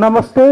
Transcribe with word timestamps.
नमस्ते 0.00 0.44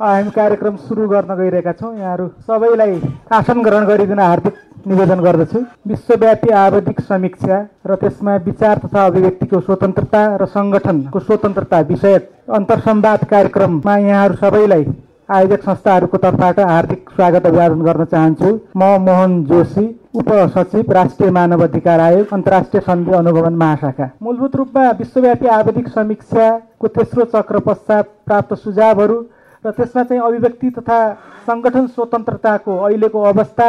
हामी 0.00 0.30
कार्यक्रम 0.32 0.76
सुरु 0.82 1.06
गर्न 1.08 1.34
गइरहेका 1.36 1.72
छौँ। 1.72 1.92
यहाँहरू 1.96 2.26
सबैलाई 2.48 2.94
आसन 3.38 3.60
ग्रहण 3.62 3.84
गरिदिन 3.86 4.18
हार्दिक 4.18 4.54
निवेदन 4.88 5.20
गर्दछु। 5.20 5.60
विश्वव्यापी 5.88 6.50
आवधिक 6.60 7.00
समीक्षा 7.00 7.58
र 7.86 7.94
त्यसमा 8.00 8.36
विचार 8.46 8.78
तथा 8.84 9.04
अभिव्यक्तिको 9.06 9.60
स्वतन्त्रता 9.60 10.22
र 10.40 10.46
सङ्गठनको 10.56 11.20
स्वतन्त्रता 11.20 11.80
विषयक 11.92 12.30
अन्तर्संवाद 12.58 13.24
कार्यक्रममा 13.34 13.96
यहाँहरू 13.98 14.34
सबैलाई 14.40 14.84
आयोजक 15.28 15.62
संस्थाहरूको 15.68 16.16
तर्फबाट 16.24 16.60
हार्दिक 16.72 17.10
स्वागत 17.16 17.46
अभिवादन 17.46 17.80
गर्न 17.84 18.04
चाहन्छु। 18.12 18.50
म 18.76 18.96
मोहन 19.06 19.32
जोशी 19.44 19.86
उपसचिव 20.16 20.92
राष्ट्रिय 20.92 21.30
मानव 21.30 21.62
अधिकार 21.62 22.00
आयोग 22.00 22.32
अन्तर्राष्ट्रिय 22.32 22.80
सन्धि 22.82 23.12
अनुगमन 23.14 23.54
महाशाखा। 23.62 24.08
मूलभूत 24.22 24.54
रूपमा 24.56 24.90
विश्वव्यापी 24.98 25.46
आवधिक 25.46 25.88
समीक्षाको 25.88 26.88
तेस्रो 26.88 27.24
चक्र 27.34 27.58
पश्चात 27.66 28.04
प्राप्त 28.26 28.54
सुझावहरू 28.56 29.18
र 29.64 29.70
त्यसमा 29.76 30.02
चाहिँ 30.02 30.22
अभिव्यक्ति 30.22 30.70
तथा 30.78 30.98
सङ्गठन 31.46 31.86
स्वतन्त्रताको 31.92 32.76
अहिलेको 32.78 33.22
अवस्था 33.32 33.68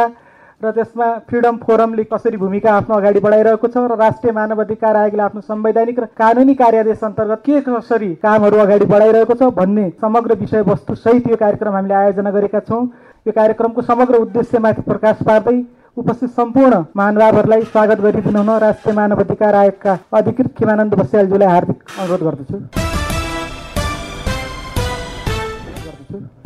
र 0.64 0.70
त्यसमा 0.72 1.12
फ्रिडम 1.28 1.56
फोरमले 1.60 2.04
कसरी 2.12 2.36
भूमिका 2.36 2.72
आफ्नो 2.72 2.96
अगाडि 2.96 3.20
बढाइरहेको 3.20 3.68
छ 3.68 3.84
र 3.84 4.00
राष्ट्रिय 4.00 4.32
मानव 4.32 4.60
अधिकार 4.64 4.96
आयोगले 4.96 5.22
आफ्नो 5.22 5.40
संवैधानिक 5.52 6.00
र 6.00 6.04
कानुनी 6.16 6.54
कार्यादेश 6.56 7.04
अन्तर्गत 7.04 7.42
के 7.44 7.60
कसरी 7.68 8.14
कामहरू 8.24 8.58
अगाडि 8.64 8.86
बढाइरहेको 8.88 9.34
छ 9.34 9.54
भन्ने 9.58 9.90
समग्र 10.00 10.40
विषयवस्तु 10.40 10.94
सहित 10.96 11.28
यो 11.28 11.36
कार्यक्रम 11.36 11.74
हामीले 11.76 11.94
आयोजना 11.94 12.30
गरेका 12.30 12.60
छौँ। 12.68 12.84
यो 13.26 13.32
कार्यक्रमको 13.36 13.82
समग्र 13.84 14.14
उद्देश्यमाथि 14.24 14.82
प्रकाश 14.88 15.22
पार्दै 15.28 15.60
उपस्थित 15.98 16.30
सम्पूर्ण 16.30 16.76
महानुभावहरूलाई 16.96 17.62
स्वागत 17.62 18.00
गरिदिनु 18.00 18.38
हुन 18.38 18.50
राष्ट्रिय 18.60 18.94
मानव 18.94 19.20
अधिकार 19.20 19.54
आयोगका 19.54 19.96
अधिकृत 20.14 20.52
खिमानन्द 20.58 20.94
बस्यालज्यूलाई 20.94 21.48
हार्दिक 21.48 21.78
अनुरोध 21.98 22.22
गर्दछु। 22.22 22.56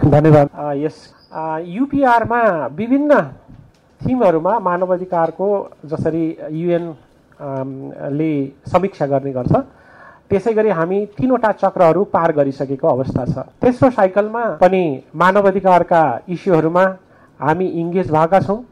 धन्यवाद। 0.08 0.48
यस 0.76 0.96
युपिआरमा 1.68 2.40
विभिन्न 2.78 3.20
थिमहरूमा 4.00 4.58
मानव 4.70 4.94
अधिकारको 4.94 5.50
जसरी 5.92 6.24
युएन 6.62 6.88
ले 8.16 8.32
समीक्षा 8.72 9.06
गर्ने 9.12 9.32
गर्छ 9.32 9.52
त्यसै 10.32 10.52
गरी 10.54 10.70
हामी 10.80 11.04
तिनवटा 11.18 11.52
चक्रहरू 11.60 12.04
पार 12.08 12.32
गरिसकेको 12.32 12.88
अवस्था 12.88 13.24
छ। 13.26 13.46
तेस्रो 13.60 13.90
साइकलमा 13.92 14.44
पनि 14.64 14.84
मानव 15.14 15.48
अधिकारका 15.48 16.02
इस्युहरूमा 16.28 16.84
हामी 17.40 17.66
इङ्गेज 17.80 18.10
भएका 18.10 18.40
छौँ। 18.40 18.62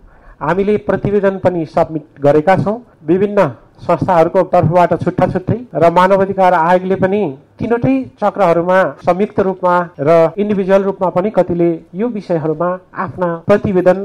हामीले 0.41 0.77
प्रतिवेदन 0.80 1.38
पनि 1.38 1.64
सब्मिट 1.69 2.05
गरेका 2.20 2.56
छौँ। 2.56 2.77
विभिन्न 3.05 3.46
संस्थाहरूको 3.81 4.42
तर्फबाट 4.53 4.92
छुट्टा 5.03 5.27
छुट्टै 5.27 5.59
र 5.75 5.91
मानव 5.92 6.23
अधिकार 6.23 6.55
आयोगले 6.55 6.97
पनि 6.97 7.23
तिनवटै 7.61 7.95
चक्रहरूमा 8.20 8.77
संयुक्त 9.00 9.41
रूपमा 9.41 9.75
र 10.00 10.11
इन्डिभिजुअल 10.39 10.83
रूपमा 10.83 11.09
पनि 11.17 11.31
कतिले 11.31 11.70
यो 11.95 12.08
विषयहरूमा 12.11 12.69
आफ्ना 13.05 13.28
प्रतिवेदन 13.47 13.98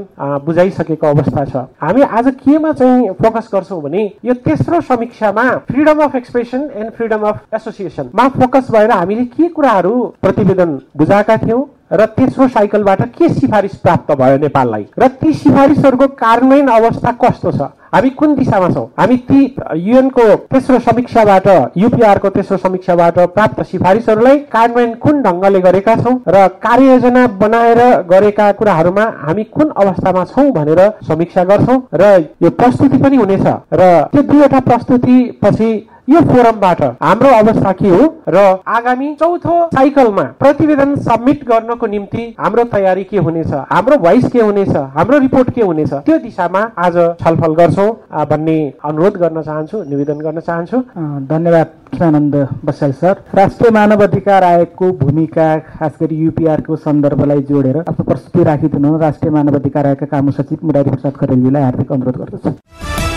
बुझाइसकेको 0.46 1.06
अवस्था 1.06 1.44
छ। 1.44 1.64
हामी 1.82 2.02
आज 2.02 2.26
केमा 2.42 2.72
चाहिँ 2.72 3.12
फोकस 3.22 3.48
गर्छौँ 3.52 3.80
भने 3.82 4.04
यो 4.24 4.34
तेस्रो 4.44 4.80
समीक्षामा 4.88 5.44
freedom 5.70 6.02
of 6.04 6.16
expression 6.16 6.68
and 6.74 6.90
freedom 6.98 7.22
of 7.28 7.54
एसोसिएसनमा 7.54 8.28
focus 8.36 8.70
भएर 8.72 8.90
हामीले 8.90 9.24
के 9.32 9.48
कुराहरू 9.56 9.94
प्रतिवेदन 10.22 10.78
बुझाएका 10.96 11.36
थियौँ 11.38 11.64
र 11.92 12.06
तेस्रो 12.12 12.48
साइकलबाट 12.48 13.02
के 13.16 13.28
सिफारिस 13.30 13.74
प्राप्त 13.78 14.12
भयो 14.12 14.38
नेपाललाई? 14.38 14.86
र 14.98 15.08
ती 15.20 15.32
सिफारिसहरूको 15.34 16.06
कार्यान्वयन 16.18 16.68
अवस्था 16.68 17.12
कस्तो 17.22 17.50
छ? 17.52 17.70
हामी 17.96 18.10
कुन 18.12 18.34
दिशामा 18.36 18.68
छौँ? 18.70 18.86
हामी 18.98 19.16
ती 19.24 19.40
युएनको 19.76 20.24
तेस्रो 20.52 20.78
समीक्षाबाट 20.78 21.46
युपिआरको 21.76 22.28
तेस्रो 22.30 22.56
समीक्षाबाट 22.58 23.18
प्राप्त 23.32 23.62
सिफारिसहरूलाई 23.64 24.38
कार्यान्वयन 24.52 24.92
कुन 25.00 25.22
ढङ्गले 25.22 25.60
गरेका 25.60 25.94
छौँ 25.96 26.14
र 26.28 26.46
कार्ययोजना 26.60 27.26
बनाएर 27.40 27.80
गरेका 28.10 28.50
कुराहरूमा 28.52 29.04
हामी 29.22 29.44
कुन 29.56 29.72
अवस्थामा 29.76 30.24
छौँ 30.26 30.50
भनेर 30.52 30.80
समीक्षा 31.08 31.44
गर्छौँ 31.44 31.80
र 31.94 32.04
यो 32.42 32.50
प्रस्तुति 32.52 32.98
पनि 32.98 33.16
हुनेछ। 33.16 33.46
र 33.72 33.82
त्यो 34.12 34.22
दुईवटा 34.22 34.60
प्रस्तुति 34.68 35.16
पछि 35.42 35.70
यो 36.08 36.20
फोरमबाट 36.22 36.82
हाम्रो 37.02 37.28
अवस्था 37.36 37.70
के 37.78 37.88
हो 37.88 38.02
र 38.28 38.42
आगामी 38.70 39.14
चौथो 39.20 39.54
साइकलमा 39.70 40.22
प्रतिवेदन 40.40 40.94
सब्मिट 41.06 41.42
गर्नको 41.48 41.86
निम्ति 41.86 42.24
हाम्रो 42.40 42.64
तयारी 42.74 43.04
के 43.04 43.18
हुनेछ 43.18 43.52
हाम्रो 43.72 43.96
भोइस 44.04 44.26
के 44.32 44.40
हुनेछ 44.40 44.76
हाम्रो 44.96 45.18
रिपोर्ट 45.18 45.50
के 45.54 45.62
हुनेछ 45.62 45.92
त्यो 46.06 46.18
दिशामा 46.18 46.60
आज 46.78 46.96
छलफल 47.22 47.54
गर्छौँ 47.54 47.88
भन्ने 48.30 48.56
अनुरोध 48.84 49.16
गर्न 49.22 49.42
चाहन्छु 49.42 49.82
निवेदन 49.84 50.20
गर्न 50.20 50.40
चाहन्छु। 50.40 50.82
धन्यवाद 51.26 51.72
खिमानन्द 51.94 52.36
बसाल 52.64 52.92
सर। 52.94 53.22
राष्ट्रिय 53.34 53.70
मानव 53.72 54.02
अधिकार 54.02 54.44
आयोगको 54.44 54.92
भूमिका 55.02 55.48
खास 55.66 55.92
गरी 56.00 56.16
युपिआरको 56.24 56.76
सन्दर्भलाई 56.86 57.42
जोडेर 57.50 57.78
आफ्नो 57.78 58.04
प्रस्तुति 58.04 58.44
राखिदिनु 58.44 58.96
राष्ट्रिय 58.98 59.32
मानव 59.32 59.58
अधिकार 59.58 59.86
आयोगका 59.86 60.06
कामु 60.06 60.32
सचिव 60.38 60.58
मुरारी 60.64 60.90
प्रसाद 60.90 61.16
खरेलजीलाई 61.20 61.62
हार्दिक 61.62 61.92
अनुरोध 61.92 62.16
गर्दछु। 62.22 63.15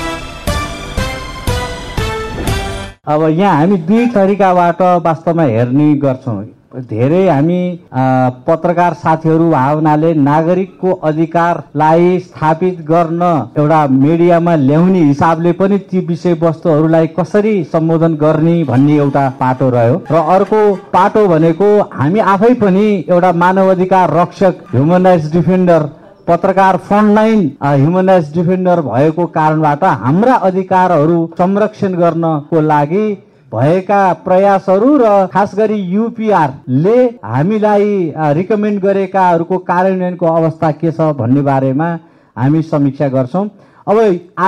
अब 3.08 3.22
यहाँ 3.30 3.56
हामी 3.56 3.78
दुई 3.88 4.06
तरिकाबाट 4.08 4.82
वास्तवमा 5.06 5.44
हेर्ने 5.44 5.94
गर्छौँ। 5.98 6.44
धेरै 6.90 7.28
हामी 7.28 7.60
पत्रकार 8.48 8.94
साथीहरू 8.94 9.50
भावनाले 9.52 10.14
नागरिकको 10.16 10.92
अधिकारलाई 11.10 12.20
स्थापित 12.20 12.82
गर्न 12.90 13.22
एउटा 13.58 13.86
मिडियामा 13.88 14.56
ल्याउने 14.56 15.04
हिसाबले 15.04 15.52
पनि 15.52 15.78
ती 15.92 16.00
विषयवस्तुहरूलाई 16.08 17.08
कसरी 17.20 17.64
सम्बोधन 17.74 18.16
गर्ने 18.16 18.64
भन्ने 18.64 18.98
एउटा 18.98 19.28
पाटो 19.40 19.70
रह्यो। 19.70 20.02
र 20.12 20.24
अर्को 20.36 20.60
पाटो 20.94 21.28
भनेको 21.28 21.70
हामी 21.94 22.20
आफै 22.36 22.54
पनि 22.62 22.86
एउटा 23.10 23.32
मानव 23.36 23.72
अधिकार 23.72 24.14
रक्षक 24.20 24.62
ह्युमन 24.74 25.06
राइट्स 25.08 25.32
डिफेन्डर 25.34 25.90
पत्रकार 26.30 26.78
फ्रन्टलाइन 26.88 27.40
ह्युमन 27.64 28.10
राइट्स 28.10 28.34
डिफेन्डर 28.34 28.80
भएको 28.82 29.26
कारणबाट 29.36 29.84
हाम्रा 30.02 30.34
अधिकारहरू 30.48 31.16
संरक्षण 31.38 31.94
गर्नको 32.00 32.62
लागि 32.62 33.06
भएका 33.52 34.02
प्रयासहरू 34.26 34.98
र 34.98 35.06
खास 35.34 35.56
गरी 35.58 35.80
युपिआरले 35.94 36.98
हामीलाई 37.26 37.90
रिकमेन्ड 38.38 38.82
गरेकाहरूको 38.82 39.58
कार्यान्वयनको 39.72 40.26
अवस्था 40.34 40.72
के 40.74 40.92
छ 40.92 41.10
भन्ने 41.18 41.42
बारेमा 41.50 41.90
हामी 42.38 42.62
समीक्षा 42.64 43.08
गर्छौँ। 43.10 43.46
अब 43.88 43.98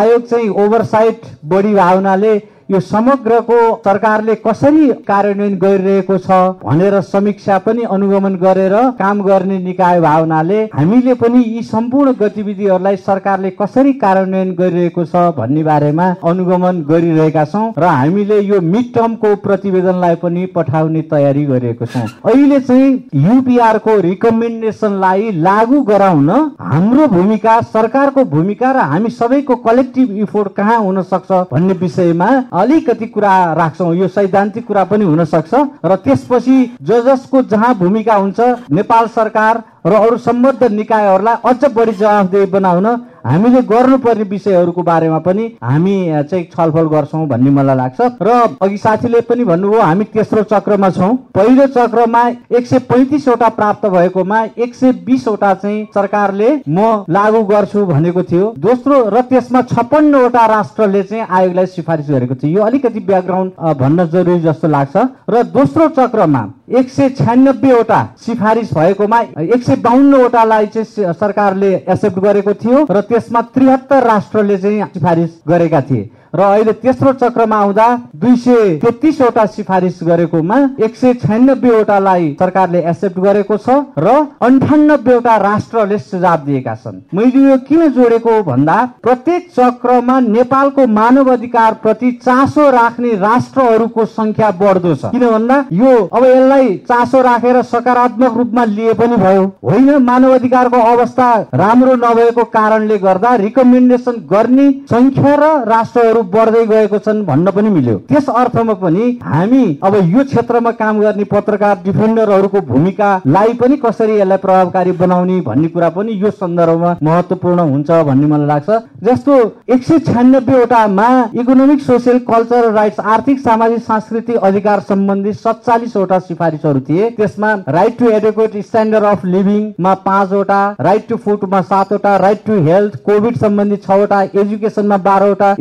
आयोग 0.02 0.28
चाहिँ 0.28 0.50
ओभरसाइट 0.64 1.22
बढी 1.52 1.74
भावनाले 1.76 2.38
यो 2.72 2.80
समग्रको 2.82 3.60
सरकारले 3.86 4.34
कसरी 4.44 4.88
कार्यान्वयन 5.08 5.56
गरिरहेको 5.60 6.18
छ 6.20 6.36
भनेर 6.60 7.00
समीक्षा 7.04 7.58
पनि 7.66 7.84
अनुगमन 7.92 8.36
गरेर 8.44 8.76
काम 9.00 9.22
गर्ने 9.24 9.58
निकाय 9.62 10.00
भावनाले 10.02 10.60
हामीले 10.74 11.14
पनि 11.24 11.44
यी 11.46 11.64
सम्पूर्ण 11.64 12.14
गतिविधिहरूलाई 12.20 12.96
सरकारले 13.08 13.50
कसरी 13.62 13.94
कार्यान्वयन 14.04 14.54
गरिरहेको 14.60 15.06
छ 15.06 15.24
भन्ने 15.40 15.64
बारेमा 15.64 16.06
अनुगमन 16.32 16.80
गरिरहेका 16.92 17.44
छौँ 17.46 17.66
र 17.78 17.90
हामीले 17.92 18.40
यो 18.42 18.62
मिड 18.70 18.94
टर्मको 18.94 19.34
प्रतिवेदनलाई 19.44 20.16
पनि 20.24 20.46
पठाउने 20.56 21.02
तयारी 21.12 21.46
गरिरहेको 21.46 21.86
छौँ। 21.88 22.06
अहिले 22.32 22.60
चाहिँ 22.62 22.88
युपिआरको 23.26 23.98
रिकमेन्डेसनलाई 24.08 25.32
लागू 25.42 25.82
गराउन 25.92 26.30
हाम्रो 26.72 27.08
भूमिका 27.18 27.60
सरकारको 27.76 28.26
भूमिका 28.38 28.72
र 28.72 28.88
हामी 28.94 29.10
सबैको 29.20 29.56
कलेक्टिभ 29.68 30.18
इफोर्ट 30.22 30.56
कहाँ 30.56 30.80
हुन 30.80 31.02
सक्छ 31.12 31.44
भन्ने 31.52 31.80
विषयमा 31.84 32.32
अलिकति 32.62 33.06
कुरा 33.08 33.34
राख्छौँ। 33.54 33.94
यो 33.96 34.08
सैद्धान्तिक 34.08 34.66
कुरा 34.68 34.84
पनि 34.86 35.06
हुन 35.06 35.24
सक्छ 35.26 35.54
र 35.86 35.96
त्यसपछि 36.06 36.58
ज 36.82 37.02
जसको 37.06 37.42
जहाँ 37.52 37.74
भूमिका 37.78 38.16
हुन्छ 38.16 38.40
नेपाल 38.72 39.08
सरकार 39.16 39.64
र 39.86 39.94
अरू 39.96 40.18
सम्बद्ध 40.20 40.72
निकायहरूलाई 40.72 41.36
अझ 41.46 41.72
बढी 41.74 41.94
जवाफदेही 41.94 42.46
बनाउन 42.52 42.88
हामीले 43.26 43.62
गर्नुपर्ने 43.64 44.24
विषयहरूको 44.30 44.82
बारेमा 44.84 45.18
पनि 45.20 45.46
हामी 45.64 45.96
चाहिँ 46.30 46.46
छलफल 46.52 46.88
गर्छौँ 46.90 47.28
भन्ने 47.28 47.50
मलाई 47.52 47.76
लाग्छ। 47.78 48.02
र 48.22 48.30
अघि 48.62 48.78
साथीले 48.78 49.22
पनि 49.30 49.44
भन्नुभयो 49.46 49.82
हामी 49.82 50.04
तेस्रो 50.14 50.44
चक्रमा 50.52 50.90
छौँ। 50.90 51.16
पहिलो 51.36 51.66
चक्रमा 51.68 52.22
एक 52.58 52.66
सय 52.68 52.80
पैँतिसवटा 52.90 53.50
प्राप्त 53.50 53.86
भएकोमा 53.88 54.44
एक 54.58 54.76
सय 54.76 54.92
बिसवटा 55.06 55.54
चाहिँ 55.54 55.86
सरकारले 55.96 56.50
म 56.68 57.06
लागू 57.10 57.44
गर्छु 57.46 57.86
भनेको 57.86 58.24
थियो। 58.24 58.54
दोस्रो 58.60 58.98
र 59.10 59.22
त्यसमा 59.30 59.62
छप्पन्नवटा 59.70 60.46
राष्ट्रले 60.48 61.04
चाहिँ 61.04 61.26
आयोगलाई 61.30 61.66
सिफारिस 61.68 62.10
गरेको 62.10 62.36
थियो। 62.36 62.52
यो 62.52 62.64
अलिकति 62.64 63.00
ब्याकग्राउन्ड 63.00 63.52
भन्न 63.80 64.06
जरुरी 64.10 64.40
जस्तो 64.42 64.68
लाग्छ। 64.68 64.98
र 65.30 65.44
दोस्रो 65.52 65.88
चक्रमा 65.98 66.44
एक 66.72 66.90
सय 66.90 67.10
छ्यानब्बेवटा 67.12 68.00
सिफारिस 68.26 68.74
भएकोमा 68.74 69.20
एक 69.46 69.64
सय 69.64 69.76
बाहन्नवटालाई 69.84 70.66
चाहिँ 70.68 71.14
सरकारले 71.14 71.74
एक्सेप्ट 71.76 72.20
गरेको 72.20 72.54
थियो। 72.56 72.86
र 72.92 73.02
त्यसमा 73.12 73.42
त्रिहत्तर 73.54 74.04
राष्ट्रले 74.08 74.58
चाहिँ 74.58 74.86
सिफारिस 74.94 75.32
गरेका 75.48 75.80
थिए। 75.90 76.04
र 76.34 76.40
अहिले 76.42 76.74
तेस्रो 76.82 77.12
चक्रमा 77.22 77.56
आउँदा 77.58 77.88
दुई 78.16 78.36
सय 78.38 78.76
तेत्तिसवटा 78.82 79.46
सिफारिस 79.48 80.00
गरेकोमा 80.04 80.58
एक 80.86 80.96
सय 80.96 81.14
छयानब्बेवटालाई 81.24 82.30
सरकारले 82.40 82.80
एक्सेप्ट 82.90 83.20
गरेको 83.20 83.58
छ 83.58 83.76
र 84.00 84.16
अन्ठानब्बेवटा 84.42 85.36
राष्ट्रले 85.38 85.98
सुझाव 86.00 86.38
दिएका 86.46 86.76
छन्। 86.76 87.02
मैले 87.14 87.42
यो 87.42 87.58
किन 87.68 87.88
जोडेको 87.92 88.42
भन्दा 88.44 88.78
प्रत्येक 89.04 89.50
चक्रमा 89.52 90.20
नेपालको 90.22 90.88
मानव 90.90 91.32
अधिकार 91.32 91.74
प्रति 91.84 92.12
चासो 92.24 92.70
राख्ने 92.72 93.12
राष्ट्रहरूको 93.18 94.06
संख्या 94.08 94.52
बढ्दो 94.62 94.96
छ। 94.96 95.12
किन 95.12 95.28
भन्दा 95.28 95.58
यो 95.74 95.92
अब 96.08 96.24
यसलाई 96.26 96.76
चासो 96.90 97.22
राखेर 97.22 97.62
सकारात्मक 97.66 98.38
रूपमा 98.38 98.66
लिए 98.68 98.94
पनि 98.94 99.18
भयो। 99.18 99.44
होइन 99.64 99.92
मानव 100.04 100.34
अधिकारको 100.36 100.82
अवस्था 100.94 101.30
राम्रो 101.56 101.96
नभएको 101.98 102.44
कारणले 102.56 102.98
गर्दा 103.00 103.36
रिकमेन्डेसन 103.44 104.26
गर्ने 104.32 104.70
संख्या 104.92 105.36
र 105.36 105.54
राष्ट्रहरू 105.68 106.21
बढ्दै 106.32 106.66
गएको 106.68 107.00
छन् 107.00 107.24
भन्न 107.26 107.52
पनि 107.52 107.70
मिल्यो। 107.70 107.96
त्यस 108.10 108.30
अर्थमा 108.32 108.74
पनि 108.82 109.06
हामी 109.24 109.64
अब 109.84 109.96
यो 110.08 110.24
क्षेत्रमा 110.24 110.72
काम 110.82 111.00
गर्ने 111.02 111.24
पत्रकार 111.32 111.80
डिफेन्डरहरूको 111.86 112.62
भूमिकालाई 112.68 113.54
पनि 113.62 113.78
कसरी 113.86 114.20
यसलाई 114.20 114.38
प्रभावकारी 114.38 114.92
बनाउने 115.02 115.40
भन्ने 115.42 115.68
कुरा 115.68 115.90
पनि 115.98 116.14
यो 116.24 116.32
सन्दर्भमा 116.34 116.96
महत्वपूर्ण 117.04 117.60
हुन्छ 117.72 117.90
भन्ने 118.10 118.28
मलाई 118.28 118.48
लाग्छ। 118.48 118.80
जस्तो 119.04 119.38
एक 119.74 119.84
सय 119.84 120.00
छ्यानब्बेवटामा 120.02 121.08
इकोनोमिक 121.42 121.82
सोसियल 121.82 122.20
कल्चर 122.28 122.72
राइट्स 122.74 123.00
आर्थिक 123.12 123.40
सामाजिक 123.42 123.84
सांस्कृतिक 123.84 124.38
अधिकार 124.50 124.80
सम्बन्धी 124.90 125.34
सत्तालिसवटा 125.36 126.20
सिफारिसहरू 126.22 126.80
थिए। 126.90 127.10
त्यसमा 127.18 127.54
right 127.70 127.98
to 128.00 128.10
educate 128.12 128.58
standard 128.62 129.06
of 129.06 129.26
लिभिङमा 129.26 129.94
पाँचवटा 130.06 130.60
राइट 130.82 131.08
टु 131.10 131.16
फुडमा 131.18 131.62
सातवटा 131.64 132.16
राइट 132.18 132.46
टु 132.48 132.60
हेल्थ 132.64 132.96
कोभिड 133.06 133.38
सम्बन्धी 133.38 133.78
छवटा 133.80 134.22
एजुकेसनमा 134.36 134.98
बाह्रवटा 135.08 135.56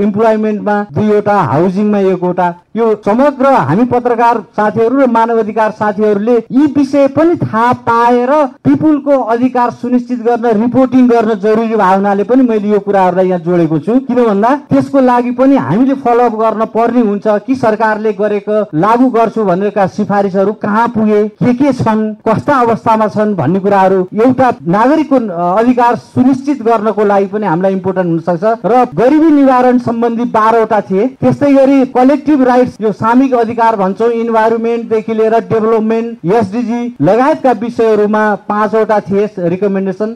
इम्प्लोइमेन्टमा 0.50 0.76
दुईवटा 0.94 1.36
हाउसिङमा 1.42 1.98
एकवटा। 2.10 2.48
यो 2.76 2.86
समग्र 3.06 3.46
हामी 3.68 3.84
पत्रकार 3.84 4.38
साथीहरू 4.56 4.96
र 4.96 5.06
मानव 5.10 5.38
अधिकार 5.38 5.70
साथीहरूले 5.78 6.36
यी 6.50 6.66
विषय 6.76 7.06
पनि 7.16 7.34
थाहा 7.36 7.72
पाएर 7.86 8.30
पिपुलको 8.64 9.16
अधिकार 9.34 9.70
सुनिश्चित 9.72 10.20
गर्न 10.22 10.46
रिपोर्टिङ 10.60 11.08
गर्न 11.08 11.34
जरुरी 11.40 11.76
भावनाले 11.76 12.24
पनि 12.24 12.42
मैले 12.48 12.68
यो 12.68 12.78
कुराहरूलाई 12.80 13.28
यहाँ 13.28 13.40
जोडेको 13.40 13.78
छु। 13.78 13.98
किन 14.00 14.24
भन्दा 14.24 14.54
त्यसको 14.70 15.00
लागि 15.00 15.30
पनि 15.40 15.56
हामीले 15.58 15.94
फलोअप 16.04 16.34
गर्न 16.40 16.64
पर्ने 16.74 17.00
हुन्छ 17.00 17.26
कि 17.46 17.54
सरकारले 17.56 18.12
गरेको 18.12 18.60
लागू 18.76 19.08
गर्छु 19.10 19.44
भनेका 19.44 19.86
सिफारिसहरू 19.88 20.52
कहाँ 20.62 20.86
पुगे 20.94 21.26
के 21.42 21.54
के 21.54 21.72
छन् 21.72 22.06
कस्ता 22.28 22.60
अवस्थामा 22.60 23.08
छन् 23.08 23.34
भन्ने 23.34 23.60
कुराहरू 23.60 24.06
एउटा 24.20 24.52
नागरिकको 24.68 25.18
अधिकार 25.50 25.96
सुनिश्चित 26.06 26.62
गर्नको 26.62 27.04
लागि 27.04 27.26
पनि 27.34 27.46
हामीलाई 27.46 27.72
इम्पोर्टेन्ट 27.72 28.08
हुन 28.10 28.18
सक्छ 28.28 28.54
र 28.64 28.84
गरिबी 28.94 29.30
निवारण 29.32 29.78
सम्बन्धी 29.90 30.24
बाह्रवटा 30.40 30.80
थिए। 30.90 31.06
त्यस्तै 31.20 31.52
गरी 31.52 31.84
कलेक्टिभ 31.94 32.42
राइट्स 32.48 32.76
यो 32.80 32.92
सामिक 32.94 33.34
अधिकार 33.36 33.76
भन्छौँ 33.76 34.10
इन्भाइरोमेन्टदेखि 34.14 35.14
लिएर 35.14 35.38
डेभलपमेन्ट 35.46 36.34
एसडिजी 36.34 36.82
लगायतका 37.02 37.52
विषयहरूमा 37.60 38.24
पाँचवटा 38.48 39.00
थिए 39.00 39.28
रिकमेन्डेसन 39.50 40.14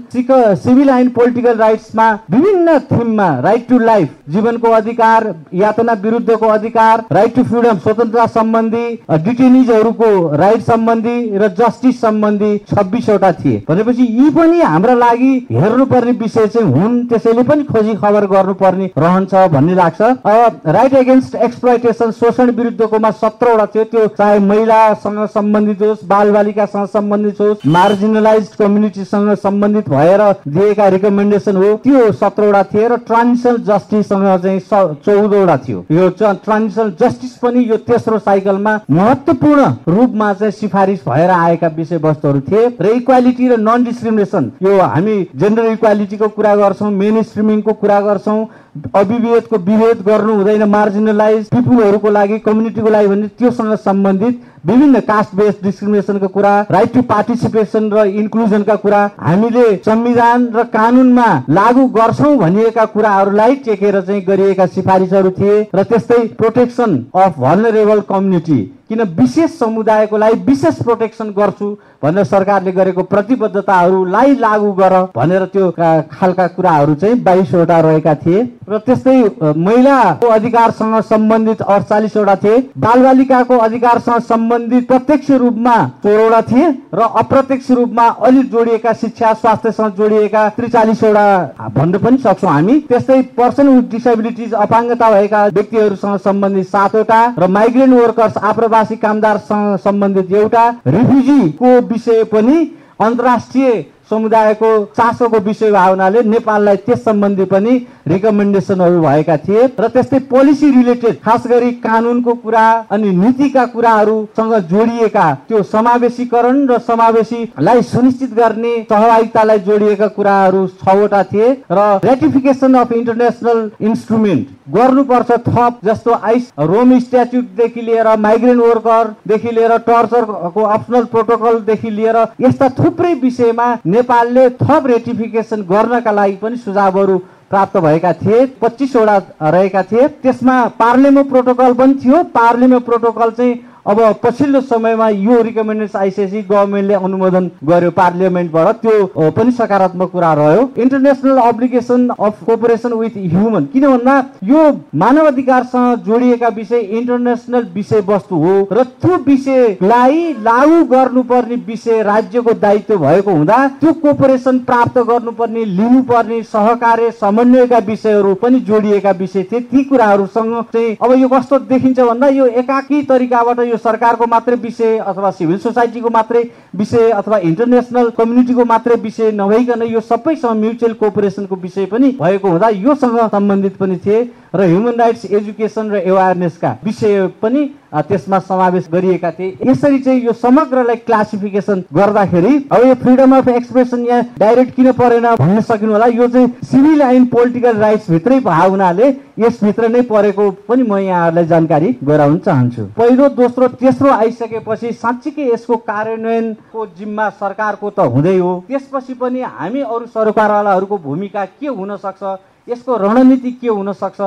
सिभिल 0.65 0.89
एन्ड 0.91 1.11
पोलिटिकल 1.15 1.57
राइट्समा 1.59 2.11
विभिन्न 2.31 2.79
थिममा 2.91 3.29
राइट 3.41 3.69
टु 3.69 3.79
लाइफ 3.81 4.09
जीवनको 4.31 4.71
अधिकार 4.73 5.33
यातना 5.55 5.93
विरुद्धको 6.03 6.49
अधिकार 6.49 7.05
राइट 7.13 7.35
टु 7.35 7.43
फ्रिडम 7.45 7.79
स्वतन्त्रता 7.79 8.27
सम्बन्धी 8.35 8.85
डिटेनिजहरूको 9.25 10.11
राइट 10.37 10.63
सम्बन्धी 10.65 11.17
र 11.39 11.49
जस्टिस 11.59 12.01
सम्बन्धी 12.01 12.57
छब्बिसवटा 12.71 13.33
थिए। 13.35 13.63
भनेपछि 13.69 14.07
यी 14.11 14.31
पनि 14.31 14.61
हाम्रा 14.63 14.95
लागि 14.97 15.33
हेर्नुपर्ने 15.53 16.13
विषय 16.23 16.47
चाहिँ 16.49 16.73
हुन् 16.73 17.05
त्यसैले 17.09 17.43
पनि 17.51 17.65
खोजी 17.65 17.95
खबर 18.03 18.27
गर्नुपर्ने 18.27 18.91
रहन्छ 18.99 19.35
भन्ने 19.53 19.75
लाग्छ। 19.75 20.14
राइट 20.27 20.95
एगेन्स्ट 20.95 21.35
एक्सप्लोइटेसन 21.37 22.11
शोषण 22.13 22.51
विरुद्धकोमा 22.51 23.11
सत्रवटा 23.13 23.67
थियो। 23.67 23.85
त्यो 23.85 24.07
चाहे 24.19 24.39
महिलासँग 24.41 25.25
सम्बन्धित 25.35 25.83
होस् 25.83 26.05
बाल 26.09 26.31
बालिकासँग 26.33 26.87
सम्बन्धित 26.89 27.41
होस् 27.41 27.67
मार्जिनलाइज 27.69 28.49
कम्युनिटीसँग 28.59 29.35
सम्बन्धित 29.43 29.89
भएर 29.89 30.23
दिएका 30.49 30.89
रिकमेन्डेसन 30.89 31.57
हो 31.57 31.75
त्यो 31.85 32.11
सत्रवटा 32.15 32.63
थिए 32.73 32.89
र 32.89 32.97
ट्रान्जिसनल 33.07 33.57
जस्टिससँग 33.65 34.27
चाहिँ 34.43 34.61
चौधवटा 35.05 35.57
थियो। 35.69 35.85
यो 35.91 36.09
ट्रान्जिसनल 36.21 36.95
जस्टिस 37.01 37.37
पनि 37.43 37.65
यो 37.71 37.77
तेस्रो 37.85 38.19
साइकलमा 38.21 38.79
महत्वपूर्ण 38.91 39.65
रूपमा 39.89 40.33
चाहिँ 40.35 40.53
सिफारिस 40.53 41.01
भएर 41.09 41.31
आएका 41.31 41.69
विषयवस्तुहरू 41.77 42.41
थिए 42.51 42.67
र 42.81 42.95
इक्वालिटी 42.97 43.49
र 43.49 43.57
नन 43.61 43.85
डिस्क्रिमिनेसन 43.85 44.51
यो 44.63 44.81
हामी 44.83 45.17
जेन्डर 45.37 45.73
इक्वालिटीको 45.73 46.29
कुरा 46.37 46.55
गर्छौँ 46.57 46.91
मेन 46.93 47.23
स्ट्रिमिङको 47.23 47.73
कुरा 47.75 48.01
गर्छौँ 48.01 48.45
अभिवेदको 48.75 49.59
विभेद 49.61 50.01
गर्नु 50.03 50.35
हुँदैन 50.35 50.63
मार्जिनलाइज 50.69 51.49
पिपुलहरूको 51.49 52.11
लागि 52.11 52.39
कम्युनिटीको 52.39 52.89
लागि 52.89 53.09
भने 53.09 53.29
त्योसँग 53.39 53.75
सम्बन्धित 53.81 54.41
विभिन्न 54.65 55.01
कास्ट 55.01 55.35
बेस्ड 55.37 55.63
डिस्क्रिमिनेसनको 55.63 56.29
कुरा 56.29 56.53
राइट 56.71 56.93
टु 56.93 57.03
पार्टिसिपेसन 57.05 57.91
र 57.93 58.05
इन्क्लुजनका 58.15 58.77
कुरा 58.77 59.01
हामीले 59.21 59.65
संविधान 59.85 60.47
र 60.55 60.65
कानुनमा 60.73 61.27
लागू 61.51 61.87
गर्छौँ 61.97 62.37
भनिएका 62.37 62.85
कुराहरूलाई 62.95 63.57
टेकेर 63.65 64.01
चाहिँ 64.03 64.23
गरिएका 64.25 64.67
सिफारिसहरू 64.69 65.31
थिए 65.33 65.61
र 65.75 65.83
त्यस्तै 65.85 66.23
प्रोटेक्सन 66.39 66.97
अफ 67.17 67.39
भनरेबल 67.39 68.01
कम्युनिटी 68.09 68.61
किन 68.89 69.01
विशेष 69.17 69.51
समुदायको 69.51 70.17
लागि 70.17 70.41
विशेष 70.45 70.83
प्रोटेक्सन 70.83 71.29
गर्छु 71.33 71.69
भनेर 72.03 72.25
सरकारले 72.25 72.73
गरेको 72.73 73.03
प्रतिबद्धताहरूलाई 73.05 74.35
लागू 74.37 74.73
गर 74.73 74.95
भनेर 75.17 75.45
त्यो 75.53 75.71
खालका 76.13 76.47
कुराहरू 76.49 76.95
चाहिँ 76.95 77.21
बाइसवटा 77.23 77.81
रहेका 77.81 78.15
थिए 78.17 78.43
र 78.69 78.79
त्यस्तै 78.81 79.17
महिलाको 79.59 80.27
अधिकारसँग 80.31 81.01
सम्बन्धित 81.05 81.63
अडचालिसवटा 81.69 82.35
थिए 82.37 82.59
बालबालिकाको 82.79 83.59
अधिकारसँग 83.61 84.21
सम्बन्धित 84.25 84.53
प्रत्यक्ष 84.55 85.31
रूपमा 85.31 85.77
सोह्रवटा 86.03 86.41
थिए 86.43 86.69
र 86.95 87.09
अप्रत्यक्ष 87.21 87.71
रूपमा 87.71 88.07
अलिक 88.27 88.51
जोडिएका 88.51 88.93
शिक्षा 88.93 89.33
स्वास्थ्यसँग 89.35 89.97
जोडिएका 89.97 90.49
त्रिचालिसवटा 90.57 91.69
भन्न 91.77 91.99
पनि 91.99 92.19
सक्छौँ 92.19 92.51
हामी। 92.51 92.79
त्यस्तै 92.89 93.21
पर्सन 93.37 93.69
विथ 93.69 93.91
डिसेबिलिटिज 93.91 94.55
अपाङ्गता 94.57 95.11
भएका 95.11 95.45
व्यक्तिहरूसँग 95.49 96.17
सम्बन्धित 96.25 96.67
सातवटा 96.67 97.21
र 97.39 97.47
माइग्रेन्ट 97.49 97.95
वर्कर्स 97.95 98.37
आप्रवासी 98.45 98.97
कामदारसँग 98.97 99.77
सम्बन्धित 99.85 100.33
एउटा 100.35 100.69
रिफ्युजीको 100.89 101.81
विषय 101.89 102.25
पनि 102.33 102.57
अन्तर्राष्ट्रिय 103.01 103.71
समुदायको 104.11 104.71
चासोको 104.93 105.39
विषय 105.41 105.71
भावनाले 105.73 106.23
नेपाललाई 106.25 106.77
त्यस 106.79 107.05
सम्बन्धी 107.05 107.45
पनि 107.47 107.75
रिकमेन्डेसनहरू 108.09 109.01
भएका 109.03 109.37
थिए 109.39 109.63
र 109.77 109.89
त्यस्तै 109.89 110.19
पोलिसी 110.29 110.71
रिलेटेड 110.71 111.21
खास 111.21 111.47
गरी 111.47 111.71
कानुनको 111.81 112.35
कुरा 112.37 112.65
अनि 112.91 113.11
नीतिका 113.15 113.65
कुराहरूसँग 113.67 114.55
जोडिएका 114.71 115.27
त्यो 115.49 115.63
समावेशीकरण 115.67 116.67
र 116.67 116.79
समावेशीलाई 116.87 117.83
सुनिश्चित 117.85 118.35
गर्ने 118.35 118.75
सहभागितालाई 118.85 119.59
जोडिएका 119.63 120.09
कुराहरू 120.17 120.67
छवटा 120.79 121.23
थिए 121.25 121.49
र 121.73 121.89
रेटिफिकेसन 122.05 122.75
अफ 122.77 122.93
इन्टरनेसनल 122.95 123.71
इन्स्ट्रुमेन्ट 123.83 124.53
गर्नुपर्छ 124.71 125.31
थप 125.47 125.81
जस्तो 125.85 126.13
आइस 126.25 126.53
रोम 126.67 126.99
स्ट्याच्युटदेखि 126.99 127.83
लिएर 127.83 128.15
माइग्रेन्ट 128.19 128.63
वर्करदेखि 128.63 129.51
लिएर 129.53 129.77
टर्चरको 129.87 130.63
अप्सनल 130.69 131.05
प्रोटोकलदेखि 131.07 131.91
लिएर 131.93 132.17
यस्ता 132.41 132.69
थुप्रै 132.79 133.13
विषयमा 133.23 133.67
नेपालले 133.95 134.49
थप 134.63 134.87
रेटिफिकेसन 134.87 135.63
गर्नका 135.71 136.13
लागि 136.13 136.37
पनि 136.43 136.57
सुझावहरू 136.57 137.19
प्राप्त 137.51 137.77
भएका 137.79 138.13
थिए 138.13 138.47
पच्चिसवटा 138.61 139.17
रहेका 139.51 139.83
थिए। 139.83 140.09
त्यसमा 140.23 140.57
पार्लेमो 140.79 141.23
प्रोटोकल 141.25 141.73
पनि 141.75 141.95
थियो। 142.05 142.23
पार्लेमो 142.35 142.79
प्रोटोकल 142.81 143.31
चाहिँ 143.31 143.55
अब 143.87 144.01
पछिल्लो 144.23 144.61
समयमा 144.63 145.09
यो 145.09 145.41
रिकमेन्डेसन 145.43 145.99
आइसकेपछि 145.99 146.41
गभर्मेन्टले 146.51 146.95
अनुमोदन 146.97 147.51
गर्यो 147.69 147.91
पार्लियामेन्टबाट 147.97 148.77
त्यो 148.83 149.31
पनि 149.37 149.51
सकारात्मक 149.53 150.11
कुरा 150.11 150.33
रह्यो। 150.35 150.63
International 150.83 151.39
obligation 151.39 152.09
of 152.11 152.43
cooperation 152.47 152.93
with 152.95 153.17
human 153.17 153.65
किन 153.73 153.87
भन्दा 153.87 154.15
यो 154.45 154.63
मानव 155.03 155.27
अधिकारसँग 155.27 156.05
जोडिएका 156.07 156.49
विषय 156.57 156.81
इन्टरनेसनल 156.99 157.67
विषय 157.75 158.03
वस्तु 158.09 158.37
हो 158.37 158.55
र 158.73 158.83
त्यो 159.03 159.19
विषयलाई 159.27 160.33
लागू 160.43 160.83
गर्नुपर्ने 160.95 161.57
विषय 161.67 162.03
राज्यको 162.03 162.53
दायित्व 162.65 162.97
भएको 162.97 163.31
हुँदा 163.33 163.59
त्यो 163.81 163.93
कोपरेसन 164.01 164.59
प्राप्त 164.71 164.99
गर्नुपर्ने 165.11 165.65
लिनुपर्ने 165.75 166.43
सहकार्य 166.55 167.11
समन्वयका 167.21 167.79
विषयहरू 167.87 168.35
पनि 168.43 168.61
जोडिएका 168.63 169.11
विषय 169.21 169.43
थिए। 169.53 169.61
ती 169.61 169.85
कुराहरूसँग 169.85 170.63
चाहिँ 170.73 170.97
अब 171.03 171.13
यो 171.19 171.29
कस्तो 171.29 171.59
देखिन्छ 171.69 172.01
भन्दा 172.01 172.29
यो 172.31 172.47
एकाकी 172.65 173.03
तरिकाबाट 173.05 173.61
सरकारको 173.77 174.27
मात्रै 174.27 174.57
विषय 174.57 174.99
अथवा 174.99 175.31
सिभिल 175.31 175.59
सोसाइटीको 175.59 176.11
मात्रै 176.11 176.43
विषय 176.77 177.11
अथवा 177.11 177.39
इन्टरनेसनल 177.39 178.11
कम्युनिटीको 178.11 178.65
मात्रै 178.65 178.97
विषय 178.97 179.31
नभइकन 179.33 179.83
यो 179.83 180.01
सबैसँग 180.01 180.61
म्युचुअल 180.61 180.93
कोअपरेसनको 180.93 181.57
विषय 181.57 181.87
पनि 181.87 182.11
भएको 182.21 182.49
हुँदा 182.49 182.69
योसँग 182.69 183.19
सम्बन्धित 183.29 183.77
पनि 183.77 183.97
थिए। 183.97 184.25
र 184.55 184.67
ह्युमन 184.67 184.99
राइट्स 184.99 185.25
एजुकेसन 185.27 185.91
र 185.91 185.97
एवारनेसका 186.07 186.77
विषय 186.85 187.27
पनि 187.43 187.65
त्यसमा 187.95 188.39
समावेश 188.41 188.89
गरिएका 188.93 189.31
थिए। 189.31 189.57
यसरी 189.67 189.99
चाहिँ 189.99 190.21
यो 190.25 190.33
समग्रलाई 190.33 190.97
क्लासिफिकेसन 191.07 191.83
गर्दाखेरि 191.95 192.55
अब 192.73 192.85
यो 192.87 192.95
फ्रिडम 193.03 193.37
अफ 193.37 193.49
एक्सप्रेसन 193.49 194.05
यहाँ 194.07 194.23
डाइरेक्ट 194.39 194.75
किन 194.77 194.91
परेन 194.93 195.27
भन्न 195.35 195.61
सकिनु 195.61 195.93
होला 195.93 196.07
यो 196.07 196.29
चाहिँ 196.29 196.49
सिभिल 196.71 197.03
एन्ड 197.03 197.29
पोलिटिकल 197.31 197.77
राइट्स 197.79 198.11
भित्रै 198.11 198.39
भएको 198.41 198.71
हुनाले 198.71 199.09
यसभित्र 199.39 199.89
नै 199.89 200.03
परेको 200.11 200.51
पनि 200.69 200.83
म 200.83 200.99
यहाँहरूलाई 200.99 201.47
जानकारी 201.47 201.97
गराउन 202.05 202.39
चाहन्छु। 202.39 202.83
पहिलो 202.99 203.29
दोस्रो 203.35 203.69
तेस्रो 203.75 204.11
आइसकेपछि 204.11 204.93
साँच्चीकै 204.95 205.51
यसको 205.53 205.77
कार्यान्वयनको 205.91 206.87
जिम्मा 206.99 207.29
सरकारको 207.43 207.91
त 207.91 208.11
हुँदै 208.11 208.39
हो। 208.39 208.53
त्यसपछि 208.69 209.15
पनि 209.15 209.41
हामी 209.43 209.81
अरू 209.83 210.07
सरकारवालाहरूको 210.15 210.99
भूमिका 210.99 211.45
के 211.45 211.67
हुन 211.69 211.97
सक्छ 211.97 212.23
यसको 212.69 212.97
रणनीति 212.97 213.53
के 213.53 213.69
हुन 213.69 213.93
सक्छ 213.93 214.21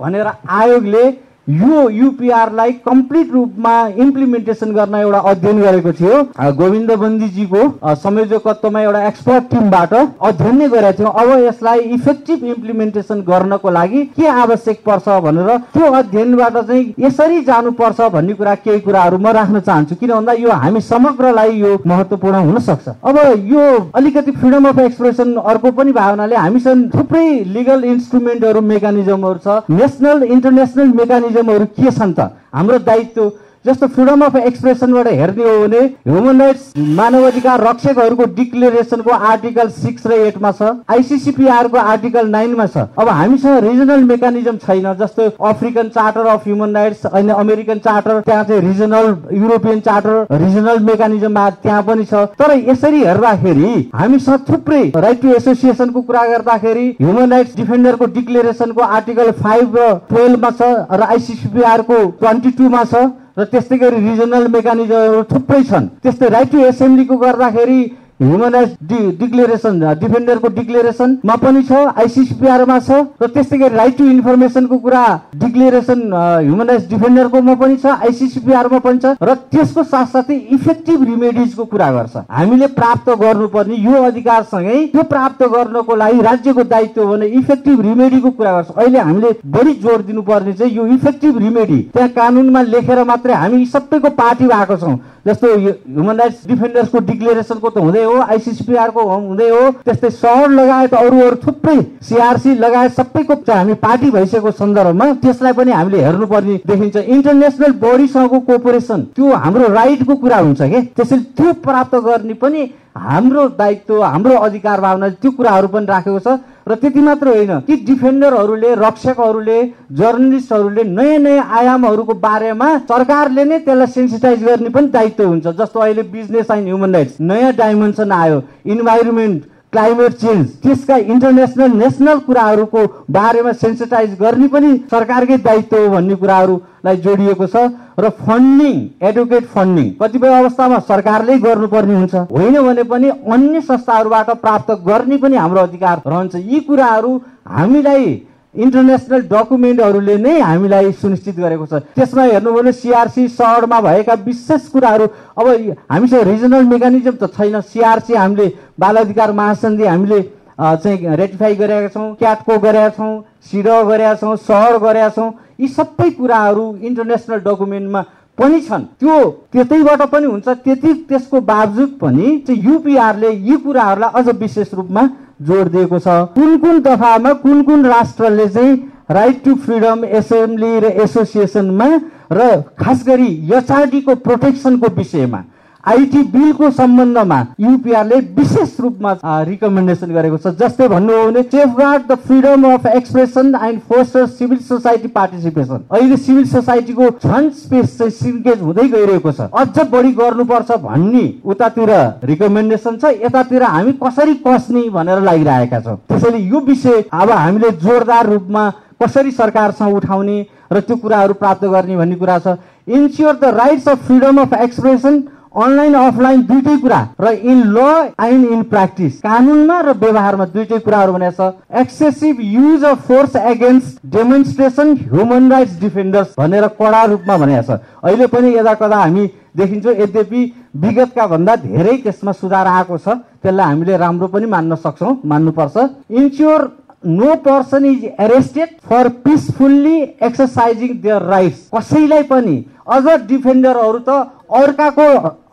भनेर 0.00 0.30
आयोगले 0.48 1.04
यो 1.46 1.88
युपिआरलाई 1.90 2.72
कम्प्लिट 2.84 3.32
रूपमा 3.32 3.72
इम्प्लिमेन्टेसन 4.00 4.70
गर्न 4.74 4.94
एउटा 4.94 5.18
अध्ययन 5.30 5.60
गरेको 5.62 5.92
थियो। 5.92 6.20
गोविन्द 6.58 6.90
बन्दीजीको 7.00 7.62
संयोजकत्वमा 7.94 8.80
एउटा 8.80 9.02
एक्सपर्ट 9.08 9.44
टिमबाट 9.50 9.92
अध्ययन 9.94 10.56
नै 10.58 10.68
गरेको 10.68 10.98
थियो। 10.98 11.08
अब 11.08 11.28
यसलाई 11.40 11.80
इफेक्टिभ 11.96 12.44
इम्प्लिमेन्टेसन 12.44 13.20
गर्नको 13.28 13.70
लागि 13.70 14.04
के 14.16 14.26
आवश्यक 14.26 14.80
पर्छ 14.86 15.08
भनेर 15.24 15.56
त्यो 15.74 15.90
अध्ययनबाट 15.92 16.56
चाहिँ 16.56 16.94
यसरी 17.04 17.40
जानुपर्छ 17.44 18.00
भन्ने 18.14 18.34
कुरा 18.40 18.54
केही 18.64 18.80
कुराहरू 18.80 19.18
म 19.18 19.28
राख्न 19.36 19.60
चाहन्छु। 19.60 19.94
किन 20.00 20.12
भन्दा 20.14 20.32
यो 20.40 20.50
हामी 20.64 20.80
समग्रलाई 20.80 21.52
यो 21.60 21.76
महत्वपूर्ण 21.86 22.40
हुन 22.46 22.58
सक्छ 22.70 22.88
अब 22.88 23.20
यो 23.52 23.64
अलिकति 23.94 24.32
फ्रिडम 24.40 24.68
अफ 24.68 24.78
एक्सप्रेसन 24.78 25.36
अर्को 25.44 25.70
पनि 25.76 25.92
भावनाले 25.92 26.36
हामीसँग 26.36 26.88
थुप्रै 26.94 27.28
लिगल 27.52 27.84
इन्स्ट्रुमेन्टहरू 27.84 28.60
मेकानिजमहरू 28.72 29.38
छ। 29.44 29.60
नेसनल 29.70 30.22
इन्टरनेसनल 30.24 30.92
मेकानिजमहरू 31.36 31.66
के 31.74 31.90
छन् 31.90 32.14
त? 32.14 32.20
हाम्रो 32.54 32.78
दायित्व 32.78 33.22
जस्तो 33.64 33.86
फ्रिडम 33.88 34.20
अफ 34.24 34.34
एक्सप्रेसनबाट 34.36 35.06
हेर्ने 35.08 35.44
हो 35.44 35.58
भने 35.60 35.78
ह्युमन 36.08 36.40
राइट्स 36.40 36.72
मानवाधिकार 36.96 37.60
रक्षकहरूको 37.64 38.24
डिक्लेरेसनको 38.34 39.10
आर्टिकल 39.10 39.68
सिक्स 39.76 40.06
र 40.06 40.18
एटमा 40.24 40.50
छ 40.58 40.68
आइसिसिपिआरको 40.90 41.78
आर्टिकल 41.92 42.28
नाइनमा 42.30 42.66
छ। 42.66 42.84
अब 42.98 43.08
हामीसँग 43.10 43.64
रिजनल 43.64 44.04
मेकानिजम 44.10 44.56
छैन 44.66 44.92
जस्तो 45.00 45.28
African 45.50 45.88
charter 45.94 46.26
of 46.34 46.44
human 46.46 46.76
rights 46.76 47.06
अनि 47.06 47.32
अमेरिकन 47.36 47.78
चार्टर 47.88 48.20
त्यहाँ 48.20 48.44
चाहिँ 48.44 48.60
regional 48.60 49.16
European 49.38 49.80
charter 49.80 50.36
regional 50.44 50.84
mechanism 50.90 51.40
त्यहाँ 51.62 51.82
पनि 51.88 52.04
छ। 52.04 52.24
तर 52.36 52.56
यसरी 52.68 53.02
हेर्दाखेरि 53.04 53.72
हामीसँग 53.94 54.46
थुप्रै 54.50 54.82
राइट 54.98 55.22
टु 55.22 55.34
एसोसिएसनको 55.34 56.02
कुरा 56.02 56.26
गर्दाखेरि 56.28 56.86
ह्युमन 57.00 57.32
राइट्स 57.32 57.56
डिफेन्डरको 57.56 58.12
डिक्लेरेसनको 58.20 58.92
आर्टिकल 59.00 59.30
फाइभ 59.42 59.76
र 59.78 59.92
टुवेल्भमा 60.10 60.50
छ 60.60 60.72
र 60.92 61.02
आइसिसिपिआरको 61.10 62.04
ट्वेन्टी 62.20 62.50
टूमा 62.62 62.84
छ। 62.94 63.06
र 63.36 63.44
त्यस्तै 63.50 63.76
गरी 63.78 63.98
रिजनल 64.08 64.44
मेकानिजमहरू 64.54 65.22
थुप्रै 65.30 65.62
छन्। 65.70 65.86
त्यस्तै 66.02 66.28
राइट 66.34 66.50
टु 66.52 66.58
एसेम्ब्लीको 66.70 67.16
गर्दाखेरि 67.24 67.78
ह्युमन 68.20 68.52
राइट्स 68.54 68.74
डि 68.88 68.98
डिक्लेरेसन 69.18 69.80
डिफेन्डरको 70.00 70.48
डिक्लेरेसनमा 70.56 71.34
पनि 71.44 71.62
छ 71.62 71.78
आइसिसिपिआरमा 71.98 72.78
छ 72.80 72.98
र 73.22 73.26
त्यस्तै 73.34 73.58
गरी 73.58 73.74
राइट 73.76 73.96
टु 73.98 74.04
इन्फर्मेसनको 74.10 74.78
कुरा 74.84 75.02
डिक्लेरेसन 75.44 76.02
ह्युमन 76.14 76.68
राइट्स 76.68 76.88
डिफेन्डरकोमा 76.90 77.54
पनि 77.62 77.76
छ 77.76 77.94
आइसिसिपिआरमा 78.08 78.78
पनि 78.84 78.98
छ 78.98 79.14
र 79.22 79.34
त्यसको 79.54 79.82
साथसाथै 79.84 80.36
इफेक्टिभ 80.56 81.02
रिमेडिजको 81.04 81.64
कुरा 81.74 81.90
गर्छ। 81.92 82.22
हामीले 82.30 82.66
प्राप्त 82.78 83.10
गर्नुपर्ने 83.22 83.76
यो 83.88 84.02
अधिकारसँगै 84.10 84.78
त्यो 84.94 85.02
प्राप्त 85.14 85.42
गर्नको 85.56 85.96
लागि 86.02 86.20
राज्यको 86.28 86.64
दायित्व 86.74 87.06
भने 87.06 87.26
इफेक्टिभ 87.40 87.80
रिमेडीको 87.88 88.30
कुरा 88.30 88.52
गर्छ। 88.52 88.70
अहिले 88.76 88.98
हामीले 88.98 89.34
बढी 89.56 89.74
जोड 89.82 90.06
दिनुपर्ने 90.06 90.52
चाहिँ 90.52 90.76
यो 90.76 90.86
इफेक्टिभ 90.94 91.38
रिमेडी 91.38 91.80
त्यहाँ 91.94 92.08
कानुनमा 92.14 92.62
लेखेर 92.70 93.04
मात्रै 93.10 93.34
हामी 93.42 93.66
सबैको 93.74 94.10
पार्टी 94.22 94.46
भएको 94.54 94.76
छौँ। 94.76 94.96
जस्तो 95.26 95.54
ह्युमन 95.56 96.16
राइट्स 96.20 96.46
डिफेन्डर्सको 96.46 96.98
डिक्लेरेसनको 97.10 97.68
त 97.70 97.78
हुँदै 97.80 98.03
हो 98.04 98.20
आइसिसिपिआरको 98.20 99.02
हुँदै 99.02 99.48
हो। 99.48 99.70
त्यस्तै 99.84 100.10
सहर 100.12 100.50
लगायत 100.50 100.94
अरू 100.94 101.20
अरू 101.20 101.36
थुप्रै 101.46 101.76
सिआरसी 102.08 102.54
लगायत 102.54 102.92
सबैको 102.92 103.34
हामी 103.48 103.74
पार्टी 103.82 104.10
भइसकेको 104.10 104.50
सन्दर्भमा 104.50 105.12
त्यसलाई 105.24 105.52
पनि 105.52 105.72
हामीले 105.72 106.02
हेर्नुपर्ने 106.04 106.60
देखिन्छ। 106.66 106.96
इन्टरनेसनल 106.96 107.72
बडीसँगको 107.82 108.40
कोअपरेसन 108.40 109.02
त्यो 109.16 109.32
हाम्रो 109.34 109.68
राइटको 109.72 110.14
कुरा 110.16 110.38
हुन्छ 110.38 110.62
कि? 110.62 110.80
त्यसैले 110.96 111.22
त्यो 111.36 111.52
प्राप्त 111.64 111.94
गर्ने 112.06 112.34
पनि 112.34 112.62
हाम्रो 112.96 113.48
दायित्व 113.58 114.02
हाम्रो 114.02 114.34
अधिकार 114.38 114.80
भावना 114.80 115.08
त्यो 115.18 115.30
कुराहरू 115.30 115.68
पनि 115.68 115.86
राखेको 115.86 116.18
छ। 116.18 116.38
र 116.68 116.74
त्यति 116.80 117.00
मात्र 117.00 117.28
होइन 117.28 117.58
ती 117.66 117.76
डिफेन्डरहरूले 117.86 118.74
रक्षकहरूले 118.74 119.58
जर्नलिस्टहरूले 119.98 120.82
नयाँ 120.84 121.18
नयाँ 121.18 121.44
आयामहरूको 121.58 122.14
बारेमा 122.22 122.68
सरकारले 122.88 123.44
नै 123.44 123.58
त्यसलाई 123.66 123.86
सेन्सिटाइज 123.86 124.44
गर्ने 124.44 124.68
पनि 124.70 124.88
दायित्व 124.94 125.26
हुन्छ। 125.26 125.46
जस्तो 125.58 125.80
अहिले 125.80 126.02
बिजनेस 126.14 126.50
एन्ड 126.50 126.66
ह्युमन 126.66 126.94
राइट्स 126.94 127.20
नयाँ 127.20 127.52
डाइमेन्सन 127.56 128.12
आयो। 128.12 128.42
इन्भाइरोमेन्ट 128.66 129.42
क्लाइमेट 129.74 130.12
चेन्ज 130.14 130.50
त्यसका 130.62 130.96
इन्टरनेसनल 131.12 131.72
नेसनल 131.76 132.18
कुराहरूको 132.26 132.82
बारेमा 133.10 133.52
सेन्सिटाइज 133.62 134.10
गर्ने 134.20 134.48
पनि 134.48 134.68
सरकारकै 134.90 135.38
दायित्व 135.46 135.76
हो 135.76 135.88
भन्ने 135.94 136.14
कुराहरूलाई 136.16 136.96
जोडिएको 137.06 137.46
छ 137.46 137.62
र 137.98 138.08
फन्डिङ 138.20 138.76
एडुकेट 139.08 139.44
फन्डिङ 139.54 139.88
कतिपय 140.00 140.34
अवस्थामा 140.34 140.78
सरकारले 140.88 141.38
गर्नुपर्ने 141.38 141.94
हुन्छ। 141.94 142.14
होइन 142.30 142.60
भने 142.62 142.82
पनि 142.92 143.08
अन्य 143.34 143.60
संस्थाहरूबाट 143.62 144.30
प्राप्त 144.44 144.70
गर्ने 144.86 145.16
पनि 145.18 145.36
हाम्रो 145.36 145.60
अधिकार 145.60 146.02
रहन्छ। 146.06 146.34
यी 146.36 146.60
कुराहरू 146.68 147.12
हामीलाई 147.48 148.06
इन्टरनेसनल 148.54 149.20
डकुमेन्टहरूले 149.30 150.16
नै 150.16 150.38
हामीलाई 150.40 150.92
सुनिश्चित 151.02 151.36
गरेको 151.36 151.66
छ। 151.66 151.74
त्यसमा 151.94 152.22
हेर्नु 152.24 152.52
भने 152.52 152.72
सिआरसी 152.72 153.28
सहरमा 153.28 153.80
भएका 153.80 154.14
विशेष 154.24 154.68
कुराहरू 154.70 155.06
अब 155.38 155.46
हामीसँग 155.90 156.22
रिजनल 156.28 156.64
मेकानिजम 156.70 157.16
त 157.18 157.30
छैन। 157.34 157.60
सिआरसी 157.62 158.14
हामीले 158.14 158.46
बाल 158.78 158.96
अधिकार 158.96 159.32
महासन्धि 159.32 159.84
हामीले 159.84 160.20
चाहिँ 160.54 161.16
रेटिफाई 161.16 161.54
गरेका 161.54 161.88
छौँ 161.90 162.14
क्याटको 162.14 162.58
गरेका 162.58 162.90
छौँ 162.94 163.12
सिड 163.42 163.66
गरेका 163.66 164.14
छौँ 164.22 164.36
सहर 164.38 164.78
गरेका 164.78 165.08
छौँ 165.10 165.30
यी 165.60 165.66
सबै 165.68 166.10
कुराहरू 166.14 166.64
इन्टरनेसनल 166.78 167.38
डकुमेन्टमा 167.42 168.02
पनि 168.38 168.60
छन्। 168.60 168.82
त्यो 168.98 169.14
त्यतैबाट 169.52 170.02
पनि 170.10 170.26
हुन्छ। 170.26 170.48
त्यति 170.62 170.92
त्यसको 171.10 171.40
बावजुद 171.42 171.90
पनि 172.00 172.26
युपिआरले 172.48 173.30
यी 173.30 173.56
कुराहरूलाई 173.62 174.10
अझ 174.14 174.28
विशेष 174.38 174.74
रूपमा 174.74 175.02
जोड 175.40 175.68
दिएको 175.68 175.98
छ। 175.98 176.08
कुन 176.34 176.56
कुन 176.58 176.80
दफामा 176.82 177.32
कुन 177.42 177.62
कुन 177.62 177.86
राष्ट्रले 177.86 178.48
चाहिँ 178.48 178.76
राइट 179.10 179.44
टु 179.44 179.54
फ्रिडम 179.54 180.04
एसेम्ब्ली 180.04 180.78
र 180.80 180.84
एसोसिएसनमा 181.04 181.88
र 182.32 182.62
खास 182.78 183.04
गरी 183.06 183.32
एचआरडीको 183.52 184.14
प्रोटेक्सनको 184.14 184.94
विषयमा 184.96 185.42
आइटी 185.86 186.22
बिलको 186.32 186.70
सम्बन्धमा 186.72 187.38
युपिआरले 187.60 188.18
विशेष 188.36 188.78
रूपमा 188.80 189.12
रिकमेन्डेसन 189.44 190.12
गरेको 190.12 190.36
छ। 190.36 190.52
जस्तै 190.60 190.88
भन्नु 190.88 191.12
हो 191.12 191.24
भने 191.26 191.42
safeguard 191.78 192.02
the 192.08 192.14
freedom 192.24 192.64
of 192.72 192.86
expression 192.86 193.54
and 193.62 193.80
foster 193.88 194.26
civil 194.28 194.58
society 194.64 195.08
participation 195.16 195.84
अहिले 195.90 196.16
सिभिल 196.16 196.46
सोसाइटीको 196.48 197.08
झन् 197.20 197.50
स्पेस 197.58 197.98
चाहिँ 197.98 198.12
सिन्केज 198.12 198.60
हुँदै 198.62 198.88
गइरहेको 198.88 199.32
छ। 199.32 199.48
अझ 199.52 199.86
बढी 199.92 200.12
गर्नुपर्छ 200.14 200.70
भन्ने 200.80 201.26
उतातिर 201.44 201.90
रिकमेन्डेसन 202.24 202.96
छ। 202.96 203.12
यतातिर 203.24 203.62
हामी 203.64 203.92
कसरी 204.02 204.34
कस्ने 204.46 204.88
भनेर 204.90 205.20
लागिरहेका 205.22 205.80
छौँ। 205.80 205.96
त्यसैले 206.08 206.38
यो 206.38 206.60
विषय 206.64 207.04
अब 207.12 207.30
हामीले 207.30 207.70
जोरदार 207.84 208.26
रूपमा 208.26 208.64
कसरी 209.02 209.30
सरकारसँग 209.32 209.94
उठाउने 209.94 210.38
र 210.72 210.80
त्यो 210.80 210.96
कुराहरू 210.96 211.34
प्राप्त 211.34 211.64
गर्ने 211.64 211.96
भन्ने 211.96 212.16
कुरा 212.16 212.38
छ। 212.38 212.56
Ensure 212.88 213.34
the 213.36 213.44
rights 213.54 213.88
of 213.88 214.06
freedom 214.06 214.40
of 214.40 214.52
expression 214.54 215.22
online 215.54 215.94
offline 215.94 216.40
दुइटै 216.46 216.76
कुरा. 216.82 217.00
र 217.20 217.30
in 217.32 217.58
law 217.74 217.78
and 218.20 218.44
in 218.52 218.62
practice 218.72 219.18
कानुनमा 219.22 219.80
र 219.80 219.92
व्यवहारमा 220.02 220.44
दुइटै 220.54 220.78
कुराहरू 220.86 221.12
भनेको 221.12 221.50
छ 221.50 221.80
excessive 221.80 222.40
use 222.40 222.84
of 222.84 223.06
force 223.08 223.36
against 223.36 224.00
demonstration 224.16 224.92
human 225.12 225.50
rights 225.52 225.80
defenders 225.80 226.34
भनेर 226.38 226.66
कडा 226.80 227.04
रूपमा 227.12 227.36
भनेको 227.38 227.62
छ 227.62 227.80
अहिले 228.02 228.26
पनि 228.34 228.54
यदा 228.56 228.74
कदा 228.82 228.96
हामी 228.96 229.30
देखिन्छौँ 229.56 229.94
यद्यपि 229.94 230.40
विगतका 230.82 231.26
भन्दा 231.26 231.56
धेरै 231.56 231.96
त्यसमा 232.04 232.32
सुधार 232.32 232.66
आएको 232.66 232.98
छ 232.98 233.08
त्यसलाई 233.42 233.66
हामीले 233.66 233.96
राम्रो 233.96 234.26
पनि 234.34 234.46
मान्न 234.54 234.74
सक्छौँ 234.84 235.12
मान्नुपर्छ। 235.30 235.76
Ensure 236.10 236.60
no 237.06 237.34
person 237.44 237.84
is 237.84 238.04
arrested 238.04 238.68
for 238.88 239.08
peacefully 239.24 239.96
exercising 240.22 240.96
their 241.02 241.22
rights 241.32 241.68
कसैलाई 241.74 242.22
पनि 242.30 242.56
अझ 242.88 243.04
डिफेन्डरहरू 243.28 243.98
त 244.08 244.16
अर्काको 244.54 245.06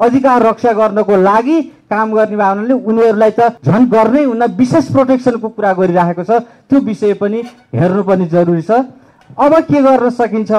अधिकार 0.05 0.43
रक्षा 0.43 0.71
गर्नको 0.79 1.15
लागि 1.21 1.61
काम 1.91 2.11
गर्ने 2.13 2.35
भावनाले 2.37 2.73
उनीहरूलाई 2.73 3.31
त 3.39 3.49
झन् 3.65 3.87
गर्नै 3.91 4.23
हुन 4.23 4.43
विशेष 4.57 4.91
प्रोटेक्सनको 4.91 5.49
कुरा 5.49 5.73
गरिराखेको 5.79 6.23
छ। 6.23 6.39
त्यो 6.69 6.79
विषय 6.81 7.13
पनि 7.21 7.43
हेर्नुपर्ने 7.75 8.25
जरुरी 8.33 8.61
छ। 8.61 8.71
अब 9.39 9.53
के 9.67 9.81
गर्न 9.81 10.09
सकिन्छ? 10.09 10.51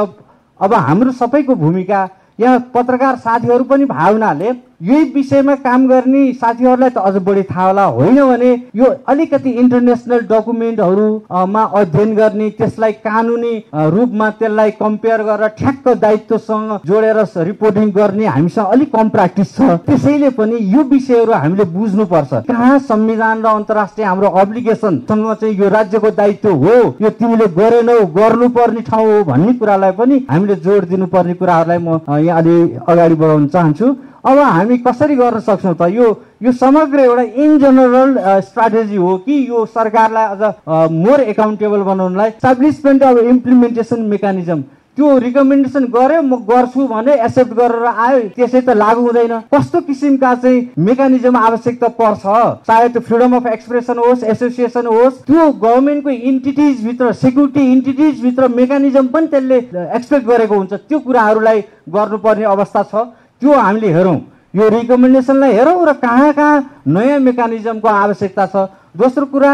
अब 0.60 0.74
हाम्रो 0.74 1.12
सबैको 1.12 1.54
भूमिका 1.54 2.00
यहाँ 2.40 2.58
पत्रकार 2.74 3.16
साथीहरू 3.24 3.64
पनि 3.64 3.84
भावनाले 3.86 4.52
यही 4.82 5.02
विषयमा 5.14 5.54
काम 5.62 5.86
गर्ने 5.88 6.20
साथीहरूलाई 6.34 6.90
त 6.90 6.98
अझ 6.98 7.16
बढी 7.22 7.42
थाहा 7.50 7.66
होला। 7.66 7.84
होइन 7.86 8.18
भने 8.26 8.50
यो 8.74 8.86
अलिकति 9.08 9.50
इन्टरनेसनल 9.62 10.20
डकुमेन्टहरूमा 10.30 11.62
अध्ययन 11.80 12.14
गर्ने 12.16 12.48
त्यसलाई 12.58 12.92
कानुनी 13.06 13.54
रूपमा 13.94 14.30
त्यसलाई 14.40 14.70
कम्पेयर 14.80 15.22
गरेर 15.22 15.48
ठ्याक्क 15.58 15.88
दायित्वसँग 16.02 16.70
जोडेर 16.86 17.22
रिपोर्टिङ 17.46 17.90
गर्ने 17.92 18.26
हामीसँग 18.26 18.66
अलिक 18.66 18.92
कम 18.92 19.08
प्र्याक्टिस 19.08 19.54
छ। 19.56 19.70
त्यसैले 19.86 20.30
पनि 20.34 20.56
यो 20.74 20.82
विषयहरू 20.90 21.32
हामीले 21.32 21.64
बुझ्नुपर्छ। 21.78 22.32
कहाँ 22.50 22.78
संविधान 22.90 23.42
र 23.42 23.46
अन्तर्राष्ट्रिय 23.54 24.06
हाम्रो 24.06 24.28
अब्लिगेसनसँग 24.42 25.34
चाहिँ 25.40 25.54
यो 25.58 25.68
राज्यको 25.68 26.10
दायित्व 26.10 26.50
हो 26.58 26.76
यो 27.02 27.10
तिमीले 27.22 27.46
गरेनौ 27.54 27.98
गर्नुपर्ने 28.18 28.80
ठाउँ 28.82 29.10
हो 29.12 29.24
भन्ने 29.24 29.52
कुरालाई 29.58 29.92
पनि 29.98 30.26
हामीले 30.30 30.54
जोड 30.66 30.84
दिनुपर्ने 30.90 31.34
कुराहरूलाई 31.34 31.78
म 31.78 32.00
यहाँ 32.18 32.38
अलि 32.42 32.56
अगाडि 32.88 33.14
बढाउन 33.14 33.46
चाहन्छु। 33.48 33.94
अब 34.24 34.38
हामी 34.38 34.76
कसरी 34.78 35.14
गर्न 35.16 35.38
सक्छौँ 35.40 35.74
त? 35.74 35.82
यो 35.90 36.06
यो 36.42 36.52
समग्र 36.52 36.98
एउटा 37.00 37.22
इन 37.42 37.58
जनरल 37.58 38.10
स्ट्राटेजी 38.46 38.96
हो 38.96 39.16
कि 39.26 39.34
यो 39.48 39.64
सरकारलाई 39.66 40.26
अझ 40.36 40.90
मोर 40.92 41.20
एकाउन्टेबल 41.34 41.82
बनाउनलाई 41.82 42.28
इस्टाब्लिसमेन्ट 42.28 43.02
अफ 43.02 43.18
इम्प्लिमेन्टेसन 43.18 44.00
मेकानिजम 44.06 44.62
त्यो 44.96 45.08
रिकमेन्डेसन 45.18 45.84
गर्यो 45.88 46.22
म 46.22 46.36
गर्छु 46.44 46.86
भने 46.86 47.12
एक्सेप्ट 47.24 47.52
गरेर 47.56 47.84
आयो। 47.88 48.18
त्यसै 48.36 48.60
त 48.60 48.76
लागू 48.76 49.00
हुँदैन। 49.00 49.32
कस्तो 49.48 49.80
किसिमका 49.88 50.34
चाहिँ 50.44 50.68
मेकानिजम 50.78 51.36
आवश्यकता 51.36 51.88
पर्छ? 51.96 52.22
चाहे 52.68 52.88
त्यो 52.92 53.00
फ्रिडम 53.00 53.36
अफ 53.36 53.46
एक्सप्रेसन 53.56 53.98
होस् 53.98 54.24
एसोसिएसन 54.36 54.86
होस् 54.86 55.24
त्यो 55.26 55.48
गभर्मेन्टको 55.64 56.10
इन्टिटिज 56.10 56.84
भित्र 56.84 57.12
सेक्युरिटी 57.24 57.62
इन्टिटिज 57.72 58.20
भित्र 58.22 58.48
मेकानिजम 58.52 59.06
पनि 59.08 59.26
त्यसले 59.32 59.58
एक्सपेक्ट 59.96 60.26
गरेको 60.28 60.54
हुन्छ। 60.54 60.72
त्यो 60.84 60.98
कुराहरूलाई 61.00 61.60
गर्नुपर्ने 61.88 62.44
अवस्था 62.52 62.82
छ। 62.92 62.94
त्यो 63.42 63.52
हामीले 63.58 63.92
हेरौँ 63.92 64.18
यो 64.54 64.68
रिकमेन्डेसनलाई 64.68 65.52
हेरौँ 65.52 65.86
र 65.86 65.92
कहाँ 65.98 66.32
कहाँ 66.32 66.84
नयाँ 66.86 67.18
मेकानिजमको 67.18 67.88
आवश्यकता 67.88 68.46
छ? 68.46 68.56
दोस्रो 68.96 69.26
कुरा 69.26 69.52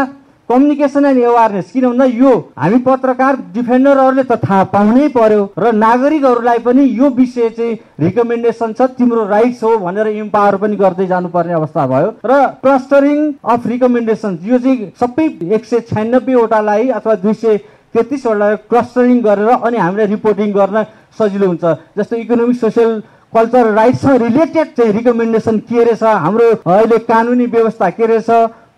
कम्युनिकेसन 0.49 1.05
एन्ड 1.05 1.19
एवारनेस 1.21 1.71
किन 1.71 1.85
भन्दा 1.87 2.05
यो 2.05 2.31
हामी 2.57 2.77
पत्रकार 2.85 3.35
डिफेन्डरहरूले 3.53 4.23
त 4.23 4.37
थाहा 4.45 4.63
पाउनै 4.73 5.07
पर्यो 5.13 5.41
र 5.57 5.71
नागरिकहरूलाई 5.77 6.59
पनि 6.65 6.83
यो 6.99 7.09
विषय 7.17 7.49
चाहिँ 7.57 7.77
रिकमेन्डेसन 8.01 8.73
छ 8.73 8.81
तिम्रो 8.97 9.25
राइट्स 9.29 9.63
हो 9.63 9.77
भनेर 9.77 10.07
इम्पावर 10.09 10.55
पनि 10.57 10.75
गर्दै 10.75 11.05
जानुपर्ने 11.07 11.53
अवस्था 11.53 11.85
भयो। 11.87 12.09
र 12.25 12.33
क्लस्टरिङ 12.65 13.19
अफ 13.45 13.67
रिकमेन्डेसन 13.67 14.37
यो 14.43 14.57
चाहिँ 14.57 14.91
सबै 15.01 15.25
एक 15.53 15.65
सय 15.65 15.79
छ्यानब्बेवटालाई 15.89 16.89
अथवा 16.97 17.15
दुई 17.25 17.33
सय 17.33 17.57
तेत्तिसवटालाई 17.93 18.55
क्लस्टरिङ 18.69 19.21
गरेर 19.21 19.49
अनि 19.53 19.77
हामीलाई 19.77 20.07
रिपोर्टिङ 20.17 20.51
गर्न 20.57 20.83
सजिलो 21.19 21.47
हुन्छ। 21.47 21.65
जस्तो 21.97 22.15
इकोनोमिक 22.25 22.57
सोसियल 22.57 23.01
कल्चर 23.33 23.71
राइट्ससँग 23.73 24.21
रिलेटेड 24.21 24.67
चाहिँ 24.77 24.91
रिकमेन्डेसन 24.93 25.57
के 25.69 25.83
रहेछ 25.83 26.03
हाम्रो 26.03 26.45
अहिले 26.71 26.97
कानुनी 27.05 27.45
व्यवस्था 27.47 27.89
के 27.89 28.05
रहेछ 28.05 28.29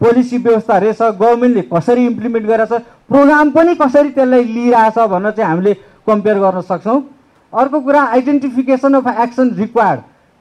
पोलिसी 0.01 0.37
व्यवस्था 0.37 0.77
रहेछ 0.77 1.01
गभर्मेन्टले 1.01 1.61
कसरी 1.73 2.05
इम्प्लिमेन्ट 2.05 2.47
गरेछ 2.47 2.71
प्रोग्राम 3.09 3.49
पनि 3.51 3.75
कसरी 3.81 4.09
त्यसलाई 4.09 4.43
लिइरहेछ 4.43 4.97
भनेर 5.09 5.31
चाहिँ 5.31 5.49
हामीले 5.49 5.73
कम्पेयर 6.07 6.37
गर्न 6.39 6.61
सक्छौँ। 6.61 7.01
अर्को 7.53 7.79
कुरा 7.81 8.01
आइडेन्टिफिकेसन 8.15 8.93
अफ 8.93 9.07
एक्सन 9.21 9.49
रिक्वायर्ड 9.55 9.99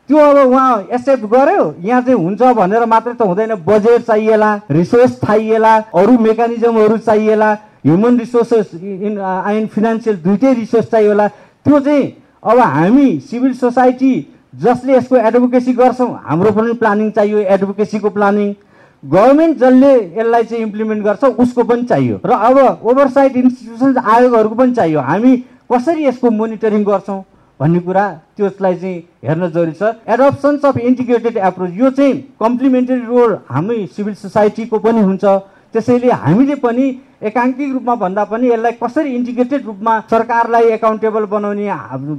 त्यो 0.09 0.19
अब 0.19 0.37
उहाँ 0.47 0.71
एक्सेप्ट 0.93 1.25
गर्यो 1.33 1.75
यहाँ 1.81 2.01
चाहिँ 2.03 2.19
हुन्छ 2.19 2.43
भनेर 2.57 2.85
मात्रै 2.87 3.15
त 3.15 3.23
हुँदैन। 3.23 3.55
बजेट 3.67 4.07
चाहिएला 4.07 4.55
रिसोर्स 4.71 5.21
चाहिएला 5.21 5.77
अरू 5.95 6.19
मेकानिजमहरू 6.19 6.97
चाहिएला 6.99 7.53
human 7.87 8.19
resources 8.19 8.71
in 8.75 9.19
and 9.51 9.69
financial 9.69 10.17
दुइटै 10.25 10.53
रिसोर्स 10.55 10.91
चाहिएला। 10.91 11.29
त्यो 11.29 11.81
चाहिँ 11.81 12.03
अब 12.43 12.59
हामी 12.59 13.09
सिभिल 13.21 13.53
सोसाइटी 13.55 14.13
जसले 14.63 14.97
यसको 14.97 15.17
एडभोकेसी 15.17 15.73
गर्छौँ 15.73 16.11
हाम्रो 16.25 16.51
पनि 16.53 16.73
प्लानिङ 16.75 17.11
चाहियो 17.11 17.39
एडभोकेसीको 17.39 18.11
प्लानिङ। 18.11 18.53
गभर्मेन्ट 19.03 19.59
जसले 19.59 19.93
यसलाई 20.19 20.45
चाहिँ 20.45 20.63
इम्प्लिमेन्ट 20.65 21.05
गर्छ 21.05 21.25
उसको 21.25 21.65
पनि 21.65 21.85
चाहियो। 21.85 22.21
र 22.25 22.31
अब 22.31 22.81
ओभरसाइट 22.85 23.37
इन्स्टिट्युसन्स 23.37 23.97
आयोगहरूको 23.97 24.55
पनि 24.55 24.73
चाहियो। 24.75 25.01
हामी 25.01 25.37
कसरी 25.73 26.05
यसको 26.05 26.31
मोनिटरिङ 26.31 26.85
गर्छौँ 26.85 27.21
भन्ने 27.61 27.81
कुरा 27.81 28.07
त्यसलाई 28.37 28.75
चाहिँ 28.75 28.99
हेर्न 29.25 29.49
जरुरी 29.51 29.73
छ। 29.73 29.83
एडप्सन्स 30.09 30.65
अफ 30.65 30.77
इन्टिग्रेटेड 30.79 31.37
एप्रोच 31.37 31.71
यो 31.77 31.91
चाहिँ 31.91 32.15
कम्प्लिमेन्टरी 32.41 33.01
रोल 33.05 33.39
हामी 33.49 33.87
सिभिल 33.97 34.15
सोसाइटीको 34.15 34.79
पनि 34.79 35.01
हुन्छ। 35.01 35.25
त्यसैले 35.73 36.11
हामीले 36.11 36.55
पनि 36.57 36.87
एकाङ्किक 37.23 37.73
रूपमा 37.73 37.95
भन्दा 38.03 38.25
पनि 38.25 38.49
यसलाई 38.49 38.73
कसरी 38.83 39.11
इन्टिग्रेटेड 39.15 39.67
रूपमा 39.67 39.99
सरकारलाई 40.11 40.69
एकाउन्टेबल 40.77 41.25
बनाउने 41.33 41.67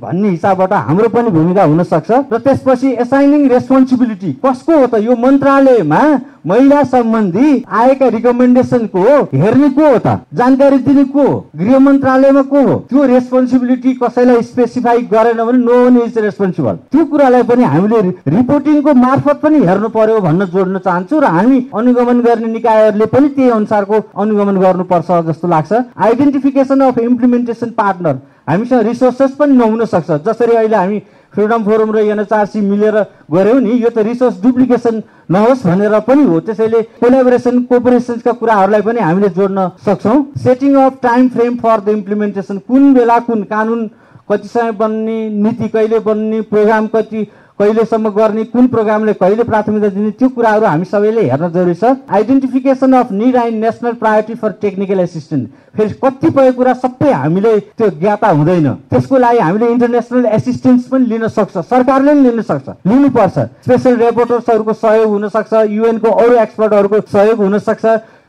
भन्ने 0.01 0.29
हिसाबबाट 0.29 0.73
हाम्रो 0.89 1.09
पनि 1.09 1.29
भूमिका 1.37 1.63
हुन 1.63 1.83
सक्छ 1.93 2.11
र 2.33 2.37
त्यसपछि 2.37 2.91
एसाइनिङ 3.05 3.47
रेस्पोन्सिबिलिटी 3.49 4.31
कसको 4.45 4.77
हो 4.77 4.85
त? 4.87 5.01
यो 5.01 5.15
मन्त्रालयमा 5.25 6.01
महिला 6.47 6.83
सम्बन्धी 6.91 7.49
आएका 7.79 8.07
रिकमेन्डेसनको 8.13 9.01
हेर्ने 9.33 9.69
को 9.69 9.89
हो 9.89 9.97
त? 9.97 10.19
जानकारी 10.33 10.77
दिने 10.85 11.03
को 11.15 11.25
गृह 11.55 11.79
मन्त्रालयमा 11.79 12.41
को 12.53 12.61
हो? 12.67 12.75
त्यो 12.89 13.05
रेस्पोन्सिबिलिटी 13.13 13.93
कसैलाई 14.03 14.41
स्पेसिफाई 14.51 15.01
गरेन 15.11 15.43
भने 15.45 15.57
नो 15.65 15.81
वान 15.83 15.97
इज 16.01 16.17
रेस्पोन्सिबल 16.27 16.75
त्यो 16.91 17.05
कुरालाई 17.11 17.43
पनि 17.49 17.63
हामीले 17.73 18.01
रिपोर्टिङको 18.37 18.93
मार्फत 19.01 19.41
पनि 19.43 19.59
हेर्नु 19.65 19.89
पर्यो 19.97 20.19
भन्न 20.21 20.45
जोड्न 20.53 20.77
चाहन्छु 20.85 21.19
र 21.19 21.33
हामी 21.37 21.59
अनुगमन 21.81 22.21
गर्ने 22.21 22.53
निकायहरूले 22.53 23.05
पनि 23.13 23.29
त्यही 23.35 23.49
अनुसारको 23.59 24.01
अनुगमन 24.21 24.57
गर्नुपर्छ 24.91 25.25
जस्तो 25.27 25.47
लाग्छ। 25.47 25.71
आइडेन्टिफिकेसन 25.97 26.79
अफ 26.81 26.97
इम्प्लिमेन्टेसन 26.99 27.69
पार्टनर 27.71 28.15
हामीसँग 28.49 28.81
रिसोर्सेस 28.83 29.31
पनि 29.39 29.55
नहुन 29.57 29.85
सक्छ। 29.85 30.11
जसरी 30.27 30.55
अहिले 30.55 30.75
हामी 30.75 30.99
फ्रिडम 31.33 31.63
फोरम 31.63 31.91
र 31.91 31.97
एनएचआरसी 32.11 32.61
मिलेर 32.61 32.95
गऱ्यौँ 33.31 33.59
नि 33.61 33.71
यो 33.73 33.89
त 33.89 34.03
रिसोर्स 34.03 34.41
डुप्लिकेसन 34.43 35.01
नहोस् 35.31 35.65
भनेर 35.65 35.99
पनि 36.03 36.23
हो। 36.27 36.39
त्यसैले 36.43 36.81
कोलाबोरेसन 36.99 37.61
कोपरेसन्सका 37.71 38.31
कुराहरूलाई 38.35 38.81
पनि 38.81 38.99
हामीले 38.99 39.29
जोड्न 39.31 39.69
सक्छौँ। 39.79 40.19
Setting 40.43 40.75
of 40.75 40.99
time 41.01 41.27
frame 41.29 41.55
for 41.55 41.79
the 41.79 41.89
implementation 41.89 42.57
कुन 42.67 42.93
बेला 42.93 43.19
कुन 43.23 43.43
कानुन 43.47 43.89
कति 44.29 44.47
समय 44.47 44.71
बन्ने 44.71 45.17
नीति 45.29 45.67
कहिले 45.67 45.99
बन्ने 46.01 46.41
प्रोग्राम 46.51 46.87
कति 46.87 47.27
कहिलेसम्म 47.59 48.09
गर्ने 48.09 48.43
कुन 48.49 48.67
प्रोग्रामले 48.67 49.13
कहिले 49.13 49.43
प्राथमिकता 49.43 49.89
दिने 49.89 50.11
त्यो 50.17 50.27
कुराहरू 50.29 50.65
हामी 50.65 50.85
सबैले 50.85 51.21
हेर्न 51.29 51.49
जरुरी 51.51 51.73
छ। 51.73 51.83
Identification 52.09 52.93
of 52.93 53.11
need 53.11 53.35
and 53.35 53.63
national 53.63 53.93
priority 54.01 54.35
for 54.35 54.51
technical 54.61 54.99
assistant 54.99 55.49
फेरि 55.77 55.93
कतिपय 56.03 56.51
कुरा 56.51 56.73
सबै 56.73 57.11
हामीले 57.11 57.59
त्यो 57.77 57.89
ज्ञाता 57.99 58.29
हुँदैन। 58.29 58.67
त्यसको 58.89 59.17
लागि 59.17 59.39
हामीले 59.39 59.67
इन्टरनेसनल 59.71 60.25
एसिस्टेन्स 60.25 60.87
पनि 60.89 61.05
लिन 61.05 61.27
सक्छ। 61.27 61.57
सरकारले 61.57 62.11
पनि 62.11 62.23
लिन 62.23 62.41
सक्छ। 62.41 62.67
लिनुपर्छ। 62.87 63.37
स्पेसल 63.61 63.95
रिपोर्टर्सहरूको 64.01 64.73
सहयोग 64.73 65.09
हुनसक्छ। 65.11 65.53
युएनको 65.69 66.09
अरू 66.09 66.33
एक्सपर्टहरूको 66.41 67.01
सहयोग 67.13 67.37
हुनसक्छ। 67.45 67.85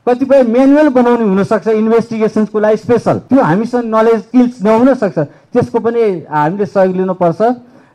कतिपय 0.06 0.42
म्यानुअल 0.44 0.88
बनाउने 0.92 1.24
हुनसक्छ। 1.24 1.68
इन्भेस्टिगेसन्सको 1.72 2.60
लागि 2.60 2.76
स्पेसल 2.76 3.18
त्यो 3.30 3.42
हामीसँग 3.42 3.84
नलेज 3.94 4.20
स्किल्स 4.20 4.62
नहुन 4.62 4.94
सक्छ 4.94 5.18
त्यसको 5.18 5.78
पनि 5.80 6.02
हामीले 6.28 6.66
सहयोग 6.66 6.96
लिनुपर्छ। 6.96 7.40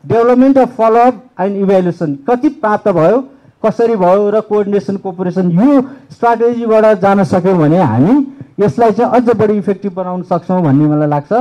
Development 0.08 0.58
of 0.58 0.76
follow up 0.76 1.22
and 1.40 1.56
evaluation 1.56 2.14
कति 2.28 2.48
प्राप्त 2.62 2.88
भयो 2.98 3.20
कसरी 3.64 3.96
भयो 3.96 4.28
र 4.30 4.40
कोअर्डिनेसन 4.48 4.96
कोअपरेसन 5.04 5.50
यो 5.50 5.80
स्ट्राटेजीबाट 6.12 6.84
जान 7.00 7.24
सक्यौँ 7.32 7.56
भने 7.58 7.78
हामी 7.82 8.14
यसलाई 8.60 8.92
चाहिँ 8.92 9.10
अझ 9.12 9.36
बढी 9.36 9.56
इफेक्टिभ 9.58 9.92
बनाउन 9.94 10.22
सक्छौँ 10.30 10.62
भन्ने 10.62 10.86
मलाई 10.88 11.08
लाग्छ। 11.08 11.32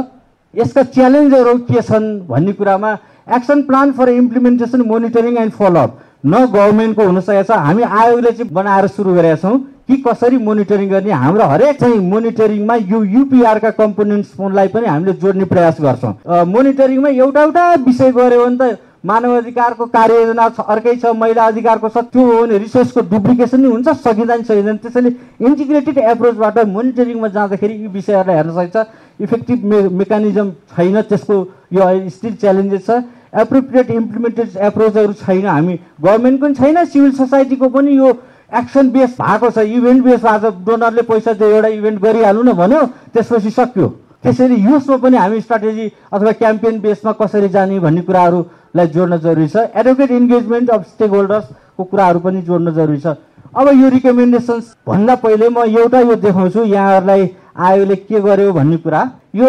यसका 0.53 0.83
च्यालेन्जहरू 0.95 1.53
के 1.69 1.81
छन् 1.81 2.07
भन्ने 2.27 2.53
कुरामा 2.59 2.91
action 3.35 3.61
plan 3.63 3.91
for 3.91 4.09
implementation 4.09 4.81
monitoring 4.91 5.37
and 5.37 5.53
follow up 5.53 5.97
न 6.25 6.45
गभर्मेन्टको 6.45 7.03
हुनसकेको 7.05 7.43
छ 7.43 7.57
हामी 7.65 7.83
आयोगले 7.83 8.31
चाहिँ 8.31 8.51
बनाएर 8.53 8.87
सुरु 8.87 9.13
गरेका 9.13 9.35
छौँ। 9.41 9.57
कि 9.87 9.95
कसरी 10.03 10.37
मोनिटरिङ 10.37 10.89
गर्ने? 10.89 11.11
हाम्रो 11.11 11.43
हरेक 11.47 11.79
चाहिँ 11.79 11.99
मोनिटरिङमा 12.09 12.75
यो 12.75 13.03
युपिआरका 13.03 13.69
कम्पोनेन्ट्सलाई 13.79 14.67
पनि 14.67 14.87
हामीले 14.87 15.13
जोड्ने 15.21 15.45
प्रयास 15.45 15.77
गर्छौँ। 15.81 16.13
मोनिटरिङमा 16.45 17.09
एउटा 17.09 17.41
एउटा 17.43 17.63
विषय 17.87 18.11
गऱ्यो 18.11 18.45
भने 18.45 18.57
त 18.57 18.79
मानव 19.05 19.31
अधिकारको 19.37 19.85
कार्ययोजना 19.87 20.47
छ 20.49 20.59
अर्कै 20.67 20.95
छ 20.99 21.15
महिला 21.15 21.43
अधिकारको 21.47 21.89
छ 21.89 21.97
त्यो 22.11 22.23
हो 22.27 22.41
भने 22.41 22.57
रिसोर्सको 22.59 23.01
डुप्लिकेसन 23.07 23.61
नै 23.61 23.67
हुन्छ 23.71 23.87
सकिँदा 24.03 24.35
नि 24.35 24.43
सकिँदैन। 24.43 24.77
त्यसैले 24.83 25.09
इन्टिग्रेटेड 25.47 25.97
एप्रोचबाट 25.97 26.57
मोनिटरिङमा 26.67 27.27
जाँदाखेरि 27.35 27.73
यी 27.73 27.87
विषयहरूलाई 27.87 28.35
हेर्न 28.35 28.51
सकिन्छ। 28.57 28.77
इफेक्टिभ 29.23 29.65
मे 29.65 29.77
मेकानिजम 30.01 30.47
छैन 30.75 31.01
त्यसको 31.07 31.35
यो 31.71 32.09
स्टिल 32.09 32.35
च्यालेन्जेस 32.41 32.85
छ। 32.85 32.91
एप्रोप्रिएट 33.37 33.91
इम्प्लिमेन्टेड 33.91 34.57
एप्रोचहरू 34.67 35.13
छैन। 35.13 35.45
हामी 35.45 35.79
गभर्मेन्टको 36.01 36.45
पनि 36.45 36.53
छैन 36.55 36.85
सिभिल 36.85 37.11
सोसाइटीको 37.21 37.67
पनि 37.69 37.97
यो 37.97 38.11
एक्सन 38.51 38.89
बेस 38.91 39.15
भएको 39.21 39.49
छ 39.51 39.57
इभेन्ट 39.57 40.03
बेस 40.03 40.21
छ 40.21 40.51
डोनरले 40.65 41.01
पैसा 41.03 41.33
दियो 41.33 41.49
एउटा 41.55 41.67
इभेन्ट 41.67 42.01
गरिहाल्नु 42.01 42.43
न 42.43 42.53
भन्यो 42.53 42.81
त्यसपछि 43.13 43.49
सक्यो। 43.51 43.87
त्यसरी 44.23 44.55
यसमा 44.65 44.97
पनि 44.97 45.17
हामी 45.17 45.41
स्ट्राटेजी 45.41 45.91
अथवा 46.13 46.31
क्याम्पेन 46.41 46.79
बेसमा 46.81 47.11
कसरी 47.21 47.49
जाने 47.49 47.79
भन्ने 47.79 48.01
कुराहरूलाई 48.01 48.87
जोड्न 48.87 49.17
जरुरी 49.19 49.47
छ। 49.47 49.67
एडभोकेट 49.75 50.11
इन्गेजमेन्ट 50.11 50.69
अफ 50.69 50.83
स्टेक 50.87 51.09
होल्डर्सको 51.11 51.83
कुराहरू 51.83 52.19
पनि 52.19 52.41
जोड्न 52.41 52.73
जरुरी 52.73 52.99
छ। 52.99 53.15
अब 53.55 53.67
यो 53.73 53.89
रिकमेन्डेसन्स 53.89 54.75
भन्दा 54.87 55.15
पहिले 55.23 55.49
म 55.49 55.63
एउटा 55.67 55.99
यो 55.99 56.15
देखाउँछु 56.15 56.63
यहाँहरूलाई 56.65 57.29
आयोगले 57.57 57.95
के 57.95 58.19
गर्यो 58.21 58.53
भन्ने 58.53 58.77
कुरा। 58.77 59.01
यो 59.35 59.47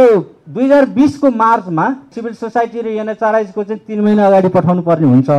दुई 0.49 0.65
हजार 0.65 0.85
बिसको 0.97 1.31
मार्चमा 1.31 1.87
सिभिल 2.15 2.35
सोसाइटी 2.35 2.81
र 2.81 2.87
एनएचआरआइसको 2.99 3.65
चाहिँ 3.65 3.81
तिन 3.87 4.01
महिना 4.01 4.27
अगाडि 4.27 4.49
पठाउनु 4.49 4.83
पर्ने 4.83 5.07
हुन्छ। 5.07 5.31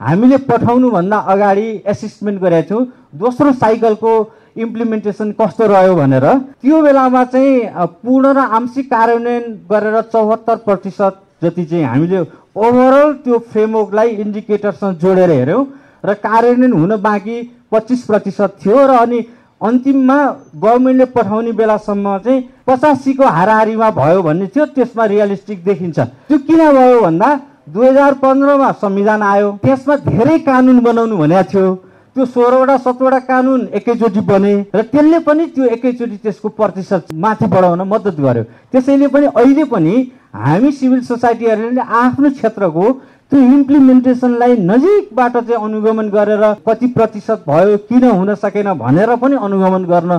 हामीले 0.00 0.36
पठाउनुभन्दा 0.48 1.18
अगाडि 1.32 1.68
एसेसमेन्ट 1.86 2.40
गरेका 2.40 2.68
छौँ 2.68 2.84
दोस्रो 3.16 3.52
साइकलको 3.54 4.12
इम्प्लिमेन्टेसन 4.56 5.30
कस्तो 5.40 5.66
रह्यो 5.66 5.94
भनेर। 5.96 6.26
त्यो 6.62 6.82
बेलामा 6.82 7.24
चाहिँ 7.24 7.60
पूर्ण 8.04 8.32
र 8.32 8.38
आंशिक 8.56 8.86
कार्यान्वयन 8.90 9.44
गरेर 9.70 10.00
चौहत्तर 10.12 10.56
प्रतिशत 10.66 11.14
जति 11.42 11.64
चाहिँ 11.64 11.84
हामीले 11.84 12.20
ओभरअल 12.56 13.12
त्यो 13.24 13.38
फ्रेमवर्कलाई 13.52 14.08
इन्डिकेटरसँग 14.24 14.94
जोडेर 15.00 15.30
हेऱ्यौँ 15.30 15.64
र 16.04 16.14
कार्यान्वयन 16.24 16.72
हुन 16.72 16.96
बाँकी 17.00 17.36
पच्चिस 17.72 18.02
प्रतिशत 18.04 18.56
थियो 18.64 18.86
र 18.86 19.00
अनि 19.00 19.20
अन्तिममा 19.56 20.18
गभर्मेन्टले 20.60 21.04
पठाउने 21.16 21.52
बेलासम्म 21.52 22.16
चाहिँ 22.24 22.40
पचासीको 22.66 23.24
हाराहारीमा 23.24 23.90
भयो 23.90 24.22
भन्ने 24.22 24.46
थियो। 24.52 24.64
त्यसमा 24.76 25.04
रियलिस्टिक 25.04 25.64
देखिन्छ। 25.64 25.98
त्यो 26.28 26.38
किन 26.38 26.60
भयो 26.76 27.00
भन्दा 27.00 27.28
दुई 27.66 27.86
हजार 27.86 28.14
पन्ध्रमा 28.22 28.70
संविधान 28.72 29.22
आयो। 29.22 29.50
त्यसमा 29.62 29.94
धेरै 30.06 30.38
कानुन 30.38 30.78
बनाउनु 30.80 31.16
भनेको 31.16 31.42
थियो। 31.50 31.74
त्यो 32.16 32.24
सोह्रवटा 32.24 32.76
सत्रवटा 32.78 33.18
कानुन 33.26 33.60
एकैचोटि 33.74 34.20
बने 34.22 34.54
र 34.74 34.82
त्यसले 34.92 35.18
पनि 35.26 35.46
त्यो 35.50 35.64
एकैचोटि 35.74 36.16
त्यसको 36.22 36.48
प्रतिशत 36.48 37.10
माथि 37.12 37.46
बढाउन 37.50 37.82
मद्दत 37.90 38.20
गर्यो। 38.22 38.42
त्यसैले 38.72 39.06
पनि 39.10 39.26
अहिले 39.34 39.64
पनि 39.66 39.94
हामी 40.30 40.70
सिभिल 40.78 41.00
सोसाइटीहरूले 41.10 41.82
आफ्नो 41.82 42.30
क्षेत्रको 42.38 42.84
त्यो 43.32 43.40
इम्प्लिमेन्टेसनलाई 43.40 44.52
नजिकबाट 44.62 45.36
चाहिँ 45.36 45.62
अनुगमन 45.64 46.08
गरेर 46.14 46.42
कति 46.62 46.86
प्रतिशत 46.94 47.44
भयो 47.48 47.76
किन 47.90 48.04
हुन 48.06 48.34
सकेन 48.38 48.72
भनेर 48.78 49.14
पनि 49.18 49.36
अनुगमन 49.42 49.84
गर्न 49.90 50.12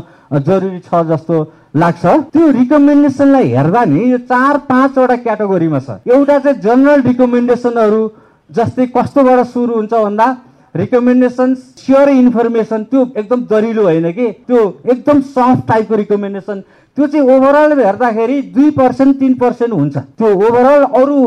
जरुरी 0.43 0.79
छ 0.83 1.03
जस्तो 1.09 1.35
लाग्छ? 1.77 2.05
त्यो 2.33 2.49
रिकमेन्डेसनलाई 2.51 3.47
हेर्दा 3.49 3.83
नि 3.85 4.11
यो 4.11 4.17
चार 4.25 4.57
पाँचवटा 4.69 5.15
क्याटेगोरीमा 5.15 5.79
छ। 5.79 5.89
एउटा 6.09 6.37
चाहिँ 6.39 6.59
जनरल 6.61 7.01
रिकमेन्डेसनहरू 7.09 8.01
जस्तै 8.49 8.85
कस्तोबाट 8.95 9.39
सुरु 9.53 9.73
हुन्छ 9.75 9.93
भन्दा 9.93 10.27
रिकमेन्डेसन 10.75 11.53
स्योर 11.55 12.09
इन्फर्मेसन 12.09 12.83
त्यो 12.91 13.01
एकदम 13.17 13.41
दरिलो 13.49 13.83
होइन 13.83 14.11
कि? 14.11 14.27
त्यो 14.47 14.59
एकदम 14.91 15.21
सफ्ट 15.35 15.67
टाइपको 15.67 15.95
रिकमेन्डेसन 15.95 16.59
त्यो 16.97 17.07
चाहिँ 17.07 17.25
ओभरअल 17.35 17.79
हेर्दाखेरि 17.79 18.41
दुई 18.55 18.69
पर्सेन्ट 18.77 19.19
तिन 19.19 19.33
पर्सेन्ट 19.41 19.73
हुन्छ। 19.73 19.97
त्यो 19.97 20.27
ओभरअल 20.27 20.83
अरू 21.01 21.17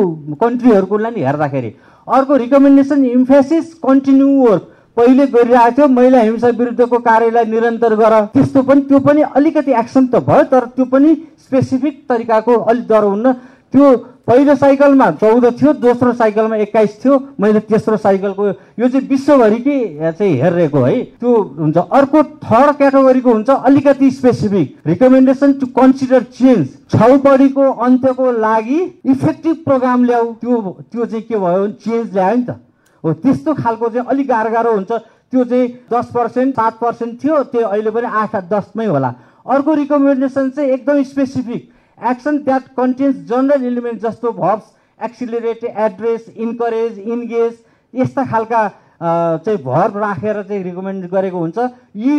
कन्ट्रीहरूको 0.42 0.98
लागि 0.98 1.22
हेर्दाखेरि 1.22 1.74
अर्को 2.08 2.36
रिकमेन्डेसन 2.36 3.04
इम्फेसिस 3.06 3.74
कन्टिन्यू 3.82 4.28
वर्क 4.42 4.69
पहिले 4.96 5.26
गरिरहेको 5.26 5.76
थियो 5.76 5.88
महिला 5.88 6.20
हिंसा 6.20 6.48
विरुद्धको 6.48 6.98
कार्यलाई 6.98 7.44
निरन्तर 7.46 7.94
गर। 7.96 8.14
त्यस्तो 8.34 8.62
पनि 8.62 8.80
त्यो 8.88 8.98
पनि 9.00 9.22
अलिकति 9.36 9.72
एक्सन 9.80 10.06
त 10.06 10.24
भयो 10.26 10.44
तर 10.50 10.66
त्यो 10.76 10.84
पनि 10.84 11.14
स्पेसिफिक 11.40 12.04
तरिकाको 12.08 12.54
अलिक 12.54 12.86
डर 12.88 13.04
हुन्न। 13.04 13.32
त्यो 13.72 13.96
पहिलो 14.26 14.54
साइकलमा 14.54 15.10
चौध 15.20 15.44
थियो 15.58 15.72
दोस्रो 15.82 16.12
साइकलमा 16.12 16.56
एक्काइस 16.56 16.98
थियो 17.04 17.18
मैले 17.40 17.60
तेस्रो 17.66 17.96
साइकलको 17.96 18.46
यो 18.46 18.88
चाहिँ 18.88 19.06
विश्वभरिकै 19.08 19.78
चाहिँ 20.18 20.34
हेरिरहेको 20.42 20.80
है 20.80 21.02
त्यो 21.18 21.32
हुन्छ। 21.58 21.76
अर्को 21.78 22.22
थर्ड 22.44 22.76
क्याटेगोरीको 22.76 23.30
हुन्छ 23.32 23.50
अलिकति 23.50 24.10
specific 24.10 24.76
recommendation 24.86 25.52
to 25.60 25.66
consider 25.78 26.22
change 26.38 26.66
छौपडीको 26.94 27.70
अन्त्यको 27.86 28.30
लागि 28.38 28.80
इफेक्टिभ 29.06 29.56
प्रोग्राम 29.64 30.04
ल्याऊ। 30.04 30.32
त्यो 30.40 30.60
त्यो 30.92 31.04
चाहिँ 31.04 31.22
के 31.22 31.36
भयो? 31.36 31.66
चेन्ज 31.68 32.14
ल्यायो 32.14 32.36
नि 32.36 32.44
त। 32.44 32.58
हो 33.04 33.12
त्यस्तो 33.22 33.54
खालको 33.54 33.88
चाहिँ 33.88 34.06
अलिक 34.08 34.26
गाह्रो 34.28 34.50
गाह्रो 34.50 34.72
हुन्छ। 34.72 34.92
त्यो 35.30 35.44
चाहिँ 35.44 35.68
दस 35.92 36.10
पर्सेन्ट 36.14 36.54
सात 36.54 36.78
पर्सेन्ट 36.80 37.22
थियो 37.22 37.42
त्यो 37.52 37.66
अहिले 37.66 37.90
पनि 37.90 38.06
आठ 38.06 38.34
दसमै 38.50 38.86
होला। 38.86 39.10
अर्को 39.46 39.74
रिकमेन्डेसन 39.74 40.50
चाहिँ 40.50 40.70
एकदम 40.70 41.02
specific 41.06 41.62
action 42.10 42.38
that 42.44 42.64
contains 42.76 43.16
general 43.28 43.64
element 43.66 44.00
जस्तो 44.02 44.32
भब्स 44.32 44.66
एक्सिलरेट 45.00 45.64
एड्रेस 45.64 46.28
इन्करेज 46.36 46.98
इन्गेज 46.98 47.52
यस्ता 47.94 48.24
खालका 48.26 48.62
चाहिँ 49.00 49.58
भर 49.64 49.90
राखेर 49.96 50.42
चाहिँ 50.42 50.62
रिकमेन्ड 50.64 51.06
गरेको 51.10 51.38
हुन्छ। 51.38 51.58
यी 51.96 52.14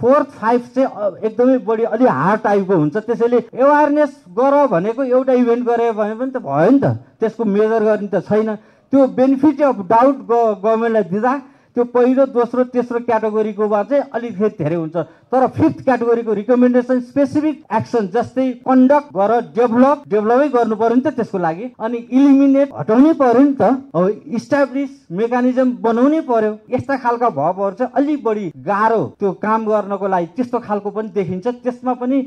फोर्थ 0.00 0.28
फाइभ 0.40 0.60
चाहिँ 0.74 0.88
एकदमै 1.28 1.58
बढी 1.68 1.84
अलि 1.84 2.06
हार्ड 2.06 2.40
टाइपको 2.42 2.76
हुन्छ। 2.76 2.96
त्यसैले 2.96 3.38
एवारनेस 3.52 4.12
गर 4.38 4.66
भनेको 4.66 5.02
एउटा 5.02 5.32
इभेन्ट 5.32 5.66
गरे 5.66 5.90
भने 5.92 6.14
पनि 6.14 6.30
त 6.30 6.36
भयो 6.40 6.70
नि 6.70 6.78
त। 6.80 6.96
त्यसको 7.20 7.44
मेजर 7.44 7.82
गर्ने 7.84 8.08
त 8.08 8.24
छैन। 8.24 8.56
त्यो 8.92 9.06
बेनिफिट 9.16 9.60
अफ 9.62 9.78
डाउट 9.88 10.16
गभर्मेन्टलाई 10.28 11.04
दिँदा 11.10 11.32
त्यो 11.74 11.84
पहिलो 11.88 12.24
दोस्रो 12.36 12.64
तेस्रो 12.72 12.98
क्याटेगोरीकोमा 13.08 13.82
चाहिँ 13.90 14.04
अलिक 14.14 14.38
धेरै 14.58 14.76
हुन्छ। 14.76 14.96
तर 15.32 15.46
फिफ्थ 15.56 15.78
क्याटेगोरीको 15.84 16.32
रिकमेन्डेसन 16.34 17.00
स्पेसिफिक 17.00 17.62
एक्सन 17.76 18.06
जस्तै 18.14 18.48
कन्डक्ट 18.68 19.08
गर 19.16 19.32
डेभलप 19.56 20.02
डेभलपै 20.08 20.48
गर्नु 20.56 20.76
पर्यो 20.76 20.96
नि 20.96 21.02
त 21.02 21.14
त्यसको 21.16 21.38
लागि। 21.38 21.70
अनि 21.80 21.98
इलिमिनेट 22.12 22.68
हटाउनै 22.78 23.12
पर्यो 23.22 23.42
नि 23.42 23.54
त। 23.60 23.62
अब 23.96 24.36
इस्टाब्लिस 24.36 24.90
मेकानिजम 25.16 25.72
बनाउनै 25.82 26.20
पर्यो। 26.28 26.52
यस्ता 26.76 26.96
खालका 27.00 27.28
भवहरू 27.40 27.74
चाहिँ 27.80 27.92
अलिक 27.96 28.22
बढी 28.24 28.46
गाह्रो 28.68 29.02
त्यो 29.20 29.32
काम 29.40 29.66
गर्नको 29.66 30.06
लागि 30.08 30.26
त्यस्तो 30.36 30.58
खालको 30.68 30.90
पनि 30.92 31.08
देखिन्छ। 31.16 31.46
त्यसमा 31.64 31.92
पनि 32.02 32.18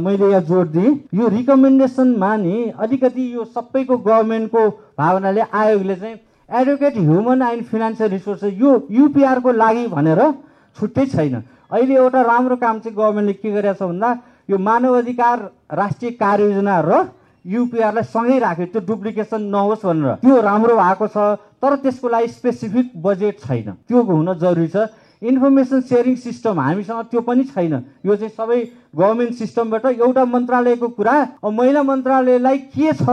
मैले 0.00 0.30
यहाँ 0.30 0.42
जोड 0.48 0.68
दिएँ। 0.72 0.98
यो 1.14 1.28
रिकमेन्डेसनमा 1.28 2.36
नि 2.36 2.56
अलिकति 2.80 3.34
यो 3.34 3.44
सबैको 3.44 3.96
गभर्मेन्टको 3.96 4.68
भावनाले 4.98 5.42
आयोगले 5.52 5.96
चाहिँ 5.96 6.16
educate 6.48 6.96
human 6.96 7.42
and 7.42 7.64
financial 7.64 8.10
resources 8.10 8.52
यो 8.60 8.70
युपिआरको 8.90 9.52
लागि 9.52 9.86
भनेर 9.88 10.20
छुट्टै 10.76 11.06
छैन। 11.06 11.34
अहिले 11.72 11.94
एउटा 11.94 12.20
राम्रो 12.22 12.56
काम 12.56 12.78
चाहिँ 12.78 12.96
गभर्मेन्टले 12.96 13.32
के 13.40 13.50
गरेको 13.50 13.74
छ 13.74 13.88
भन्दा 13.88 14.08
यो 14.50 14.58
मानव 14.58 14.98
अधिकार 14.98 15.38
राष्ट्रिय 15.72 16.10
कार्ययोजना 16.20 16.74
र 16.84 16.92
युपिआरलाई 17.44 18.04
सँगै 18.12 18.38
राख्यो। 18.38 18.66
त्यो 18.72 18.80
डुप्लिकेसन 18.88 19.40
नहोस् 19.52 19.86
भनेर। 19.86 20.14
त्यो 20.20 20.40
राम्रो 20.40 20.74
भएको 20.76 21.06
छ 21.08 21.16
तर 21.60 21.76
त्यसको 21.80 22.08
लागि 22.08 22.28
स्पेसिफिक 22.28 22.86
बजेट 23.02 23.40
छैन। 23.40 23.68
त्यो 23.88 24.02
हुन 24.02 24.28
जरुरी 24.36 24.68
छ। 24.68 24.76
इन्फर्मेसन 25.22 25.80
सेयरिङ 25.88 26.16
सिस्टम 26.20 26.60
हामीसँग 26.60 27.08
त्यो 27.08 27.20
पनि 27.24 27.44
छैन। 27.48 27.74
यो 28.04 28.16
चाहिँ 28.16 28.32
सबै 28.36 28.60
गभर्मेन्ट 28.92 29.32
सिस्टमबाट 29.40 29.84
एउटा 29.96 30.24
मन्त्रालयको 30.24 30.88
कुरा। 30.88 31.14
महिला 31.40 31.82
मन्त्रालयलाई 31.82 32.58
के 32.76 32.92
छ? 32.92 33.08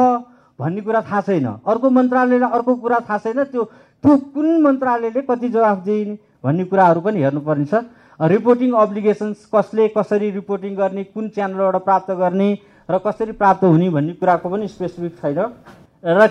भन्ने 0.62 0.82
कुरा 0.82 1.02
थाहा 1.02 1.22
छैन। 1.22 1.48
अर्को 1.66 1.90
मन्त्रालयलाई 1.90 2.50
अर्को 2.52 2.76
कुरा 2.76 3.00
थाहा 3.10 3.18
छैन 3.18 3.44
त्यो 3.44 3.64
त्यो 4.04 4.18
कुन 4.34 4.62
मन्त्रालयले 4.62 5.22
कति 5.24 5.50
जवाफ 5.50 5.78
दिने 5.86 6.18
भन्ने 6.46 6.64
कुराहरू 6.70 7.02
पनि 7.02 7.22
हेर्नुपर्ने 7.22 7.80
रिपोर्टिङ 8.20 8.72
अब्लिगेसन्स 8.78 9.46
कसले 9.54 9.88
कसरी 9.98 10.30
रिपोर्टिङ 10.32 10.76
गर्ने 10.76 11.04
कुन 11.04 11.30
च्यानलबाट 11.36 11.84
प्राप्त 11.84 12.12
गर्ने 12.18 12.50
र 12.90 12.98
कसरी 13.06 13.32
प्राप्त 13.34 13.64
हुने 13.64 13.90
भन्ने 13.90 14.14
कुराको 14.14 14.50
पनि 14.50 14.68
स्पेसिफिक 14.68 15.18
छैन। 15.22 15.40
र 16.04 16.28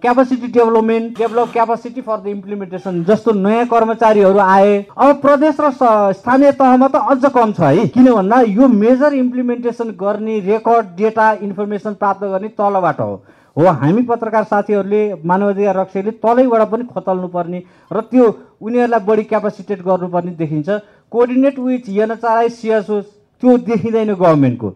capacity 0.00 0.46
development 0.52 1.18
develop 1.18 1.52
capacity 1.52 2.00
for 2.00 2.18
the 2.20 2.26
implementation 2.28 3.04
जस्तो 3.04 3.32
नयाँ 3.32 3.66
कर्मचारीहरू 3.66 4.38
आए। 4.38 4.74
अब 4.96 5.20
प्रदेश 5.20 5.60
र 5.60 5.70
स्थानीय 6.12 6.52
तहमा 6.52 6.88
त 6.88 7.00
अझ 7.10 7.32
कम 7.32 7.52
छ 7.52 7.60
है। 7.60 7.86
किन 7.88 8.12
भन्दा 8.12 8.40
यो 8.48 8.68
मेजर 8.68 9.14
इम्प्लिमेन्टेसन 9.14 9.90
गर्ने 10.00 10.38
रेकर्ड 10.40 10.86
डेटा 10.96 11.30
इन्फर्मेसन 11.40 11.94
प्राप्त 11.94 12.24
गर्ने 12.24 12.48
तलबाट 12.52 13.00
हो। 13.00 13.14
हो 13.56 13.70
हामी 13.72 14.02
पत्रकार 14.02 14.44
साथीहरूले 14.44 15.02
मानवाधिकार 15.24 15.76
रक्षकले 15.76 16.10
तलैबाट 16.22 16.62
पनि 16.70 16.84
खोतल्नु 16.84 17.28
पर्ने 17.28 17.62
र 17.92 18.00
त्यो 18.10 18.24
उनीहरूलाई 18.60 19.00
बढी 19.06 19.22
क्यापासिटेट 19.24 19.82
गर्नुपर्ने 19.82 20.30
देखिन्छ। 20.34 20.68
कोअर्डिनेट 21.12 21.58
विथ 21.58 21.88
एनएचआरआई 21.88 22.48
सिएसओस 22.50 23.04
त्यो 23.42 23.56
देखिँदैन 23.68 24.14
गभर्मेन्टको 24.14 24.68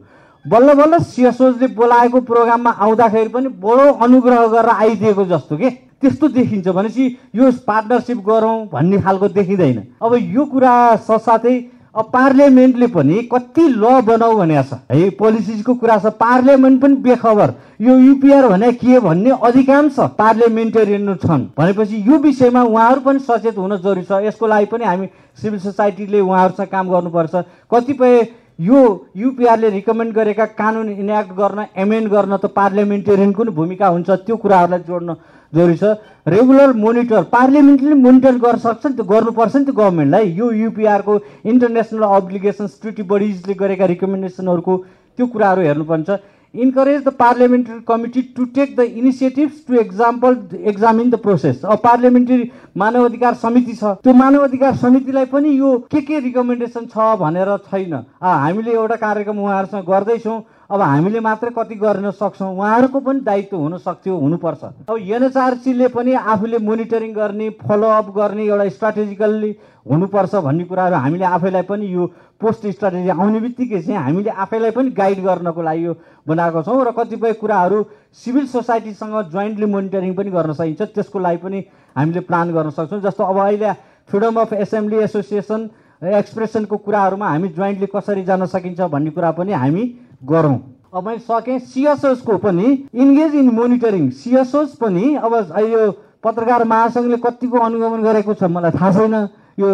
बल्ल 0.44 0.74
बल्ल 0.74 0.98
सिएसओजले 1.04 1.66
बोलाएको 1.74 2.20
प्रोग्राममा 2.22 2.70
आउँदाखेरि 2.70 3.28
पनि 3.28 3.48
बडो 3.58 3.86
अनुग्रह 3.98 4.46
गरेर 4.46 4.70
आइदिएको 4.70 5.24
जस्तो 5.26 5.56
के? 5.56 5.70
त्यस्तो 5.98 6.28
देखिन्छ 6.28 6.68
भनेपछि 6.68 7.04
यो 7.34 7.50
पार्टनरसिप 7.66 8.18
गरौँ 8.22 8.68
भन्ने 8.72 8.98
खालको 9.02 9.28
देखिँदैन। 9.28 9.78
अब 9.98 10.14
यो 10.14 10.44
कुरा 10.46 10.74
साथसाथै 11.02 11.54
अब 11.94 12.04
पार्लियामेन्टले 12.12 12.86
पनि 12.86 13.16
कति 13.32 13.68
ल 13.68 14.00
बनाऊ 14.06 14.36
भनेको 14.38 14.62
छ। 14.62 14.80
है 14.92 15.08
पोलिसिजको 15.18 15.74
कुरा 15.74 15.96
छ 15.98 16.06
पार्लियामेन्ट 16.20 16.80
पनि 16.82 16.94
बेखबर। 17.02 17.54
यो 17.80 17.96
युपिआर 17.98 18.48
भने 18.48 18.72
के 18.72 18.98
भन्ने 19.00 19.30
अधिकांश 19.30 19.96
पार्लियामेन्टेरियन 20.18 21.14
छन्। 21.16 21.46
भनेपछि 21.58 22.04
यो 22.06 22.18
विषयमा 22.18 22.62
उहाँहरू 22.62 23.00
पनि 23.00 23.18
सचेत 23.18 23.58
हुन 23.58 23.76
जरुरी 23.76 24.02
छ। 24.02 24.20
यसको 24.26 24.46
लागि 24.46 24.66
पनि 24.66 24.84
हामी 24.84 25.06
सिभिल 25.38 25.60
सोसाइटीले 25.60 26.20
उहाँहरूसँग 26.20 26.68
काम 26.68 26.88
गर्नुपर्छ। 26.90 27.34
कतिपय 27.72 28.14
यो 28.60 28.78
युपिआरले 29.16 29.68
रिकमेन्ड 29.70 30.14
गरेका 30.14 30.44
कानुन 30.58 30.88
इनेक्ट 30.90 31.32
गर्न 31.32 31.66
एमेन्ड 31.78 32.08
गर्न 32.10 32.36
त 32.36 32.46
पार्लियामेन्टेरियनको 32.52 33.42
पनि 33.42 33.54
भूमिका 33.54 33.86
हुन्छ। 33.88 34.10
त्यो 34.26 34.36
कुराहरूलाई 34.36 34.82
जोड्न 34.82 35.14
जरुरी 35.52 35.76
छ। 35.76 35.84
रेगुलर 36.28 36.72
मोनिटर 36.76 37.22
पार्लियामेन्टले 37.32 37.94
मोनिटर 37.96 38.34
गर्न 38.38 38.58
सक्छ 38.60 38.86
नि 38.86 38.94
त 38.94 39.00
गर्नुपर्छ 39.08 39.54
नि 39.56 39.64
त 39.64 39.70
गभर्मेन्टलाई 39.72 40.26
यो 40.38 40.50
युपिआरको 40.62 41.14
इन्टरनेसनल 41.44 42.02
अब्लिगेसन्स 42.16 42.80
ट्रिटी 42.80 43.02
बडिजले 43.12 43.54
गरेका 43.56 43.86
रिकमेन्डेसनहरूको 43.92 44.76
त्यो 45.18 45.26
कुराहरू 45.26 45.62
हेर्नुपर्छ 45.62 46.18
encourage 46.54 47.00
the 47.04 47.08
parliamentary 47.16 47.78
committee 47.88 48.20
to 48.36 48.44
take 48.56 48.76
the 48.76 48.80
initiatives 49.00 49.64
to 49.68 49.74
example 49.80 50.36
examine 50.64 51.10
the 51.10 51.14
process 51.24 51.64
अब 51.64 51.78
पार्लियामेन्ट्री 51.84 52.50
मानव 52.76 53.04
अधिकार 53.04 53.34
समिति 53.42 53.72
छ। 53.72 53.96
त्यो 54.04 54.12
मानव 54.12 54.44
अधिकार 54.44 54.76
समितिलाई 54.76 55.24
पनि 55.32 55.50
यो 55.58 55.76
के 55.92 56.00
के 56.00 56.20
रिकमेन्डेसन 56.20 56.86
छ 56.86 57.16
भनेर 57.20 57.56
छैन। 57.68 57.94
हामीले 58.20 58.72
एउटा 58.72 58.96
कार्यक्रम 58.96 59.38
उहाँहरूसँग 59.38 59.84
गर्दैछौँ। 59.90 60.40
अब 60.70 60.80
हामीले 60.80 61.20
मात्रै 61.20 61.50
कति 61.56 61.74
गर्न 61.80 62.10
सक्छौँ? 62.12 62.52
उहाँहरूको 62.52 63.00
पनि 63.00 63.20
दायित्व 63.24 63.56
हुन 63.56 63.76
सक्थ्यो 63.80 64.16
हुनुपर्छ। 64.16 64.64
अब 64.84 64.96
एनएचआरसीले 65.00 65.88
पनि 65.88 66.12
आफूले 66.12 66.58
मोनिटरिङ 66.60 67.12
गर्ने 67.12 67.48
फलोअप 67.56 68.10
गर्ने 68.12 68.44
एउटा 68.44 68.68
स्ट्राटेजिकल्ली 68.76 69.50
हुनुपर्छ 69.88 70.34
भन्ने 70.44 70.64
कुराहरू 70.68 70.96
हामीले 70.96 71.24
आफैलाई 71.24 71.62
पनि 71.72 71.86
यो 71.88 72.06
पोस्ट 72.36 72.66
स्ट्राटेजी 72.68 73.08
आउने 73.08 73.40
बित्तिकै 73.40 73.80
चाहिँ 73.80 73.96
हामीले 73.96 74.30
आफैलाई 74.44 74.70
पनि 74.76 74.90
गाइड 74.92 75.22
गर्नको 75.24 75.62
लागि 75.62 75.84
यो 75.84 75.94
बनाएको 76.28 76.62
छौँ 76.62 76.84
र 76.84 76.90
कतिपय 76.92 77.32
कुराहरू 77.40 77.78
सिभिल 78.12 78.46
सोसाइटीसँग 78.52 79.16
जोइन्टली 79.32 79.66
मोनिटरिङ 79.72 80.14
पनि 80.14 80.30
गर्न 80.30 80.52
सकिन्छ 80.52 80.82
त्यसको 80.92 81.18
लागि 81.18 81.40
पनि 81.48 81.64
हामीले 81.96 82.20
प्लान 82.28 82.52
गर्न 82.52 82.70
सक्छौँ। 82.76 83.00
जस्तो 83.00 83.24
अब 83.24 83.38
अहिले 83.40 83.72
फ्रिडम 84.08 84.40
अफ 84.40 84.52
एसेम्ब्ली 84.52 84.98
एसोसिएसन 85.08 85.68
एक्सप्रेसनको 86.12 86.76
कुराहरूमा 86.76 87.28
हामी 87.28 87.48
जोइन्टली 87.56 87.86
कसरी 87.88 88.24
जान 88.24 88.46
सकिन्छ 88.46 88.80
भन्ने 88.92 89.10
कुरा 89.16 89.30
पनि 89.32 89.52
हामी 89.52 89.84
गरौँ। 90.22 90.58
अब 90.94 91.06
मैले 91.06 91.18
सकेँ 91.20 91.58
सिएसओसको 91.58 92.36
पनि 92.38 92.66
इन्गेज 92.94 93.34
इन 93.34 93.48
मोनिटरिङ 93.54 94.10
सिएसओस 94.10 94.74
पनि। 94.80 95.14
अब 95.16 95.34
यो 95.62 95.90
पत्रकार 96.24 96.64
महासङ्घले 96.64 97.16
कतिको 97.24 97.58
अनुगमन 97.58 98.02
गरेको 98.02 98.34
छ 98.34 98.42
मलाई 98.48 98.70
थाहा 98.72 98.92
छैन। 98.92 99.14
यो 99.60 99.68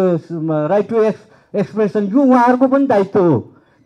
राइट 0.67 0.89
टु 0.89 1.01
एक्स 1.03 1.21
एक्सप्रेसन 1.55 2.11
यो 2.13 2.21
उहाँहरूको 2.21 2.67
पनि 2.67 2.85
दायित्व 2.87 3.19
हो। 3.19 3.37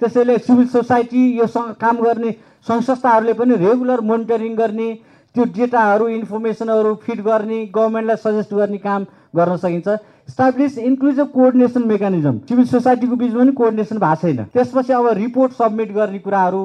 त्यसैले 0.02 0.38
सिभिल 0.40 0.68
सोसाइटी 0.68 1.22
यो 1.38 1.46
काम 1.56 1.98
गर्ने 2.02 2.32
सङ्घ 2.68 2.82
संस्थाहरूले 2.84 3.34
पनि 3.34 3.56
रेगुलर 3.56 4.02
मोनिटरिङ 4.02 4.56
गर्ने 4.56 4.88
त्यो 5.36 5.44
डेटाहरू 5.56 6.08
इन्फर्मेसनहरू 6.10 6.94
फिड 7.06 7.22
गर्ने 7.24 7.66
गभर्मेन्टलाई 7.76 8.18
सजेस्ट 8.18 8.54
गर्ने 8.54 8.78
काम 8.80 9.06
गर्न 9.36 9.56
सकिन्छ। 9.58 9.88
Establish 10.30 10.78
inclusive 10.78 11.28
coordination 11.34 11.84
mechanism 11.90 12.38
civil 12.50 12.66
सोसाइटीको 12.66 13.16
बिचमा 13.16 13.40
पनि 13.40 13.52
कोअर्डिनेसन 13.52 13.98
भएको 14.00 14.16
छैन। 14.22 14.44
त्यसपछि 14.54 14.94
अब 14.94 15.08
रिपोर्ट 15.18 15.54
सब्मिट 15.54 15.92
गर्ने 15.94 16.20
कुराहरू 16.22 16.62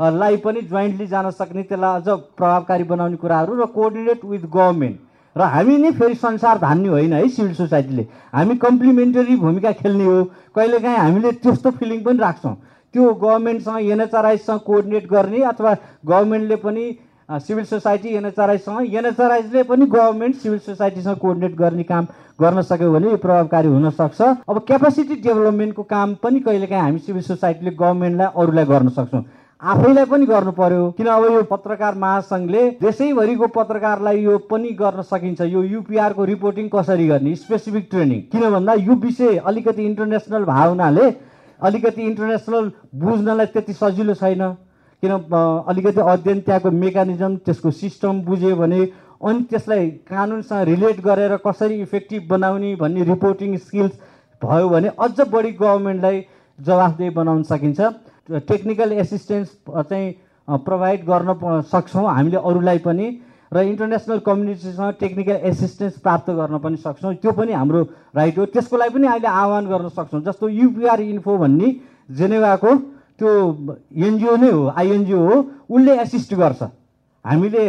लाई 0.00 0.36
पनि 0.44 0.60
जोइन्टली 0.62 1.06
जान 1.06 1.30
सक्ने 1.32 1.62
त्यसलाई 1.64 2.00
अझ 2.00 2.08
प्रभावकारी 2.38 2.84
बनाउने 2.86 3.16
कुराहरू 3.18 3.54
र 3.58 3.66
कोअर्डिनेट 3.74 4.24
विथ 4.24 4.44
गभर्मेन्ट 4.46 4.96
र 5.36 5.48
हामी 5.54 5.76
नै 5.78 5.90
फेरि 5.98 6.14
संसार 6.14 6.58
धान्ने 6.58 6.88
होइन 6.88 7.12
है 7.12 7.28
सिभिल 7.28 7.54
सोसाइटीले 7.54 8.06
हामी 8.34 8.56
कम्प्लिमेन्टरी 8.56 9.36
भूमिका 9.36 9.72
खेल्ने 9.82 10.04
हो। 10.04 10.22
कहिलेकाहीँ 10.54 10.98
हामीले 10.98 11.32
त्यस्तो 11.42 11.70
फिलिङ 11.74 12.02
पनि 12.04 12.18
राख्छौँ। 12.18 12.54
त्यो 12.94 13.12
गभर्मेन्टसँग 13.16 13.90
एनएचआरआइसँग 13.90 14.60
कोअर्डिनेट 14.66 15.10
गर्ने 15.10 15.42
अथवा 15.50 15.74
गभर्मेन्टले 16.06 16.56
पनि 16.62 16.84
सिभिल 17.28 17.64
सोसाइटी 17.64 18.08
एनएचआरआईसँग 18.16 18.94
एनएचआरआईले 18.94 19.62
पनि 19.62 19.86
गभर्मेन्ट 19.86 20.36
सिभिल 20.36 20.58
सोसाइटीसँग 20.58 21.16
कोअर्डिनेट 21.20 21.56
गर्ने 21.56 21.82
काम 21.84 22.04
गर्न 22.40 22.62
सक्यो 22.62 22.92
भने 22.92 23.10
यो 23.10 23.16
प्रभावकारी 23.16 23.68
हुनसक्छ 23.68 24.20
अब 24.48 24.58
क्यापासिटी 24.66 25.14
डेभलपमेन्टको 25.22 25.82
काम 25.84 26.14
पनि 26.22 26.40
कहिलेकाहीँ 26.40 26.82
हामी 26.82 26.98
सिभिल 26.98 27.22
सोसाइटीले 27.22 27.70
गभर्मेन्टलाई 27.70 28.28
अरूलाई 28.34 28.64
गर्न 28.64 28.88
सक्छौँ। 28.96 29.22
आफैलाई 29.62 30.04
पनि 30.04 30.26
गर्नु 30.26 30.52
पर्यो। 30.56 30.90
किन 30.96 31.06
अब 31.06 31.24
यो 31.24 31.42
पत्रकार 31.50 31.94
महासङ्घले 31.98 32.62
देशैभरिको 32.80 33.46
पत्रकारलाई 33.56 34.22
यो 34.22 34.38
पनि 34.48 34.70
गर्न 34.80 35.02
सकिन्छ। 35.02 35.40
यो 35.40 35.62
युपिआरको 35.62 36.24
रिपोर्टिङ 36.24 36.68
कसरी 36.74 37.06
गर्ने? 37.08 37.34
Specific 37.34 37.88
training. 37.90 38.20
किन 38.32 38.50
भन्दा 38.50 38.74
यो 38.78 38.94
विषय 39.04 39.36
अलिकति 39.44 39.84
इन्टरनेसनल 39.84 40.44
भावनाले 40.44 41.12
अलिकति 41.60 42.02
इन्टरनेसनल 42.02 42.70
बुझ्नलाई 42.94 43.46
त्यति 43.46 43.72
सजिलो 43.72 44.14
छैन। 44.14 44.42
किन 45.02 45.12
अलिकति 45.68 46.00
अध्ययन 46.00 46.40
त्यहाँको 46.40 46.70
मेकानिजम 46.70 47.36
त्यसको 47.46 47.70
सिस्टम 47.70 48.20
बुझ्यो 48.22 48.54
भने 48.56 48.80
अनि 49.20 49.42
त्यसलाई 49.50 49.86
कानुनसँग 50.10 50.64
रिलेट 50.68 51.00
गरेर 51.00 51.36
कसरी 51.46 51.80
इफेक्टिभ 51.82 52.26
बनाउने 52.28 52.74
भन्ने 52.76 53.04
रिपोर्टिङ 53.04 53.56
स्किल्स 53.58 53.94
भयो 54.42 54.68
भने 54.68 54.88
अझ 54.98 55.20
बढी 55.30 55.50
गभर्मेन्टलाई 55.54 56.24
जवाफदेही 56.58 57.10
बनाउन 57.10 57.42
सकिन्छ। 57.42 57.80
टेक्निकल 58.48 58.92
एसिस्टेन्स 58.92 59.48
चाहिँ 59.68 60.12
प्रोभाइड 60.66 61.04
गर्न 61.06 61.62
सक्छौँ 61.70 62.06
हामीले 62.08 62.36
अरूलाई 62.38 62.78
पनि 62.84 63.06
र 63.52 63.58
इन्टरनेसनल 63.64 64.18
कम्युनिटीसँग 64.26 64.92
टेक्निकल 65.00 65.36
एसिस्टेन्स 65.50 65.98
प्राप्त 66.04 66.30
गर्न 66.30 66.58
पनि 66.58 66.76
सक्छौँ। 66.76 67.14
त्यो 67.22 67.32
पनि 67.32 67.52
हाम्रो 67.52 67.82
राइट 68.16 68.38
हो। 68.38 68.44
त्यसको 68.52 68.76
लागि 68.76 68.94
पनि 68.94 69.06
अहिले 69.06 69.28
आह्वान 69.28 69.66
गर्न 69.66 69.88
सक्छौँ। 69.88 70.22
जस्तो 70.22 70.48
युपिआर 70.48 71.00
इन्फो 71.00 71.36
भन्ने 71.38 71.68
जेनेवाको 72.10 72.70
त्यो 73.18 73.30
एनजिओ 74.06 74.36
नै 74.36 74.50
हो 74.50 74.66
आइएनजिओ 74.78 75.20
हो 75.28 75.36
उसले 75.70 75.92
एसिस्ट 76.00 76.34
गर्छ। 76.34 76.62
हामीले 77.24 77.64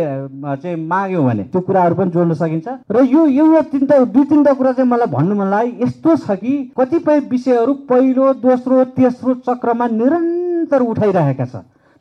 चाहिँ 0.61 0.75
माग्यौँ 0.87 1.23
भने 1.25 1.43
त्यो 1.51 1.61
कुराहरू 1.61 1.95
पनि 1.95 2.11
जोड्न 2.11 2.33
सकिन्छ। 2.33 2.67
र 2.91 2.97
यो 3.03 3.25
एउटा 3.27 3.61
तिनवटा 3.71 3.95
दुई 4.13 4.23
तिनवटा 4.29 4.53
कुरा 4.53 4.71
चाहिँ 4.71 4.89
मलाई 4.89 5.07
भन्नु 5.09 5.35
मन 5.35 5.49
लाग्यो। 5.49 5.85
यस्तो 5.85 6.15
छ 6.15 6.37
कि 6.39 6.53
कतिपय 6.77 7.19
विषयहरू 7.27 7.73
पहिलो 7.89 8.33
दोस्रो 8.45 8.83
तेस्रो 8.95 9.33
चक्रमा 9.43 9.87
निरन्तर 9.89 10.81
उठाइरहेका 10.81 11.45
छ। 11.45 11.55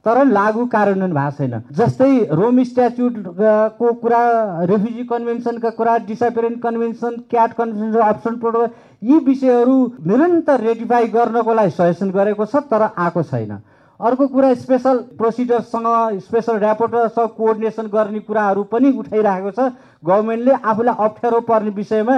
तर 0.04 0.24
लागु 0.26 0.64
कार्यान्वयन 0.72 1.12
भएको 1.12 1.37
छैन। 1.37 1.54
जस्तै 1.74 2.12
रोम 2.32 2.62
स्ट्याच्युटको 2.64 3.92
कुरा 4.02 4.22
रेफ्युजी 4.64 5.04
कन्भेन्सनका 5.04 5.70
कुरा 5.78 5.96
disappearance 6.06 6.62
convention 6.62 7.16
CAT 7.30 7.52
convention 7.58 8.00
option 8.00 8.34
protocol 8.38 8.70
यी 9.02 9.18
विषयहरू 9.26 9.76
निरन्तर 10.06 10.61
रेटिफाई 10.61 11.06
गर्नको 11.08 11.54
लागि 11.54 11.70
सजेसन 11.70 12.11
गरेको 12.11 12.44
छ 12.46 12.62
तर 12.70 12.82
आएको 12.88 13.22
छैन। 13.22 13.52
अर्को 14.00 14.26
कुरा 14.30 14.54
स्पेसल 14.54 14.96
प्रोसिडरसँग 15.18 15.87
स्पेसल 16.22 16.56
ऱ्यापोर्टरसँग 16.62 17.28
कोअर्डिनेसन 17.37 17.87
गर्ने 17.90 18.20
कुराहरू 18.22 18.62
पनि 18.70 18.92
उठाइरहेको 18.94 19.50
छ। 19.50 19.61
गभर्मेन्टले 20.06 20.52
आफूलाई 20.62 20.94
अप्ठ्यारो 20.94 21.40
पर्ने 21.42 21.70
विषयमा 21.74 22.16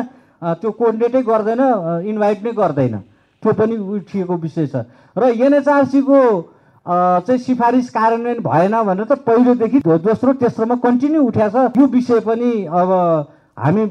त्यो 0.60 0.70
कोअर्डिनेटै 0.70 1.22
गर्दैन 1.24 1.62
इन्भाइट 2.04 2.44
नै 2.44 2.52
गर्दैन। 2.52 2.96
त्यो 3.42 3.52
पनि 3.56 3.76
उठिएको 3.96 4.36
विषय 4.36 4.66
छ। 4.66 4.84
र 5.16 5.32
एनएचआरसीको 5.40 6.20
चाहिँ 6.86 7.38
सिफारिस 7.38 7.90
कार्यान्वयन 7.90 8.38
भएन 8.40 8.74
भनेर 8.82 9.04
त 9.04 9.12
पहिलोदेखि 9.26 9.78
दोस्रो 9.84 10.32
तेस्रोमा 10.40 10.76
कन्टिन्यू 10.80 11.22
उठाएको 11.22 11.68
छ। 11.68 11.78
यो 11.78 11.86
विषय 11.86 12.20
पनि 12.20 12.50
अब 12.64 12.90
हामी 13.58 13.82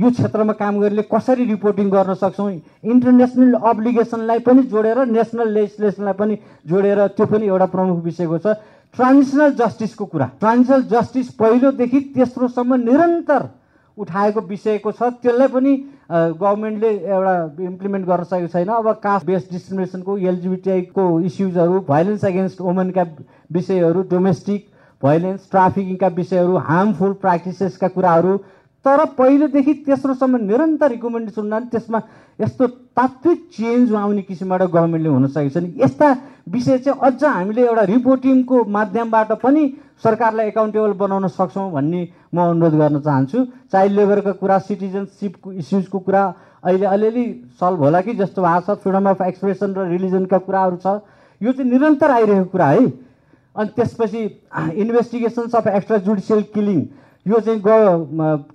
यो 0.00 0.10
क्षेत्रमा 0.10 0.52
काम 0.56 0.80
गरेर 0.80 1.04
कसरी 1.12 1.44
रिपोर्टिङ 1.44 1.90
गर्न 1.90 2.14
सक्छौँ? 2.16 2.50
इन्टरनेसनल 2.84 3.54
अब्लिगेसनलाई 3.60 4.38
पनि 4.40 4.62
जोडेर 4.72 4.98
नेसनल 5.12 5.48
लेजिस्लेसनलाई 5.52 6.14
पनि 6.16 6.34
जोडेर 6.64 7.06
त्यो 7.12 7.26
पनि 7.26 7.46
एउटा 7.46 7.66
प्रमुख 7.68 7.98
विषयको 8.04 8.38
छ। 8.38 8.56
ट्रान्जिसनल 8.96 9.50
जस्टिसको 9.60 10.04
कुरा। 10.08 10.26
ट्रान्जिसनल 10.40 10.82
जस्टिस 10.88 11.28
पहिलोदेखि 11.36 12.00
तेस्रोसम्म 12.16 12.74
निरन्तर 12.88 13.42
उठाएको 13.98 14.40
विषयको 14.48 14.92
छ 14.92 15.02
त्यसलाई 15.22 15.48
पनि 15.54 15.76
गभर्मेन्टले 16.10 16.90
एउटा 17.14 17.34
इम्प्लिमेन्ट 17.64 18.06
गर्न 18.06 18.24
सकेको 18.24 18.48
छैन। 18.48 18.68
अब 18.74 18.90
कास्ट 19.02 19.26
बेस्ड 19.26 19.50
डिस्क्रिमिनेसनको 19.52 20.16
एलजिबिटीआईको 20.18 21.04
इस्युजहरू 21.30 21.80
भाइलेन्स 21.88 22.24
एगेन्स्ट 22.24 22.60
वुमेनका 22.60 23.04
विषयहरू 23.52 24.02
डोमेस्टिक 24.10 24.66
भाइलेन्स 25.02 25.50
ट्राफिकिङका 25.50 26.08
विषयहरू 26.14 26.56
हार्मफुल 26.68 27.12
प्र्याक्टिसेसका 27.24 27.88
कुराहरू 27.96 28.38
तर 28.88 29.04
पहिलोदेखि 29.18 29.72
तेस्रोसम्म 29.84 30.36
निरन्तर 30.48 30.90
रिकमेन्डेसन 30.90 31.40
हुँदा 31.40 31.58
त्यसमा 31.68 31.98
यस्तो 32.40 32.66
तात्विक 32.96 33.38
चेन्ज 33.52 33.92
आउने 33.92 34.22
किसिमबाट 34.24 34.62
गभर्मेन्टले 34.64 35.08
हुन 35.08 35.26
सकेको 35.28 35.50
छैन। 35.52 35.66
यस्ता 35.76 36.08
विषय 36.48 36.78
चाहिँ 36.78 36.98
अझ 37.04 37.24
हामीले 37.24 37.62
एउटा 37.68 37.82
रिपोर्टिङको 37.92 38.64
माध्यमबाट 38.64 39.32
पनि 39.44 39.62
सरकारलाई 40.04 40.46
एकाउन्टेबल 40.48 40.92
बनाउन 40.96 41.28
सक्छौँ 41.28 41.70
भन्ने 41.72 42.00
म 42.32 42.36
अनुरोध 42.40 42.74
गर्न 42.80 43.00
चाहन्छु। 43.04 43.38
चाइल्ड 43.72 43.96
लेबरको 43.98 44.32
कुरा 44.40 44.58
सिटिजनसिपको 44.64 45.52
इस्युजको 45.52 45.98
कुरा 45.98 46.22
अहिले 46.64 46.86
अलिअलि 46.86 47.24
सल्भ 47.60 47.78
होला 47.84 48.00
कि 48.00 48.14
जस्तो 48.16 48.42
भएको 48.42 48.74
छ। 48.74 48.78
फ्रिडम 48.80 49.08
अफ 49.10 49.20
एक्सप्रेसन 49.22 49.74
र 49.76 49.88
रिलिजनका 49.92 50.38
कुराहरू 50.48 50.76
छ। 50.80 51.04
यो 51.40 51.52
चाहिँ 51.52 51.70
निरन्तर 51.70 52.10
आइरहेको 52.10 52.48
कुरा 52.48 52.68
है। 52.68 52.86
अनि 53.56 53.70
त्यसपछि 53.76 54.22
investigations 54.80 55.54
of 55.54 55.66
extra 55.66 55.98
judicial 56.06 56.42
killing 56.54 56.80
यो 57.28 57.40
चाहिँ 57.40 57.60
ग 57.60 57.70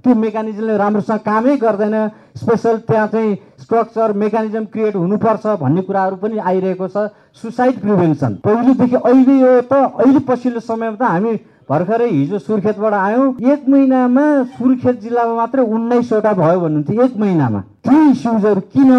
त्यो 0.02 0.16
मेकानिजमले 0.16 0.78
राम्रोसँग 0.78 1.20
कामै 1.22 1.56
गर्दैन। 1.58 1.96
स्पेसल 2.38 2.78
त्यहाँ 2.90 3.08
चाहिँ 3.08 3.36
स्ट्रक्चर 3.62 4.14
मेकानिजम 4.18 4.66
क्रिएट 4.74 4.96
हुनुपर्छ 4.96 5.46
भन्ने 5.62 5.82
कुराहरू 5.88 6.16
पनि 6.18 6.38
आइरहेको 6.42 6.88
छ। 6.88 6.98
सुसाइड 7.38 7.76
प्रिभेन्सन 7.82 8.34
पहिलेदेखि 8.44 8.96
अहिले 8.98 9.36
यो 9.40 9.52
त 9.70 9.74
अहिले 9.74 10.20
पछिल्लो 10.26 10.60
समयमा 10.60 10.98
त 10.98 11.04
हामी 11.06 11.34
भर्खरै 11.70 12.10
हिजो 12.10 12.38
सुर्खेतबाट 12.40 12.94
आयौँ। 12.94 13.28
एक 13.40 13.62
महिनामा 13.70 14.26
सुर्खेत 14.58 15.00
जिल्लामा 15.02 15.34
मात्रै 15.36 15.64
उन्नाइसवटा 15.64 16.34
भयो 16.34 16.60
भन्नुहुन्थ्यो 16.60 17.04
एक 17.04 17.14
महिनामा। 17.18 17.60
त्यो 17.86 18.00
इस्युजहरू 18.12 18.62
किन? 18.74 18.92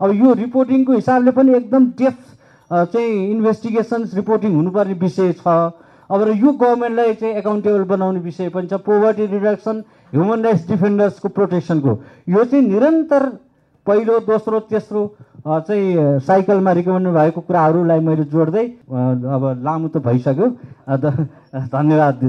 अब 0.00 0.10
यो 0.16 0.32
रिपोर्टिङको 0.34 0.92
हिसाबले 0.92 1.30
पनि 1.30 1.54
एकदम 1.54 1.82
डेप्थ 2.00 2.26
चाहिँ 2.70 3.30
इन्भेस्टिगेसन्स 3.30 4.14
रिपोर्टिङ 4.14 4.50
हुनुपर्ने 4.54 4.94
विषय 4.96 5.32
छ। 5.38 5.44
अब 6.10 6.28
यो 6.28 6.52
गभर्मेन्टलाई 6.52 7.14
चाहिँ 7.14 7.34
एकाउन्टेबल 7.38 7.84
बनाउने 7.86 8.20
विषय 8.20 8.48
पनि 8.50 8.66
छ। 8.66 8.82
पोभर्टी 8.82 9.26
रिडक्सन 9.26 9.76
ह्युमन 10.12 10.42
राइट्स 10.44 10.68
डिफेन्डर्सको 10.68 11.28
प्रोटेक्सनको 11.28 11.92
यो 12.28 12.44
चाहिँ 12.44 12.64
निरन्तर 12.66 13.22
पहिलो 13.86 14.18
दोस्रो 14.26 14.60
तेस्रो 14.66 15.02
चाहिँ 15.46 16.18
साइकलमा 16.20 16.72
रिकमेन्ड 16.72 17.08
भएको 17.08 17.40
कुराहरूलाई 17.40 18.00
मैले 18.02 18.24
जोड्दै 18.26 18.64
अब 18.90 19.42
लामो 19.64 19.88
त 19.88 19.96
भइसक्यो। 20.02 20.46
धन्यवाद। 21.70 22.20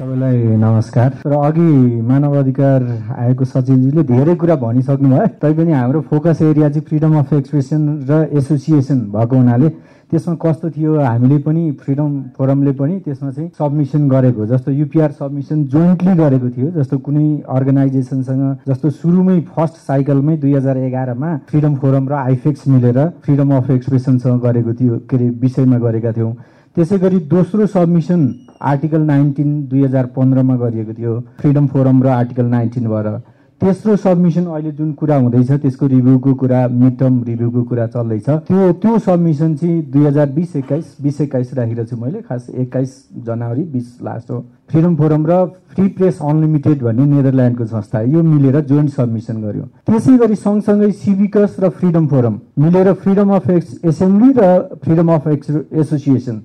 सबैलाई 0.00 0.56
नमस्कार। 0.56 1.10
र 1.28 1.32
अघि 1.36 2.00
मानव 2.08 2.34
अधिकार 2.38 2.82
आयोगको 3.20 3.44
सचिवजीले 3.44 4.02
धेरै 4.08 4.34
कुरा 4.40 4.54
भनिसक्नु 4.56 5.08
भयो। 5.08 5.26
तैपनि 5.36 5.72
हाम्रो 5.72 6.00
फोकस 6.08 6.40
एरिया 6.42 6.68
चाहिँ 6.68 6.86
फ्रिडम 6.88 7.16
अफ 7.18 7.32
एक्सप्रेसन 7.36 7.82
र 8.08 8.12
एसोसिएसन 8.32 8.98
भएको 9.12 9.36
हुनाले 9.36 9.68
त्यसमा 10.08 10.34
कस्तो 10.40 10.70
थियो 10.72 10.94
हामीले 11.00 11.38
पनि 11.44 11.64
फ्रिडम 11.84 12.10
फोरमले 12.32 12.72
पनि 12.80 12.94
त्यसमा 13.04 13.30
चाहिँ 13.30 13.50
सबमिसन 13.58 14.08
गरेको 14.08 14.46
जस्तो 14.46 14.70
युपिआर 14.72 15.10
सबमिसन 15.20 15.64
जोइन्टली 15.68 16.14
गरेको 16.16 16.48
थियो 16.56 16.70
जस्तो 16.80 16.98
कुनै 17.04 17.26
अर्गनाइजेसनसँग 17.56 18.44
जस्तो 18.68 18.90
सुरुमै 19.00 19.38
फर्स्ट 19.52 19.76
साइकलमै 19.84 20.36
दुई 20.40 20.54
हजार 20.54 20.78
एघारमा 20.78 21.36
फ्रिडम 21.50 21.74
फोरम 21.76 22.08
र 22.08 22.14
आइफेक्स 22.24 22.68
मिलेर 22.68 22.98
फ्रिडम 23.20 23.52
अफ 23.56 23.70
एक्सप्रेसनसँग 23.76 24.40
गरेको 24.46 24.74
थियो 24.80 24.98
के 25.10 25.16
अरे 25.16 25.28
विषयमा 25.44 25.78
गरेका 25.84 26.12
थियौँ। 26.12 26.32
त्यसै 26.76 26.96
गरी 26.98 27.18
दोस्रो 27.30 27.66
सबमिसन 27.66 28.20
आर्टिकल 28.62 29.00
नाइन्टिन 29.06 29.48
दुई 29.68 29.82
हजार 29.84 30.06
पन्ध्रमा 30.16 30.56
गरिएको 30.56 30.92
थियो। 30.94 31.14
फ्रिडम 31.40 31.66
फोरम 31.66 32.02
र 32.02 32.08
आर्टिकल 32.08 32.46
नाइन्टिन 32.46 32.86
भएर। 32.88 33.06
तेस्रो 33.60 33.96
सबमिसन 33.96 34.44
अहिले 34.46 34.70
जुन 34.72 34.92
कुरा 35.00 35.16
हुँदैछ 35.16 35.50
त्यसको 35.50 35.86
रिभ्यूको 35.86 36.34
कुरा 36.34 36.60
मिड 36.72 36.96
टर्म 36.98 37.22
रिभ्यूको 37.24 37.62
कुरा 37.70 37.86
चल्दैछ। 37.86 38.28
त्यो 38.46 38.72
त्यो 38.82 38.98
सबमिसन 38.98 39.54
चाहिँ 39.54 39.82
दुई 39.90 40.04
हजार 40.06 40.28
बिस 40.30 40.54
एक्काइस 40.56 40.96
बिस 41.02 41.20
एक्काइस 41.20 41.52
राखेको 41.54 41.84
छु 41.84 41.96
मैले। 41.96 42.20
खास 42.28 42.46
एक्काइस 42.54 42.92
जनवरी 43.26 43.62
बिस 43.74 43.86
लास्ट 44.02 44.30
हो। 44.30 44.38
फ्रिडम 44.70 44.94
फोरम 44.96 45.26
र 45.26 45.44
फ्री 45.74 45.88
प्रेस 45.98 46.18
अनलिमिटेड 46.22 46.82
भन्ने 46.82 47.04
नेदरल्यान्डको 47.06 47.64
संस्था 47.66 48.00
यो 48.14 48.22
मिलेर 48.22 48.60
जोइन्ट 48.70 48.90
सबमिसन 48.90 49.42
गर्यो। 49.42 49.64
त्यसै 49.86 50.16
गरी 50.18 50.34
सँगसँगै 50.38 50.90
सिभिकस 51.02 51.56
र 51.60 51.68
फ्रिडम 51.68 52.06
फोरम 52.06 52.38
मिलेर 52.58 52.92
फ्रिडम 53.02 53.34
अफ 53.34 53.50
एक्स 53.50 53.78
एसेम्ब्ली 53.84 54.32
र 54.38 54.78
फ्रिडम 54.84 55.12
अफ 55.12 55.28
एक्स 55.28 55.50
एसोसिएसन 55.50 56.40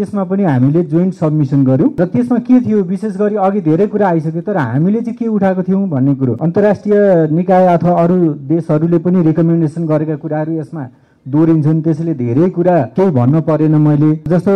त्यसमा 0.00 0.24
पनि 0.24 0.44
हामीले 0.44 0.82
जोइन्ट 0.92 1.14
सबमिसन 1.14 1.64
गर्यौँ 1.64 1.90
र 2.00 2.04
त्यसमा 2.12 2.38
के 2.48 2.60
थियो 2.64 2.82
विशेष 2.90 3.16
गरी 3.20 3.36
अघि 3.36 3.60
धेरै 3.60 3.86
कुरा 3.92 4.08
आइसक्यो 4.08 4.42
तर 4.48 4.56
हामीले 4.56 5.00
चाहिँ 5.00 5.16
के 5.18 5.26
उठाएको 5.28 5.62
थियौँ 5.68 5.88
भन्ने 5.88 6.14
कुरो? 6.14 6.36
अन्तर्राष्ट्रिय 6.40 7.28
निकाय 7.36 7.66
अथवा 7.76 7.92
अरू 8.02 8.16
देशहरूले 8.48 8.98
पनि 9.04 9.22
रिकमेन्डेसन 9.22 9.86
गरेका 9.86 10.16
कुराहरू 10.24 10.52
यसमा 10.60 10.86
दोहोरिन्छन्। 11.26 11.80
त्यसैले 11.84 12.14
धेरै 12.14 12.48
कुरा 12.56 12.76
केही 12.96 13.10
भन्न 13.12 13.40
परेन 13.44 13.74
मैले। 13.76 14.10
जस्तो 14.28 14.52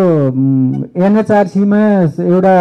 एनएचआरसीमा 0.97 1.81
एउटा 2.25 2.55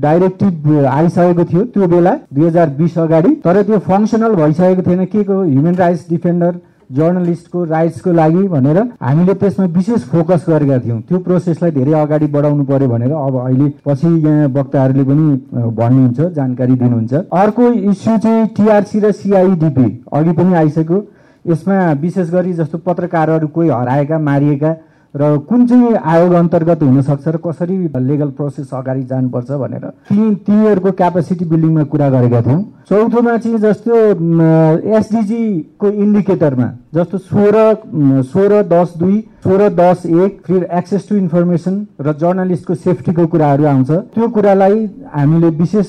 डाइरेक्टिभ 0.00 0.86
आइसकेको 0.88 1.44
थियो 1.44 1.62
त्यो 1.76 1.86
बेला 1.92 2.12
दुई 2.32 2.46
हजार 2.46 2.68
बिस 2.80 2.98
अगाडि। 2.98 3.30
तर 3.44 3.62
त्यो 3.62 3.78
फङ्सनल 3.88 4.34
भइसकेको 4.40 4.82
थिएन। 4.88 5.04
के 5.12 5.24
को? 5.24 5.42
ह्युमन 5.44 5.74
राइट्स 5.76 6.08
डिफेन्डर 6.10 6.52
जर्नलिस्टको 6.92 7.64
राइट्सको 7.64 8.12
लागि 8.12 8.42
भनेर 8.48 8.78
हामीले 9.02 9.34
त्यसमा 9.34 9.66
विशेष 9.76 10.02
फोकस 10.12 10.44
गरेका 10.48 10.78
थियौँ। 10.78 11.00
त्यो 11.08 11.18
प्रोसेसलाई 11.18 11.70
धेरै 11.72 11.92
अगाडि 12.00 12.26
बढाउनु 12.34 12.64
पर्यो 12.64 12.88
भनेर 12.88 13.12
अब 13.12 13.36
अहिले 13.38 13.68
पछि 13.86 14.08
यहाँ 14.26 14.48
वक्ताहरूले 14.52 15.04
पनि 15.04 15.24
भन्नुहुन्छ 15.72 16.20
जानकारी 16.36 16.74
दिनुहुन्छ। 16.76 17.12
अर्को 17.32 17.70
इस्यु 17.90 18.18
चाहिँ 18.18 18.46
टिआरसी 18.56 19.00
र 19.00 19.12
सिआइडिपी 19.12 19.88
अघि 20.12 20.32
पनि 20.32 20.54
आइसक्यो। 20.54 21.04
यसमा 21.44 21.76
विशेष 22.00 22.30
गरी 22.30 22.52
जस्तो 22.54 22.78
पत्रकारहरू 22.78 23.46
कोही 23.48 23.68
हराएका 23.70 24.18
मारिएका 24.20 24.74
र 25.14 25.36
कुन 25.48 25.66
चाहिँ 25.66 25.94
आयोग 25.94 26.32
अन्तर्गत 26.32 26.82
हुनसक्छ 26.82 27.28
र 27.28 27.36
कसरी 27.44 27.76
लिगल 28.00 28.28
प्रोसेस 28.36 28.70
अगाडि 28.74 29.02
जानुपर्छ 29.04 29.50
भनेर 29.62 29.84
ती 30.08 30.34
तिनीहरूको 30.36 30.92
क्यापेसिटी 30.92 31.44
बिल्डिङमा 31.44 31.82
कुरा 31.92 32.08
गरेका 32.10 32.40
थियौँ। 32.42 32.62
चौथोमा 32.88 33.36
चाहिँ 33.36 33.58
जस्तो 33.58 33.92
एसडिजीको 34.96 35.88
इन्डिकेटरमा 35.88 36.68
जस्तो 36.92 37.18
सोह्र 37.18 38.22
सोह्र 38.22 38.62
दस 38.68 38.92
दुई 38.98 39.18
सोह्र 39.44 39.68
दस 39.76 40.02
एक 40.06 40.40
फेरि 40.46 40.66
एक्सेस 40.78 41.08
टु 41.08 41.14
इन्फर्मेसन 41.16 41.74
र 42.00 42.12
जर्नलिस्टको 42.20 42.74
सेफ्टीको 42.74 43.26
कुराहरू 43.32 43.64
आउँछ। 43.64 43.90
त्यो 44.12 44.28
कुरालाई 44.28 44.76
हामीले 45.14 45.48
विशेष 45.56 45.86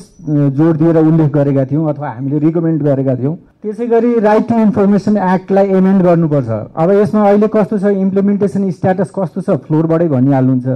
जोड 0.56 0.78
दिएर 0.78 0.98
उल्लेख 0.98 1.32
गरेका 1.34 1.66
थियौँ 1.72 1.90
अथवा 1.90 2.10
हामीले 2.10 2.40
रिकमेन्ड 2.40 2.84
गरेका 2.84 3.16
थियौँ। 3.16 3.36
त्यसै 3.64 3.88
गरी 3.88 4.20
राइट 4.20 4.48
टु 4.48 4.60
इन्फर्मेसन 4.60 5.18
एक्टलाई 5.18 5.68
एमेन्ड 5.76 6.02
गर्नुपर्छ। 6.04 6.50
अब 6.72 6.92
यसमा 6.92 7.28
अहिले 7.28 7.48
कस्तो 7.52 7.78
छ 7.78 7.86
इम्प्लिमेन्टेसन 8.00 8.70
स्ट्याटस 8.72 9.12
कस्तो 9.16 9.42
छ 9.42 9.60
फ्लोरबाटै 9.68 10.08
भनिहाल्नुहुन्छ। 10.08 10.68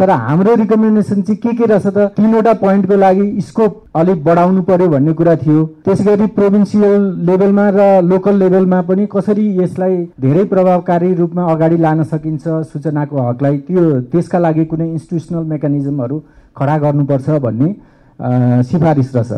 तर 0.00 0.10
हाम्रो 0.10 0.54
रिकमेन्डेसन 0.56 1.22
चाहिँ 1.22 1.36
के 1.36 1.52
के 1.56 1.66
रहेछ 1.66 1.86
त? 1.86 1.98
तिनवटा 2.16 2.52
पोइन्टको 2.56 2.96
लागि 2.96 3.40
स्कोप 3.40 3.72
अलिक 4.00 4.24
बढाउनु 4.24 4.62
पर्यो 4.64 4.88
भन्ने 4.88 5.12
कुरा 5.12 5.34
थियो। 5.36 5.64
त्यसै 5.84 6.04
गरी 6.04 6.26
प्रोभिन्सियल 6.32 7.02
लेभलमा 7.28 7.68
र 7.76 8.00
लोकल 8.08 8.34
लेभलमा 8.42 8.80
पनि 8.88 9.06
कसरी 9.12 9.44
यसलाई 9.60 9.96
धेरै 10.20 10.44
प्रभावकारी 10.48 11.12
रूपमा 11.14 11.44
अगाडि 11.52 11.76
लान 11.76 12.02
सकिन्छ 12.08 12.44
सूचनाको 12.72 13.28
हकलाई 13.28 13.58
त्यो 13.68 13.84
त्यसका 14.08 14.38
लागि 14.38 14.64
कुनै 14.72 14.88
इन्स्टिट्युसनल 14.88 15.44
मेकानिजमहरू 15.52 16.22
खडा 16.56 16.76
गर्नुपर्छ 16.78 17.28
भन्ने 17.44 17.68
सिफारिस 18.64 19.14
रहेछ। 19.16 19.32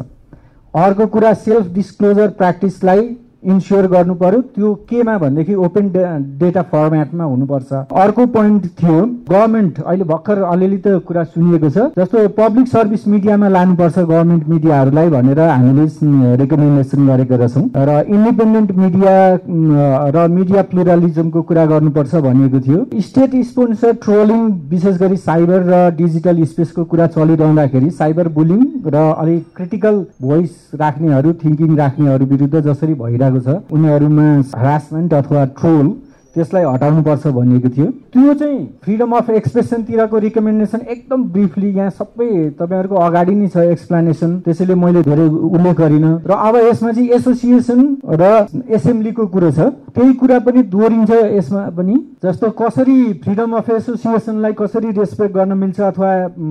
अर्को 0.74 1.06
कुरा 1.06 1.32
सेल्फ 1.42 1.66
डिस्क्लोजर 1.74 2.28
प्र्याक्टिसलाई 2.38 3.02
इन्स्योर 3.44 3.86
गर्नु 3.92 4.14
पर्यो। 4.14 4.40
त्यो 4.54 4.74
केमा 4.90 5.16
भनेदेखि 5.18 5.54
ओपन 5.66 5.88
डेटा 6.40 6.62
फर्मेटमा 6.72 7.24
हुनुपर्छ। 7.24 7.72
अर्को 8.02 8.26
पोइन्ट 8.34 8.66
थियो 8.78 8.98
गभर्मेन्ट 9.30 9.80
अहिले 9.82 10.04
भर्खर 10.04 10.42
अलिअलि 10.44 10.78
त 10.78 11.02
कुरा 11.06 11.24
सुनिएको 11.24 11.70
छ 11.70 11.78
जस्तो 11.98 12.28
पब्लिक 12.38 12.68
सर्भिस 12.68 13.06
मिडियामा 13.08 13.48
लानुपर्छ 13.48 13.98
गभर्मेन्ट 13.98 14.48
मिडियाहरूलाई 14.48 15.08
भनेर 15.10 15.40
हामीले 15.40 15.86
रेकमेन्डेसन 16.36 17.06
गरेका 17.06 17.36
रहेछौँ। 17.36 17.64
र 17.76 17.90
इन्डिपेन्डेन्ट 18.08 18.70
मिडिया 18.76 19.14
र 20.14 20.26
मिडिया 20.30 20.62
प्लुरालिजमको 20.70 21.42
कुरा 21.42 21.64
गर्नुपर्छ 21.66 22.14
भनिएको 22.26 22.60
थियो। 22.66 22.78
स्टेट 23.02 23.34
स्पोन्सर 23.50 23.92
ट्रोलिङ 24.04 24.40
विशेष 24.70 24.98
गरी 25.00 25.16
साइबर 25.18 25.60
र 25.70 25.90
डिजिटल 25.96 26.44
स्पेसको 26.44 26.84
कुरा 26.84 27.06
चलिरहँदाखेरि 27.16 27.90
साइबर 27.92 28.28
बुलिङ 28.38 28.60
र 28.86 28.96
अलिक 29.12 29.42
क्रिटिकल 29.56 29.94
भोइस 30.22 30.52
राख्नेहरू 30.80 31.32
थिङ्किङ 31.44 31.76
राख्नेहरू 31.76 32.24
विरुद्ध 32.26 32.60
जसरी 32.60 32.94
भइरहेको 32.94 33.31
छ। 33.40 33.48
उनीहरूमा 33.72 34.26
हरासमेन्ट 34.56 35.14
अथवा 35.14 35.44
ट्रोल 35.58 35.86
त्यसलाई 36.34 36.64
हटाउनुपर्छ 36.64 37.26
भनिएको 37.26 37.68
थियो। 37.68 37.86
त्यो 38.12 38.34
चाहिँ 38.34 38.58
फ्रिडम 38.84 39.10
अफ 39.16 39.30
एक्सप्रेसनतिरको 39.30 40.18
रिकमेन्डेसन 40.18 40.80
एकदम 40.88 41.24
ब्रिफली 41.32 41.70
यहाँ 41.72 41.90
सबै 41.90 42.28
तपाईँहरूको 42.58 42.96
अगाडि 42.96 43.34
नै 43.34 43.48
छ 43.48 43.56
एक्सप्लेनेसन 43.72 44.38
त्यसैले 44.44 44.74
मैले 44.74 45.02
धेरै 45.02 45.26
उल्लेख 45.28 45.76
गरिनँ। 45.76 46.14
र 46.26 46.32
अब 46.32 46.56
यसमा 46.68 46.92
चाहिँ 46.92 47.08
एसोसिएसन 47.18 47.80
र 48.20 48.22
एसेम्ब्लीको 48.70 49.26
कुरो 49.26 49.50
छ। 49.50 49.60
त्यही 49.92 50.12
कुरा 50.16 50.38
पनि 50.40 50.62
दोहोरिन्छ 50.72 51.10
यसमा 51.36 51.68
पनि। 51.76 51.96
जस्तो 52.24 52.50
कसरी 52.60 52.98
फ्रिडम 53.22 53.52
अफ 53.56 53.70
एसोसिएसनलाई 53.70 54.52
कसरी 54.58 54.90
रेस्पेक्ट 54.98 55.34
गर्न 55.34 55.52
मिल्छ 55.58 55.80
अथवा 55.80 56.10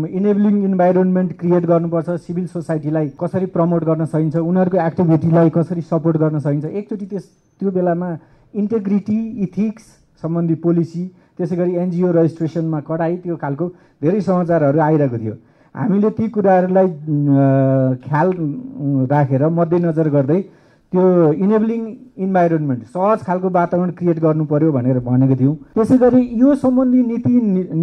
इनेबलिङ 0.10 0.64
इन्भाइरोन्मेन्ट 0.64 1.32
क्रिएट 1.40 1.66
गर्नुपर्छ 1.66 2.10
सिभिल 2.22 2.46
सोसाइटीलाई 2.48 3.08
कसरी 3.22 3.46
प्रमोट 3.56 3.84
गर्न 3.84 4.06
सकिन्छ 4.06 4.36
उनीहरूको 4.36 4.78
एक्टिभिटीलाई 4.88 5.50
कसरी 5.58 5.82
सपोर्ट 5.90 6.18
गर्न 6.18 6.40
सकिन्छ 6.40 6.66
एकचोटि 6.66 7.06
त्यस 7.06 7.26
त्यो 7.62 7.72
बेलामा 7.72 8.10
इन्टेग्रिटी 8.56 9.20
इथिक्स 9.44 9.84
सम्बन्धी 10.22 10.56
पोलिसी 10.64 11.04
त्यसै 11.38 11.56
गरी 11.56 11.76
एनजिओ 11.84 12.12
रजिस्ट्रेसनमा 12.12 12.80
कडाई 12.90 13.16
त्यो 13.24 13.36
खालको 13.44 13.66
धेरै 14.02 14.22
समाचारहरू 14.22 14.80
आइरहेको 14.80 15.18
थियो। 15.18 15.36
हामीले 15.76 16.10
ती 16.18 16.28
कुराहरूलाई 16.36 16.88
ख्याल 18.06 18.30
राखेर 19.12 19.44
मध्यनजर 19.60 20.08
गर्दै 20.16 20.40
त्यो 20.92 21.04
इनेबलिङ 21.34 21.82
इन्भाइरोन्मेन्ट 22.26 22.84
सहज 22.94 23.20
खालको 23.26 23.50
वातावरण 23.50 23.92
क्रिएट 24.00 24.18
गर्नु 24.20 24.46
पर्यो 24.46 24.72
भनेर 24.72 24.98
भनेको 25.06 25.36
थियौँ। 25.40 25.56
त्यसै 25.76 25.98
गरी 25.98 26.22
यो 26.40 26.56
सम्बन्धी 26.64 27.02
नीति 27.12 27.32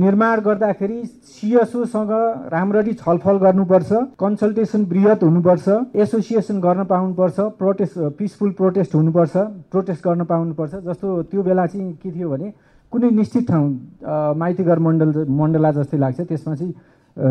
निर्माण 0.00 0.40
गर्दाखेरि 0.44 0.98
सिएसओसँग 1.04 2.12
राम्ररी 2.52 2.92
छलफल 3.00 3.36
गर्नुपर्छ 3.44 3.92
कन्सल्टेसन 4.20 4.84
वृहत 4.90 5.22
हुनुपर्छ 5.24 5.68
एसोसिएसन 6.04 6.60
गर्न 6.60 6.84
पाउनुपर्छ 6.92 7.40
प्रोटेस्ट 7.58 7.98
पिसफुल 8.18 8.50
प्रोटेस्ट 8.60 8.94
हुनुपर्छ 8.94 9.36
प्रोटेस्ट 9.72 10.04
गर्न 10.08 10.24
पाउनुपर्छ 10.34 10.74
जस्तो 10.90 11.22
त्यो 11.32 11.42
बेला 11.48 11.66
चाहिँ 11.66 11.92
के 12.02 12.12
थियो 12.12 12.28
भने 12.28 12.52
कुनै 12.92 13.10
निश्चित 13.22 13.48
ठाउँ 13.48 14.36
माइतीघर 14.36 14.78
मण्डल 14.84 15.24
मण्डला 15.40 15.70
जस्तै 15.80 15.98
लाग्छ 16.04 16.20
त्यसमा 16.20 16.54
चाहिँ 16.54 16.74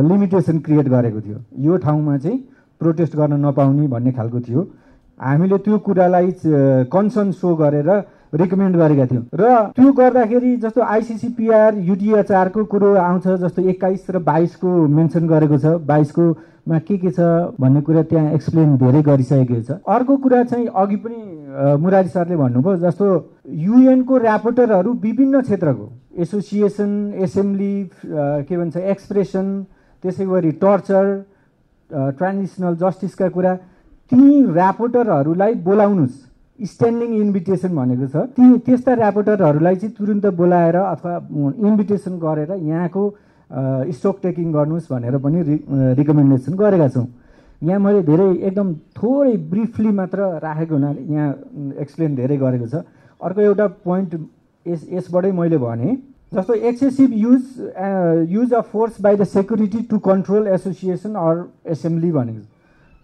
लिमिटेसन 0.10 0.60
क्रिएट 0.66 0.88
गरेको 0.90 1.22
थियो। 1.22 1.38
यो 1.66 1.78
ठाउँमा 1.86 2.18
चाहिँ 2.18 2.38
प्रोटेस्ट 2.82 3.16
गर्न 3.16 3.46
नपाउने 3.46 3.88
भन्ने 3.88 4.12
खालको 4.18 4.40
थियो। 4.42 4.68
हामीले 5.18 5.58
त्यो 5.66 5.78
कुरालाई 5.86 6.32
कन्सर्न 6.94 7.32
सो 7.32 7.56
गरेर 7.56 7.90
रिकमेन्ड 8.38 8.76
गरेका 8.78 9.06
थियौँ। 9.08 9.24
र 9.34 9.72
त्यो 9.76 9.92
गर्दाखेरि 9.94 10.56
जस्तो 10.64 10.82
आइसिसिपिआर 10.82 11.78
युटिएचआरको 11.90 12.64
कुरो 12.66 12.94
आउँछ 12.94 13.28
जस्तो 13.44 13.62
एक्काइस 13.72 14.06
र 14.10 14.20
बाइसको 14.20 14.70
मेन्सन 14.88 15.28
गरेको 15.28 15.58
छ। 15.58 15.66
बाइसकोमा 15.88 16.80
के 16.86 16.98
के 16.98 17.12
छ 17.12 17.20
भन्ने 17.56 17.82
कुरा 17.88 18.02
त्यहाँ 18.12 18.34
एक्सप्लेन 18.36 18.76
धेरै 18.78 19.02
गरिसकेको 19.02 19.62
छ। 19.64 19.80
अर्को 19.80 20.18
कुरा 20.22 20.44
चाहिँ 20.44 20.68
अघि 20.68 20.96
पनि 21.02 21.20
मुरारी 21.82 22.10
सरले 22.14 22.36
भन्नुभयो 22.36 22.76
जस्तो 22.84 23.08
युएनको 23.48 24.14
ऱ्यापोर्टरहरू 24.20 24.94
विभिन्न 25.02 25.42
क्षेत्रको 25.42 25.88
एसोसिएसन 26.20 26.92
एसेम्ब्ली 27.24 27.74
के 28.46 28.58
भन्छ 28.58 28.78
एक्सप्रेसन 28.78 29.48
त्यसै 30.04 30.26
गरी 30.26 30.52
टर्चर 30.62 31.06
ट्रान्जिसनल 31.90 32.76
जस्टिसका 32.76 33.28
कुरा 33.32 33.54
ती 34.12 34.24
ऱ्यापोर्टरहरूलाई 34.56 35.54
बोलाउनुहोस् 35.68 36.18
स्ट्यान्डिङ 36.60 37.10
इन्भिटेसन 37.22 37.72
भनेको 37.76 38.08
छ। 38.08 38.16
ती 38.34 38.44
त्यस्ता 38.66 38.92
ऱ्यापोर्टरहरूलाई 38.96 39.76
चाहिँ 39.76 39.94
तुरुन्त 39.94 40.26
बोलाएर 40.34 40.76
अथवा 40.76 41.14
इन्भिटेसन 41.68 42.14
गरेर 42.18 42.52
यहाँको 42.66 43.04
स्टक 43.98 44.16
टेकिङ 44.24 44.52
गर्नुहोस् 44.52 44.92
भनेर 44.92 45.18
पनि 45.24 45.42
रि 45.44 45.58
रिकमेन्डेसन 46.00 46.54
गरेका 46.56 46.88
छौँ। 46.96 47.08
यहाँ 47.62 47.80
मैले 47.80 48.02
धेरै 48.10 48.28
एकदम 48.48 48.74
थोरै 48.98 49.36
ब्रिफली 49.52 49.92
मात्र 50.00 50.20
राखेको 50.42 50.74
हुनाले 50.76 51.02
यहाँ 51.14 51.30
एक्सप्लेन 51.84 52.16
धेरै 52.16 52.38
गरेको 52.38 52.68
छ। 52.68 52.76
अर्को 53.22 53.42
एउटा 53.42 53.68
पोइन्ट 53.86 54.12
यस 54.66 54.82
यसबाटै 54.94 55.32
मैले 55.32 55.58
भने 55.58 55.90
जस्तो 56.34 56.54
excessive 56.54 57.10
use 57.14 57.44
use 58.34 58.54
of 58.54 58.66
force 58.72 59.02
by 59.02 59.16
the 59.16 59.24
security 59.36 59.80
to 59.90 59.98
control 60.10 60.48
association 60.48 61.14
or 61.16 61.36
assembly 61.72 62.12
भनेको 62.12 62.42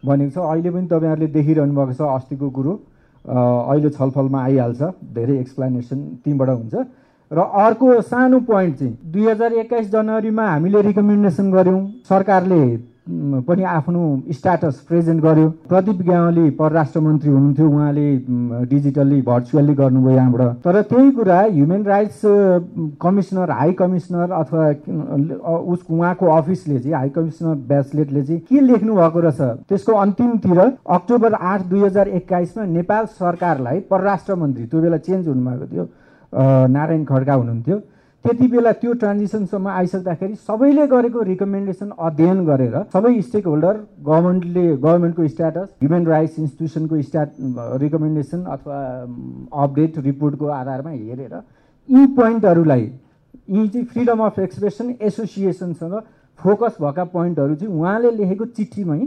भनेको 0.05 0.31
छ 0.31 0.37
अहिले 0.37 0.69
पनि 0.71 0.87
तपाईँहरूले 0.87 1.27
देखिरहनु 1.33 1.73
भएको 1.75 1.93
छ 1.93 2.01
अस्तिको 2.13 2.49
कुरो 2.49 2.73
अहिले 3.25 3.89
छलफलमा 3.89 4.39
आइहाल्छ 4.43 4.81
धेरै 5.15 5.35
एक्सप्लेनेसन 5.39 5.99
तीबाट 6.25 6.49
हुन्छ। 6.49 6.75
र 7.31 7.39
अर्को 7.39 8.01
सानो 8.03 8.39
पोइन्ट 8.47 8.73
चाहिँ 8.79 8.97
दुई 9.11 9.25
हजार 9.27 9.53
एक्काइस 9.63 9.91
जनवरीमा 9.91 10.45
हामीले 10.47 10.81
रिकमेन्डेसन 10.81 11.51
गऱ्यौँ 11.51 11.81
सरकारले 12.09 12.61
पनि 13.07 13.63
आफ्नो 13.63 14.01
स्ट्याटस 14.31 14.75
प्रेजेन्ट 14.87 15.21
गर्यो। 15.23 15.49
प्रदीप 15.69 16.01
ग्यावाली 16.01 16.49
परराष्ट्र 16.59 16.99
मन्त्री 16.99 17.29
हुनुहुन्थ्यो 17.29 17.67
उहाँले 17.69 18.65
डिजिटल्ली 18.65 19.21
भर्चुअल्ली 19.21 19.73
गर्नुभयो 19.75 20.15
यहाँबाट। 20.15 20.63
तर 20.63 20.81
त्यही 20.81 21.11
कुरा 21.11 21.39
human 21.41 21.83
rights 21.83 22.21
commissioner 23.01 23.51
high 23.51 23.71
commissioner 23.73 24.31
अथवा 24.31 24.67
उस 25.51 25.85
उहाँको 25.89 26.25
अफिसले 26.31 26.79
चाहिँ 26.79 26.95
हाई 26.95 27.09
कमिसनर 27.09 27.55
ब्याचलेटले 27.67 28.23
चाहिँ 28.23 28.41
के 28.49 28.61
लेख्नु 28.61 28.95
भएको 28.95 29.19
रहेछ? 29.19 29.41
त्यसको 29.69 29.91
अन्तिमतिर 29.93 30.59
अक्टोबर 30.59 31.33
आठ 31.33 31.61
दुई 31.69 31.83
हजार 31.83 32.07
एक्काइसमा 32.07 32.65
नेपाल 32.65 33.05
सरकारलाई 33.19 33.79
परराष्ट्र 33.91 34.35
मन्त्री 34.35 34.65
त्यो 34.65 34.81
बेला 34.81 34.97
चेन्ज 34.97 35.27
हुनुभएको 35.27 35.65
थियो 35.73 35.87
नारायण 36.71 37.03
खड्का 37.05 37.33
हुनुहुन्थ्यो। 37.33 37.81
त्यति 38.25 38.47
बेला 38.47 38.71
त्यो 38.73 38.93
ट्रान्जिसनसम्म 38.95 39.67
आइसक्दाखेरि 39.69 40.35
सबैले 40.41 40.85
गरेको 40.87 41.21
रिकमेन्डेसन 41.23 41.89
अध्ययन 41.99 42.43
गरेर 42.45 42.75
सबै 42.93 43.21
स्टेक 43.21 43.47
होल्डर 43.47 43.79
गभर्मेन्टले 44.01 44.63
गभर्मेन्टको 44.75 45.27
स्ट्याटस 45.27 45.67
ह्युमन 45.81 46.05
राइट्स 46.07 46.39
इन्स्टिट्युसनको 46.39 47.01
स्ट्याट 47.01 47.33
रिकमेन्डेसन 47.81 48.43
अथवा 48.53 48.77
अपडेट 49.63 49.97
रिपोर्टको 50.05 50.47
आधारमा 50.57 50.91
हेरेर 50.91 51.33
यी 51.89 52.05
पोइन्टहरूलाई 52.15 52.85
यी 53.49 53.67
चाहिँ 53.67 53.85
फ्रिडम 53.87 54.23
अफ 54.23 54.39
एक्सप्रेसन 54.39 54.95
एसोसिएसनसँग 55.01 55.99
फोकस 56.39 56.77
भएका 56.81 57.03
पोइन्टहरू 57.11 57.55
चाहिँ 57.55 57.73
उहाँले 57.73 58.11
लेखेको 58.13 58.45
चिठीमै 58.53 58.99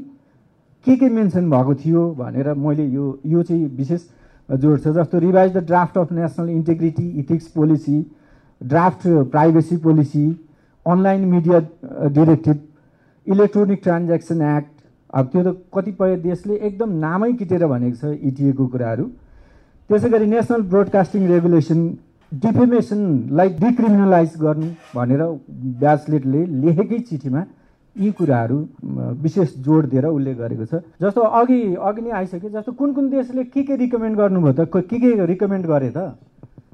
के 0.87 0.97
के 0.97 1.09
मेन्सन 1.11 1.51
भएको 1.51 1.75
थियो 1.77 2.05
भनेर 2.14 2.53
मैले 2.59 2.87
यो 2.89 3.07
यो 3.27 3.43
चाहिँ 3.45 3.64
विशेष 3.77 4.07
जोड्छ 4.49 4.87
जस्तो 4.91 5.19
revise 5.21 5.53
the 5.53 5.64
draft 5.67 5.99
of 5.99 6.12
national 6.12 6.51
integrity 6.51 7.09
ethics 7.21 7.49
policy 7.57 7.99
draft 8.61 9.07
privacy 9.33 9.77
policy 9.85 10.25
online 10.87 11.25
media 11.29 11.59
directive 12.17 12.59
electronic 13.27 13.81
transaction 13.83 14.43
act 14.57 14.75
अब 15.15 15.27
त्यो 15.33 15.43
त 15.43 15.57
कतिपय 15.75 16.17
देशले 16.23 16.55
एकदम 16.69 16.91
नामै 17.05 17.33
किटेर 17.33 17.67
भनेको 17.67 17.97
छ 17.97 18.19
इटिएको 18.31 18.67
कुराहरू। 18.67 19.05
त्यसै 19.91 20.09
गरी 20.11 20.27
नेसनल 20.27 20.63
ब्रोडकास्टिङ 20.73 21.27
रेगुलेसन 21.29 21.81
डिफेमेसनलाई 22.33 23.49
डिक्रिमिनलाइज 23.61 24.33
गर्नु 24.41 24.69
भनेर 24.95 25.23
ब्याचलेटले 25.83 26.41
लेखेकै 26.63 26.99
चिठीमा 27.11 27.43
यी 27.97 28.11
कुराहरू 28.19 28.59
विशेष 29.23 29.55
जोड 29.67 29.87
दिएर 29.91 30.07
उल्लेख 30.07 30.37
गरेको 30.37 30.65
छ। 30.65 30.81
जस्तो 31.03 31.21
अघि 31.41 31.61
अघि 31.89 32.03
नै 32.03 32.11
आइसक्यो 32.21 32.51
जस्तो 32.57 32.73
कुन 32.81 32.93
कुन 32.93 33.11
देशले 33.11 33.45
के 33.55 33.63
के 33.63 33.77
रिकमेन्ड 33.77 34.17
गर्नुभयो 34.19 34.53
त 34.53 34.69
के 34.91 34.99
के 35.01 35.27
रिकमेन्ड 35.27 35.67
गरे 35.67 35.91
त? 35.97 35.99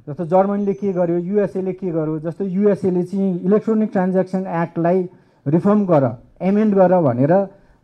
जस्तो 0.07 0.25
जर्मनीले 0.27 0.73
के 0.75 0.93
गर्यो 0.93 1.19
युएसएले 1.19 1.73
के 1.73 1.91
गर्यो 1.91 2.19
जस्तो 2.21 2.45
युएसएले 2.45 3.03
चाहिँ 3.03 3.41
इलेक्ट्रोनिक 3.47 3.91
ट्रान्ज्याक्सन 3.93 4.47
एक्टलाई 4.63 5.09
रिफर्म 5.47 5.85
गर 5.87 6.05
एमेन्ड 6.43 6.75
गर 6.75 7.01
भनेर 7.01 7.33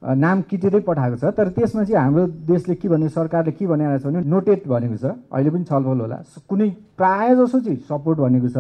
नाम 0.03 0.43
किटेरै 0.51 0.81
पठाएको 0.87 1.17
छ। 1.17 1.31
तर 1.35 1.49
त्यसमा 1.55 1.85
चाहिँ 1.85 2.03
हाम्रो 2.03 2.27
देशले 2.51 2.75
के 2.75 2.89
भन्यो 2.89 3.09
सरकारले 3.09 3.53
के 3.53 3.67
भनेको 3.67 3.99
छ 3.99 4.05
भने 4.07 4.21
नोटेड 4.31 4.67
भनेको 4.67 4.97
छ। 4.97 5.15
अहिले 5.31 5.51
पनि 5.51 5.65
छलफल 5.65 6.01
होला। 6.01 6.19
कुनै 6.49 6.69
प्रायः 6.99 7.35
जसो 7.35 7.61
चाहिँ 7.61 7.79
सपोर्ट 7.87 8.19
भनेको 8.19 8.49
छ 8.51 8.59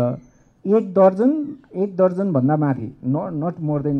एक 0.64 0.92
दर्जन 0.94 1.30
एक 1.82 1.96
दर्जनभन्दा 1.96 2.56
माथि 2.62 2.88
नट 3.06 3.30
नट 3.42 3.60
मोर 3.62 3.82
देन 3.82 3.98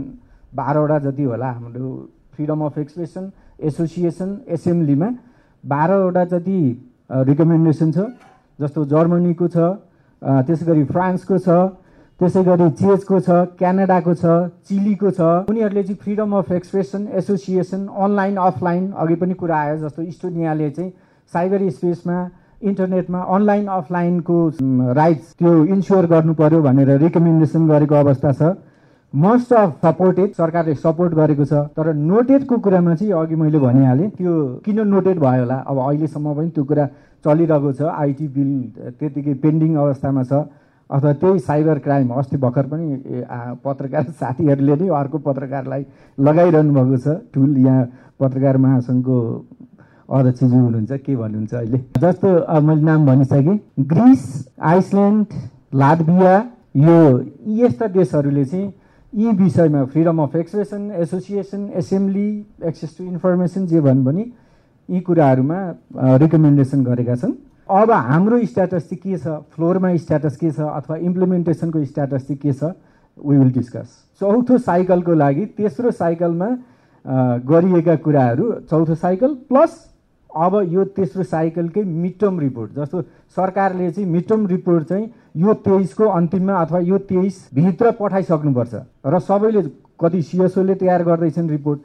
बाह्रवटा 0.55 0.99
जति 1.07 1.23
होला 1.23 1.51
हाम्रो 1.51 1.91
फ्रिडम 2.35 2.61
अफ 2.65 2.79
एक्सप्रेसन 2.79 3.31
एसोसिएसन 3.67 4.31
एसेम्ब्लीमा 4.55 5.09
बाह्रवटा 5.65 6.25
जति 6.35 6.59
रिकमेन्डेसन 7.11 7.93
छ। 7.93 7.99
जस्तो 8.59 8.85
जर्मनीको 8.93 9.49
छ 9.49 9.57
त्यसै 10.47 10.67
गरी 10.67 10.85
फ्रान्सको 10.85 11.39
छ 11.39 11.59
त्यसै 12.21 12.43
गरी 12.47 12.69
चेजको 12.79 13.21
छ 13.27 13.35
क्यानाडाको 13.59 14.15
छ 14.15 14.25
चिलीको 14.69 15.11
छ। 15.11 15.21
उनीहरूले 15.51 15.83
चाहिँ 15.83 15.99
freedom 16.05 16.33
of 16.39 16.51
expression 16.53 17.07
association 17.21 17.87
online 18.07 18.37
offline 18.47 18.91
अघि 19.05 19.15
पनि 19.21 19.35
कुरा 19.43 19.59
आयो 19.59 19.77
जस्तो 19.85 20.03
इस्टोनियाले 20.03 20.71
चाहिँ 20.71 20.91
साइबर 21.33 21.69
स्पेसमा 21.77 22.19
इन्टरनेटमा 22.69 23.21
अनलाइन 23.37 23.67
अफलाइनको 23.75 24.39
राइट्स 24.99 25.35
त्यो 25.39 25.53
इन्स्योर 25.75 26.07
गर्नु 26.13 26.35
पर्यो 26.41 26.63
भनेर 26.63 26.91
रिकमेन्डेसन 27.05 27.69
गरेको 27.69 27.95
अवस्था 27.95 28.33
छ। 28.33 28.43
मोस्ट 29.15 29.53
अफ 29.53 29.79
सपोर्टेड 29.85 30.33
सरकारले 30.37 30.75
सपोर्ट 30.75 31.15
गरेको 31.15 31.45
छ। 31.45 31.53
तर 31.73 31.93
नोटेडको 31.97 32.57
कुरामा 32.61 32.95
चाहिँ 32.95 33.13
अघि 33.13 33.35
मैले 33.35 33.59
भनिहालेँ 33.59 34.09
त्यो 34.17 34.33
किन 34.65 34.81
नोटेड 34.89 35.19
भयो 35.19 35.43
होला? 35.43 35.55
अब 35.65 35.77
अहिलेसम्म 35.79 36.35
पनि 36.37 36.51
त्यो 36.53 36.65
कुरा 36.65 36.85
चलिरहेको 37.25 37.73
छ। 37.73 37.83
आइटी 37.89 38.27
बिल 38.29 38.51
त्यतिकै 39.01 39.35
पेन्डिङ 39.41 39.77
अवस्थामा 39.77 40.23
छ। 40.23 40.33
अथवा 40.91 41.13
त्यही 41.21 41.39
साइबर 41.41 41.79
क्राइम 41.85 42.11
अस्ति 42.21 42.37
भर्खर 42.37 42.67
पनि 42.69 42.87
पत्रकार 43.65 44.05
साथीहरूले 44.21 44.77
नै 44.77 44.89
अर्को 44.89 45.19
पत्रकारलाई 45.25 45.83
लगाइरहनु 46.19 46.73
भएको 46.75 46.97
छ। 46.97 47.17
ठुल 47.33 47.57
यहाँ 47.65 47.85
पत्रकार 48.21 48.57
महासङ्घको 48.57 49.17
अध्यक्षज्यू 50.09 50.61
हुनुहुन्छ 50.61 50.93
के 50.93 51.17
भन्नुहुन्छ 51.17 51.55
अहिले? 51.55 51.79
जस्तो 51.97 52.29
मैले 52.61 52.83
नाम 52.83 53.07
भनिसकेँ 53.07 53.59
ग्रिस 53.89 54.25
आइसल्यान्ड 54.73 55.27
लाटभिया 55.75 56.37
यो 56.77 56.99
यस्ता 57.65 57.87
देशहरूले 57.97 58.45
चाहिँ 58.45 58.73
यी 59.13 59.31
विषयमा 59.33 59.85
freedom 59.85 60.19
of 60.23 60.35
expression 60.37 60.91
association 61.03 61.69
assembly 61.77 62.29
access 62.69 62.97
to 62.99 63.05
information 63.05 63.67
जे 63.67 63.81
भन् 63.81 64.05
भने 64.05 64.25
यी 64.89 65.01
कुराहरूमा 65.01 65.61
रिकमेन्डेसन 66.23 66.83
गरेका 66.85 67.15
छन्। 67.17 67.33
अब 67.69 67.91
हाम्रो 67.91 68.45
स्ट्याटस 68.45 68.89
चाहिँ 68.89 68.99
के 69.03 69.17
छ? 69.17 69.29
फ्लोरमा 69.57 69.97
स्ट्याटस 69.97 70.37
के 70.37 70.51
छ? 70.51 70.61
अथवा 70.61 70.97
इम्प्लिमेन्टेसनको 70.97 71.85
स्ट्याटस 71.85 72.27
चाहिँ 72.27 72.39
के 72.39 72.53
छ? 72.53 72.73
वी 73.19 73.37
विल 73.37 73.53
डिस्कस 73.53 73.89
चौथो 74.21 74.59
साइकलको 74.59 75.15
लागि 75.15 75.47
तेस्रो 75.57 75.91
साइकलमा 75.91 76.49
गरिएका 77.49 77.97
कुराहरू 78.05 78.53
चौथो 78.71 78.95
साइकल 78.95 79.35
प्लस 79.49 79.85
अब 80.31 80.55
यो 80.69 80.85
तेस्रो 80.97 81.23
साइकलकै 81.25 81.83
मिड 81.85 82.19
टर्म 82.21 82.41
रिपोर्ट 82.41 82.73
जस्तो 82.79 83.03
सरकारले 83.37 83.91
चाहिँ 83.91 84.09
मिड 84.11 84.29
टर्म 84.29 84.47
रिपोर्ट 84.47 84.89
चाहिँ 84.89 85.11
यो 85.37 85.55
तेइसको 85.67 86.05
अन्तिममा 86.09 86.55
अथवा 86.55 86.79
यो 86.79 86.99
तेइसभित्र 87.09 87.91
पठाइसक्नुपर्छ। 88.01 88.75
र 89.07 89.19
सबैले 89.19 89.63
कति 90.01 90.23
सिएसओले 90.23 90.75
तयार 90.75 91.03
गर्दैछन् 91.05 91.51
रिपोर्ट 91.51 91.81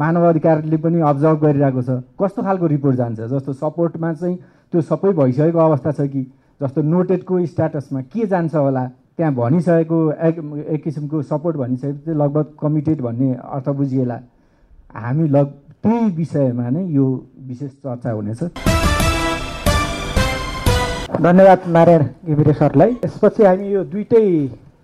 मानव 0.00 0.24
अधिकारले 0.28 0.76
पनि 0.76 1.00
अब्जर्भ 1.00 1.38
गरिरहेको 1.42 1.82
छ। 1.82 1.90
कस्तो 2.20 2.42
खालको 2.42 2.66
रिपोर्ट 2.66 2.96
जान्छ? 2.96 3.20
जस्तो 3.20 3.52
सपोर्टमा 3.52 4.12
चाहिँ 4.12 4.36
त्यो 4.72 4.80
सबै 4.80 5.12
भइसकेको 5.12 5.58
अवस्था 5.58 5.92
छ 5.92 6.00
कि? 6.06 6.22
जस्तो 6.60 6.82
नोटेडको 6.82 7.34
स्ट्याटसमा 7.46 8.00
के 8.12 8.26
जान्छ 8.26 8.54
होला? 8.54 8.84
त्यहाँ 9.16 9.32
भनिसकेको 9.34 9.98
एक 10.12 10.36
एक 10.68 10.82
किसिमको 10.84 11.22
सपोर्ट 11.22 11.56
भनिसकेपछि 11.56 12.12
लगभग 12.12 12.46
कमिटेड 12.60 13.00
भन्ने 13.00 13.32
अर्थ 13.34 13.68
बुझिएला। 13.68 14.18
हामी 14.94 15.28
लग 15.28 15.46
त्यही 15.82 16.10
विषयमा 16.16 16.68
नै 16.70 16.84
यो 16.92 17.06
विशेष 17.48 17.70
चर्चा 17.82 18.10
हुनेछ। 18.10 18.40
धन्यवाद 21.22 21.60
नारायण 21.72 22.02
घिमिरे 22.26 22.52
सरलाई। 22.52 22.90
यसपछि 23.04 23.42
हामी 23.44 23.68
यो 23.72 23.82
दुइटै 23.88 24.26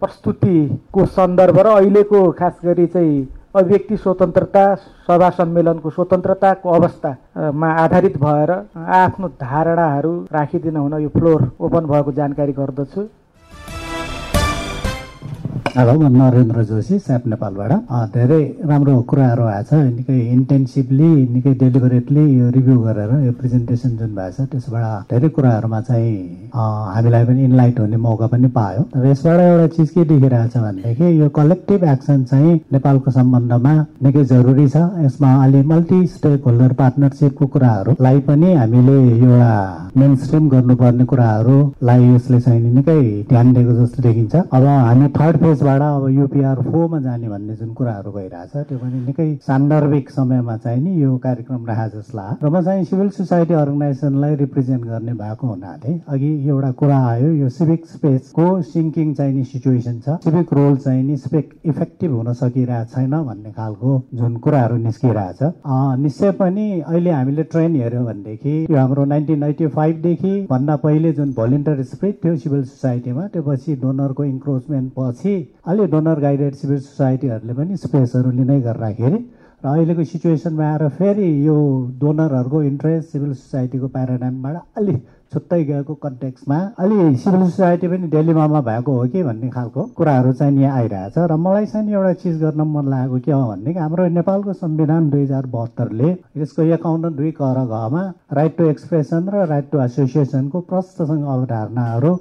प्रस्तुतिको 0.01 1.05
सन्दर्भ 1.17 1.59
र 1.61 1.67
अहिलेको 1.77 2.21
खास 2.39 2.61
गरी 2.65 2.87
चाहिँ 2.87 3.29
अभिव्यक्ति 3.57 3.97
स्वतन्त्रता 3.97 4.65
सभा 5.07 5.29
सम्मेलनको 5.39 5.91
स्वतन्त्रताको 5.91 6.71
अवस्थामा 6.73 7.69
आधारित 7.83 8.17
भएर 8.19 8.51
आफ्नो 8.99 9.29
धारणाहरू 9.41 10.13
राखिदिन 10.33 10.77
हुन 10.77 10.95
यो 11.03 11.09
फ्लोर 11.13 11.41
ओपन 11.61 11.87
भएको 11.87 12.13
जानकारी 12.13 12.53
गर्दछु। 12.53 13.01
हेलो 15.73 15.93
म 15.99 16.09
नरेन्द्र 16.13 16.63
जोशी 16.69 16.99
स्याप 17.01 17.27
नेपालबाट। 17.33 17.73
धेरै 18.13 18.41
राम्रो 18.69 18.95
कुराहरू 19.11 19.43
आएछ 19.43 19.71
निकै 19.73 20.17
इन्टेन्सिभली 20.33 21.09
निकै 21.33 21.53
डेलिभरेटली 21.63 22.25
यो 22.39 22.49
रिभ्यू 22.57 22.77
गरेर 22.81 23.13
यो 23.27 23.33
प्रेजेन्टेसन 23.39 23.97
जुन 23.97 24.11
भएछ 24.15 24.53
त्यसबाट 24.53 25.09
धेरै 25.13 25.29
कुराहरूमा 25.37 25.81
चाहिँ 25.89 26.13
हामीलाई 26.53 27.25
पनि 27.25 27.45
इन्लाइट 27.45 27.79
हुने 27.81 27.97
मौका 27.97 28.27
पनि 28.33 28.49
पायो। 28.57 28.83
र 28.97 29.07
यसबाट 29.07 29.41
एउटा 29.41 29.67
चिज 29.77 29.89
के 29.91 30.05
देखिरहेछ 30.13 30.57
भनेदेखि 30.57 31.07
यो 31.21 31.29
कलेक्टिभ 31.41 31.85
एक्सन 31.95 32.25
चाहिँ 32.29 32.53
नेपालको 32.73 33.11
सम्बन्धमा 33.17 33.73
निकै 34.05 34.25
जरुरी 34.35 34.69
छ। 34.69 34.77
यसमा 35.07 35.33
अलि 35.45 35.63
मल्टी 35.73 36.03
स्टेक 36.17 36.45
होल्डर 36.47 36.73
पार्टनरसिपको 36.83 37.47
कुराहरूलाई 37.57 38.21
पनि 38.29 38.53
हामीले 38.61 38.99
एउटा 39.09 39.57
मेन 39.97 40.15
स्ट्रिम 40.21 40.49
गर्नुपर्ने 40.53 41.05
कुराहरूलाई 41.15 42.15
यसले 42.15 42.41
चाहिँ 42.41 42.61
निकै 42.77 43.01
ध्यान 43.33 43.53
दिएको 43.55 43.73
जस्तो 43.81 44.03
देखिन्छ। 44.03 44.35
अब 44.37 44.65
हामी 44.67 45.09
थर्ड 45.19 45.37
फेज 45.43 45.61
सिक्सबाट 45.63 45.83
अब 45.83 46.09
युपिआर 46.11 46.61
फोरमा 46.63 46.99
जाने 47.01 47.29
भन्ने 47.29 47.55
जुन 47.57 47.73
कुराहरू 47.79 48.11
भइरहेछ 48.13 48.67
त्यो 48.69 48.79
पनि 48.79 49.01
निकै 49.01 49.27
सान्दर्भिक 49.47 50.09
समयमा 50.11 50.57
चाहिँ 50.59 50.81
नि 50.83 51.03
यो 51.03 51.17
कार्यक्रम 51.23 51.67
जस्तो 51.93 52.19
लाग्यो 52.19 52.49
र 52.49 52.51
म 52.51 52.63
चाहिँ 52.63 52.85
सिभिल 52.85 53.11
सोसाइटी 53.15 53.55
अर्गनाइजेसनलाई 53.55 54.35
रिप्रेजेन्ट 54.43 54.85
गर्ने 54.85 55.13
भएको 55.15 55.47
हुनाले 55.47 55.93
अघि 56.09 56.31
एउटा 56.49 56.71
कुरा 56.83 56.99
आयो 57.11 57.29
यो 57.33 57.49
सिभिक 57.49 57.87
स्पेसको 57.87 58.47
सिङ्किङ 58.73 59.15
नि 59.23 59.45
सिचुएसन 59.53 60.01
छ। 60.01 60.17
सिभिक 60.25 60.53
रोल 60.53 60.77
चाहिँ 60.79 61.05
नि 61.05 61.17
स्पेक 61.19 61.55
इफेक्टिभ 61.65 62.11
हुन 62.11 62.33
सकिरहेको 62.43 62.91
छैन 62.95 63.15
भन्ने 63.23 63.53
खालको 63.53 63.93
जुन 64.15 64.37
कुराहरू 64.43 64.77
निस्किरहेछ। 64.83 65.43
निश्चय 66.03 66.31
पनि 66.43 66.67
अहिले 66.81 67.11
हामीले 67.13 67.43
ट्रेन 67.55 67.77
हेऱ्यौँ 67.77 68.05
भनेदेखि 68.07 68.57
यो 68.71 68.79
हाम्रो 68.79 69.05
नाइन्टिन 69.15 69.43
एट्टी 69.45 69.67
फाइभदेखि 69.79 70.35
भन्दा 70.51 70.77
पहिले 70.83 71.13
जुन 71.13 71.33
भोलिन्टियर 71.39 71.83
स्प्रिट 71.95 72.21
थियो 72.25 72.37
सिभिल 72.37 72.65
सोसाइटीमा 72.67 73.27
त्यो 73.33 73.43
पछि 73.49 73.81
डोनरको 73.83 74.25
इन्क्रोचमेन्ट 74.25 74.93
पछि 74.99 75.39
अलि 75.67 75.87
डोनर 75.87 76.21
गाइडेड 76.21 76.55
सिभिल 76.55 76.79
सोसाइटीहरूले 76.81 77.55
पनि 77.55 77.77
स्पेसहरू 77.77 78.31
लिँदै 78.31 78.61
गर्दाखेरि 78.61 79.25
र 79.65 79.69
अहिलेको 79.69 80.05
सिचुएसनमा 80.05 80.65
आएर 80.67 80.89
फेरि 80.99 81.27
यो 81.47 81.57
डोनरहरूको 82.01 82.63
इन्ट्रेस्ट 82.63 83.13
सिभिल 83.13 83.33
सोसाइटीको 83.35 83.89
प्याराडाइमबाट 83.89 84.57
अलि 84.79 84.95
छुट्टै 85.33 85.63
गएको 85.65 85.95
कन्टेक्समा 86.03 86.57
अलि 86.79 86.97
सिभिल 87.23 87.45
सोसाइटी 87.51 87.89
पनि 87.89 88.09
डेलीमामा 88.15 88.61
भएको 88.61 88.93
हो 88.93 89.07
कि 89.13 89.23
भन्ने 89.23 89.49
खालको 89.51 89.83
कुराहरू 89.97 90.33
चाहिँ 90.41 90.59
यहाँ 90.63 90.79
आइरहेछ। 90.79 91.15
र 91.19 91.37
मलाई 91.45 91.67
चाहिँ 91.67 91.93
एउटा 91.93 92.13
चिज 92.25 92.43
गर्न 92.43 92.61
मन 92.73 92.91
लागेको 92.91 93.19
के 93.25 93.33
हो 93.33 93.47
भने 93.53 93.73
हाम्रो 93.79 94.09
नेपालको 94.19 94.53
संविधान 94.53 95.09
दुई 95.11 95.23
हजार 95.23 95.47
बहत्तरले 95.55 96.11
यसको 96.43 96.63
एकाउन्न 96.77 97.15
दुई 97.17 97.31
कर 97.41 97.65
घमा 97.65 98.03
राइट 98.33 98.57
टु 98.59 98.65
एक्सप्रेसन 98.75 99.29
र 99.35 99.47
राइट 99.55 99.71
टु 99.73 99.81
एसोसिएसनको 99.85 100.61
प्रष्टसँग 100.69 101.25
अवधारणाहरू 101.37 102.15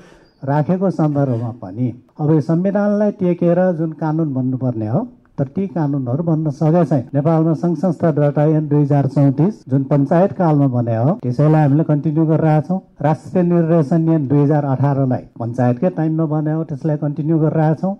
राखेको 0.44 0.90
सन्दर्भमा 0.92 1.50
पनि। 1.62 1.94
अब 2.20 2.32
यो 2.32 2.42
संविधानलाई 2.42 3.12
टेकेर 3.20 3.60
जुन 3.78 3.92
कानुन 4.02 4.34
बन्नुपर्ने 4.34 4.88
हो 4.88 5.08
तर 5.40 5.48
ती 5.56 5.66
कानुनहरू 5.68 6.24
बन्न 6.24 6.50
सकेका 6.52 6.84
छैन। 6.86 7.04
नेपालमा 7.14 7.54
सङ्घ 7.62 7.78
संस्था 7.78 8.12
डाटा 8.12 8.44
ऐन 8.58 8.68
दुई 8.68 8.82
हजार 8.82 9.08
चौतिस 9.16 9.64
जुन 9.70 9.84
पञ्चायत 9.92 10.32
कालमा 10.40 10.68
बने 10.76 10.96
हो 10.96 11.12
त्यसैलाई 11.24 11.62
हामीले 11.62 11.84
कन्टिन्यू 11.84 12.26
गरिरहेछौँ 12.26 12.80
राष्ट्रिय 13.02 13.44
निर्देशन 13.44 14.10
ऐन 14.10 14.28
दुई 14.28 14.42
हजार 14.42 14.66
अठारलाई 14.74 15.24
पञ्चायतकै 15.40 15.90
टाइममा 15.98 16.26
बने 16.34 16.52
हो 16.52 16.64
त्यसलाई 16.70 16.98
कन्टिन्यू 17.06 17.40
गरिरहेछौँ 17.40 17.96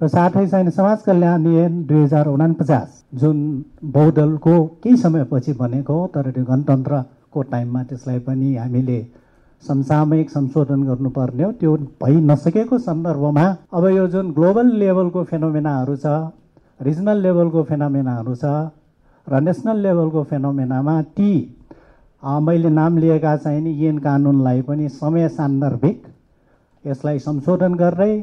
र 0.00 0.08
साथै 0.08 0.46
चाहिँ 0.46 0.70
समाज 0.70 0.98
कल्याण 1.02 1.46
ऐन 1.58 1.82
दुई 1.86 2.02
हजार 2.02 2.26
उनापचास 2.28 3.02
जुन 3.20 3.38
बहुदलको 3.84 4.54
केही 4.84 4.96
समयपछि 4.96 5.52
बनेको 5.60 5.94
हो 6.00 6.06
तर 6.14 6.30
त्यो 6.30 6.44
गणतन्त्रको 6.50 7.42
टाइममा 7.52 7.82
त्यसलाई 7.90 8.18
पनि 8.28 8.54
हामीले 8.56 8.98
समसामयिक 9.62 10.30
संशोधन 10.30 10.82
गर्नुपर्ने 10.82 11.42
हो। 11.42 11.52
त्यो 11.60 11.76
भइ 12.02 12.16
नसकेको 12.22 12.78
सन्दर्भमा 12.78 13.46
अब 13.74 13.86
यो 13.88 14.06
जुन 14.08 14.32
ग्लोबल 14.32 14.66
लेभलको 14.78 15.24
फेनोमेनाहरू 15.24 15.96
छ 15.96 16.06
रिजनल 16.80 17.22
लेभलको 17.22 17.62
फेनोमेनाहरू 17.70 18.34
छ 18.34 18.44
र 19.26 19.40
नेसनल 19.40 19.78
लेभलको 19.82 20.22
फेनोमेनामा 20.24 21.00
ती 21.18 21.30
मैले 22.22 22.70
नाम 22.70 22.96
लिएका 22.98 23.36
चाहिँ 23.36 23.60
नि 23.62 23.72
येन 23.82 23.98
कानुनलाई 23.98 24.62
पनि 24.62 24.88
समय 24.88 25.28
सान्दर्भिक 25.30 26.06
यसलाई 26.84 27.18
संशोधन 27.18 27.74
गर्दै 27.74 28.14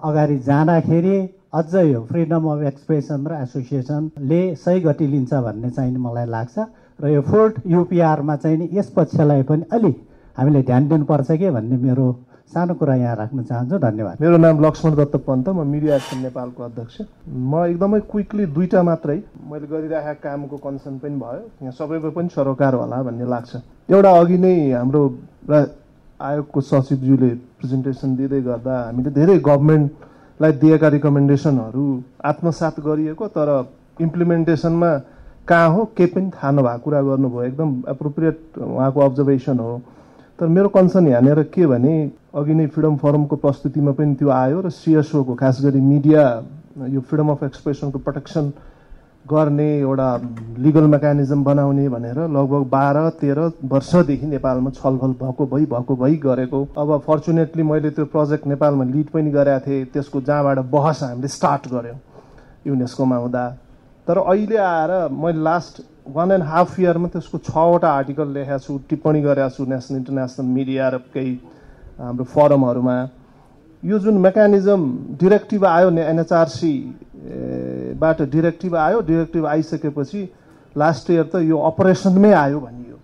अगाडि 0.00 0.38
जाँदाखेरि 0.46 1.18
अझ 1.54 1.74
यो 1.74 2.00
फ्रिडम 2.04 2.48
अफ 2.52 2.62
एक्सप्रेसन 2.70 3.26
र 3.26 3.42
एसोसिएसनले 3.42 4.40
सही 4.56 4.80
गति 4.80 5.06
लिन्छ 5.06 5.34
भन्ने 5.34 5.70
चाहिँ 5.70 5.96
मलाई 5.98 6.26
लाग्छ। 6.26 6.58
र 6.98 7.08
यो 7.08 7.20
फोर्थ 7.22 7.62
युपिआरमा 7.66 8.36
चाहिँ 8.36 8.58
नि 8.58 8.68
यस 8.72 8.90
पक्षलाई 8.96 9.42
पनि 9.42 9.64
अलिक 9.72 9.96
हामीले 10.36 10.62
ध्यान 10.62 10.88
दिनुपर्छ 10.88 11.30
कि 11.30 11.50
भन्ने 11.50 11.76
मेरो 11.78 12.06
सानो 12.54 12.74
कुरा 12.74 12.94
यहाँ 12.94 13.16
राख्न 13.16 13.42
चाहन्छु। 13.42 13.78
धन्यवाद। 13.78 14.16
मेरो 14.20 14.36
नाम 14.36 14.60
लक्ष्मण 14.64 14.94
दत्त 14.94 15.16
पन्त 15.26 15.48
म 15.48 15.66
मिडिया 15.66 15.94
एक्सन 15.96 16.18
नेपालको 16.22 16.62
अध्यक्ष। 16.62 16.96
म 17.30 17.64
एकदमै 17.66 18.00
क्विकली 18.10 18.46
दुईवटा 18.50 18.82
मात्रै 18.82 19.16
मैले 19.50 19.66
गरिरहेका 19.66 20.12
कामको 20.24 20.56
कन्सर्न 20.58 20.98
पनि 20.98 21.16
भयो। 21.22 21.40
यहाँ 21.62 21.72
सबैको 21.72 22.10
पनि 22.10 22.28
सरोकार 22.34 22.74
होला 22.74 23.02
भन्ने 23.02 23.26
लाग्छ। 23.30 23.52
एउटा 23.90 24.10
अघि 24.10 24.38
नै 24.38 24.54
हाम्रो 24.72 25.02
आयोगको 26.20 26.60
सचिवज्यूले 26.60 27.30
प्रेजेन्टेसन 27.58 28.16
दिँदै 28.16 28.40
गर्दा 28.42 28.74
हामीले 28.90 29.10
धेरै 29.14 29.38
गभर्मेन्टलाई 29.38 30.52
दिएका 30.62 30.88
रिकमेन्डेसनहरू 30.98 31.86
आत्मसात 32.26 32.80
गरिएको 32.86 33.28
तर 33.38 33.48
इम्प्लिमेन्टेसनमा 34.02 34.90
कहाँ 35.48 35.68
हो 35.70 35.84
केही 35.96 36.10
पनि 36.12 36.30
थाहा 36.34 36.50
नभएको 36.50 36.84
कुरा 36.84 37.00
गर्नुभयो। 37.08 37.42
एकदम 37.42 37.70
एप्रोप्रिएट 37.88 38.38
उहाँको 38.58 39.00
अब्जर्भेसन 39.00 39.58
हो। 39.58 39.74
तर 40.38 40.46
मेरो 40.48 40.68
कन्सर्न 40.68 41.08
यहाँनिर 41.08 41.42
के 41.54 41.66
भने 41.66 41.94
अघि 42.34 42.54
नै 42.54 42.66
फ्रिडम 42.66 42.96
फोरमको 42.98 43.36
प्रस्तुतिमा 43.38 43.92
पनि 43.94 44.14
त्यो 44.18 44.28
आयो 44.34 44.60
र 44.60 44.70
सिएसओको 44.70 45.34
खास 45.34 45.58
गरी 45.64 45.80
मिडिया 45.80 46.22
यो 46.90 47.00
फ्रिडम 47.00 47.28
अफ 47.30 47.42
एक्सप्रेसनको 47.44 47.98
प्रोटेक्सन 47.98 48.52
गर्ने 49.24 49.68
एउटा 49.78 50.08
लिगल 50.58 50.86
मेकानिजम 50.90 51.44
बनाउने 51.44 51.88
भनेर 51.88 52.18
लगभग 52.18 52.66
बाह्र 52.70 53.08
तेह्र 53.20 53.50
वर्षदेखि 53.64 54.26
नेपालमा 54.26 54.70
छलफल 54.70 55.12
भएको 55.22 55.46
भइ 55.46 55.66
भएको 55.66 55.96
भइ 55.96 56.16
गरेको। 56.26 56.66
अब 56.78 56.98
फर्चुनेटली 57.06 57.62
मैले 57.62 57.90
त्यो 57.94 58.04
प्रोजेक्ट 58.10 58.46
नेपालमा 58.46 58.84
लिड 58.84 59.08
पनि 59.14 59.30
गरेका 59.30 59.58
थिएँ 59.66 59.84
त्यसको 59.94 60.20
जहाँबाट 60.20 60.58
बहस 60.74 61.02
हामीले 61.02 61.28
स्टार्ट 61.30 61.68
गऱ्यौँ 61.72 61.98
युनेस्कोमा 62.66 63.16
हुँदा। 63.16 63.48
तर 64.06 64.18
अहिले 64.18 64.56
आएर 64.58 64.92
मैले 65.14 65.42
लास्ट 65.42 65.80
वान 66.06 66.30
एन्ड 66.30 66.44
हाफ 66.44 66.80
इयरमा 66.80 67.08
त्यसको 67.08 67.38
छवटा 67.48 67.88
आर्टिकल 67.90 68.28
लेखेको 68.36 68.58
छु 68.58 68.72
टिप्पणी 68.88 69.20
गरेको 69.22 69.50
छु 69.56 69.64
नेसनल 69.64 69.96
इन्टरनेसनल 69.98 70.46
मिडिया 70.46 70.84
र 70.88 70.96
केही 71.14 71.34
हाम्रो 71.98 72.24
फरमहरूमा 72.28 72.96
यो 73.82 73.96
जुन 73.98 74.14
मेकानिजम 74.20 74.80
डिरेक्टिभ 75.20 75.62
आयो 75.64 75.88
एनएचआरसीबाट 76.04 77.38
डिरेक्टिभ 78.34 78.72
आयो 78.76 78.98
डिरेक्टिभ 79.08 79.44
आइसकेपछि 79.46 80.20
लास्ट 80.76 81.10
इयर 81.10 81.26
त 81.32 81.34
यो 81.48 81.56
अपरेसनमै 81.70 82.32
आयो 82.32 82.58
भनियो। 82.60 82.96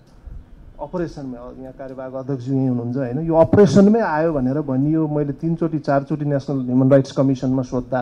अपरेसनमै 0.84 1.38
यहाँ 1.62 1.74
कार्यवाहक 1.78 2.14
अध्यक्ष 2.14 2.46
यहीँ 2.48 2.68
हुनुहुन्छ 2.68 2.96
होइन? 2.96 3.18
यो 3.26 3.34
अपरेसनमै 3.36 4.00
आयो 4.00 4.30
भनेर 4.32 4.58
भनियो। 4.68 5.00
मैले 5.08 5.32
तिनचोटि 5.40 5.78
चारचोटि 5.78 6.24
नेसनल 6.24 6.58
ह्युमन 6.68 6.88
राइट्स 6.90 7.12
कमिसनमा 7.16 7.62
सोद्धा 7.72 8.00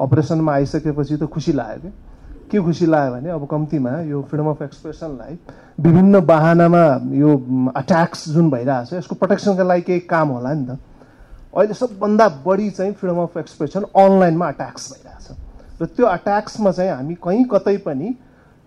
अपरेसनमा 0.00 0.52
आइसकेपछि 0.52 1.16
त 1.16 1.24
खुसी 1.24 1.52
लाग्यो 1.52 1.80
क्या 1.80 1.92
के 2.50 2.58
खुसी 2.62 2.86
लाग्यो 2.86 3.12
भने 3.14 3.30
अब 3.30 3.46
कम्तीमा 3.50 3.90
यो 4.00 4.22
फ्रिडम 4.22 4.48
अफ 4.50 4.62
एक्सप्रेसनलाई 4.62 5.38
विभिन्न 5.80 6.20
बाहनामा 6.26 6.84
यो 7.14 7.30
अट्याक्स 7.76 8.28
जुन 8.28 8.50
भइरहेछ 8.50 8.92
यसको 8.92 9.14
प्रोटेक्सनका 9.14 9.64
लागि 9.64 9.82
केही 9.82 10.00
काम 10.10 10.28
होला 10.28 10.52
नि 10.54 10.66
त। 10.66 10.78
अहिले 11.56 11.74
सबभन्दा 11.74 12.28
बढी 12.46 12.70
चाहिँ 12.70 12.92
फ्रिडम 12.92 13.18
अफ 13.22 13.36
एक्सप्रेसन 13.36 13.82
अनलाइनमा 13.96 14.48
अट्याक्स 14.48 14.92
भइरहेछ। 14.92 15.82
र 15.82 15.86
त्यो 15.86 16.06
अट्याक्समा 16.06 16.70
चाहिँ 16.70 16.90
हामी 16.90 17.14
कहीँ 17.22 17.44
कतै 17.52 17.76
पनि 17.86 18.14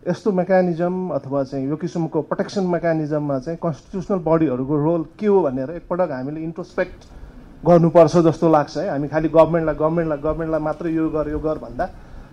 यस्तो 0.08 0.32
मेकानिजम 0.32 1.10
अथवा 1.12 1.44
चाहिँ 1.44 1.70
यो 1.70 1.76
किसिमको 1.76 2.22
प्रोटेक्सन 2.22 2.66
मेकानिजममा 2.66 3.40
चाहिँ 3.40 3.60
कन्स्टिट्युसनल 3.64 4.20
बडीहरूको 4.26 4.76
रोल 4.84 5.04
के 5.20 5.28
हो 5.28 5.42
भनेर 5.42 5.70
एकपटक 5.72 6.12
हामीले 6.12 6.42
इन्ट्रोस्पेक्ट 6.42 7.00
गर्नुपर्छ 7.66 8.18
जस्तो 8.28 8.50
लाग्छ 8.50 8.78
है। 8.78 8.90
हामी 8.90 9.08
खालि 9.08 9.30
गभर्मेन्टलाई 9.30 9.76
गभर्मेन्टलाई 9.76 10.18
गभर्मेन्टलाई 10.18 10.62
मात्र 10.62 10.88
यो 10.90 11.10
गर 11.10 11.30
यो 11.30 11.40
गर 11.40 11.58
भन्दा 11.60 11.90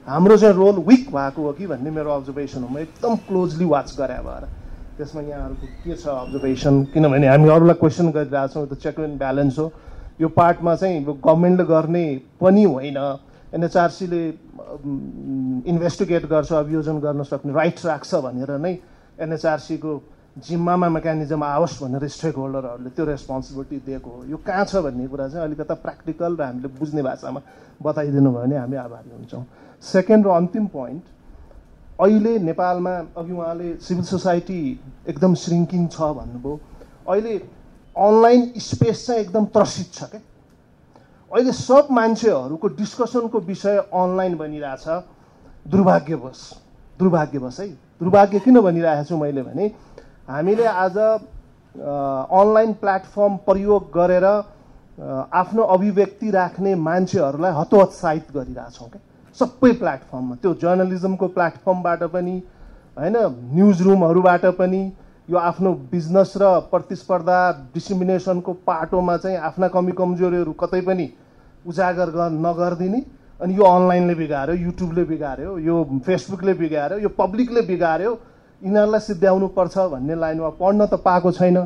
हाम्रो 0.07 0.36
चाहिँ 0.36 0.54
रोल 0.54 0.76
विक 0.86 1.11
भएको 1.11 1.42
हो 1.42 1.52
कि 1.52 1.66
भन्ने 1.66 1.90
मेरो 1.90 2.11
अब्जर्भेसन 2.11 2.62
हो। 2.62 2.68
म 2.68 2.78
एकदम 2.78 3.16
क्लोजली 3.26 3.64
वाच 3.66 3.94
गरे 3.98 4.18
भएर 4.22 4.44
त्यसमा 4.98 5.22
यहाँहरूको 5.22 5.66
के 5.82 5.96
छ 5.96 6.07
अब्जर्भेसन 6.07 6.74
किनभने 6.94 7.26
हामी 7.26 7.48
अरूलाई 7.50 7.74
क्वेसन 7.82 8.11
गरिरहेछौँ 8.14 8.66
त्यो 8.66 8.76
चेक 8.86 9.00
एन्ड 9.02 9.18
ब्यालेन्स 9.18 9.59
हो। 9.59 9.66
यो 10.20 10.28
पार्टमा 10.30 10.74
चाहिँ 10.76 11.02
गभर्मेन्टले 11.04 11.64
गर्ने 11.66 12.04
पनि 12.40 12.64
होइन। 12.64 12.98
एनएचआरसीले 13.52 14.22
इन्भेस्टिगेट 15.66 16.24
गर्छ 16.30 16.52
अभियोजन 16.54 16.98
गर्न 17.02 17.22
सक्ने 17.26 17.52
राइट 17.52 17.78
राख्छ 17.86 18.14
भनेर 18.14 18.50
नै 18.62 18.72
एनएचआरसीको 19.18 19.92
जिम्मामा 20.38 20.88
मेकानिजम 20.88 21.42
आओस् 21.42 21.82
भनेर 21.82 22.07
स्टेक 22.07 22.34
होल्डरहरूले 22.36 22.90
त्यो 22.94 23.04
रेस्पोन्सिबिलिटी 23.11 23.76
दिएको 23.86 24.11
हो। 24.11 24.24
यो 24.30 24.36
कहाँ 24.38 24.64
छ 24.64 24.86
भन्ने 24.86 25.07
कुरा 25.11 25.28
चाहिँ 25.28 25.44
अलिकता 25.44 25.74
प्र्याक्टिकल 25.74 26.36
र 26.36 26.42
हामीले 26.42 26.68
बुझ्ने 26.78 27.02
भाषामा 27.02 27.40
बताइदिनु 27.82 28.30
भयो 28.30 28.42
भने 28.42 28.57
हामी 28.57 28.76
आभारी 28.76 29.11
हुन्छौँ। 29.11 29.44
सेकेन्ड 29.83 30.27
र 30.27 30.31
अन्तिम 30.31 30.66
पोइन्ट 30.68 31.03
अहिले 32.01 32.39
नेपालमा 32.39 32.95
अघि 33.16 33.33
उहाँले 33.33 33.68
सिभिल 33.81 34.05
सोसाइटी 34.05 34.61
एकदम 35.09 35.35
श्रिङ्किङ 35.35 35.87
छ 35.89 36.01
भन्नुभयो। 36.18 36.61
अहिले 37.09 37.35
अनलाइन 37.97 38.53
स्पेस 38.61 39.07
चाहिँ 39.07 39.20
एकदम 39.20 39.45
त्रसित 39.55 39.93
छ 39.93 40.11
क्या 40.11 40.20
अहिले 41.31 41.53
सब 41.53 41.89
मान्छेहरूको 41.91 42.68
डिस्कसनको 42.77 43.39
विषय 43.47 43.77
अनलाइन 43.95 44.37
बनिरहेछ। 44.37 44.87
दुर्भाग्यवश 45.66 46.41
दुर्भाग्यवश 47.01 47.61
है 47.61 47.68
दुर्भाग्य 48.01 48.39
किन 48.41 48.61
भनिरहेको 48.61 49.05
छु 49.05 49.16
मैले 49.16 49.43
भने 49.43 49.66
हामीले 50.29 50.66
आज 50.66 50.97
अनलाइन 50.99 52.72
प्लेटफर्म 52.83 53.37
प्रयोग 53.47 53.91
गरेर 53.95 54.24
आफ्नो 55.35 55.62
अभिव्यक्ति 55.74 56.31
राख्ने 56.31 56.74
मान्छेहरूलाई 56.85 57.53
हतोत्साहित 57.55 58.27
गरिरहेछौँ 58.35 58.89
क्या 58.89 59.01
सबै 59.39 59.72
प्लेटफर्ममा 59.80 60.34
त्यो 60.43 60.53
जर्नलिजमको 60.62 61.26
प्लेटफर्मबाट 61.37 62.03
पनि 62.14 62.37
होइन 62.99 63.16
न्युज 63.57 63.82
रुमहरूबाट 63.82 64.45
पनि 64.61 64.80
यो 65.28 65.39
आफ्नो 65.41 65.72
बिजनेस 65.93 66.32
र 66.43 66.49
प्रतिस्पर्धा 66.70 67.39
डिसिमिनेसनको 67.74 68.53
पाटोमा 68.66 69.16
चाहिँ 69.24 69.39
आफ्ना 69.49 69.68
कमी 69.74 69.93
कमजोरीहरू 70.01 70.53
कतै 70.62 70.80
पनि 70.89 71.07
उजागर 71.66 72.12
नगरिदिने 72.39 73.01
अनि 73.41 73.55
यो 73.55 73.64
अनलाइनले 73.70 74.14
बिगाऱ्यो 74.14 74.55
युट्युबले 74.57 75.05
बिगाऱ्यो 75.05 75.59
यो 75.61 75.74
फेसबुकले 76.07 76.55
बिगाऱ्यो 76.62 76.99
यो 76.99 77.09
पब्लिकले 77.18 77.62
बिगाऱ्यो 77.68 78.12
यिनीहरूलाई 78.62 79.01
सिद्ध्याउनु 79.09 79.49
पर्छ 79.57 79.78
भन्ने 79.93 80.14
लाइनमा 80.16 80.51
पढ्न 80.61 80.87
त 80.87 80.95
पाएको 81.05 81.32
छैन। 81.32 81.57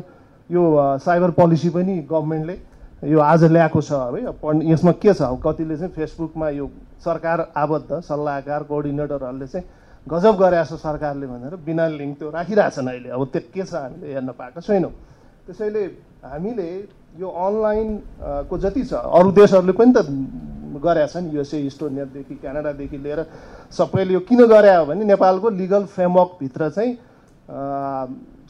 यो 0.49 0.61
साइबर 0.99 1.31
पोलिसी 1.31 1.69
पनि 1.71 1.95
गभर्मेन्टले 2.09 2.55
यो 3.07 3.19
आज 3.23 3.43
ल्याएको 3.51 3.81
छ 3.81 3.91
है 4.15 4.31
पढ्न 4.41 4.61
यसमा 4.71 4.91
के 4.99 5.13
छ 5.13 5.29
कतिले 5.45 5.77
चाहिँ 5.77 5.93
फेसबुकमा 5.95 6.49
यो 6.59 6.65
सरकार 7.03 7.39
आबद्ध 7.57 7.99
सल्लाहकार 7.99 8.63
कोअर्डिनेटरहरूले 8.63 9.47
चाहिँ 9.47 9.65
गजब 10.07 10.35
गरेछ 10.37 10.71
सरकारले 10.81 11.27
भनेर 11.27 11.55
बिना 11.65 11.87
लिङ्क 11.87 12.17
त्यो 12.19 12.29
राखिरहेछन् 12.29 12.87
अहिले। 12.89 13.09
अब 13.09 13.21
त्यो 13.33 13.41
के 13.53 13.63
छ 13.63 13.73
हामीले 13.73 14.13
हेर्न 14.13 14.31
पाएको 14.33 14.61
छैनौँ। 14.61 14.91
त्यसैले 15.45 15.83
हामीले 16.25 16.69
यो 17.19 17.27
अनलाइन 17.27 17.89
को 18.49 18.57
जति 18.57 18.83
छ 18.85 18.93
अरू 18.93 19.31
देशहरूले 19.31 19.73
पनि 19.73 19.93
त 19.93 19.99
गरेका 20.81 21.07
छन् 21.13 21.29
युएसए 21.33 21.59
इस्टोनियादेखि 21.69 22.35
क्यानाडादेखि 22.41 22.97
लिएर 22.97 23.19
सबैले 23.69 24.13
यो 24.13 24.19
किन 24.25 24.45
गरे 24.47 24.73
हो 24.75 24.85
भने 24.85 25.03
नेपालको 25.05 25.49
लिगल 25.49 25.83
फ्रेमवर्कभित्र 25.85 26.69
चाहिँ 26.69 26.93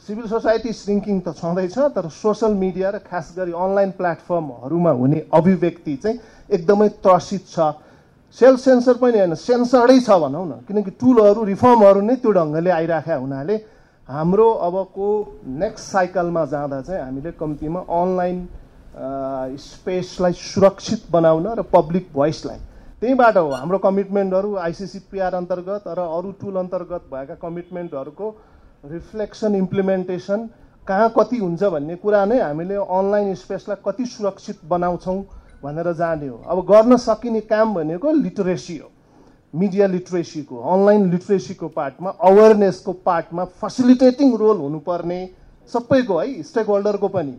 सिभिल 0.06 0.26
सोसाइटी 0.28 0.72
श्रिङ्किङ 0.72 1.20
त 1.20 1.34
छँदैछ 1.36 1.78
तर 1.94 2.08
सोसल 2.08 2.54
मिडिया 2.54 2.90
र 2.90 2.98
खास 3.02 3.34
गरी 3.36 3.52
अनलाइन 3.52 3.90
प्लेटफर्महरूमा 3.98 4.90
हुने 4.90 5.18
अभिव्यक्ति 5.32 5.96
चाहिँ 5.96 6.18
एकदमै 6.50 6.88
त्रसित 7.02 7.46
छ। 7.46 7.58
सेल्फ 8.38 8.58
सेन्सर 8.60 8.96
पनि 8.96 9.18
होइन 9.18 9.34
सेन्सर्डै 9.36 9.98
छ 10.00 10.10
भनौँ 10.22 10.46
न। 10.46 10.52
किनकि 10.68 10.90
टुलहरू 11.00 11.44
रिफर्महरू 11.44 12.00
नै 12.00 12.16
त्यो 12.16 12.32
ढङ्गले 12.32 12.70
आइराखेका 12.70 13.16
हुनाले 13.16 13.56
हाम्रो 14.08 14.48
अबको 14.66 15.08
नेक्स्ट 15.60 15.86
साइकलमा 15.86 16.44
जाँदा 16.52 16.80
चाहिँ 16.82 17.02
हामीले 17.02 17.32
कम्तीमा 17.38 17.80
अनलाइन 17.92 18.38
स्पेसलाई 19.58 20.32
सुरक्षित 20.38 21.02
बनाउन 21.12 21.46
र 21.58 21.62
पब्लिक 21.72 22.08
भोइसलाई 22.14 22.58
त्यहीबाट 23.00 23.36
हो 23.36 23.50
हाम्रो 23.52 23.78
कमिटमेन्टहरू 23.84 24.54
आइसिसिपिआर 24.64 25.34
अन्तर्गत 25.34 25.84
र 25.90 26.00
अरू 26.16 26.32
टुल 26.40 26.56
अन्तर्गत 26.56 27.04
भएका 27.12 27.34
कमिटमेन्टहरूको 27.44 28.28
रिफ्लेक्सन 28.84 29.54
इम्प्लिमेन्टेसन 29.56 30.48
कहाँ 30.86 31.08
कति 31.16 31.38
हुन्छ 31.38 31.62
भन्ने 31.74 31.96
कुरा 32.02 32.24
नै 32.24 32.40
हामीले 32.40 32.76
अनलाइन 32.98 33.34
स्पेसलाई 33.36 33.82
कति 33.84 34.06
सुरक्षित 34.08 34.58
बनाउँछौँ 34.68 35.20
भनेर 35.62 35.92
जाने 35.92 36.28
हो। 36.28 36.36
अब 36.46 36.58
गर्न 36.66 36.96
सकिने 36.98 37.40
काम 37.42 37.74
भनेको 37.74 38.12
लिटरेसी 38.12 38.76
हो। 38.78 38.90
मिडिया 39.54 39.86
लिटरेसीको 39.86 40.56
अनलाइन 40.56 41.10
लिटरेसीको 41.10 41.68
पार्टमा 41.68 42.10
अवेरनेसको 42.24 42.92
पार्टमा 43.04 43.44
फेसिलिटेटिङ 43.60 44.36
रोल 44.36 44.58
हुनुपर्ने 44.58 45.18
सबैको 45.72 46.18
है 46.18 46.42
स्टेक 46.42 46.66
होल्डरको 46.66 47.08
पनि 47.08 47.34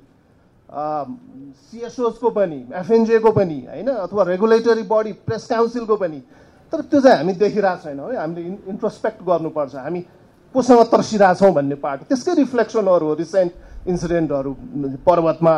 सिएसओसको 0.74 2.30
पनि 2.30 2.60
एफएनजेको 2.76 3.32
पनि 3.32 3.60
होइन 3.70 3.88
अथवा 3.88 4.24
रेगुलेटरी 4.24 4.84
बडी 4.84 5.12
प्रेस 5.26 5.46
काउन्सिलको 5.48 5.96
पनि। 5.96 6.20
तर 6.74 6.82
त्यो 6.82 7.02
चाहिँ 7.02 7.18
हामी 7.18 7.34
देखिरहेको 7.34 7.84
छैनौँ 7.84 8.10
है। 8.10 8.18
हामीले 8.18 8.42
इन 8.42 8.58
इन्ट्रोस्पेक्ट 8.68 9.22
गर्नुपर्छ। 9.22 9.76
हामी 9.76 10.02
कोसँग 10.56 10.82
तर्सिरहेछौँ 10.90 11.52
भन्ने 11.54 11.76
पार्ट। 11.78 12.02
त्यसकै 12.10 12.34
रिफ्लेक्सनहरू 12.34 13.06
हो। 13.06 13.14
रिसेन्ट 13.14 13.52
इन्सिडेन्टहरू 13.88 14.52
पर्वतमा 15.06 15.54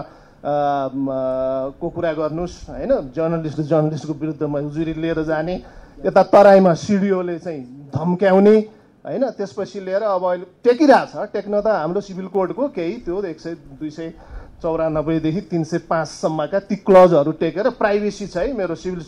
को 0.46 1.90
कुरा 1.90 2.12
गर्नुहोस् 2.14 2.70
होइन? 2.70 2.92
जर्नलिस्ट 3.16 3.60
जर्नलिस्टको 3.62 4.14
विरुद्धमा 4.14 4.60
उजुरी 4.62 4.94
लिएर 4.94 5.24
जाने 5.26 5.56
यता 6.06 6.24
तराईमा 6.24 6.74
सिडिओले 6.76 7.38
चाहिँ 7.40 7.62
धम्क्याउने 7.90 8.56
होइन? 9.06 9.24
त्यसपछि 9.32 9.80
लिएर 9.80 10.04
अब 10.06 10.24
अहिले 10.24 10.46
टेकिरहेछ। 10.64 11.34
टेक्न 11.34 11.62
त 11.62 11.68
हाम्रो 11.68 12.02
सिभिल 12.02 12.28
कोडको 12.30 12.68
केही 12.78 12.94
त्यो 13.06 13.24
एक 13.26 13.40
सय 13.40 13.54
दुई 13.80 13.90
सय 13.90 14.14
चौरानब्बेदेखि 14.62 15.42
तिन 15.50 15.64
सय 15.64 15.78
पाँचसम्मका 15.90 16.60
ती 16.70 16.76
क्लजहरू 16.86 17.32
टेकेर 17.42 17.70
प्राइभेसी 17.82 18.28
छ 18.28 18.38
है। 18.38 18.54
मेरो 18.54 18.76
सिभिल 18.76 19.02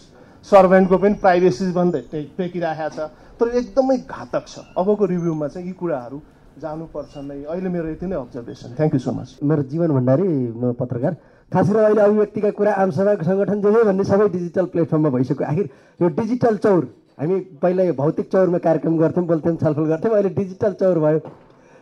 सर्भेन्टको 0.45 0.97
पनि 0.97 1.13
प्राइभेसी 1.21 1.71
भन्दै 1.71 2.01
टेकिरहेको 2.33 2.89
छ। 2.89 3.09
तर 3.37 3.47
एकदमै 3.57 3.97
घातक 4.09 4.43
छ। 4.47 4.65
अबको 4.73 5.05
रिभ्यूमा 5.05 5.47
चाहिँ 5.47 5.67
यी 5.67 5.73
कुराहरू 5.77 6.17
जानुपर्छ 6.61 7.17
नै। 7.17 7.43
अहिले 7.43 7.69
मेरो 7.69 7.87
यति 7.87 8.05
नै 8.07 8.15
observation 8.15 8.69
thank 8.77 8.93
you 8.93 8.99
so 8.99 9.11
much 9.11 9.29
मेरो 9.43 9.63
जीवन 9.71 9.89
भण्डारी 9.97 10.27
म 10.61 10.73
पत्रकार। 10.79 11.13
खास 11.51 11.69
गरेर 11.69 11.85
अहिले 11.85 12.01
अभिव्यक्तिका 12.01 12.49
कुरा 12.59 12.71
आमसभा 12.83 13.13
सङ्गठन 13.23 13.61
जे 13.61 13.83
भन्ने 13.89 14.03
सबै 14.03 14.27
डिजिटल 14.29 14.65
प्लेटफर्ममा 14.73 15.09
भइसक्यो। 15.15 15.45
आखिर 15.47 15.69
यो 16.01 16.07
डिजिटल 16.19 16.57
चौर 16.65 16.83
हामी 17.19 17.39
पहिला 17.61 17.83
यो 17.83 17.93
भौतिक 17.93 18.27
चौरमा 18.31 18.57
कार्यक्रम 18.67 18.97
गर्थ्यौँ 18.97 19.25
बोल्थ्यौँ 19.27 19.55
छलफल 19.57 19.85
गर्थ्यौँ 19.93 20.13
अहिले 20.13 20.29
डिजिटल 20.35 20.73
चौर 20.81 20.99
भयो। 20.99 21.19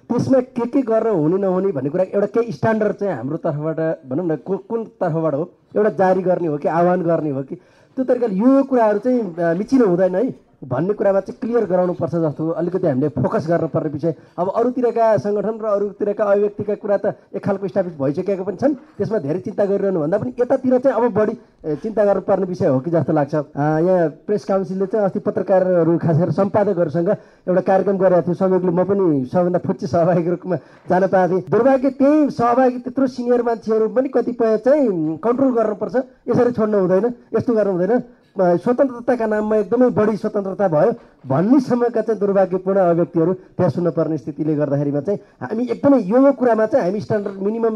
त्यसमा 0.10 0.40
के 0.54 0.66
के 0.70 0.82
गरेर 0.86 1.14
हुने 1.18 1.38
नहुने 1.42 1.72
भन्ने 1.74 1.90
कुरा 1.90 2.04
एउटा 2.14 2.28
केही 2.36 2.52
स्ट्यान्डर्ड 2.52 2.96
चाहिँ 2.96 3.14
हाम्रो 3.16 3.38
तर्फबाट 3.42 3.80
भनौँ 4.10 4.26
न 4.26 4.36
कु- 4.46 4.64
कुन 4.70 4.84
तर्फबाट 5.02 5.34
हो? 5.34 5.44
एउटा 5.76 5.90
जारी 5.90 6.22
गर्ने 6.22 6.48
हो 6.48 6.58
कि 6.58 6.68
आह्वान 6.70 7.02
गर्ने 7.02 7.30
हो 7.34 7.44
कि? 7.44 7.56
त्यो 7.98 8.04
तरिकाले 8.06 8.36
यो 8.36 8.64
कुराहरू 8.70 9.00
चाहिँ 9.00 9.58
मिचिलो 9.58 9.88
हुँदैन 9.88 10.16
है। 10.16 10.45
भन्ने 10.66 10.94
कुरामा 10.94 11.20
चाहिँ 11.20 11.40
क्लियर 11.42 11.66
गराउनुपर्छ 11.66 12.16
जस्तो 12.16 12.50
अलिकति 12.58 12.88
हामीले 12.88 13.10
फोकस 13.14 13.46
गर्नुपर्ने 13.48 13.90
विषय। 13.90 14.14
अब 14.38 14.48
अरूतिरका 14.50 15.06
सङ्गठन 15.18 15.56
र 15.62 15.66
अरूतिरका 15.66 16.24
अभिव्यक्तिका 16.26 16.76
कुरा 16.82 16.98
त 16.98 17.06
एक 17.36 17.44
खालको 17.46 17.66
इस्टाब्लिस 17.66 17.96
भइसकेका 18.02 18.44
पनि 18.44 18.58
छन्। 18.58 18.74
त्यसमा 18.98 19.20
धेरै 19.26 19.40
चिन्ता 19.46 19.66
गरिरहनु 19.66 20.00
भन्दा 20.00 20.18
पनि 20.18 20.34
यतातिर 20.42 20.78
चाहिँ 20.82 20.98
अब 20.98 21.14
बढी 21.14 21.34
चिन्ता 21.86 22.04
गर्नुपर्ने 22.06 22.46
विषय 22.46 22.68
हो 22.68 22.80
कि 22.82 22.90
जस्तो 22.92 23.14
लाग्छ। 23.14 23.34
यहाँ 23.36 24.10
प्रेस 24.26 24.44
काउन्सिलले 24.46 24.86
चाहिँ 24.86 25.06
अस्ति 25.06 25.20
पत्रकारहरू 25.22 25.98
खास 25.98 26.18
गरेर 26.18 26.32
सम्पादकहरूसँग 26.34 27.10
एउटा 27.46 27.62
कार्यक्रम 27.62 27.98
गरेको 27.98 28.22
थियो। 28.26 28.34
संयोगले 28.34 28.72
म 28.72 28.84
पनि 28.90 29.26
सबभन्दा 29.30 29.60
फुच्ची 29.66 29.88
सहभागीको 29.88 30.30
रूपमा 30.32 30.58
जान 30.90 31.04
पाएको 31.08 31.34
थिएँ। 31.34 31.50
दुर्भाग्य 31.50 31.90
त्यही 32.00 32.30
सहभागी 32.30 32.78
त्यत्रो 32.86 33.08
सिनियर 33.08 33.42
मान्छेहरू 33.46 33.86
पनि 33.94 34.10
कतिपय 34.10 34.58
चाहिँ 34.66 35.18
कन्ट्रोल 35.22 35.52
गर्नुपर्छ। 35.54 35.96
यसरी 36.30 36.52
छोड्नु 36.58 36.78
हुँदैन 36.80 37.06
यस्तो 37.34 37.54
गर्नु 37.54 37.72
हुँदैन। 37.72 37.94
स्वतन्त्रताका 38.36 39.26
नाममा 39.26 39.56
एकदमै 39.56 39.90
बढी 39.96 40.16
स्वतन्त्रता 40.18 40.68
भयो। 40.68 40.92
भन्नेसम्मका 41.24 42.02
चाहिँ 42.02 42.20
दुर्भाग्यपूर्ण 42.20 42.80
अभिव्यक्तिहरू 42.80 43.34
त्यहाँ 43.34 43.70
सुन्नुपर्ने 43.72 44.18
स्थितिले 44.18 44.56
गर्दाखेरिमा 44.56 45.02
चाहिँ 45.08 45.20
हामी 45.42 45.64
एकदमै 45.72 46.00
यो 46.04 46.20
यो 46.26 46.32
कुरामा 46.36 46.66
चाहिँ 46.66 46.86
हामी 46.86 47.00
स्ट्यान्डर्ड 47.00 47.38
मिनिमम 47.42 47.76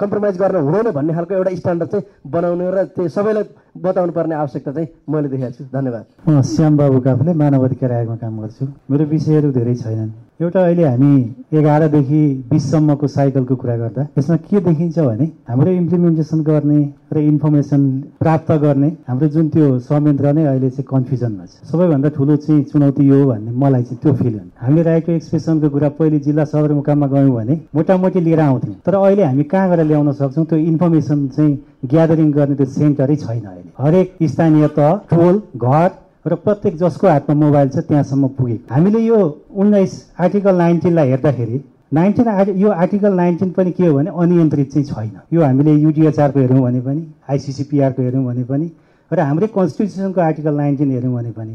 कम्प्रोमाइज 0.00 0.36
गर्न 0.42 0.56
हुँदैन 0.66 0.90
भन्ने 0.98 1.12
खालको 1.14 1.34
एउटा 1.34 1.50
स्ट्यान्डर्ड 1.54 1.90
चाहिँ 1.90 2.04
बनाउने 2.26 2.70
र 2.74 2.84
त्यो 2.90 3.08
सबैलाई 3.08 3.44
बताउनु 3.78 4.12
पर्ने 4.12 4.34
आवश्यकता 4.34 4.72
चाहिँ 4.72 4.88
मैले 5.08 5.28
देखाएको 5.30 5.54
छु। 5.54 5.70
धन्यवाद। 5.70 6.04
म 6.28 6.42
श्याम 6.42 6.76
बाबु 6.76 7.00
काफले 7.00 7.32
मानव 7.32 7.64
अधिकार 7.64 7.92
आयोगमा 7.92 8.16
काम 8.18 8.34
गर्छु। 8.42 8.64
मेरो 8.90 9.04
विषयहरू 9.14 9.48
धेरै 9.54 9.74
छैनन्। 9.74 10.10
एउटा 10.40 10.60
अहिले 10.60 10.84
हामी 10.84 11.14
एघारदेखि 11.58 12.20
बिससम्मको 12.50 13.06
साइकलको 13.06 13.54
कुरा 13.56 13.76
गर्दा 13.76 14.02
यसमा 14.18 14.36
के 14.46 14.60
देखिन्छ 14.60 14.98
भने 14.98 15.26
हाम्रो 15.48 15.70
इम्प्लिमेन्टेसन 15.70 16.40
गर्ने 16.42 16.78
र 17.14 17.18
इन्फर्मेसन 17.18 17.82
प्राप्त 18.20 18.50
गर्ने 18.64 18.88
हाम्रो 19.08 19.28
जुन 19.30 19.48
त्यो 19.54 19.78
संयन्त्र 19.86 20.32
नै 20.34 20.44
अहिले 20.44 20.70
चाहिँ 20.70 20.86
कन्फ्युजनमा 20.90 21.44
छ। 21.46 21.70
सबैभन्दा 21.70 22.08
ठुलो 22.18 22.36
चाहिँ 22.36 22.62
चुनौती 22.66 23.08
यो 23.08 23.22
हो 23.22 23.30
भन्ने 23.30 23.50
मलाई 23.62 23.82
चाहिँ 23.82 23.98
त्यो 24.02 24.12
फिल 24.12 24.34
हुन्छ 24.34 24.52
हामीले 24.58 24.82
राखेको 24.90 25.12
एक्सप्रेसनको 25.12 25.70
कुरा 25.70 25.88
पहिले 26.02 26.18
जिल्ला 26.26 26.44
सदरमुकाममा 26.50 27.06
गयौँ 27.14 27.34
भने 27.34 27.60
मोटामोटी 27.74 28.20
लिएर 28.20 28.40
आउँथ्यौँ। 28.40 28.76
तर 28.86 28.94
अहिले 29.06 29.24
हामी 29.24 29.44
कहाँ 29.54 29.68
गएर 29.70 29.84
ल्याउन 29.86 30.12
सक्छौँ? 30.18 30.44
त्यो 30.50 30.58
इन्फर्मेसन 30.58 31.28
चाहिँ 31.30 31.58
ग्यादरिङ 31.86 32.30
गर्ने 32.32 32.54
त्यो 32.58 32.66
सेन्टरै 32.74 33.16
छैन 33.22 33.44
अहिले। 33.44 33.70
हरेक 33.78 34.16
स्थानीय 34.34 34.66
तह 34.74 34.90
टोल 35.14 35.42
घर 35.56 35.88
र 36.26 36.34
प्रत्येक 36.40 36.76
जसको 36.78 37.08
हातमा 37.08 37.34
मोबाइल 37.36 37.68
छ 37.68 37.78
त्यहाँसम्म 37.88 38.28
पुगेको 38.36 38.74
हामीले 38.74 39.00
यो 39.00 39.16
उन्नाइस 39.60 39.92
आर्टिकल 40.24 40.54
नाइन्टिनलाई 40.56 41.08
हेर्दाखेरि 41.08 41.58
नाइन्टिन 41.92 42.28
आर्टि 42.28 42.52
यो 42.62 42.70
आर्टिकल 42.82 43.12
नाइन्टिन 43.14 43.50
पनि 43.56 43.70
के 43.70 43.86
हो 43.86 43.94
भने 43.94 44.10
अनियन्त्रित 44.10 44.70
चाहिँ 44.72 44.86
छैन। 44.86 45.10
यो 45.32 45.42
हामीले 45.42 45.72
युडिएचआरको 45.74 46.40
हेऱ्यौँ 46.40 46.62
भने 46.62 46.80
पनि 46.80 47.02
आइसिसिपिआरको 47.30 48.02
हेऱ्यौँ 48.02 48.24
भने 48.24 48.44
पनि 48.44 48.70
र 49.10 49.20
हाम्रै 49.20 49.46
कन्स्टिट्युसनको 49.54 50.20
आर्टिकल 50.20 50.54
नाइन्टिन 50.54 50.90
हेऱ्यौँ 50.90 51.14
भने 51.14 51.32
पनि। 51.32 51.54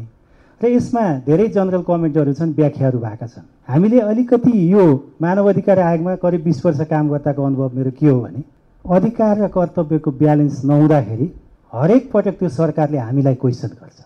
र 0.60 0.66
यसमा 0.68 1.02
धेरै 1.26 1.48
जनरल 1.56 1.82
कमेन्टहरू 1.88 2.32
छन् 2.32 2.54
व्याख्याहरू 2.54 2.98
भएका 2.98 3.26
छन्। 3.26 3.46
हामीले 3.68 4.00
अलिकति 4.00 4.52
यो 4.72 4.84
मानव 5.22 5.48
अधिकार 5.48 5.78
आयोगमा 5.80 6.14
करिब 6.22 6.44
बिस 6.44 6.64
वर्ष 6.66 6.80
काम 6.90 7.08
गर्दाको 7.10 7.44
अनुभव 7.44 7.70
मेरो 7.76 7.90
के 7.98 8.06
हो 8.06 8.20
भने 8.20 8.42
अधिकार 8.84 9.34
र 9.42 9.48
कर्तव्यको 9.56 10.10
ब्यालेन्स 10.22 10.64
नहुँदाखेरि 10.64 11.26
हरेक 11.72 12.10
पटक 12.12 12.38
त्यो 12.38 12.48
सरकारले 12.48 12.98
हामीलाई 12.98 13.34
क्वेसन 13.34 13.68
गर्छ। 13.82 13.98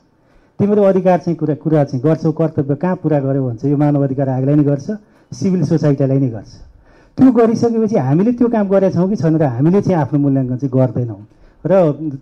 तिम्रो 0.59 0.82
अधिकार 0.82 1.18
चाहिँ 1.18 1.36
कुरा 1.36 1.55
कुरा 1.62 1.84
चाहिँ 1.84 2.02
गर्छौ 2.05 2.32
कर्तव्य 2.32 2.74
कहाँ 2.74 2.96
पुरा 3.02 3.18
गर्यो 3.20 3.42
भन्छ? 3.44 3.64
यो 3.64 3.76
मानव 3.76 4.02
अधिकार 4.05 4.28
आयोगलाई 4.28 4.55
नै 4.55 4.64
गर्छ 4.64 4.86
सिभिल 5.32 5.64
सोसाइटीलाई 5.64 6.18
नै 6.18 6.28
गर्छ। 6.30 6.52
त्यो 7.18 7.30
गरिसकेपछि 7.32 7.96
हामीले 7.96 8.32
त्यो 8.38 8.48
काम 8.48 8.68
गरेका 8.68 8.94
छौँ 8.94 9.09
कि 9.09 9.16
छैन 9.16 9.36
र 9.36 9.44
हामीले 9.44 9.80
चाहिँ 9.82 9.98
आफ्नो 10.00 10.18
मूल्याङ्कन 10.18 10.57
चाहिँ 10.57 10.72
गर्दैनौँ। 10.74 11.20
र 11.64 11.72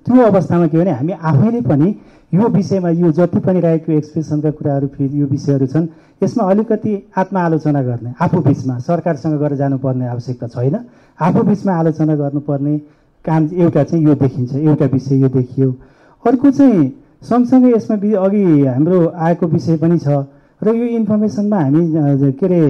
त्यो 0.06 0.22
अवस्थामा 0.22 0.66
के 0.66 0.78
भने 0.78 0.90
हामी 0.90 1.12
आफैले 1.12 1.60
पनि 1.60 1.88
यो 2.32 2.48
विषयमा 2.48 2.90
यो 2.96 3.12
जति 3.12 3.38
पनि 3.44 3.60
रहेको 3.60 3.92
एक्सप्रेसनका 3.92 4.50
कुराहरू 4.56 4.86
फेरि 4.96 5.20
यो 5.20 5.26
विषयहरू 5.26 5.66
छन् 5.66 5.86
यसमा 6.22 6.44
अलिकति 6.50 6.92
आत्मआलोचना 7.12 7.82
गर्ने 7.82 8.10
आफू 8.16 8.40
बिचमा 8.40 8.78
सरकारसँग 8.78 9.38
गरेर 9.40 9.58
जानुपर्ने 9.58 10.06
आवश्यकता 10.08 10.46
छैन। 10.46 10.76
आफू 11.20 11.42
बिचमा 11.42 11.72
आलोचना 11.72 12.14
गर्नुपर्ने 12.16 12.78
काम 13.24 13.42
एउटा 13.52 13.82
चाहिँ 13.84 14.04
यो 14.04 14.14
देखिन्छ 14.14 14.54
एउटा 14.56 14.86
विषय 14.92 15.16
यो 15.20 15.28
देखियो। 15.28 15.70
अर्को 16.24 16.50
चाहिँ 16.50 16.80
सँगसँगै 17.22 17.70
यसमा 17.72 17.96
अघि 18.18 18.44
हाम्रो 18.66 18.98
आएको 19.14 19.46
विषय 19.46 19.76
पनि 19.78 19.98
छ 19.98 20.08
र 20.62 20.74
यो 20.74 20.86
इन्फर्मेसनमा 20.98 21.58
हामी 21.58 22.32
के 22.38 22.46
अरे 22.46 22.60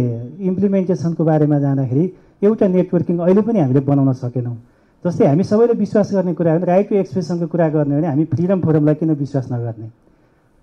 इम्प्लिमेन्टेसनको 0.49 1.25
बारेमा 1.25 1.59
जाँदाखेरि 1.59 2.05
एउटा 2.45 2.67
नेटवर्किङ 2.69 3.19
अहिले 3.19 3.43
पनि 3.49 3.59
हामीले 3.61 3.81
बनाउन 3.81 4.13
सकेनौँ। 4.13 4.57
जस्तै 5.05 5.27
हामी 5.27 5.45
सबैले 5.45 5.75
विश्वास 5.81 6.13
गर्ने 6.15 6.33
कुरा 6.35 6.53
हो 6.53 6.65
राइट 6.65 6.89
टु 6.89 6.95
एक्सप्रेसनको 6.97 7.47
कुरा 7.53 7.69
गर्ने 7.69 7.97
भने 7.97 8.07
हामी 8.07 8.25
फ्रिडम 8.33 8.61
फोरमलाई 8.61 8.95
किन 8.95 9.11
विश्वास 9.25 9.49
नगर्ने? 9.53 9.89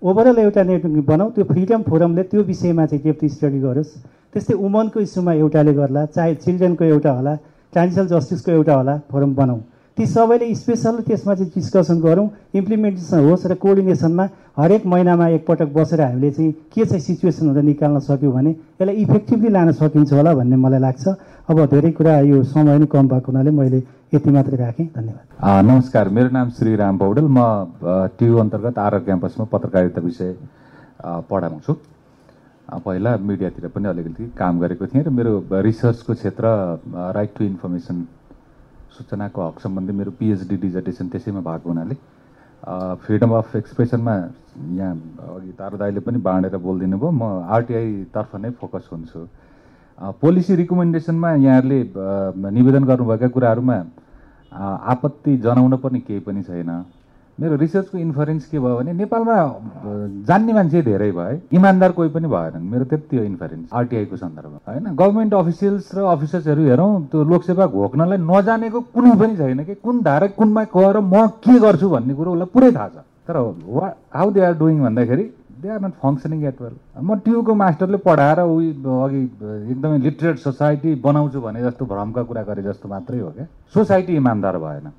ओभरअल 0.02 0.38
एउटा 0.38 0.62
नेटवर्क 0.70 1.04
बनाऊ 1.06 1.30
त्यो 1.30 1.44
फ्रिडम 1.50 1.82
फोरमले 1.90 2.22
त्यो 2.30 2.42
विषयमा 2.42 2.86
चाहिँ 2.86 3.02
डेप्थ 3.04 3.24
स्टडी 3.26 3.60
गरोस्? 3.60 3.90
त्यस्तै 4.32 4.54
वुमनको 4.54 5.00
इस्युमा 5.00 5.32
एउटाले 5.34 5.72
गर्ला 5.74 6.04
चाहे 6.14 6.34
चिल्ड्रेनको 6.46 6.84
एउटा 6.84 7.10
होला 7.10 7.34
ट्रान्जिसनल 7.72 8.06
जस्टिसको 8.06 8.50
एउटा 8.52 8.74
होला 8.74 8.94
फोरम 9.10 9.34
बनाऊ। 9.34 9.58
ती 10.00 10.06
सबैले 10.08 10.46
स्पेसल 10.56 11.00
त्यसमा 11.04 11.34
चाहिँ 11.34 11.52
डिस्कसन 11.52 12.00
गरौँ 12.00 12.28
इम्प्लिमेन्टेसन 12.56 13.18
होस् 13.20 13.44
र 13.52 13.54
कोअर्डिनेसनमा 13.60 14.24
हरेक 14.56 14.86
महिनामा 14.88 15.26
एकपटक 15.36 15.68
बसेर 15.76 16.00
हामीले 16.00 16.30
चाहिँ 16.30 16.52
के 16.72 16.84
चाहिँ 16.88 17.00
सिचुएसन 17.04 17.46
हुँदा 17.46 17.60
निकाल्न 17.60 17.98
सक्यौँ 18.08 18.32
भने 18.32 18.50
यसलाई 18.50 18.94
इफेक्टिभली 18.96 19.48
लान 19.52 19.72
सकिन्छ 19.76 20.12
होला 20.12 20.32
भन्ने 20.40 20.56
मलाई 20.56 20.80
लाग्छ। 20.80 21.04
अब 21.52 21.58
धेरै 21.68 21.90
कुरा 22.00 22.18
यो 22.32 22.42
समय 22.48 22.78
नै 22.80 22.86
कम 22.88 23.08
भएको 23.12 23.28
हुनाले 23.28 23.50
मैले 23.52 23.82
यति 24.16 24.30
मात्रै 24.32 24.56
राखेँ। 24.56 24.86
धन्यवाद। 24.96 25.68
नमस्कार। 25.68 26.08
मेरो 26.08 26.28
नाम 26.32 26.48
श्री 26.56 26.76
राम 26.80 26.96
पौडेल। 26.98 27.28
म 27.28 27.44
टियु 28.16 28.36
अन्तर्गत 28.40 28.78
आरआर 28.78 29.00
क्याम्पसमा 29.04 29.44
पत्रकारिता 29.52 30.00
विषय 30.00 30.32
पढाउँछु। 31.28 31.72
पहिला 32.72 33.16
मिडियातिर 33.20 33.68
पनि 33.68 33.88
अलिकति 33.88 34.32
काम 34.38 34.60
गरेको 34.60 34.86
थिएँ 34.86 35.04
र 35.04 35.10
मेरो 35.12 35.44
रिसर्चको 35.60 36.14
क्षेत्र 36.14 36.44
राइट 36.88 37.30
टु 37.36 37.44
इन्फर्मेसन 37.44 37.96
सूचनाको 39.00 39.40
हक 39.40 39.60
सम्बन्धी 39.64 39.92
मेरो 39.96 40.10
पिएचडी 40.20 40.56
डिजर्टेसन 40.60 41.08
त्यसैमा 41.08 41.40
भएको 41.40 41.68
हुनाले 41.68 41.94
फ्रिडम 43.00 43.30
अफ 43.34 43.56
एक्सप्रेसनमा 43.56 44.14
यहाँ 44.76 44.94
अघि 45.34 45.52
तारा 45.58 45.76
दाईले 45.80 46.00
पनि 46.04 46.18
बाँडेर 46.20 46.56
बोलिदिनु 46.60 46.98
भयो। 47.00 47.10
म 47.10 47.48
आरटिआईतर्फ 47.48 48.36
नै 48.36 48.50
फोकस 48.60 48.88
हुन्छु। 48.92 49.20
पोलिसी 50.20 50.54
रिकमेन्डेसनमा 50.60 51.30
यहाँहरूले 51.40 51.80
निवेदन 52.52 52.84
गर्नुभएका 52.84 53.28
कुराहरूमा 53.32 53.76
आपत्ति 54.92 55.36
जनाउन 55.44 55.76
पनि 55.80 56.00
केही 56.04 56.20
पनि 56.20 56.42
छैन। 56.42 56.70
मेरो 57.40 57.56
रिसर्चको 57.56 57.98
इन्फरेन्स 57.98 58.46
के 58.46 58.58
भयो 58.58 58.76
भने 58.76 58.92
नेपालमा 58.92 59.36
जान्ने 60.28 60.52
मान्छे 60.52 60.82
धेरै 60.82 61.10
भए 61.12 61.40
इमान्दार 61.56 61.92
कोही 61.96 62.08
पनि 62.12 62.28
भएनन्। 62.28 62.64
मेरो 62.72 62.84
त्यति 62.84 63.16
हो 63.16 63.24
इन्फरेन्स 63.24 63.68
आरटिआईको 63.72 64.16
सन्दर्भमा 64.16 64.58
होइन। 64.68 64.94
गभर्मेन्ट 64.94 65.34
अफिसियल्स 65.34 65.94
र 65.96 66.04
अफिसर्सहरू 66.14 66.62
हेरौँ 66.68 66.92
त्यो 67.10 67.24
लोकसेवा 67.32 67.66
घोक्नलाई 67.66 68.18
नजानेको 68.20 68.80
कुनै 68.94 69.16
पनि 69.20 69.36
छैन 69.36 69.64
कि 69.64 69.74
कुन 69.80 70.02
धारा 70.04 70.26
कुनमा 70.36 70.64
गएर 70.76 71.00
म 71.00 71.26
के 71.40 71.58
गर्छु 71.58 71.88
भन्ने 71.88 72.14
कुरो 72.14 72.30
उसलाई 72.32 72.52
पुरै 72.54 72.72
थाहा 72.72 72.88
छ। 72.88 72.96
तर 73.26 73.36
वा 73.66 73.86
हाउ 74.12 74.30
दे 74.30 74.40
आर 74.44 74.54
डुइङ 74.60 74.80
भन्दाखेरि 74.84 75.24
they 75.62 75.68
are 75.68 75.80
not 75.80 75.94
functioning 76.02 76.44
at 76.44 76.60
well 76.60 76.74
म 77.00 77.18
ट्युको 77.24 77.54
मास्टरले 77.54 77.98
पढाएर 78.04 78.40
उही 78.40 78.68
अघि 78.84 79.20
एकदमै 79.72 79.98
लिटरेट 79.98 80.36
सोसाइटी 80.44 80.94
बनाउँछु 81.04 81.40
भने 81.40 81.62
जस्तो 81.62 81.84
भ्रमका 81.86 82.22
कुरा 82.28 82.42
गरे 82.48 82.62
जस्तो 82.62 82.88
मात्रै 82.88 83.18
हो 83.20 83.30
क्या। 83.30 83.46
सोसाइटी 83.74 84.16
इमान्दार 84.16 84.56
भएन। 84.58 84.92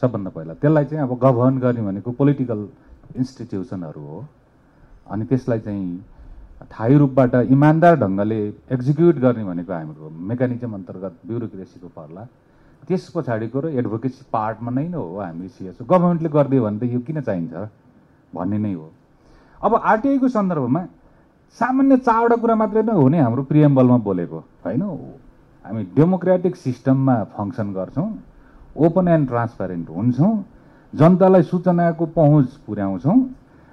सबभन्दा 0.00 0.30
पहिला। 0.30 0.54
त्यसलाई 0.60 0.84
चाहिँ 0.84 1.02
अब 1.02 1.12
गभर्न 1.18 1.58
गर्ने 1.58 1.82
भनेको 1.82 2.10
पोलिटिकल 2.12 2.60
इन्स्टिट्युसनहरू 3.16 4.00
हो। 4.00 4.24
अनि 5.10 5.24
त्यसलाई 5.24 5.60
चाहिँ 5.60 6.04
थायी 6.72 6.96
रूपबाट 6.98 7.34
इमान्दार 7.52 7.94
ढङ्गले 8.00 8.40
एक्जिक्युट 8.72 9.16
गर्ने 9.24 9.44
भनेको 9.44 9.72
हाम्रो 9.72 10.10
मेकानिजम 10.10 10.72
अन्तर्गत 10.74 11.14
ब्युरोक्रेसीको 11.26 11.88
पर्ला। 11.96 12.22
त्यस 12.88 13.10
पछाडिको 13.14 13.60
र 13.60 13.66
एडभोकेसी 13.78 14.24
पार्टमा 14.32 14.70
नै 14.70 14.86
नै 14.88 14.96
हो 14.96 15.18
हामी 15.20 15.48
सिएसओ 15.48 15.84
गभर्मेन्टले 15.84 16.28
गरिदियो 16.28 16.62
भने 16.64 16.78
त 16.78 16.82
यो 16.92 17.00
किन 17.00 17.20
चाहिन्छ? 17.20 17.54
भन्ने 18.34 18.58
नै 18.58 18.72
हो। 18.72 18.88
अब 19.64 19.72
आरटिआईको 19.74 20.28
सन्दर्भमा 20.28 20.82
सामान्य 21.58 21.96
चारवटा 22.04 22.36
कुरा 22.36 22.54
मात्रै 22.54 22.82
नै 22.82 22.94
हो 22.94 23.08
नि 23.08 23.18
हाम्रो 23.18 23.42
प्रिएम्बलमा 23.50 23.96
बोलेको 24.06 24.38
होइन? 24.64 24.82
हामी 25.64 25.82
डेमोक्रेटिक 25.96 26.54
सिस्टममा 26.56 27.14
फङ्सन 27.34 27.72
गर्छौँ। 27.72 28.08
ओपन 28.78 29.08
एन्ड 29.08 29.28
ट्रान्सप्यारेन्ट 29.28 29.88
हुन्छौँ 29.90 30.34
जनतालाई 30.92 31.42
सूचनाको 31.42 32.06
पहुँच 32.16 32.48
पुर्याउँछौँ 32.66 33.18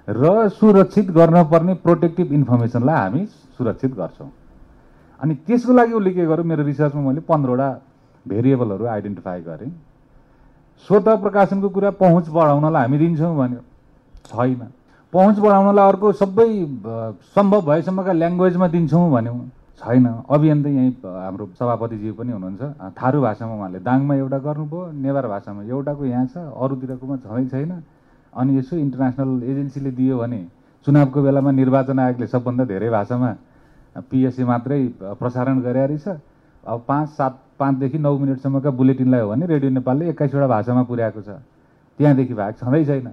र 0.07 0.49
सुरक्षित 0.49 1.11
गर्न 1.11 1.43
पर्ने 1.51 1.73
प्रोटेक्टिभ 1.83 2.31
इन्फर्मेसनलाई 2.33 2.95
हामी 2.95 3.25
सुरक्षित 3.57 3.93
गर्छौँ। 3.95 4.29
अनि 5.19 5.35
त्यसको 5.47 5.73
लागि 5.73 5.93
उसले 5.93 6.11
के 6.13 6.25
गर्यो 6.25 6.43
मेरो 6.43 6.63
रिसर्चमा 6.63 7.01
मैले 7.01 7.21
पन्ध्रवटा 7.23 7.69
भेरिएबलहरू 8.25 8.85
आइडेन्टिफाई 8.85 9.41
गरेँ। 9.41 9.71
स्वत 10.87 11.07
प्रकाशनको 11.23 11.69
कुरा 11.69 11.89
पहुँच 12.01 12.29
बढाउनलाई 12.29 12.81
हामी 12.83 12.97
दिन्छौँ 12.97 13.35
भन्यो। 13.37 13.61
छैन। 14.27 14.67
पहुँच 15.13 15.39
बढाउनलाई 15.39 15.87
अर्को 15.87 16.11
सबै 16.11 16.49
सम्भव 17.35 17.61
भएसम्मका 17.61 18.11
ल्याङ्ग्वेजमा 18.11 18.67
दिन्छौँ 18.67 19.09
भन्यौँ। 19.11 19.39
छैन। 19.79 20.05
अभियन्त 20.29 20.65
यहीँ 20.67 20.91
हाम्रो 21.03 21.45
सभापतिज्यू 21.59 22.13
पनि 22.13 22.31
हुनुहुन्छ। 22.31 22.61
थारू 22.93 23.21
भाषामा 23.21 23.53
उहाँले 23.55 23.79
दाङमा 23.79 24.13
एउटा 24.15 24.37
गर्नुभयो 24.37 24.81
नेवार 25.01 25.27
भाषामा 25.27 25.61
एउटाको 25.63 26.05
यहाँ 26.05 26.25
छ 26.27 26.37
अरूतिरकोमा 26.37 27.15
छँदै 27.17 27.45
छैन। 27.49 27.71
अनि 28.33 28.57
यसो 28.57 28.75
इन्टरनेसनल 28.77 29.43
एजेन्सीले 29.43 29.91
दियो 29.91 30.17
भने 30.17 30.39
चुनावको 30.85 31.19
बेलामा 31.21 31.51
निर्वाचन 31.51 31.99
आयोगले 31.99 32.27
सबभन्दा 32.27 32.63
धेरै 32.65 32.89
भाषामा 32.89 33.29
पिएससी 34.09 34.43
मात्रै 34.43 34.81
प्रसारण 35.19 35.61
गरे 35.61 35.85
रहेछ। 35.87 36.07
अब 36.63 36.83
पाँच 36.87 37.09
सात 37.17 37.33
पाँचदेखि 37.59 37.97
नौ 37.97 38.17
मिनटसम्मका 38.17 38.69
बुलेटिनलाई 38.71 39.21
हो 39.21 39.29
भने 39.29 39.45
रेडियो 39.45 39.71
नेपालले 39.71 40.09
एक्काइसवटा 40.09 40.47
भाषामा 40.47 40.83
पुर्याएको 40.83 41.21
छ। 41.21 41.29
त्यहाँदेखि 41.99 42.33
भाग 42.33 42.53
छँदै 42.61 42.83
छैन। 42.85 43.07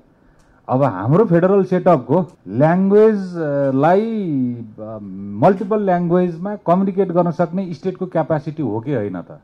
अब 0.70 0.82
हाम्रो 0.84 1.24
फेडरल 1.26 1.62
सेटअपको 1.66 2.18
ल्याङ्ग्वेजलाई 2.58 4.02
मल्टिपल 5.42 5.80
ल्याङ्ग्वेजमा 5.84 6.54
कम्युनिकेट 6.66 7.08
गर्न 7.12 7.30
सक्ने 7.34 7.62
स्टेटको 7.74 8.06
क्यापासिटी 8.06 8.62
हो 8.62 8.80
कि 8.80 8.94
होइन 8.94 9.20
त? 9.20 9.38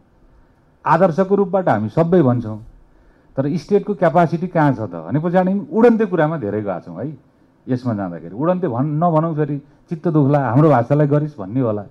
आदर्शको 0.85 1.35
रूपबाट 1.35 1.69
हामी 1.69 1.89
सबै 1.91 2.23
भन्छौँ। 2.23 2.59
तर 3.37 3.45
स्टेटको 3.59 3.95
क्यापासिटी 3.95 4.47
कहाँ 4.47 4.73
छ 4.73 4.81
त? 4.87 5.03
भने 5.03 5.19
पछाडि 5.19 5.53
उडन्ते 5.67 6.07
कुरामा 6.07 6.37
धेरै 6.39 6.63
गएको 6.63 6.81
छौँ 6.87 6.97
है। 7.03 7.11
यसमा 7.67 7.95
जाँदाखेरि 7.95 8.35
उडन्ते 8.35 8.69
भन् 8.71 8.87
नभनौँ 9.03 9.35
फेरि 9.35 9.57
चित्त 9.91 10.09
दुख्ला 10.15 10.39
हाम्रो 10.47 10.69
भाषालाई 10.71 11.07
गरिस् 11.07 11.39
भन्ने 11.39 11.61
होला। 11.61 11.83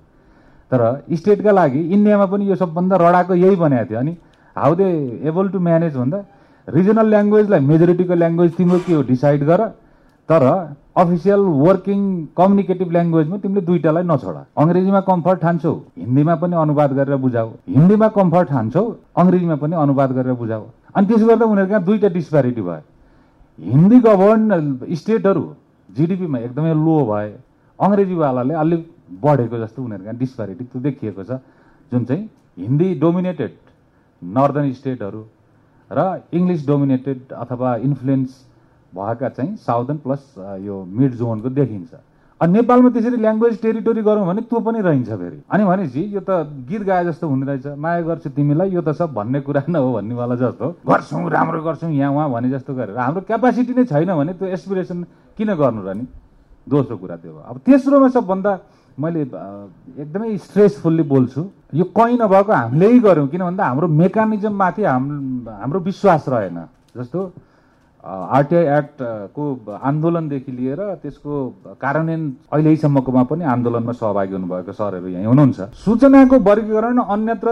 तर 0.71 0.81
स्टेटका 1.11 1.51
लागि 1.51 1.81
इन्डियामा 1.91 2.25
पनि 2.31 2.43
यो 2.49 2.55
सबभन्दा 2.55 2.95
रडाको 3.03 3.33
यही 3.35 3.55
बनाएको 3.55 3.89
थियो। 3.89 3.99
अनि 3.99 4.13
how 4.55 4.71
they 4.79 4.87
able 5.27 5.49
to 5.49 5.59
manage 5.59 5.95
भन्दा 5.97 6.19
रिजनल 6.67 7.07
ल्याङ्ग्वेजलाई 7.09 7.59
मेजोरिटीको 7.71 8.13
ल्याङ्ग्वेज 8.15 8.51
तिम्रो 8.57 8.79
के 8.85 8.93
हो? 8.93 9.01
डिसाइड 9.03 9.43
गर। 9.45 9.61
तर 10.29 10.43
अफिसियल 10.97 11.41
वर्किङ 11.65 12.01
कम्युनिकेटिभ 12.37 12.91
ल्याङ्ग्वेजमा 12.91 13.37
तिमीले 13.37 13.61
दुइटालाई 13.61 14.03
नछोड। 14.03 14.37
अङ्ग्रेजीमा 14.57 14.99
कम्फर्ट 15.09 15.39
ठान्छौ 15.41 15.73
हिन्दीमा 15.97 16.35
पनि 16.41 16.55
अनुवाद 16.55 16.91
गरेर 16.97 17.15
बुझाऊ। 17.25 17.49
हिन्दीमा 17.75 18.07
कम्फर्ट 18.17 18.47
ठान्छौ 18.49 18.83
अङ्ग्रेजीमा 19.21 19.55
पनि 19.61 19.75
अनुवाद 19.75 20.11
गरेर 20.17 20.33
बुझाऊ। 20.33 20.63
अनि 20.95 21.07
त्यसो 21.07 21.25
गर्दा 21.27 21.45
उनीहरू 21.45 21.69
कहाँ 21.69 21.83
दुईवटा 21.85 22.09
डिस्प्यारिटी 22.17 22.61
भयो। 22.61 22.81
हिन्दी 23.59 23.99
गभर्न 23.99 24.49
स्टेटहरू 24.99 25.43
जिडिपीमा 25.89 26.37
एकदमै 26.39 26.73
लो 26.73 26.97
भए 27.11 27.29
अङ्ग्रेजीवालाले 27.79 28.53
अलिक 28.63 28.81
बढेको 29.21 29.57
जस्तो 29.63 29.83
उनीहरू 29.83 30.03
कहाँ 30.03 30.17
डिस्प्यारिटी 30.17 30.63
त्यो 30.63 30.81
देखिएको 30.81 31.23
छ। 31.23 31.31
जुन 31.91 32.03
चाहिँ 32.05 32.23
हिन्दी 32.59 32.87
डोमिनेटेड 32.99 33.51
नर्दर्न 34.21 34.71
स्टेटहरू 34.73 35.21
र 35.91 36.21
इङ्ग्लिस 36.33 36.65
डोमिनेटेड 36.67 37.19
अथवा 37.33 37.75
इन्फ्लुएन्स 37.87 38.29
भएका 38.93 39.29
चाहिँ 39.29 39.55
साउदर्न 39.59 39.97
प्लस 40.03 40.21
यो 40.65 40.75
मिड 40.87 41.13
जोनको 41.21 41.49
देखिन्छ। 41.49 41.93
अनि 42.41 42.51
नेपालमा 42.51 42.89
त्यसरी 42.89 43.17
ल्याङ्ग्वेज 43.17 43.61
टेरिटोरी 43.61 44.01
गरौँ 44.03 44.25
भने 44.27 44.41
त्यो 44.51 44.59
पनि 44.59 44.79
रहन्छ 44.81 45.09
फेरि। 45.09 45.39
अनि 45.51 45.63
भनेपछि 45.63 46.01
यो 46.15 46.19
त 46.19 46.43
गीत 46.67 46.81
गाए 46.83 47.03
जस्तो 47.05 47.27
हुँदो 47.27 47.45
रहेछ। 47.47 47.67
माया 47.79 48.01
गर्छु 48.01 48.29
तिमीलाई 48.35 48.69
यो 48.75 48.81
त 48.81 48.91
सब 48.91 49.13
भन्ने 49.15 49.39
कुरा 49.39 49.63
न 49.69 49.75
हो 49.75 49.93
भन्नेवाला 49.93 50.35
जस्तो। 50.35 50.65
गर्छौँ 50.83 51.29
राम्रो 51.31 51.61
गर्छौँ 51.63 51.91
यहाँ 51.91 52.11
उहाँ 52.11 52.29
भने 52.31 52.49
जस्तो 52.51 52.71
गरेर। 52.75 52.97
हाम्रो 52.99 53.21
क्यापासिटी 53.23 53.73
नै 53.73 53.83
छैन 53.87 54.11
भने 54.15 54.33
त्यो 54.35 54.47
एसपिरेसन 54.51 54.99
किन 55.37 55.49
गर्नु 55.55 55.81
र 55.87 55.93
नि? 55.95 56.05
दोस्रो 56.67 56.97
कुरा 56.97 57.15
त्यो 57.23 57.35
अब 57.39 57.55
तेस्रोमा 57.63 58.09
सबभन्दा 58.15 58.51
मैले 58.99 59.21
एकदमै 60.01 60.37
स्ट्रेसफुल्ली 60.39 61.03
बोल्छु। 61.03 61.41
यो 61.75 61.83
कहीँ 61.97 62.17
नभएको 62.17 62.53
हामीले 62.53 62.87
गऱ्यौँ 62.99 63.27
किन 63.27 63.41
भन्दा 63.43 63.63
हाम्रो 63.65 63.87
मेकानिजममाथि 63.87 64.83
हाम 64.83 65.03
हाम्रो 65.47 65.79
विश्वास 65.79 66.25
रहेन। 66.29 66.57
जस्तो 66.97 67.19
आरटिआई 68.05 68.65
एक्टको 68.77 69.43
आन्दोलनदेखि 69.83 70.51
लिएर 70.51 70.79
त्यसको 71.03 71.33
कार्यान्वयन 71.81 72.23
अहिलेसम्मकोमा 72.53 73.23
पनि 73.29 73.43
आन्दोलनमा 73.53 73.91
सहभागी 73.93 74.33
हुनुभएको 74.33 74.71
सरहरू 74.71 75.07
यहीँ 75.07 75.25
हुनुहुन्छ। 75.25 75.61
सूचनाको 75.85 76.39
वर्गीकरण 76.47 76.97
अन्यत्र 77.15 77.49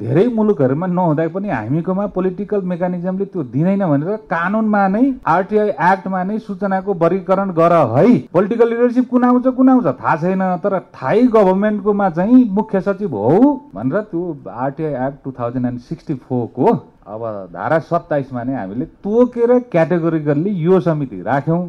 धेरै 0.00 0.26
मुलुकहरूमा 0.36 0.86
नहुँदा 0.88 1.26
पनि 1.34 1.48
हामीकोमा 1.50 2.06
पोलिटिकल 2.16 2.60
मेकानिजमले 2.72 3.24
त्यो 3.26 3.42
दिँदैन 3.54 3.84
भनेर 3.84 4.16
कानुनमा 4.30 4.82
नै 4.88 5.02
आरटिआई 5.34 5.68
एक्टमा 5.88 6.22
नै 6.24 6.38
सूचनाको 6.48 6.94
वर्गीकरण 7.02 7.50
गर 7.58 7.74
है। 7.94 8.06
पोलिटिकल 8.32 8.68
लिडरसिप 8.70 9.08
कुन 9.10 9.24
आउँछ 9.24 9.46
कुन 9.56 9.68
आउँछ 9.68 9.86
थाहा 9.98 10.14
छैन 10.16 10.44
तर 10.62 10.78
थाहै 10.94 11.22
गभर्मेन्टकोमा 11.34 12.08
चाहिँ 12.10 12.44
मुख्य 12.52 12.80
सचिव 12.80 13.16
हो 13.16 13.40
भनेर 13.74 14.00
त्यो 14.12 14.22
RTI 14.48 14.94
act 15.08 15.24
two 15.24 15.32
thousand 15.40 15.66
and 15.66 15.80
sixty 15.90 16.14
फोरको 16.28 16.72
अब 17.08 17.22
धारा 17.52 17.78
सत्ताइसमा 17.88 18.42
नै 18.44 18.54
हामीले 18.54 18.84
तोकेर 19.00 19.58
क्याटेगोरिकल्ली 19.72 20.50
यो 20.60 20.80
समिति 20.80 21.22
राख्यौँ। 21.22 21.62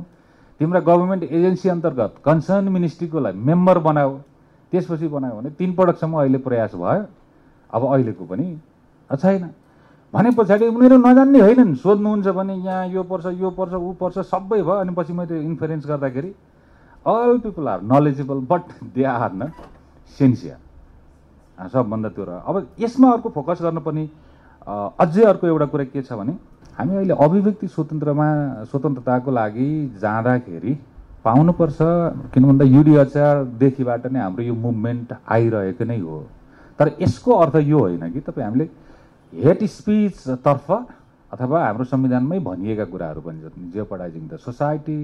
तिम्रा 0.60 0.80
गभर्मेन्ट 0.80 1.24
एजेन्सी 1.24 1.70
अन्तर्गत 1.70 2.16
कन्सर्न 2.26 2.68
मिनिस्ट्रीकोलाई 2.70 3.34
मेम्बर 3.34 3.78
बनाऊ। 3.80 4.18
त्यसपछि 4.74 5.08
बनायो 5.08 5.36
भने 5.36 5.50
तिन 5.56 5.74
पटकसम्म 5.74 6.14
अहिले 6.20 6.38
प्रयास 6.44 6.76
भयो। 6.76 7.06
अब 7.74 7.82
अहिलेको 7.94 8.26
पनि 8.26 8.48
छैन। 9.10 9.50
भने 10.14 10.30
पछाडि 10.36 10.68
उनीहरू 10.68 10.98
नजान्ने 10.98 11.40
होइनन्। 11.40 11.76
सोध्नुहुन्छ 11.80 12.28
भने 12.36 12.54
यहाँ 12.60 12.88
यो 12.90 13.04
पर्छ 13.08 13.26
यो 13.40 13.50
पर्छ 13.56 13.74
ऊ 13.74 13.94
पर्छ 13.96 14.18
सबै 14.28 14.62
भयो। 14.62 14.78
अनि 14.84 14.92
पछि 14.92 15.14
मैले 15.14 15.42
इन्फरेन्स 15.42 15.88
गर्दाखेरि 15.88 16.34
all 17.06 17.38
people 17.40 17.68
are 17.68 17.82
knowledgeable 17.82 18.40
but 18.52 18.66
they 18.96 19.04
are 19.08 19.32
not 19.34 19.52
sincere 20.20 20.58
सबभन्दा 21.70 22.10
त्यो 22.10 22.24
रह्यो 22.26 22.42
अब 22.44 22.56
यसमा 22.80 23.12
अर्को 23.12 23.30
फोकस 23.30 23.62
गर्नुपर्ने 23.62 24.04
अझै 24.68 25.24
अर्को 25.26 25.48
एउटा 25.48 25.66
कुरा 25.74 25.84
के 25.94 26.02
छ 26.02 26.14
भने 26.20 26.34
हामी 26.78 26.96
अहिले 26.96 27.14
अभिव्यक्ति 27.26 27.68
स्वतन्त्रमा 27.68 28.28
स्वतन्त्रताको 28.72 29.32
लागि 29.32 29.70
जाँदाखेरि 30.02 30.74
पाउनुपर्छ 31.26 31.78
किन 32.34 32.44
भन्दा 32.50 32.66
युडी 32.66 32.96
अचारदेखिबाट 33.06 34.06
नै 34.08 34.20
हाम्रो 34.20 34.44
यो 34.44 34.54
मुभमेन्ट 34.66 35.14
आइरहेको 35.36 35.86
नै 35.86 36.00
हो। 36.00 36.20
तर 36.80 36.92
यसको 37.02 37.32
अर्थ 37.44 37.56
यो 37.72 37.80
होइन 37.80 38.12
कि 38.12 38.20
तपाईँ 38.28 38.46
हामीले 38.46 38.70
हेट 39.34 39.64
स्पिचतर्फ 39.70 40.72
अथवा 41.32 41.64
हाम्रो 41.66 41.84
संविधानमै 41.86 42.40
भनिएका 42.46 42.86
कुराहरू 42.92 43.22
पनि 43.22 43.42
जति 43.42 43.62
jeopardizing 43.74 44.28
the 44.28 44.38
society 44.46 45.00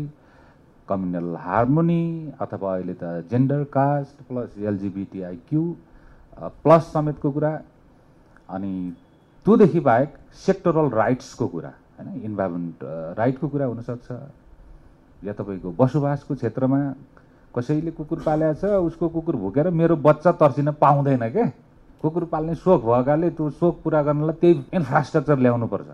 communal 0.89 1.35
harmony 1.45 2.03
अथवा 2.41 2.73
अहिले 2.75 2.93
त 2.93 3.27
gender 3.31 3.63
caste 3.73 4.21
plus 4.27 4.57
LGBTIQ 4.71 5.63
plus 6.63 6.91
समेतको 6.93 7.31
कुरा 7.31 7.51
अनि 8.55 8.73
त्योदेखि 9.45 9.79
बाहेक 9.79 10.09
सेक्टरल 10.45 10.89
राइट्सको 10.91 11.47
कुरा 11.47 11.71
होइन 11.99 12.23
इन्भाइरोमेन्ट 12.25 12.79
राइटको 13.17 13.47
कुरा 13.47 13.65
हुनसक्छ। 13.65 14.11
या 15.21 15.33
तपाईँको 15.33 15.69
बसोबासको 15.79 16.35
क्षेत्रमा 16.35 16.79
कसैले 17.53 17.91
कुकुर 17.91 18.19
पालेको 18.25 18.53
छ 18.57 18.63
उसको 18.89 19.05
कुकुर 19.09 19.35
भुकेर 19.35 19.69
मेरो 19.71 19.95
बच्चा 19.95 20.31
तर्सिन 20.41 20.71
पाउँदैन 20.81 21.29
के? 21.29 21.45
कुकुर 22.03 22.23
पाल्ने 22.25 22.55
सोख 22.55 22.81
भएकाले 22.83 23.29
त्यो 23.37 23.49
सोख 23.61 23.81
पुरा 23.83 24.01
गर्नलाई 24.01 24.35
त्यही 24.41 24.53
इन्फ्रास्ट्रक्चर 24.73 25.37
ल्याउनुपर्छ 25.39 25.89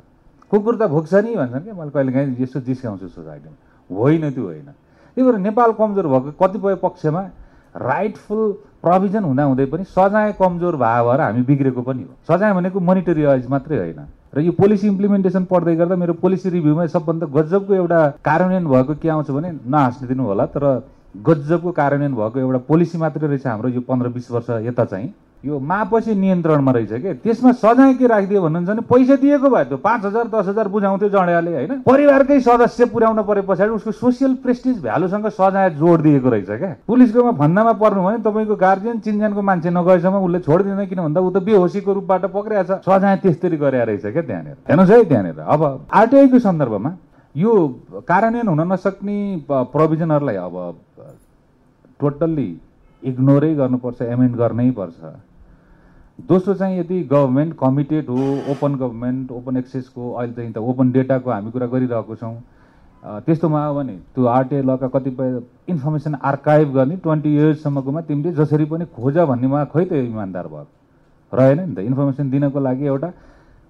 कुकुर 0.51 0.75
त 0.75 0.83
भुक्छ 0.87 1.13
नि 1.13 1.35
भन्छन् 1.35 1.63
कि? 1.63 1.71
मैले 1.71 1.91
कहिले 1.91 2.11
काहीँ 2.11 2.35
यस्तो 2.39 2.59
जिस्काउँछु 2.65 3.07
सोसाइटीमा। 3.07 3.57
होइन 3.89 4.31
त्यो 4.31 4.43
होइन। 4.43 4.69
त्यही 5.17 5.23
भएर 5.27 5.37
नेपाल 5.37 5.71
कमजोर 5.75 6.07
भएको 6.07 6.31
कतिपय 6.39 6.75
पक्षमा 6.81 7.21
राइटफुल 7.75 8.51
प्रोभिजन 8.81 9.23
हुँदा 9.23 9.43
हुँदै 9.43 9.65
पनि 9.65 9.83
सजाय 9.87 10.31
कमजोर 10.39 10.75
भयो 10.75 11.03
भएर 11.05 11.21
हामी 11.21 11.41
बिग्रेको 11.41 11.81
पनि 11.81 12.03
हो। 12.03 12.13
सजाय 12.27 12.53
भनेको 12.53 12.79
मोनिटरी 12.79 13.25
वाइज 13.25 13.47
मात्रै 13.49 13.77
होइन। 13.77 13.99
र 14.35 14.39
यो 14.41 14.51
पोलिसी 14.51 14.87
इम्प्लिमेन्टेसन 14.87 15.43
पढ्दै 15.45 15.75
गर्दा 15.75 15.95
मेरो 15.95 16.13
पोलिसी 16.19 16.49
रिभ्यूमा 16.49 16.85
सबभन्दा 16.87 17.25
गजबको 17.35 17.73
एउटा 17.73 17.99
कार्यान्वयन 18.25 18.67
भएको 18.67 18.93
के 18.95 19.09
आउँछ 19.09 19.31
भने 19.31 19.51
नहाँस्ने 19.67 20.07
दिनु 20.07 20.23
होला 20.23 20.45
तर 20.45 20.63
गजबको 21.23 21.71
कार्यान्वयन 21.71 22.15
भएको 22.15 22.39
एउटा 22.39 22.59
पोलिसी 22.67 22.97
मात्रै 22.97 23.27
रहेछ 23.27 23.47
हाम्रो 23.47 23.69
यो 23.69 23.81
पन्ध्र 23.81 24.07
बिस 24.09 24.31
वर्ष 24.31 24.49
यता 24.67 24.85
चाहिँ। 24.85 25.13
यो 25.43 25.59
मापछि 25.59 26.13
नियन्त्रणमा 26.15 26.71
रहेछ 26.71 26.91
कि? 26.93 27.13
त्यसमा 27.23 27.51
सजाय 27.51 27.93
के 27.97 28.07
राखिदियो 28.07 28.41
भन्नुहुन्छ 28.41 28.69
भने 28.69 28.81
पैसा 28.85 29.15
दिएको 29.17 29.49
भए 29.49 29.63
त्यो 29.65 29.77
पाँच 29.81 30.05
हजार 30.05 30.27
दस 30.29 30.47
हजार 30.47 30.67
बुझाउँथ्यो 30.69 31.09
जडेयाले 31.09 31.51
होइन? 31.53 31.81
परिवारकै 31.81 32.39
सदस्य 32.39 32.85
पुर्याउन 32.93 33.21
परे 33.25 33.41
पछाडि 33.49 33.71
उसको 33.73 33.91
सोसियल 33.91 34.33
प्रेस्टिज 34.43 34.81
भ्यालुसँग 34.81 35.27
सजाय 35.33 35.69
जोड 35.81 36.01
दिएको 36.01 36.29
रहेछ 36.29 36.49
क्या 36.51 36.75
पुलिसकोमा 36.87 37.31
फन्दामा 37.41 37.73
पर्नु 37.81 38.03
भने 38.03 38.17
तपाईँको 38.21 38.55
गार्जियन 38.55 38.99
चिन्जानको 39.01 39.41
मान्छे 39.41 39.69
नगएसम्म 39.73 40.21
उसले 40.21 40.39
छोडिदिँदैन 40.45 40.85
किन 40.85 40.99
भन्दा 41.01 41.21
ऊ 41.21 41.29
त 41.33 41.37
बेहोसीको 41.41 41.93
रूपबाट 41.93 42.25
पक्रिएको 42.29 42.77
छ। 42.77 42.85
सजाय 42.85 43.17
त्यस्तरी 43.25 43.57
गरे 43.57 43.85
रहेछ 43.85 44.05
क्या 44.05 44.21
त्यहाँनिर? 44.21 44.55
हेर्नुहोस् 44.69 44.91
है 44.93 45.03
त्यहाँनिर। 45.09 45.39
अब 45.41 45.61
आरटिआईको 45.89 46.39
सन्दर्भमा 46.39 46.91
यो 47.35 47.51
कार्यान्वयन 48.05 48.47
हुन 48.47 48.61
नसक्ने 48.73 49.17
प्रोभिजनहरूलाई 49.49 50.35
अब 50.37 50.55
टोटल्ली 51.99 52.49
इग्नोरै 53.03 53.53
गर्नुपर्छ 53.55 54.01
एमेन्ड 54.03 54.35
गर्नै 54.37 54.69
पर्छ। 54.77 54.99
दोस्रो 56.27 56.53
चाहिँ 56.53 56.77
यदि 56.79 57.01
गभर्मेन्ट 57.11 57.53
कमिटेड 57.59 58.09
हो 58.09 58.23
ओपन 58.51 58.75
गभर्मेन्ट 58.75 59.31
ओपन 59.31 59.57
एक्सेसको 59.57 60.11
अहिले 60.11 60.33
चाहिँ 60.33 60.51
त 60.53 60.57
ओपन 60.57 60.91
डेटाको 60.91 61.31
हामी 61.31 61.51
कुरा 61.51 61.67
गरिरहेको 61.67 62.15
छौँ। 62.15 62.35
त्यस्तोमा 63.25 63.65
हो 63.65 63.73
भने 63.75 63.95
त्यो 64.15 64.25
आरटिआई 64.25 64.61
लका 64.61 64.87
कतिपय 64.93 65.41
इन्फर्मेसन 65.69 66.15
आर्काइभ 66.21 66.73
गर्ने 66.73 66.95
ट्वेन्टी 67.03 67.29
इयर्ससम्मकोमा 67.35 68.01
तिमीले 68.05 68.31
जसरी 68.37 68.65
पनि 68.65 68.85
खोज 68.95 69.17
भन्नेमा 69.17 69.63
खोइ 69.73 69.85
त 69.85 69.93
इमान्दार 69.93 70.47
भयो? 70.47 70.67
रहेन 71.33 71.59
नि 71.59 71.75
त। 71.75 71.79
इन्फर्मेसन 71.89 72.29
दिनको 72.29 72.59
लागि 72.59 72.85
एउटा 72.85 73.09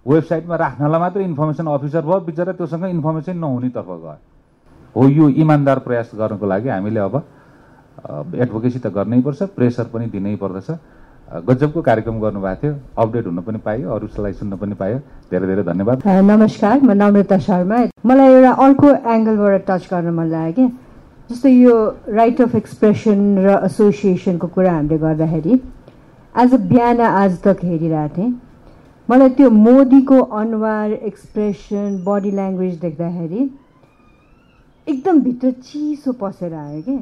वेबसाइटमा 0.05 0.55
राख्नलाई 0.55 0.99
मात्रै 0.99 1.23
इन्फर्मेसन 1.23 1.67
अफिसर 1.67 2.01
भयो 2.05 2.19
बिचरा 2.27 2.51
त्योसँग 2.59 2.85
इन्फर्मेसन 2.85 3.37
नहुनेतर्फ 3.37 3.87
गयो। 3.87 4.17
हो 4.95 5.07
यो 5.07 5.29
इमान्दार 5.39 5.79
प्रयास 5.87 6.11
गर्नको 6.19 6.45
लागि 6.45 6.69
हामीले 6.69 6.99
अब 6.99 7.15
एडभोकेसी 8.35 8.79
त 8.79 8.87
गर्नै 8.91 9.21
पर्छ 9.21 9.43
प्रेसर 9.55 9.85
पनि 9.93 10.05
दिनै 10.11 10.35
पर्दछ। 10.35 10.69
गजबको 11.31 11.81
कार्यक्रम 11.81 12.19
गर्नुभएको 12.19 12.61
थियो। 12.61 12.73
अपडेट 12.99 13.25
हुन 13.25 13.39
पनि 13.47 13.57
पायो 13.63 13.89
अरूलाई 13.95 14.33
सुन्न 14.35 14.55
पनि 14.59 14.75
पायो 14.75 14.97
धेरै 15.31 15.47
धेरै 15.47 15.63
धन्यवाद। 15.63 16.03
नमस्कार 16.27 16.79
म 16.83 16.91
नम्रता 16.91 17.37
शर्मा। 17.47 17.77
मलाई 18.05 18.33
एउटा 18.35 18.51
अर्को 18.51 18.87
एङ्गलबाट 19.15 19.63
टच 19.67 19.87
गर्न 19.91 20.09
मन 20.11 20.27
लाग्यो 20.27 20.67
कि। 20.67 20.73
जस्तो 21.31 21.49
यो 21.49 21.75
राइट 22.19 22.41
अफ 22.41 22.55
एक्सप्रेसन 22.55 23.19
र 23.47 23.47
एसोसिएसनको 23.65 24.47
कुरा 24.51 24.71
हामीले 24.71 24.97
गर्दाखेरि 24.99 25.59
आज 26.35 26.53
बिहान 26.67 26.99
आज 26.99 27.39
तक 27.47 27.63
हेरिरहेको 27.63 28.15
थिएँ। 28.17 28.31
मलाई 29.09 29.29
त्यो 29.39 29.49
मोदीको 29.49 30.19
अनुहार 30.19 30.91
एक्सप्रेसन 30.91 32.03
बडी 32.05 32.31
ल्याङ्ग्वेज 32.31 32.75
देख्दाखेरि 32.81 33.49
एकदम 34.87 35.19
भित्र 35.23 35.51
चिसो 35.63 36.11
पसेर 36.19 36.53
आयो 36.53 36.81
कि। 36.81 36.99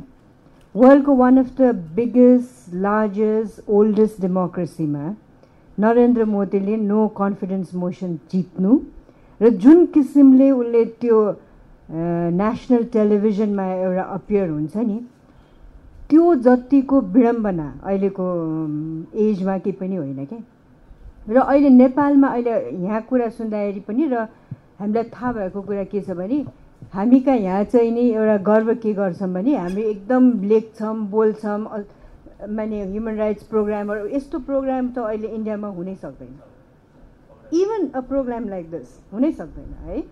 वर्ल्डको 0.76 1.14
one 1.16 1.38
of 1.38 1.48
the 1.58 1.72
biggest 1.96 2.74
largest 2.78 3.70
oldest 3.70 4.22
डेमोक्रेसीमा 4.22 5.06
Narendra 5.78 6.26
मोदीले 6.28 6.76
नो 6.78 7.08
कन्फिडेन्स 7.18 7.74
मोसन 7.76 8.14
जित्नु 8.32 8.80
र 9.42 9.50
जुन 9.58 9.86
किसिमले 9.94 10.50
उसले 10.52 10.84
त्यो 11.02 11.22
नेसनल 12.36 12.84
टेलिभिजनमा 12.94 13.66
एउटा 13.74 14.04
अपियर 14.16 14.50
हुन्छ 14.50 14.78
नि 14.84 15.00
त्यो 16.10 16.36
जतिको 16.44 17.02
विडम्बना 17.10 17.68
अहिलेको 17.84 18.30
एजमा 19.26 19.58
केही 19.58 19.78
पनि 19.78 19.96
होइन 19.96 20.26
क्या 20.26 20.40
र 21.30 21.40
अहिले 21.40 21.70
नेपालमा 21.72 22.28
अहिले 22.30 22.56
यहाँ 22.86 23.02
कुरा 23.10 23.30
सुन्दाखेरि 23.32 23.80
पनि 23.88 24.08
र 24.08 24.28
हामीलाई 24.80 25.04
थाहा 25.12 25.32
भएको 25.34 25.62
कुरा 25.62 25.84
के 25.86 26.02
छ 26.02 26.12
भने 26.14 26.44
हामी 26.94 27.20
कहाँ 27.20 27.38
यहाँ 27.38 27.64
चाहिँ 27.64 27.92
नि 27.92 28.10
एउटा 28.10 28.38
गर्व 28.44 28.74
के 28.84 28.94
गर्छौँ 28.94 29.30
भने 29.34 29.56
हामी 29.56 29.82
एकदम 29.82 30.32
लेख्छौँ 30.50 30.96
बोल्छौँ 31.10 31.58
माने 31.60 32.84
ह्युमन 32.84 33.16
राइट्स 33.18 33.44
प्रोग्रामहरू 33.46 34.08
यस्तो 34.16 34.40
प्रोग्राम 34.48 34.88
त 34.90 34.98
अहिले 35.00 35.28
इन्डियामा 35.28 35.68
हुनै 35.68 35.96
सक्दैन। 35.96 36.40
Even 37.62 37.90
a 37.90 38.02
program 38.08 38.48
like 38.50 38.70
this 38.72 38.88
हुनै 39.14 39.32
सक्दैन 39.32 39.74
है? 39.86 40.04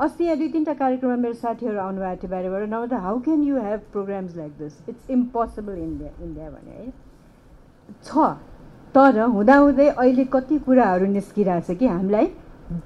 अस्ति 0.00 0.24
यहाँ 0.24 0.36
दुई 0.38 0.48
तिनवटा 0.48 0.74
कार्यक्रममा 0.74 1.16
मेरो 1.22 1.34
साथीहरू 1.34 1.78
आउनुभएको 1.78 2.16
थियो 2.22 2.30
बाहिरबाट 2.30 2.68
नभए 2.70 2.96
how 3.04 3.20
can 3.20 3.42
you 3.44 3.56
have 3.62 3.80
programs 3.92 4.36
like 4.36 4.52
this 4.58 4.72
it's 4.88 5.10
impossible 5.10 5.78
India 5.78 6.10
India 6.24 6.50
भने 6.50 6.72
है? 6.72 6.92
छ 8.04 8.34
तर 8.94 9.20
हुँदाहुँदै 9.36 9.88
अहिले 9.88 10.24
कति 10.32 10.58
कुराहरू 10.66 11.06
निस्किरहेछ 11.12 11.78
कि 11.78 11.86
हामीलाई 11.86 12.26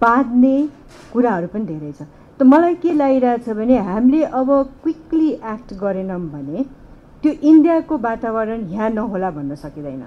बाँध्ने 0.00 0.56
कुराहरू 1.12 1.46
पनि 1.54 1.64
धेरै 1.64 1.92
छ। 1.92 2.02
त 2.38 2.42
मलाई 2.44 2.74
के 2.78 2.92
लागिरहेछ 2.94 3.48
भने 3.50 3.76
हामीले 3.82 4.22
अब 4.38 4.50
क्विकली 4.82 5.30
एक्ट 5.52 5.72
गरेनौँ 5.78 6.20
भने 6.30 6.64
त्यो 7.22 7.32
इन्डियाको 7.50 7.96
वातावरण 7.98 8.60
यहाँ 8.70 8.90
नहोला 8.90 9.30
भन्न 9.30 9.54
सकिँदैन। 9.58 10.04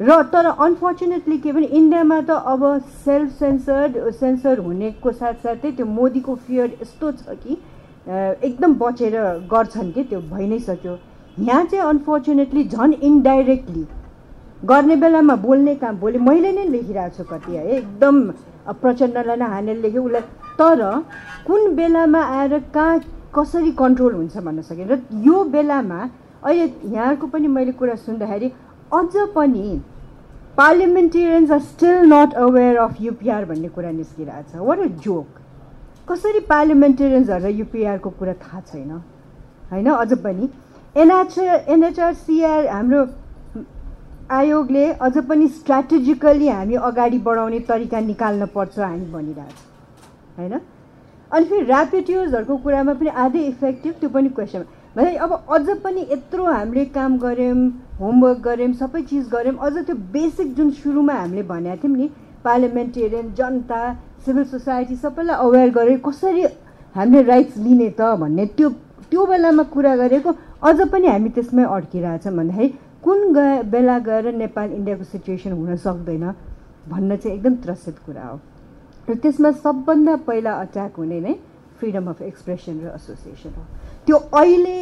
र 0.00 0.22
तर 0.32 0.46
अनफर्चुनेटली 0.52 1.38
के 1.38 1.52
भने 1.52 1.66
इन्डियामा 1.72 2.20
त 2.28 2.36
अब 2.52 2.62
सेल्फ 3.04 3.30
सेन्सर्ड 3.38 3.96
सेन्सर 4.20 4.58
हुनेको 4.60 5.12
साथसाथै 5.12 5.70
त्यो 5.72 5.86
मोदीको 5.86 6.34
फियर 6.44 6.76
यस्तो 6.82 7.12
छ 7.12 7.40
कि 7.40 7.56
एकदम 8.44 8.74
बचेर 8.76 9.16
गर्छन् 9.48 9.92
कि 9.92 10.04
त्यो 10.04 10.20
भइ 10.28 10.46
नै 10.48 10.58
सक्यो। 10.68 10.98
यहाँ 11.40 11.64
चाहिँ 11.64 11.84
अनफर्चुनेटली 11.88 12.64
झन् 12.68 12.94
इन्डाइरेक्टली 13.00 13.86
गर्ने 14.68 14.96
बेलामा 14.96 15.34
बोल्ने 15.40 15.74
काम 15.80 15.96
भोलि 15.98 16.18
मैले 16.20 16.52
नै 16.52 16.68
लेखिरहेको 16.68 17.16
छु 17.16 17.24
कति 17.32 17.56
है 17.56 17.68
एकदम 17.76 18.16
प्रचण्डलाई 18.66 19.36
नै 19.36 19.46
हानेर 19.54 19.76
लेखेँ 19.82 20.00
उसलाई 20.00 20.22
तर 20.58 20.80
कुन 21.46 21.74
बेलामा 21.76 22.20
आएर 22.38 22.58
कहाँ 22.74 22.98
कसरी 23.34 23.72
कन्ट्रोल 23.78 24.14
हुन्छ 24.14 24.36
भन्न 24.38 24.62
सकेँ 24.62 24.86
र 24.86 24.98
यो 25.24 25.44
बेलामा 25.54 26.00
अहिले 26.44 26.66
यहाँको 26.94 27.26
पनि 27.26 27.48
मैले 27.48 27.72
कुरा 27.72 27.94
सुन्दाखेरि 27.96 28.52
अझ 28.92 29.12
पनि 29.34 29.80
parliamentarians 30.56 31.50
are 31.50 31.60
still 31.60 32.12
not 32.12 32.34
aware 32.36 32.76
of 32.78 33.00
UPR 33.00 33.44
भन्ने 33.44 33.68
कुरा 33.68 33.90
निस्किरहेको 33.90 34.50
छ। 34.52 34.66
वाट 34.68 34.78
अ 34.78 34.86
जोक 35.00 35.28
कसरी 36.08 36.40
पार्लिमेन्टेरियन्सहरूलाई 36.48 37.54
युपिआरको 37.54 38.10
कुरा 38.10 38.32
थाहा 38.42 38.60
छैन? 38.60 38.90
होइन? 39.72 39.88
अझ 39.90 40.12
पनि। 40.24 40.48
एनएचआर 40.96 41.64
एनएचआरसिआर 41.72 42.66
हाम्रो 42.68 43.04
आयोगले 44.32 44.84
अझ 45.06 45.16
पनि 45.28 45.46
स्ट्राटेजिकली 45.54 46.48
हामी 46.48 46.74
अगाडि 46.88 47.18
बढाउने 47.24 47.58
तरिका 47.68 48.00
निकाल्न 48.00 48.46
पर्छ 48.54 48.78
हामी 48.78 49.06
भनिरहेको 49.12 50.38
होइन? 50.38 50.54
अनि 51.30 51.44
फेरि 51.44 51.66
ऱ्यापिट्युजहरूको 51.66 52.56
कुरामा 52.64 52.92
पनि 52.94 53.10
आधै 53.24 53.42
इफेक्टिभ 53.46 53.94
त्यो 54.00 54.08
पनि 54.10 54.28
क्वेसन 54.38 54.64
भने 54.96 55.14
अब 55.26 55.32
अझ 55.56 55.66
पनि 55.84 56.06
यत्रो 56.10 56.44
हामीले 56.46 56.84
काम 56.96 57.16
गऱ्यौँ 57.18 57.58
होमवर्क 58.00 58.40
गऱ्यौँ 58.46 58.72
सबै 58.80 59.02
चिज 59.10 59.28
गऱ्यौँ 59.34 59.56
अझ 59.66 59.72
त्यो 59.76 59.96
बेसिक 60.12 60.54
जुन 60.56 60.70
सुरुमा 60.80 61.14
हामीले 61.14 61.42
भनेको 61.50 61.82
थियौँ 61.82 61.96
नि 61.96 62.08
पार्लिमेन्टेरियन 62.44 63.32
जनता 63.38 63.80
सिभिल 64.26 64.44
सोसाइटी 64.52 64.96
सबैलाई 65.02 65.36
अवेर 65.46 65.70
गरे 65.74 65.96
कसरी 66.06 66.42
हामीले 66.94 67.22
राइट्स 67.22 67.56
लिने 67.66 67.90
त 67.90 68.14
भन्ने 68.22 68.46
त्यो 68.56 68.68
त्यो 69.10 69.26
बेलामा 69.26 69.62
कुरा 69.74 69.94
गरेको 69.96 70.34
अझ 70.68 70.78
पनि 70.92 71.06
हामी 71.08 71.30
त्यसमै 71.36 71.64
अड्किरहेछौँ 71.76 72.34
भन्दाखेरि 72.36 72.72
कुन 73.04 73.32
गए 73.34 73.62
बेला 73.70 73.98
गएर 73.98 74.32
नेपाल 74.34 74.72
इन्डियाको 74.72 75.04
सिचुएसन 75.04 75.52
हुन 75.52 75.76
सक्दैन 75.76 76.24
भन्न 76.88 77.16
चाहिँ 77.16 77.36
एकदम 77.36 77.54
त्रसित 77.62 77.98
कुरा 78.06 78.26
हो। 78.26 78.38
र 79.08 79.14
त्यसमा 79.14 79.50
सबभन्दा 79.58 80.14
पहिला 80.26 80.52
अट्याक 80.60 80.96
हुने 80.96 81.20
नै 81.20 81.34
फ्रिडम 81.78 82.06
अफ 82.10 82.22
एक्सप्रेसन 82.22 82.80
र 82.80 82.94
एसोसिएसन 82.94 83.50
हो। 83.56 83.64
त्यो 84.06 84.16
अहिले 84.16 84.76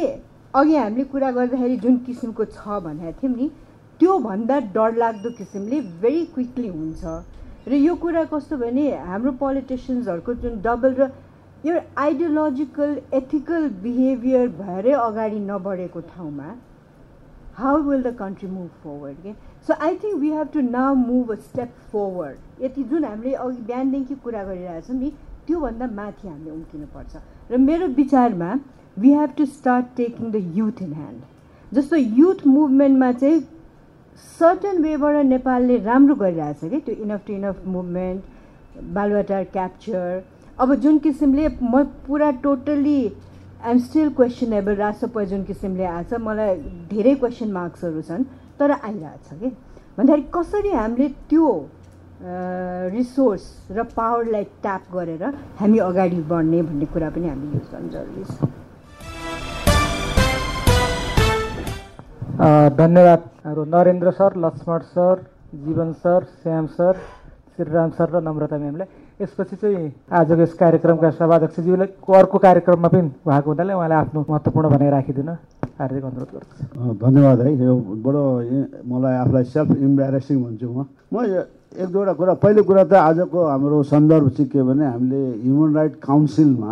अघि 0.53 0.75
हामीले 0.75 1.03
कुरा 1.09 1.31
गर्दाखेरि 1.31 1.77
जुन 1.77 1.97
किसिमको 2.05 2.45
छ 2.45 2.79
भनेको 2.85 3.17
थियौँ 3.21 3.35
नि 3.35 3.49
त्योभन्दा 3.99 4.59
डरलाग्दो 4.75 5.29
किसिमले 5.37 5.81
भेरी 6.01 6.25
क्विकली 6.33 6.67
हुन्छ। 6.69 7.03
र 7.67 7.73
यो 7.73 7.95
कुरा 7.95 8.23
कस्तो 8.29 8.57
भने 8.57 8.89
हाम्रो 9.09 9.31
पोलिटिसियन्सहरूको 9.41 10.33
जुन 10.41 10.61
डबल 10.61 10.93
र 11.01 11.09
यो 11.65 11.73
आइडियोलोजिकल 11.97 12.91
एथिकल 13.13 13.69
बिहेभियर 13.81 14.47
भएरै 14.61 14.93
अगाडि 14.99 15.39
नबढेको 15.39 15.99
ठाउँमा 16.13 16.49
how 17.55 17.81
will 17.83 18.03
the 18.03 18.15
country 18.17 18.49
move 18.49 18.69
forward 18.83 19.17
के 19.23 19.33
so 19.67 19.73
I 19.85 19.95
think 20.03 20.15
we 20.19 20.29
have 20.31 20.47
to 20.53 20.61
now 20.61 20.93
move 20.97 21.31
a 21.31 21.35
step 21.41 21.73
forward 21.91 22.63
यति 22.63 22.83
जुन 22.91 23.05
हामीले 23.05 23.33
अघि 23.35 23.61
बिहानदेखि 23.61 24.15
कुरा 24.23 24.43
गरिरहेछौँ 24.43 24.95
नि 24.97 25.11
त्योभन्दा 25.47 25.87
माथि 25.95 26.27
हामीले 26.27 26.51
उम्किनुपर्छ 26.51 27.21
र 27.51 27.57
मेरो 27.59 27.87
विचारमा 27.97 28.53
we 28.97 29.13
have 29.13 29.33
to 29.37 29.45
start 29.53 29.85
taking 29.97 30.31
the 30.31 30.43
youth 30.57 30.81
in 30.81 30.93
hand 30.93 31.75
जस्तो 31.75 31.95
युथ 31.95 32.45
मुभमेन्टमा 32.47 33.11
चाहिँ 33.13 33.41
सर्टन 34.39 34.81
वेबाट 34.83 35.25
नेपालले 35.25 35.77
राम्रो 35.83 36.15
गरिरहेछ 36.15 36.69
कि 36.71 36.79
त्यो 36.85 36.95
enough 37.03 37.25
to 37.27 37.33
enough 37.33 37.63
movement 37.67 38.83
Baluwatar 38.93 39.43
capture 39.53 40.23
अब 40.59 40.73
जुन 40.83 40.97
किसिमले 40.99 41.47
म 41.63 41.83
पुरा 42.07 42.31
totally 42.43 43.01
I'm 43.61 43.77
still 43.77 44.09
questionable 44.17 44.75
Rajasapa 44.75 45.23
जुन 45.29 45.43
किसिमले 45.45 45.85
आएको 45.85 46.09
छ 46.09 46.19
मलाई 46.21 46.55
धेरै 46.89 47.13
क्वेसन 47.21 47.49
मार्क्सहरू 47.53 48.01
छन् 48.09 48.23
तर 48.57 48.71
आइरहेछ 48.71 49.27
कि 49.37 49.49
भन्दाखेरि 49.97 50.23
कसरी 50.33 50.71
हामीले 50.73 51.07
त्यो 51.29 51.45
रिसोर्स 52.95 53.45
र 53.77 53.83
पावरलाई 53.93 54.43
ट्याप 54.65 54.83
गरेर 54.93 55.23
हामी 55.61 55.77
अगाडि 55.77 56.21
बढ्ने 56.31 56.61
भन्ने 56.69 56.85
कुरा 56.89 57.09
पनि 57.13 57.27
हामीले 57.29 57.53
युज 57.57 57.67
गर्नु 57.69 57.89
जरुरी 57.93 58.23
छ। 58.25 58.33
धन्यवाद 62.81 63.21
हाम्रो 63.45 63.63
Narendra 63.77 64.11
sir 64.17 64.31
Laxman 64.45 64.81
sir 64.97 65.15
Jiwan 65.69 65.93
sir 66.01 66.19
Shyam 66.41 66.65
sir 66.81 66.93
Shriram 67.53 67.89
sir 67.93 68.09
र 68.09 68.25
नम्रता 68.25 68.57
म्यामलाई 68.57 68.89
यसपछि 69.21 69.55
चाहिँ 69.61 69.91
आजको 70.09 70.41
यस 70.41 70.53
कार्यक्रमका 70.57 71.09
सभाध्यक्षज्यूलाई 71.21 71.87
अर्को 72.19 72.37
कार्यक्रममा 72.37 72.87
पनि 72.89 73.01
भएको 73.27 73.49
हुनाले 73.51 73.73
उहाँले 73.73 73.95
आफ्नो 73.95 74.19
महत्त्वपूर्ण 74.29 74.67
भनाइ 74.73 74.89
राखिदिन 74.89 75.29
हार्दिक 75.77 76.03
अनुरोध 76.03 76.29
गर्दछु। 76.33 76.93
धन्यवाद 77.05 77.39
है। 77.41 77.49
यो 77.57 77.75
बडो 78.05 78.23
मलाई 78.89 79.15
आफूलाई 79.21 79.43
सेल्फ 79.53 79.69
इम्बेरेसिङ 79.77 80.37
भन्छु 80.43 80.67
म। 80.69 80.85
म 81.13 81.15
एक 81.71 81.87
दुईवटा 81.87 82.13
कुरा 82.19 82.33
पहिलो 82.43 82.61
कुरा 82.67 82.83
त 82.83 82.93
आजको 82.93 83.39
हाम्रो 83.47 83.77
सन्दर्भ 83.87 84.27
चाहिँ 84.35 84.49
के 84.51 84.61
भने 84.61 84.85
हामीले 84.85 85.21
ह्युमन 85.45 85.69
राइट 85.75 85.93
काउन्सिलमा 86.03 86.71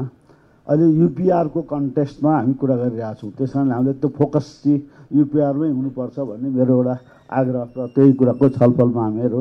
अहिले 0.68 0.86
युपिआरको 1.02 1.62
कन्टेस्टमा 1.72 2.32
हामी 2.36 2.54
कुरा 2.60 2.76
गरिरहेको 2.76 3.16
छौँ। 3.20 3.32
त्यस 3.38 3.52
कारणले 3.54 3.74
हामीले 3.74 3.93
त्यो 4.02 4.10
फोकस 4.20 4.45
चाहिँ 4.64 4.80
युपिआरमै 5.18 5.70
हुनुपर्छ 5.70 6.18
भन्ने 6.20 6.47
मेरो 6.50 6.74
एउटा 6.78 6.95
आग्रह 7.30 7.64
र 7.78 7.88
त्यही 7.95 8.12
कुराको 8.20 8.45
छलफलमा 8.58 9.02
हामीहरू। 9.02 9.39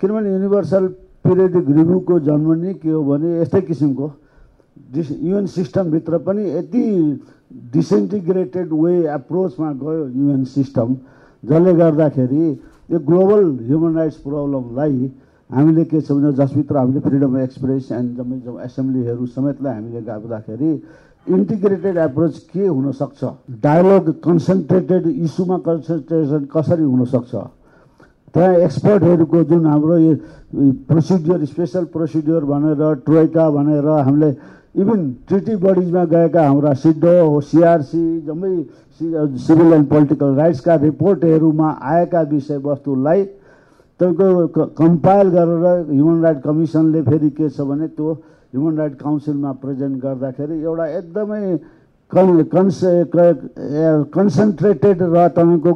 किनभने 0.00 0.28
युनिभर्सल 0.32 0.84
पिरियडिक 1.26 1.68
रिभ्यूको 1.76 2.18
जन्म 2.28 2.52
नै 2.62 2.72
के 2.82 2.90
हो 2.90 3.02
भने 3.04 3.34
यस्तै 3.40 3.60
किसिमको 3.68 4.10
डिस 4.94 5.10
युएन 5.12 5.46
सिस्टमभित्र 5.52 6.18
पनि 6.26 6.42
यति 6.50 6.84
डिसइन्टिग्रेटेड 7.72 8.72
वे 8.72 8.94
एप्रोचमा 9.14 9.72
गयो 9.82 10.06
युएन 10.06 10.44
सिस्टम 10.54 10.96
जसले 11.42 11.74
गर्दाखेरि 11.74 12.44
यो 12.92 12.98
ग्लोबल 13.06 13.44
ह्युमन 13.66 13.96
राइट्स 13.96 14.16
प्रब्लमलाई 14.26 15.10
हामीले 15.50 15.84
के 15.84 16.00
छ 16.00 16.12
भने 16.12 16.32
जसभित्र 16.34 16.76
हामीले 16.76 17.00
फ्रिडम 17.00 17.34
अफ 17.34 17.42
एक्सप्रेस 17.42 17.90
एन्ड 17.92 18.16
जम्मै 18.16 18.38
जम्मै 18.46 18.64
एसेम्ब्लीहरू 18.64 19.26
समेतलाई 19.34 19.74
हामीले 19.74 20.00
गर्दाखेरि 20.02 20.72
इन्टिग्रेटेड 21.26 21.96
एप्रोच 21.98 22.38
के 22.52 22.66
हुनसक्छ 22.66 23.30
डायलग 23.62 24.10
कन्सन्ट्रेटेड 24.24 25.06
इस्युमा 25.06 25.58
कन्सन्ट्रेसन 25.68 26.48
कसरी 26.54 26.82
हुनसक्छ 26.84 27.44
त्यहाँ 28.36 28.54
एक्सपर्टहरूको 28.60 29.42
जुन 29.48 29.64
हाम्रो 29.64 29.96
यो 29.96 30.12
प्रोसिड्योर 30.84 31.44
स्पेसल 31.46 31.84
प्रोसिड्योर 31.88 32.44
भनेर 32.44 32.82
ट्रोइका 33.00 33.44
भनेर 33.50 33.86
हामीले 33.88 34.28
इभन 34.76 35.00
ट्रिटी 35.24 35.54
बडिजमा 35.56 36.04
गएका 36.04 36.42
हाम्रा 36.44 36.72
सिडो 36.76 37.14
हो 37.24 37.40
सिआरसी 37.42 38.04
जम्मै 38.26 38.52
सिभिल 39.40 39.72
एन्ड 39.72 39.88
पोलिटिकल 39.88 40.34
राइट्सका 40.36 40.74
रिपोर्टहरूमा 40.84 41.68
आएका 41.92 42.20
विषयवस्तुलाई 42.28 43.24
तपाईँको 44.00 44.66
कम्पाइल 44.76 45.28
गरेर 45.30 45.64
ह्युमन 45.88 46.22
राइट 46.22 46.42
कमिसनले 46.44 47.02
फेरि 47.02 47.30
के 47.32 47.48
छ 47.48 47.60
भने 47.62 47.88
त्यो 47.90 48.12
ह्युमन 48.52 48.76
राइट 48.78 49.00
काउन्सिलमा 49.00 49.52
प्रेजेन्ट 49.64 50.02
गर्दाखेरि 50.02 50.60
एउटा 50.60 50.86
एकदमै 50.98 51.40
कन् 52.10 52.44
कन्से 52.52 52.92
कन्सन्ट्रेटेड 54.12 55.02
र 55.08 55.26
तपाईँको 55.32 55.72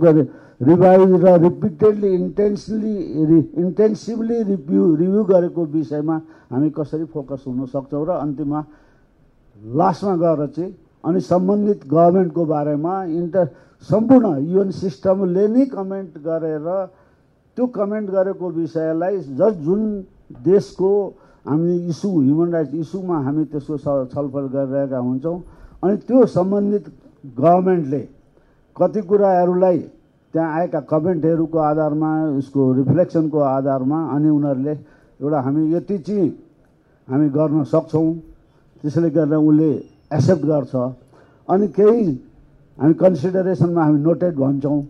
रिभाइज 0.61 1.13
र 1.25 1.37
repeatedly 1.41 2.09
intensely 2.15 2.97
intensively 3.57 4.43
review 4.45 4.95
review 4.97 5.23
गरेको 5.25 5.65
विषयमा 5.67 6.17
हामी 6.51 6.71
कसरी 6.71 7.05
फोकस 7.07 7.45
हुन 7.47 7.67
सक्छौँ 7.67 8.05
र 8.07 8.11
अन्तिममा 8.21 8.61
लास्टमा 9.57 10.15
गएर 10.17 10.47
चाहिँ 10.49 10.75
अनि 11.05 11.21
सम्बन्धित 11.23 11.87
गभर्मेन्टको 11.87 12.45
बारेमा 12.47 12.93
इन्टर 13.11 13.47
सम्पूर्ण 13.89 14.37
युएन 14.45 14.71
सिस्टमले 14.77 15.47
नै 15.49 15.65
कमेन्ट 15.67 16.19
गरेर 16.21 16.67
त्यो 17.57 17.67
कमेन्ट 17.71 18.11
गरेको 18.11 18.51
विषयलाई 18.53 19.19
जस 19.33 19.55
जुन 19.65 19.81
देशको 20.45 20.91
हामी 21.47 21.77
इस्यु 21.89 22.11
ह्युमन 22.19 22.53
राइट्स 22.53 22.75
इस्युमा 22.77 23.19
हामी 23.21 23.45
त्यसको 23.47 23.79
छलफल 24.13 24.47
गरिरहेका 24.53 24.99
हुन्छौँ 24.99 25.39
अनि 25.83 25.97
त्यो 26.05 26.27
सम्बन्धित 26.29 26.93
गभर्मेन्टले 27.39 28.03
कति 28.77 29.01
कुराहरूलाई 29.09 29.81
त्यहाँ 30.35 30.49
आएका 30.59 30.81
कमेन्टहरूको 30.87 31.59
आधारमा 31.59 32.11
उसको 32.39 32.61
रिफ्लेक्सनको 32.75 33.39
आधारमा 33.39 33.99
अनि 34.15 34.29
उनीहरूले 34.29 34.75
एउटा 35.21 35.39
हामी 35.41 35.63
यति 35.75 35.99
चाहिँ 36.07 36.29
हामी 37.09 37.29
गर्न 37.35 37.65
सक्छौँ। 37.67 38.15
त्यसैले 38.83 39.11
गर्दा 39.11 39.39
उसले 39.39 39.71
एक्सेप्ट 40.15 40.45
गर्छ। 40.47 40.75
अनि 41.49 41.67
केही 41.75 42.07
हामी 42.79 42.95
कन्सिडरेसनमा 42.95 43.83
हामी 43.85 43.99
नोटेड 44.07 44.35
भन्छौँ। 44.39 44.81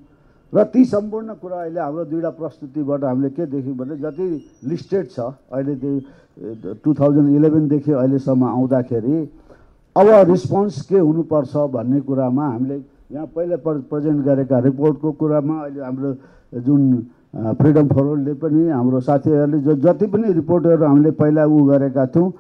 र 0.53 0.65
ती 0.67 0.85
सम्पूर्ण 0.85 1.35
कुरा 1.41 1.59
अहिले 1.63 1.81
हाम्रो 1.81 2.05
दुईवटा 2.11 2.31
प्रस्तुतिबाट 2.37 3.05
हामीले 3.05 3.31
के 3.31 3.47
देख्यौँ 3.47 3.77
भने 3.81 3.97
जति 4.03 4.27
लिस्टेड 4.67 5.05
छ 5.11 5.19
अहिले 5.55 5.75
त्यो 5.79 6.75
टु 6.83 6.91
थाउजन्ड 6.95 7.29
इलेभेनदेखि 7.39 7.93
अहिलेसम्म 7.93 8.45
आउँदाखेरि 8.45 9.17
अब 9.97 10.07
रिस्पोन्स 10.31 10.81
के 10.91 10.99
हुनुपर्छ 10.99 11.57
भन्ने 11.71 12.01
कुरामा 12.03 12.47
हामीले 12.51 12.79
यहाँ 13.11 13.27
पहिला 13.35 13.57
प्र 13.67 13.75
प्रेजेन्ट 13.91 14.25
गरेका 14.25 14.59
रिपोर्टको 14.71 15.13
कुरामा 15.19 15.55
अहिले 15.61 15.81
हाम्रो 15.83 16.11
जुन 16.63 16.83
फ्रिडम 17.59 17.87
फरवर्डले 17.89 18.35
पनि 18.39 18.63
हाम्रो 18.71 19.01
साथीहरूले 19.03 19.59
जो 19.67 19.75
जति 19.83 20.07
पनि 20.15 20.33
रिपोर्टहरू 20.33 20.85
हामीले 20.87 21.11
पहिला 21.19 21.45
उ 21.47 21.59
गरेका 21.71 22.07
थियौँ 22.15 22.33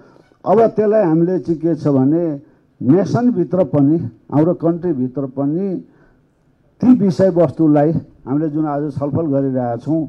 अब 0.45 0.59
त्यसलाई 0.77 1.03
हामीले 1.05 1.39
चाहिँ 1.43 1.59
के 1.61 1.75
छ 1.75 1.89
भने 1.91 2.23
नेसनभित्र 2.81 3.65
पनि 3.75 3.97
हाम्रो 4.31 4.55
कन्ट्रीभित्र 4.63 5.27
पनि 5.37 5.67
ती 6.81 6.89
विषयवस्तुलाई 7.03 7.91
हामीले 8.27 8.49
जुन 8.55 8.67
आज 8.67 8.83
छलफल 8.95 9.27
गरिरहेका 9.35 9.77
छौँ 9.85 10.01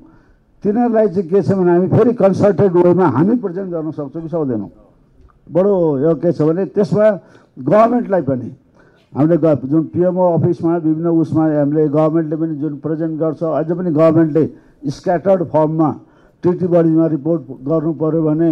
तिनीहरूलाई 0.64 1.08
चाहिँ 1.10 1.30
के 1.30 1.42
छ 1.42 1.52
भने 1.58 1.72
हामी 1.72 1.88
फेरि 1.90 2.14
कन्सल्टेड 2.22 2.72
वेमा 2.86 3.08
हामी 3.18 3.36
प्रेजेन्ट 3.44 3.70
गर्न 3.74 3.92
सक्छौँ 3.92 4.22
कि 4.22 4.30
सक्दैनौँ। 4.30 4.70
बडो 5.50 5.74
यो 6.06 6.16
के 6.22 6.32
छ 6.32 6.42
भने 6.42 6.66
त्यसमा 6.70 7.08
गभर्मेन्टलाई 7.58 8.22
पनि 8.30 8.50
हामीले 9.14 9.38
जुन 9.68 9.84
पिएमओ 9.94 10.26
अफिसमा 10.34 10.76
विभिन्न 10.78 11.10
उसमा 11.22 11.44
हामीले 11.46 11.88
गभर्मेन्टले 11.90 12.36
पनि 12.42 12.56
जुन 12.62 12.76
प्रेजेन्ट 12.80 13.20
गर्छ 13.20 13.44
अझ 13.44 13.70
पनि 13.72 13.92
गभर्मेन्टले 13.92 14.44
स्क्याटर्ड 14.90 15.44
फर्ममा 15.52 15.90
ट्रिटी 16.44 16.68
बडीमा 16.68 17.06
रिपोर्ट 17.16 17.42
गर्नु 17.68 17.92
पऱ्यो 18.02 18.22
भने 18.24 18.52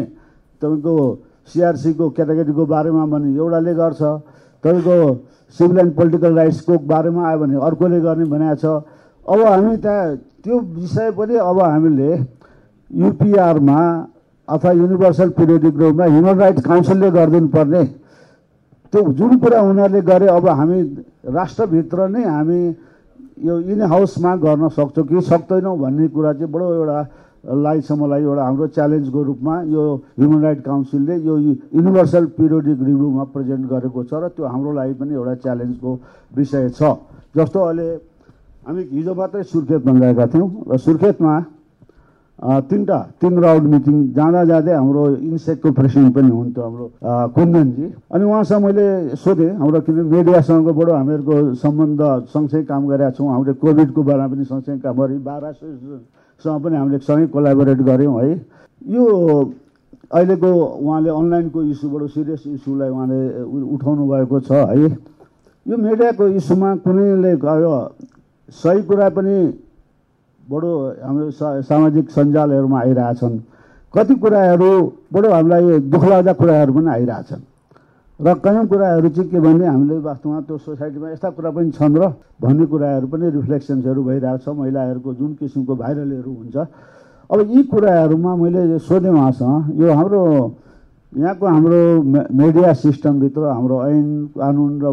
तपाईँको 0.62 0.96
सिआरसीको 1.48 2.10
क्याटेगोरीको 2.16 2.66
बारेमा 2.66 3.06
भने 3.14 3.28
एउटाले 3.36 3.74
गर्छ 3.74 4.02
तपाईँको 4.64 4.98
सिभिल 5.58 5.80
एन्ड 5.80 5.94
पोलिटिकल 5.96 6.36
राइट्सको 6.36 6.78
बारेमा 6.92 7.22
आयो 7.30 7.40
भने 7.40 7.56
अर्कोले 7.68 8.00
गर्ने 8.02 8.26
भनेको 8.28 8.56
छ। 8.60 8.66
अब 9.26 9.40
हामी 9.48 9.78
त्यहाँ 9.78 10.16
त्यो 10.44 10.60
विषय 10.60 11.12
पनि 11.18 11.36
अब 11.40 11.60
हामीले 11.62 12.12
युपिआरमा 12.92 13.80
अथवा 14.48 14.72
युनिभर्सल 14.72 15.30
पिरियडिक 15.40 15.76
रूपमा 15.78 16.06
ह्युमन 16.06 16.38
राइट्स 16.40 16.64
काउन्सिलले 16.68 17.10
गरिदिनु 17.12 17.48
पर्ने 17.56 17.84
त्यो 18.92 19.02
जुन 19.18 19.38
कुरा 19.38 19.60
उनीहरूले 19.70 20.02
गरे 20.02 20.28
अब 20.28 20.46
हामी 20.60 20.80
राष्ट्रभित्र 21.30 22.08
नै 22.10 22.24
हामी 22.26 22.60
यो 23.46 23.54
इन 23.72 23.82
हाउसमा 23.86 24.36
गर्न 24.44 24.68
सक्छौँ 24.76 25.06
कि 25.08 25.22
सक्दैनौँ 25.30 25.78
भन्ने 25.78 26.08
कुरा 26.10 26.32
चाहिँ 26.34 26.52
बडो 26.52 26.68
एउटा 26.74 27.00
लाई 27.40 27.80
चाहिँ 27.86 28.02
मलाई 28.02 28.22
एउटा 28.24 28.44
हाम्रो 28.44 28.68
च्यालेन्जको 28.76 29.20
रूपमा 29.24 29.56
यो 29.72 29.84
ह्युमन 30.20 30.42
राइट 30.44 30.62
काउन्सिलले 30.66 31.16
यो 31.24 31.38
युनिभर्सल 31.38 32.26
पिरियोडिक 32.36 32.80
रिभ्यूमा 32.84 33.24
प्रेजेन्ट 33.32 33.64
गरेको 33.70 34.04
छ 34.10 34.14
र 34.20 34.28
त्यो 34.36 34.46
हाम्रो 34.46 34.72
लागि 34.74 34.94
पनि 35.00 35.14
एउटा 35.16 35.34
च्यालेन्जको 35.46 35.92
विषय 36.36 36.70
छ। 36.76 36.82
जस्तो 37.38 37.60
अहिले 37.62 37.88
हामी 38.68 38.82
हिजो 38.92 39.14
मात्रै 39.16 39.44
सुर्खेतमा 39.54 39.94
गएका 40.02 40.26
थियौँ 40.34 40.50
र 40.68 40.78
सुर्खेतमा 40.78 41.34
तिनवटा 42.40 43.00
तिन 43.20 43.34
राउन्ड 43.44 43.68
मिटिङ 43.68 43.96
जाँदा 44.16 44.42
जाँदै 44.50 44.74
हाम्रो 44.74 45.04
इन्सेकको 45.28 45.70
प्रेसिडेन्ट 45.76 46.16
पनि 46.16 46.30
हुनुहुन्थ्यो 46.32 46.64
हाम्रो 46.64 46.86
कुन्दनजी। 47.36 47.86
अनि 48.16 48.24
उहाँसँग 48.24 48.64
मैले 48.64 48.86
सोधेँ 49.20 49.52
हाम्रो 49.60 49.80
किन 49.84 49.98
मिडियासँगबाट 50.08 50.90
हामीहरूको 50.90 51.36
सम्बन्ध 51.60 52.02
सँगसँगै 52.32 52.64
काम 52.64 52.82
गरेका 52.88 53.12
छौँ। 53.20 53.28
हामीले 53.28 53.54
कोभिडको 53.60 54.02
बेलामा 54.08 54.28
पनि 54.32 54.44
सँगसँगै 54.48 54.80
काम 54.80 54.96
गरेँ 54.96 55.20
बाह्र 55.20 55.46
एसोसिएसनसँग 55.52 56.64
पनि 56.64 56.76
हामीले 56.80 56.98
सँगै 57.04 57.28
कोलाबोरेट 57.36 57.80
गऱ्यौँ 57.84 58.16
है। 58.24 58.32
यो 58.88 59.04
अहिलेको 60.16 60.50
उहाँले 60.80 61.10
अनलाइनको 61.12 61.60
इस्युबाट 61.76 62.04
सिरियस 62.16 62.44
इस्युलाई 62.56 62.90
उहाँले 62.90 63.20
उठाउनु 63.76 64.04
भएको 64.08 64.40
छ 64.48 64.52
है। 64.72 64.88
यो 65.68 65.76
मिडियाको 65.76 66.24
इस्युमा 66.40 66.70
कुनैले 66.88 67.36
सही 68.50 68.82
कुरा 68.88 69.10
पनि 69.12 69.36
बडो 70.50 70.72
हाम्रो 71.06 71.30
सामाजिक 71.62 72.06
सञ्जालहरूमा 72.10 72.80
आइरहेछन्। 72.80 73.38
कति 73.94 74.14
कुराहरू 74.18 74.72
बडो 75.14 75.30
हामीलाई 75.30 75.80
दुःख 75.94 76.04
लाग्दा 76.10 76.34
कुराहरू 76.42 76.72
पनि 76.74 76.90
आइरहेछन्। 76.90 77.44
र 78.20 78.28
कयौँ 78.44 78.66
कुराहरू 78.68 79.10
चाहिँ 79.10 79.30
के 79.30 79.40
भने 79.40 79.66
हामीले 79.66 79.98
वास्तवमा 80.04 80.40
त्यो 80.44 80.58
सोसाइटीमा 80.58 81.08
यस्ता 81.10 81.30
कुरा 81.38 81.50
पनि 81.54 81.72
छन् 81.72 81.98
र 81.98 82.04
भन्ने 82.42 82.66
कुराहरू 82.66 83.08
पनि 83.08 83.26
रिफ्लेक्सन्सहरू 83.30 84.02
भइरहेको 84.04 84.44
छ 84.44 84.48
महिलाहरूको 84.60 85.10
जुन 85.14 85.32
किसिमको 85.40 85.74
भाइरलहरू 85.76 86.32
हुन्छ। 86.34 86.56
अब 87.30 87.40
यी 87.48 87.62
कुराहरूमा 87.72 88.32
मैले 88.36 88.80
सोधेँ 88.82 89.14
उहाँसँग 89.14 89.80
यो 89.80 89.88
हाम्रो 89.94 90.24
यहाँको 91.14 91.46
हाम्रो 91.46 91.80
मिडिया 92.34 92.74
सिस्टमभित्र 92.74 93.42
हाम्रो 93.50 93.78
ऐन 93.88 94.08
कानुन 94.34 94.74
र 94.82 94.86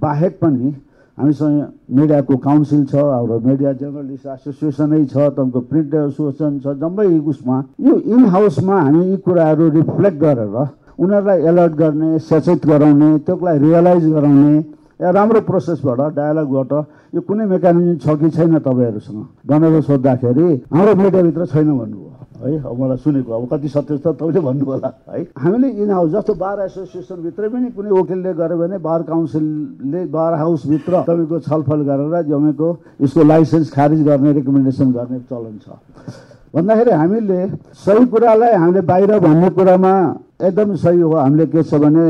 बाहेक 0.00 0.32
पनि 0.40 0.74
हामीसँग 1.18 1.56
मिडियाको 1.98 2.36
काउन्सिल 2.46 2.84
छ 2.90 2.94
हाम्रो 2.94 3.38
मिडिया 3.46 3.72
जर्नलिस्ट 3.80 4.26
एसोसिएसनै 4.26 5.04
छ 5.06 5.16
तपाईँको 5.36 5.60
प्रिन्ट 5.70 5.94
एसोसिएसन 5.94 6.52
छ 6.64 6.66
जम्मै 6.80 7.06
उसमा। 7.32 7.56
यो 7.86 7.94
इन 8.14 8.24
हाउसमा 8.34 8.76
हामी 8.80 9.02
यी 9.10 9.16
कुराहरू 9.26 9.68
रिफ्लेक्ट 9.76 10.18
गरेर 10.24 10.56
उनीहरूलाई 10.98 11.38
एलर्ट 11.50 11.74
गर्ने 11.82 12.18
सचेत 12.28 12.66
गराउने 12.66 13.10
त्यसलाई 13.26 13.58
रियलाइज 13.58 14.04
गराउने 14.12 14.54
या 15.02 15.10
राम्रो 15.10 15.40
प्रोसेसबाट 15.50 16.00
डायलगबाट 16.16 16.72
यो 17.14 17.20
कुनै 17.28 17.44
मेकानिजम 17.52 17.96
छ 17.98 18.16
कि 18.20 18.30
छैन 18.30 18.58
तपाईँहरूसँग? 18.58 19.20
भनेर 19.48 19.80
सोद्धाखेरि 19.82 20.48
हाम्रो 20.72 20.94
मिडियाभित्र 21.02 21.46
छैन 21.52 21.68
भन्नुभयो। 21.78 22.11
है 22.42 22.58
अब 22.58 22.80
मलाई 22.80 22.96
सुनेको 22.98 23.32
अब 23.32 23.44
कति 23.52 23.68
सत्य 23.68 23.98
छ 23.98 24.06
तपाईँले 24.06 24.40
भन्नु 24.40 24.64
होला 24.64 24.90
है। 25.10 25.22
हामीले 25.38 25.68
इन 25.82 25.90
हाउस 25.90 26.10
जस्तो 26.12 26.34
बार 26.34 26.60
एसोसिएसनभित्रै 26.60 27.48
पनि 27.48 27.70
कुनै 27.70 27.90
वकिलले 27.90 28.32
गर्यो 28.34 28.56
भने 28.58 28.78
बार 28.82 29.02
काउन्सिलले 29.08 30.04
बार 30.10 30.34
हाउसभित्र 30.42 30.92
तपाईँको 31.06 31.38
छलफल 31.46 31.80
गरेर 31.88 32.22
जमेको 32.28 32.68
यसको 33.02 33.22
लाइसेन्स 33.22 33.70
खारिज 33.72 34.02
गर्ने 34.02 34.32
रिकमेन्डेसन 34.32 34.92
गर्ने 34.92 35.18
चलन 35.30 35.56
छ। 35.62 35.78
भन्दाखेरि 36.54 36.90
हामीले 36.90 37.40
सही 37.80 38.04
कुरालाई 38.12 38.52
हामीले 38.52 38.80
बाहिर 38.90 39.18
भन्ने 39.18 39.48
कुरामा 39.56 39.94
एकदम 40.42 40.74
सही 40.76 41.00
हो। 41.00 41.14
हामीले 41.14 41.46
के 41.46 41.62
छ 41.62 41.74
भने 41.80 42.06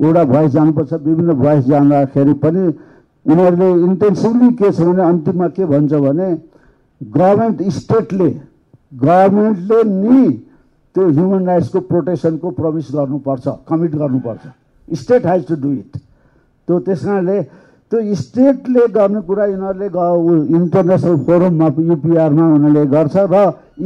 एउटा 0.00 0.24
भोइस 0.24 0.50
जानुपर्छ 0.52 0.92
विभिन्न 0.92 1.32
भोइस 1.40 1.64
जाँदाखेरि 1.66 2.32
पनि 2.42 2.62
उनीहरूले 3.26 3.70
इन्टेन्सिभली 3.86 4.48
के 4.58 4.70
छ 4.72 4.80
भने 4.80 5.02
अन्तिममा 5.02 5.48
के 5.56 5.64
भन्छ 5.66 5.92
भने 5.92 6.28
गभर्मेन्ट 7.00 7.62
स्टेटले 7.72 8.30
गभर्मेन्टले 8.92 9.82
नि 9.84 10.30
त्यो 10.94 11.08
ह्युमन 11.08 11.46
राइट्सको 11.46 11.80
प्रोटेक्सनको 11.90 12.50
प्रविश 12.50 12.90
गर्नुपर्छ 12.94 13.48
कमिट 13.68 13.94
गर्नुपर्छ. 13.94 14.42
State 14.88 15.26
has 15.26 15.46
to 15.48 15.54
do 15.62 15.72
it 15.72 15.96
त्यो 16.68 16.78
त्यस 16.86 17.04
कारणले 17.04 17.42
त्यो 17.92 18.14
स्टेटले 18.14 18.86
गर्ने 18.94 19.20
कुरा 19.26 19.44
यिनीहरूले 19.46 19.86
इन्टरनेसनल 20.56 21.16
फोरममा 21.26 21.66
युपिआरमा 21.90 22.44
उनीहरूले 22.54 22.86
गर्छ 22.86 23.16
र 23.30 23.34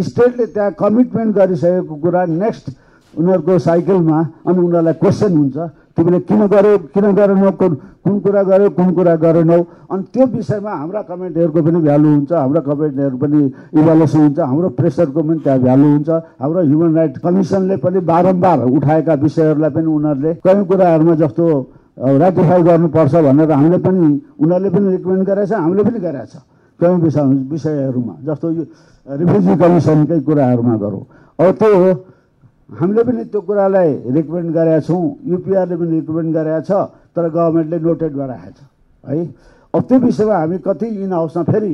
स्टेटले 0.08 0.46
त्यहाँ 0.46 0.72
कमिटमेन्ट 0.78 1.34
गरिसकेको 1.36 1.94
कुरा 2.04 2.24
नेक्स्ट 2.40 2.64
उनीहरूको 3.14 3.58
साइकलमा 3.68 4.18
अनि 4.48 4.58
उनीहरूलाई 4.58 4.94
क्वेसन 5.00 5.36
हुन्छ 5.36 5.56
तिमीले 5.96 6.18
किन 6.28 6.40
गर्यो 6.50 6.78
किन 6.94 7.06
गरेनौ 7.14 7.50
कुन 7.54 8.18
कुरा 8.20 8.42
गर्यो 8.42 8.70
कुन 8.76 8.88
कुरा 8.98 9.14
गरेनौ 9.24 9.58
अनि 9.94 10.02
त्यो 10.12 10.24
विषयमा 10.26 10.72
हाम्रा 10.80 11.02
कमेन्टहरूको 11.10 11.60
पनि 11.62 11.78
भ्यालु 11.86 12.08
हुन्छ 12.14 12.32
हाम्रा 12.34 12.60
कमेन्टहरू 12.68 13.16
पनि 13.22 13.40
इभालुएसन 13.78 14.20
हुन्छ 14.20 14.38
हाम्रो 14.38 14.68
प्रेसरको 14.78 15.20
पनि 15.22 15.38
त्यहाँ 15.44 15.60
भ्यालु 15.64 15.86
हुन्छ। 15.94 16.08
हाम्रो 16.42 16.60
ह्युमन 16.66 16.90
राइट 16.98 17.14
कमिसनले 17.24 17.76
पनि 17.78 17.98
बारम्बार 18.10 18.58
उठाएका 18.74 19.14
विषयहरूलाई 19.24 19.70
पनि 19.70 19.86
उनीहरूले 19.86 20.32
कयौँ 20.44 20.64
कुराहरूमा 20.66 21.14
जस्तो 21.22 21.44
राटिफाई 21.94 22.62
गर्नुपर्छ 22.68 23.14
भनेर 23.14 23.50
हामीले 23.54 23.78
पनि 23.86 24.02
उनीहरूले 24.42 24.70
पनि 24.74 24.86
रिकमेन्ड 24.98 25.22
गरेछ 25.30 25.52
हामीले 25.54 25.82
पनि 25.88 25.98
गरेछ। 26.06 26.32
कयौँ 26.80 26.98
विषय 27.06 27.22
विषयहरूमा 27.54 28.14
जस्तो 28.26 28.46
रिफ्युजी 29.06 29.54
कमिसनकै 29.62 30.18
कुराहरूमा 30.26 30.74
गरौँ। 30.82 31.04
अब 31.38 31.50
त्यो 31.54 31.76
हो। 31.78 31.90
हामीले 32.70 33.02
पनि 33.04 33.24
त्यो 33.28 33.40
कुरालाई 33.44 33.90
रिकमेन्ड 34.16 34.50
गरेका 34.56 34.80
छौँ 34.88 35.04
युपिआरले 35.30 35.76
पनि 35.76 35.90
रिकमेन्ड 36.00 36.30
गरेका 36.36 36.60
छ 36.64 36.70
तर 37.14 37.24
गभर्मेन्टले 37.28 37.78
नोटेड 37.78 38.12
गराएको 38.16 38.50
छ। 38.56 38.60
है? 39.04 39.18
अब 39.74 39.82
त्यो 39.84 39.98
विषयमा 40.00 40.36
हामी 40.38 40.58
कति 40.64 40.86
इन 41.04 41.12
हाउसमा 41.12 41.42
फेरि 41.44 41.72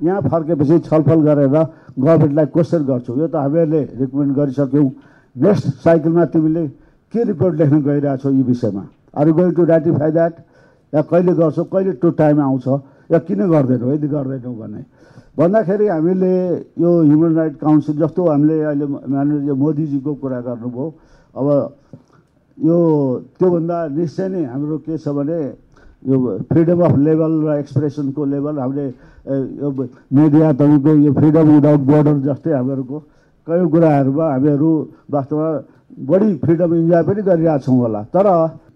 यहाँ 0.00 0.20
फर्केपछि 0.30 0.78
छलफल 0.86 1.20
गरेर 1.28 1.48
गभर्मेन्टलाई 1.50 2.46
क्वेसन 2.46 2.82
गर्छौँ। 2.86 3.16
यो 3.18 3.26
त 3.26 3.34
हामीहरूले 3.36 3.82
रिकमेन्ड 4.00 4.32
गरिसक्यौँ। 4.36 4.90
नेक्स्ट 5.36 5.66
साइकलमा 5.84 6.24
तिमीले 6.30 6.66
के 7.12 7.20
रिपोर्ट 7.24 7.54
लेख्न 7.60 7.76
गइरहेछौ 7.82 8.30
यी 8.30 8.42
विषयमा? 8.42 8.84
Are 9.18 9.26
going 9.34 9.50
to 9.52 9.64
ratify 9.66 10.10
that 10.10 10.34
या 10.94 11.00
कहिले 11.10 11.32
गर्छौ? 11.34 11.64
कहिले 11.64 11.92
टु 11.98 12.08
टाइम 12.16 12.40
आउँछ? 12.40 12.66
या 13.10 13.18
किन 13.18 13.40
गर्दैनौ? 13.50 13.92
यदि 13.92 14.08
गर्दैनौ 14.08 14.52
भने। 14.54 14.80
भन्दाखेरि 15.40 15.86
हामीले 15.88 16.32
यो 16.84 16.90
ह्युमन 17.08 17.32
राइट 17.36 17.54
काउन्सिल 17.64 17.96
जस्तो 17.96 18.20
हामीले 18.28 18.56
अहिले 18.60 18.86
माननीय 18.92 19.52
मोदीजीको 19.56 20.12
कुरा 20.20 20.40
गर्नुभयो। 20.46 20.86
अब 21.32 21.48
यो 22.58 22.76
त्योभन्दा 23.40 23.76
निश्चय 23.96 24.28
नै 24.28 24.42
हाम्रो 24.52 24.76
के 24.84 24.94
छ 25.00 25.08
भने 25.16 25.40
यो 26.04 26.16
फ्रिडम 26.44 26.80
अफ 26.84 26.94
लेभल 27.06 27.32
र 27.44 27.48
एक्सप्रेसनको 27.56 28.22
लेभल 28.32 28.54
हामीले 28.60 28.86
यो 29.64 29.68
मिडिया 30.12 30.52
तपाईँको 30.60 30.90
यो 31.08 31.12
फ्रिडम 31.16 31.46
विदाउट 31.56 31.80
बोर्डर 31.88 32.16
जस्तै 32.28 32.52
हामीहरूको 32.60 32.98
कयौँ 33.48 33.68
कुराहरूमा 33.72 34.26
हामीहरू 34.32 34.70
वास्तवमा 35.08 35.48
बढी 35.90 36.34
फ्रिडम 36.44 36.74
इन्जोय 36.74 37.02
पनि 37.02 37.22
गरिरहेछौँ 37.22 37.76
होला। 37.76 38.02
तर 38.14 38.26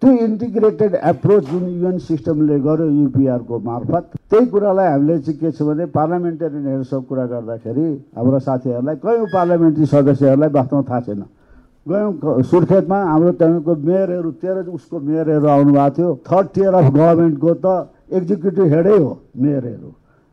त्यो 0.01 0.11
इन्टिग्रेटेड 0.25 0.95
एप्रोच 0.95 1.43
जुन 1.51 1.65
युएन 1.81 1.99
सिस्टमले 1.99 2.59
गर्यो 2.61 2.87
युपिआरको 2.91 3.59
मार्फत 3.59 4.05
त्यही 4.31 4.47
कुरालाई 4.47 4.89
हामीले 4.93 5.19
चाहिँ 5.19 5.39
के 5.41 5.51
छ 5.53 5.63
भने 5.63 5.87
पार्लियामेन्टेरियनहरूसँग 5.95 7.05
कुरा 7.09 7.25
गर्दाखेरि 7.33 7.87
हाम्रो 8.17 8.39
साथीहरूलाई 8.39 8.97
कयौँ 9.05 9.27
पार्लियामेन्ट्री 9.33 9.87
सदस्यहरूलाई 9.87 10.51
वास्तवमा 10.59 10.83
थाहा 10.91 11.01
छैन। 11.01 11.23
गयौँ 11.87 12.43
सुर्खेतमा 12.51 12.99
हाम्रो 13.05 13.33
त्यहाँको 13.41 13.73
मेयरहरू 13.89 14.31
तेह्र 14.43 14.69
उसको 14.77 14.97
मेयरहरू 15.01 15.47
आउनुभएको 15.49 15.91
थियो। 15.97 16.11
थर्ड 16.29 16.47
टियर 16.55 16.75
अफ 16.75 16.87
गभर्मेन्टको 16.93 17.51
त 17.65 17.67
एक्जिक्युटिभ 18.13 18.67
हेडै 18.75 18.97
हो 18.99 19.11
मेयरहरू 19.37 19.91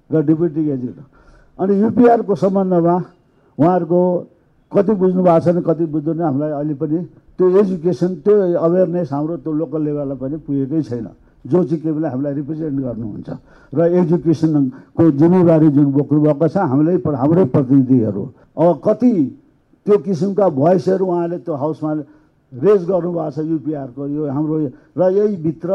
र 0.10 0.22
डिप्युटी 0.28 0.62
एक्जिक्युटिभ 0.70 1.08
अनि 1.60 1.74
युपिआरको 1.82 2.36
सम्बन्धमा 2.36 2.96
उहाँहरूको 3.58 4.02
कति 4.72 4.94
बुझ्नु 4.96 5.22
भएको 5.24 5.40
छैन 5.46 5.62
कति 5.68 5.86
बुझ्दैन 5.92 6.22
हामीलाई 6.22 6.52
अहिले 6.52 6.74
पनि 6.80 6.98
त्यो 7.38 7.46
एजुकेसन 7.60 8.12
त्यो 8.24 8.36
अवेरनेस 8.56 9.10
हाम्रो 9.14 9.36
त्यो 9.44 9.52
लोकल 9.52 9.82
लेभलमा 9.84 10.16
पनि 10.16 10.38
पुगेकै 10.48 10.82
छैन। 10.82 11.08
जो 11.42 11.64
चाहिँ 11.64 11.82
के 11.82 11.92
भने 11.92 12.08
हामीलाई 12.08 12.34
रिप्रेजेन्ट 12.34 12.78
गर्नुहुन्छ। 12.80 13.30
र 13.74 13.80
एजुकेसनको 14.00 15.04
जिम्मेवारी 15.20 15.68
जुन 15.76 15.88
बोक्नुभएको 15.92 16.48
छ 16.48 16.58
हामीलाई 16.72 16.98
प- 17.02 17.18
हाम्रै 17.18 17.46
प्रतिनिधिहरू। 17.52 18.24
अब 18.58 18.82
कति 18.86 19.12
त्यो 19.86 19.98
किसिमका 20.06 20.46
भोइसहरू 20.50 21.06
उहाँले 21.06 21.38
त्यो 21.42 21.54
हाउसमा 21.56 21.92
रेज 22.54 22.82
गर्नुभएको 22.86 23.32
छ 23.32 23.38
युपिआरको 23.42 24.08
यो 24.08 24.24
हाम्रो 24.30 24.56
र 24.98 25.02
यही 25.18 25.36
भित्र 25.42 25.70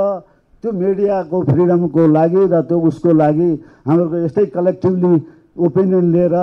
त्यो 0.63 0.73
मिडियाको 0.73 1.37
फ्रिडमको 1.43 2.03
लागि 2.17 2.43
र 2.47 2.55
त्यो 2.63 2.79
उसको 2.81 3.11
लागि 3.13 3.51
हाम्रो 3.87 4.07
यस्तै 4.25 4.47
कलेक्टिभली 4.57 5.13
ओपिनियन 5.59 6.07
लिएर 6.15 6.37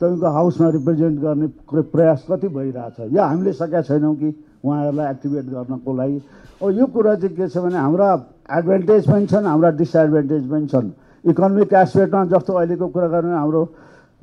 तपाईँको 0.00 0.26
हाउसमा 0.26 0.68
रिप्रेजेन्ट 0.80 1.20
गर्ने 1.20 1.46
प्र- 1.68 1.84
प्रयास 1.92 2.24
कति 2.24 2.48
भइरहेछ? 2.48 3.12
या 3.12 3.24
हामीले 3.24 3.52
सकेका 3.52 3.80
छैनौँ 3.84 4.14
कि 4.16 4.28
उहाँहरूलाई 4.64 5.10
एक्टिभेट 5.12 5.44
गर्नको 5.52 5.90
लागि? 5.92 6.18
अब 6.62 6.68
यो 6.72 6.86
कुरा 6.88 7.14
चाहिँ 7.20 7.36
के 7.36 7.48
छ 7.48 7.58
भने 7.60 7.76
हाम्रा 7.76 8.08
एडभान्टेज 8.48 9.02
पनि 9.12 9.26
छन् 9.28 9.44
हाम्रा 9.44 9.70
डिसएडभान्टेज 9.76 10.42
पनि 10.48 10.66
छन्। 10.72 10.88
इकोनोमिक 11.28 11.72
एस्पेक्टमा 11.72 12.24
जस्तो 12.32 12.52
अहिलेको 12.52 12.86
कुरा 12.88 13.08
गर्ने 13.12 13.36
हाम्रो 13.36 13.62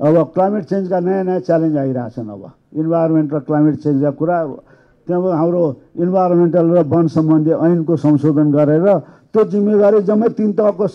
अब 0.02 0.16
क्लाइमेट 0.34 0.64
चेन्जका 0.66 0.99
नयाँ 0.99 1.24
नयाँ 1.24 1.40
च्यालेन्ज 1.45 1.78
आइरहेछन् 1.78 2.30
अब। 2.30 2.44
इन्भाइरोमेन्ट 2.82 3.34
र 3.34 3.40
क्लाइमेट 3.45 3.76
चेन्जका 3.86 4.12
कुरा 4.18 4.38
त्यहाँ 5.08 5.38
हाम्रो 5.38 5.64
इन्भाइरोमेन्टल 6.04 6.66
र 6.74 6.80
वन 6.90 7.06
सम्बन्धी 7.08 7.52
ऐनको 7.54 7.95
संशोधन 7.95 8.48
गरेर 8.52 8.88
त्यो 9.30 9.44
जिम्मेवारी 9.45 10.02
जम्मै 10.10 10.30
तिन 10.38 10.52
तहको 10.58 10.86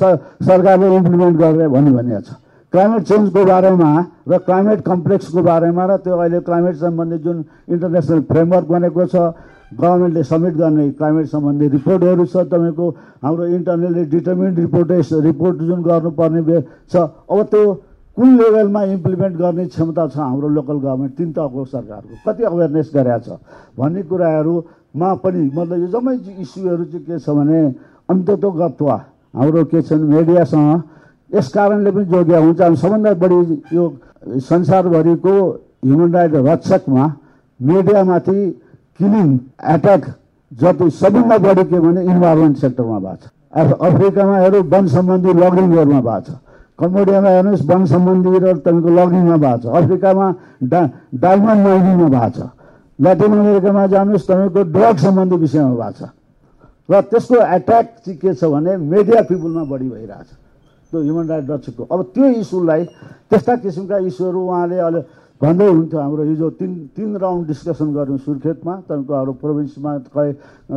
सरकारले 0.42 0.96
इम्प्लिमेन्ट 0.96 1.36
गरेर 1.38 1.68
भन्ने 1.70 1.90
भनिएको 1.90 2.20
छ। 2.26 2.41
क्लाइमेट 2.72 3.02
चेन्जको 3.08 3.44
बारेमा 3.44 3.90
र 4.28 4.38
क्लाइमेट 4.48 4.80
कम्प्लेक्सको 4.82 5.42
बारेमा 5.42 5.84
र 5.86 5.96
त्यो 6.04 6.16
अहिले 6.16 6.40
क्लाइमेट 6.48 6.76
सम्बन्धी 6.82 7.18
जुन 7.24 7.44
इन्टरनेसनल 7.68 8.20
फ्रेमवर्क 8.30 8.66
बनेको 8.72 9.06
छ 9.12 9.16
गभर्मेन्टले 9.72 10.22
सब्मिट 10.24 10.54
गर्ने 10.56 10.90
क्लाइमेट 10.96 11.26
सम्बन्धी 11.26 11.68
रिपोर्टहरू 11.76 12.24
छ 12.32 12.36
तपाईँको 12.48 12.86
हाम्रो 13.24 13.44
इन्टरनली 13.56 14.04
डिटर्मिन्ड 14.14 14.58
रिपोर्ट 14.58 14.90
रिपोर्ट 15.28 15.56
जुन 15.68 15.82
गर्नुपर्ने 15.82 16.60
छ 16.92 16.96
अब 16.96 17.42
त्यो 17.52 17.62
कुन 18.16 18.36
लेभलमा 18.36 18.82
इम्प्लिमेन्ट 18.96 19.36
गर्ने 19.36 19.66
क्षमता 19.72 20.06
छ 20.08 20.16
हाम्रो 20.16 20.48
लोकल 20.56 20.76
गभर्मेन्ट 20.84 21.12
तिन 21.16 21.32
तहको 21.32 21.64
सरकारको 21.64 22.14
कति 22.24 22.42
अवेरनेस 22.44 22.90
गरेका 22.94 23.18
छ? 23.18 23.28
भन्ने 23.76 24.02
कुराहरूमा 24.08 25.08
पनि 25.24 25.42
मतलब 25.56 25.78
यो 25.80 25.88
जम्मै 25.92 26.14
इस्युहरू 26.40 26.84
चाहिँ 26.84 27.04
के 27.04 27.18
छ 27.18 27.28
भने 27.36 27.60
अन्ततोगत्वा 28.08 28.96
हाम्रो 29.36 29.64
के 29.64 29.82
छ 29.82 29.92
भने 29.92 30.16
मिडियासँग 30.16 30.82
यस 31.34 31.48
कारणले 31.48 31.90
पनि 31.90 32.04
जोडिया 32.04 32.38
हुन्छ। 32.38 32.60
अनि 32.60 32.76
सबभन्दा 32.76 33.14
बढी 33.14 33.62
यो 33.72 33.96
संसारभरिको 34.28 35.60
ह्युमन 35.84 36.12
राइट 36.12 36.32
रक्षकमा 36.34 37.14
मिडियामाथि 37.62 38.50
किलिङ 38.98 39.38
एट्याक 39.64 40.14
जति 40.52 40.90
सबभन्दा 40.90 41.38
बढी 41.38 41.64
के 41.64 41.80
भने 41.80 42.04
इन्भाइरोमेन्ट 42.04 42.56
सेक्टरमा 42.56 42.98
भएको 42.98 43.16
छ। 43.16 43.28
अफ- 43.52 43.78
अफ्रिकामा 43.80 44.36
हेरौँ 44.38 44.62
वन 44.62 44.86
सम्बन्धी 44.86 45.32
लगिङहरूमा 45.32 46.00
भएको 46.00 46.32
छ। 46.32 46.36
कम्बोडियामा 46.78 47.28
हेर्नुहोस् 47.28 47.70
वन 47.70 47.84
सम्बन्धी 47.86 48.38
र 48.38 48.56
तपाईँको 48.56 48.88
लगिङमा 48.88 49.36
भएको 49.36 49.58
छ। 49.58 49.66
अफ्रिकामा 49.66 50.34
डा 50.62 50.90
डायमन्ड 51.14 51.66
माइनिङमा 51.66 52.08
भएको 52.08 52.40
छ। 52.40 52.48
ल्याटिन 53.00 53.32
अमेरिकामा 53.32 53.86
जानुहोस् 53.86 54.28
तपाईँको 54.28 54.62
ड्रग 54.62 54.96
सम्बन्धी 54.96 55.36
विषयमा 55.36 55.70
भएको 55.70 56.06
छ। 56.06 56.08
र 56.90 57.00
त्यसको 57.00 57.36
एट्याक 57.36 57.86
चाहिँ 58.06 58.18
के 58.18 58.34
छ 58.34 58.44
भने 58.44 58.76
मिडिया 58.76 59.22
पिपुलमा 59.22 59.64
बढी 59.64 59.88
भइरहेछ। 59.88 60.26
त्यो 60.92 61.00
ह्युमन 61.00 61.26
राइट 61.32 61.50
रक्षकको 61.50 61.82
अब 61.88 62.00
त्यो 62.12 62.26
इस्युलाई 62.44 62.84
त्यस्ता 63.32 63.54
किसिमका 63.64 63.96
इस्युहरू 64.12 64.40
उहाँले 64.44 64.78
अहिले 64.78 65.00
भन्दै 65.40 65.66
हुन्थ्यो 65.66 65.98
हाम्रो 65.98 66.22
हिजो 66.22 66.48
तिन 66.60 66.72
तिन 66.94 67.10
राउन्ड 67.18 67.46
डिस्कसन 67.50 67.88
गऱ्यौँ 67.96 68.18
सुर्खेतमा 68.22 68.74
तपाईँको 68.86 69.12
हाम्रो 69.16 69.32
प्रोभिन्समा 69.42 69.90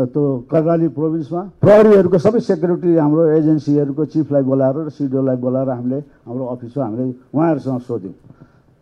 त्यो 0.09 0.23
कर्णाली 0.49 0.87
प्रोभिन्समा। 0.89 1.41
प्रहरीहरूको 1.61 2.17
सबै 2.17 2.39
सेक्युरिटी 2.49 2.89
हाम्रो 2.95 3.23
एजेन्सीहरूको 3.37 4.03
चिफलाई 4.09 4.43
बोलाएर 4.49 4.75
र 4.87 4.89
सिडिओलाई 4.89 5.37
बोलाएर 5.45 5.69
हामीले 5.69 5.99
हाम्रो 6.25 6.45
अफिसमा 6.55 6.83
हामीले 6.85 7.05
उहाँहरूसँग 7.35 7.81
सोध्यौँ। 7.85 8.15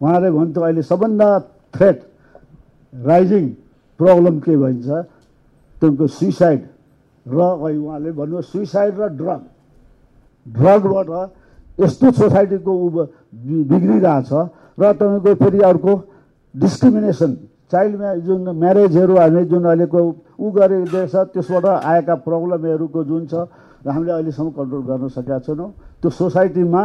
उहाँले 0.02 0.30
भन्थ्यो 0.32 0.62
अहिले 0.64 0.84
सबभन्दा 0.88 1.28
थ्रेट 1.76 1.98
राइजिङ 2.94 3.44
प्रब्लम 4.00 4.36
के 4.40 4.54
भइन्छ 4.64 4.88
तपाईँको 4.88 6.08
सुइसाइड 6.08 6.62
र 7.26 7.40
उहाँले 7.44 8.12
भन्नु 8.16 8.42
सुइसाइड 8.54 8.94
र 9.00 9.08
ड्रग 9.20 9.42
ड्रगबाट 10.46 11.10
यस्तो 11.80 12.12
सोसाइटीको 12.12 12.72
बिग्रिरहेछ। 13.70 14.32
र 14.80 14.84
तपाईँको 14.94 15.34
फेरि 15.42 15.60
अर्को 15.70 15.92
डिस्क्रिमिनेसन 16.56 17.32
चाइल्ड 17.72 18.02
जुन 18.26 18.42
म्यारेजहरू 18.54 19.14
हामीले 19.18 19.46
जुन 19.50 19.64
अहिलेको 19.66 20.00
ऊ 20.40 20.46
गरिँदैछ 20.52 21.16
त्यसबाट 21.34 21.66
आएका 21.66 22.16
प्रब्लमहरूको 22.22 23.04
जुन 23.04 23.24
छ 23.26 23.34
र 23.82 23.90
हामीले 23.90 24.12
अहिलेसम्म 24.14 24.50
कन्ट्रोल 24.58 24.84
गर्न 24.90 25.08
सकेका 25.10 25.40
छैनौँ। 25.46 25.70
त्यो 26.02 26.10
सोसाइटीमा 26.10 26.84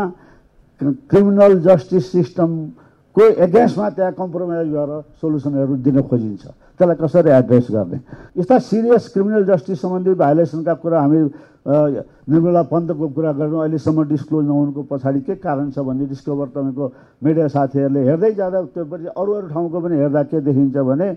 क्रिमिनल 0.80 1.52
जस्टिस 1.60 2.05
सिस्टमको 2.12 3.22
एगेन्स्टमा 3.44 3.89
त्यहाँ 3.90 4.12
कम्प्रोमाइज 4.14 4.68
गरेर 4.72 5.01
सोल्युसनहरू 5.20 5.74
दिन 5.85 5.97
खोजिन्छ। 6.09 6.44
त्यसलाई 6.78 6.96
कसरी 7.02 7.30
एड्रेस 7.30 7.66
गर्ने? 7.70 7.98
यस्ता 8.38 8.59
सिरियस 8.59 9.09
क्रिमिनल 9.12 9.44
जस्टिस 9.44 9.80
सम्बन्धी 9.82 10.14
भाइलेसनका 10.14 10.74
कुरा 10.78 11.00
हामी 11.02 11.20
निर्मला 11.68 12.62
पन्तको 12.70 13.09
कुरा 13.12 13.32
गर्नु 13.34 13.56
अहिलेसम्म 13.59 14.02
डिस्क्लोज 14.09 14.44
नहुनुको 14.46 14.82
पछाडि 14.88 15.20
के 15.20 15.34
कारण 15.42 15.70
छ 15.70 15.78
भन्ने 15.84 16.06
डिस्कभर 16.06 16.46
तपाईँको 16.55 16.84
मिडिया 17.24 17.48
साथीहरूले 17.50 18.00
हेर्दै 18.09 18.32
जाँदा 18.34 18.62
त्यो 18.72 18.84
पछि 18.88 19.06
अरू 19.12 19.32
अरू 19.32 19.48
ठाउँको 19.48 19.80
पनि 19.80 19.96
हेर्दा 19.98 20.22
के 20.30 20.40
देखिन्छ 20.48 20.76
भने 20.76 21.09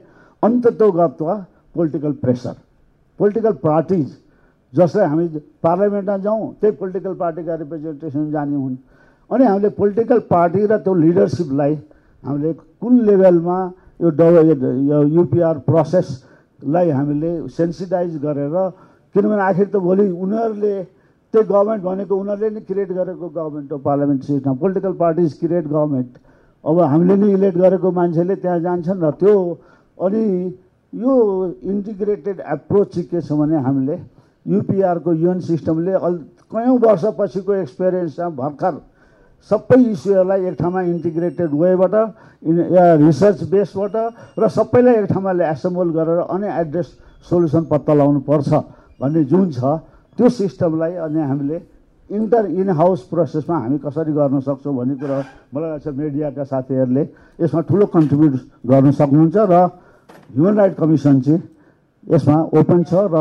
अन्ततोगत्वा 0.44 1.36
पोलिटिकल 1.76 2.12
प्रेसर 2.20 2.56
पोलिटिकल 3.20 3.54
पार्टिज 3.64 4.08
जसलाई 4.74 5.08
हामी 5.08 5.28
पार्लियामेन्टमा 5.64 6.18
जाउँ 6.18 6.54
त्यही 6.60 6.76
पोलिटिकल 6.82 7.14
पार्टीका 7.22 7.56
रिप्रेजेन्टेसन 7.56 8.32
जाने 8.32 8.56
हुन्। 8.56 8.76
अनि 9.32 9.44
हामीले 9.46 9.70
पोलिटिकल 9.80 10.20
पार्टी 10.28 10.66
र 10.66 10.78
त्यो 10.84 10.94
लिडरसिपलाई 10.96 11.74
हामीले 12.24 12.54
कुन 12.82 12.94
लेभलमा 13.08 13.58
यो 14.02 14.10
ड 14.12 14.22
यो 14.90 15.02
युपिआर 15.16 15.58
प्रोसेसलाई 15.66 16.90
हामीले 16.92 17.32
सेन्सिटाइज 17.50 18.18
गरेर 18.24 18.56
किनभने 19.16 19.42
आखिर 19.44 19.68
त 19.68 19.76
भोलि 19.86 20.10
उनीहरूले 20.10 20.74
त्यो 21.34 21.42
गभर्मेन्ट 21.44 21.84
भनेको 21.84 22.16
उनीहरूले 22.18 22.50
नै 22.50 22.62
क्रिएट 22.68 22.92
गरेको 22.92 23.30
गभर्मेन्ट 23.30 23.72
हो 23.72 23.78
parliament 23.86 24.24
system 24.24 24.56
political 24.64 24.94
parties 25.00 25.34
create 25.40 25.68
government 25.68 26.18
अब 26.64 26.80
हामीले 26.86 27.16
नै 27.18 27.30
इलेक्ट 27.34 27.58
गरेको 27.58 27.92
मान्छेले 27.92 28.36
त्यहाँ 28.42 28.60
जान्छन् 28.66 29.04
र 29.06 29.12
त्यो 29.22 29.36
अनि 29.98 30.24
यो 30.94 31.14
इन्टिग्रेटेड 31.72 32.40
एप्रोच 32.54 32.94
चाहिँ 32.94 33.08
के 33.10 33.22
छ 33.22 33.40
भने 33.40 33.58
हामीले 33.68 33.98
युपिआरको 34.46 35.14
युएन 35.14 35.40
सिस्टमले 35.48 35.94
अल 36.02 36.16
कयौँ 36.52 36.78
वर्षपछिको 36.80 37.54
एक्सपिरियन्समा 37.56 38.30
भर्खर 38.42 38.74
सबै 39.50 39.80
इस्युहरूलाई 39.92 40.42
एक 40.48 40.56
ठाउँमा 40.58 40.82
इन्टिग्रेटेड 40.88 41.52
वेबाट 41.56 41.96
रिसर्च 43.02 43.40
बेसबाट 43.50 43.96
र 44.38 44.48
सबैलाई 44.50 44.96
एक 44.96 45.06
ठाउँमा 45.08 45.32
एसेम्बल 45.48 45.90
गरेर 45.98 46.20
अनि 46.28 46.48
एड्रेस 46.62 46.88
सोल्युसन 47.26 47.64
पत्ता 47.66 47.94
लगाउनु 47.94 48.20
पर्छ 48.22 48.50
भन्ने 48.98 49.24
जुन 49.26 49.46
छ 49.52 49.62
त्यो 50.18 50.30
सिस्टमलाई 50.32 50.94
अनि 51.02 51.22
हामीले 51.22 51.58
इन्टर 52.10 52.46
इन 52.54 52.70
हाउस 52.72 53.02
प्रोसेसमा 53.08 53.58
हामी 53.58 53.78
कसरी 53.80 54.12
गर्न 54.12 54.40
सक्छौँ 54.42 54.76
भन्ने 54.76 54.96
कुरा 54.96 55.18
मलाई 55.54 55.70
लाग्छ 55.72 55.88
मिडियाका 55.90 56.44
साथीहरूले 56.44 57.04
यसमा 57.40 57.62
ठुलो 57.64 57.86
कन्ट्रिब्युट 57.88 58.34
गर्न 58.68 58.92
सक्नुहुन्छ 58.94 59.38
र 59.48 59.56
ह्युमन 60.30 60.56
राइट 60.58 60.76
कमिसन 60.76 61.22
चाहिँ 61.22 61.42
यसमा 62.06 62.38
ओपन 62.54 62.84
छ 62.84 62.94
र 63.06 63.16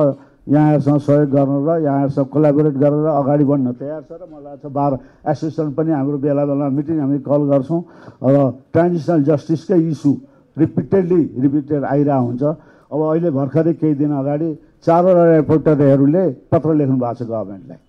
यहाँहरूसँग 0.50 0.98
सहयोग 1.06 1.30
गर्न 1.30 1.52
र 1.62 1.70
यहाँहरूसँग 1.86 2.26
कोलाबोरेट 2.34 2.76
गरेर 2.82 3.06
अगाडि 3.20 3.44
बढ्न 3.50 3.68
तयार 3.78 4.02
छ 4.02 4.12
र 4.18 4.22
मलाई 4.26 4.42
लाग्छ 4.44 4.66
बार 4.66 4.92
एसोसिएसन 5.30 5.68
पनि 5.78 5.90
हाम्रो 5.94 6.18
बेला 6.18 6.42
बेला 6.50 6.66
मिटिङ 6.74 6.96
हामी 7.00 7.18
कल 7.22 7.42
गर्छौँ 7.50 7.80
र 8.24 8.36
ट्रान्जिसनल 8.74 9.20
जस्टिसकै 9.30 9.78
इस्यु 9.94 10.12
रिपिटेडली 10.56 11.22
रिपिटेड 11.38 11.82
आइरहेको 11.84 12.26
हुन्छ। 12.26 12.42
अब 12.90 13.00
अहिले 13.00 13.30
भर्खरै 13.30 13.72
केही 13.78 13.94
दिन 13.94 14.12
अगाडि 14.18 14.48
चारवटा 14.82 15.24
रिपोर्टरहरूले 15.38 16.24
पत्र 16.50 16.68
लेख्नु 16.74 16.96
भएको 16.98 17.14
छ 17.14 17.22
गभर्मेन्टलाई। 17.30 17.80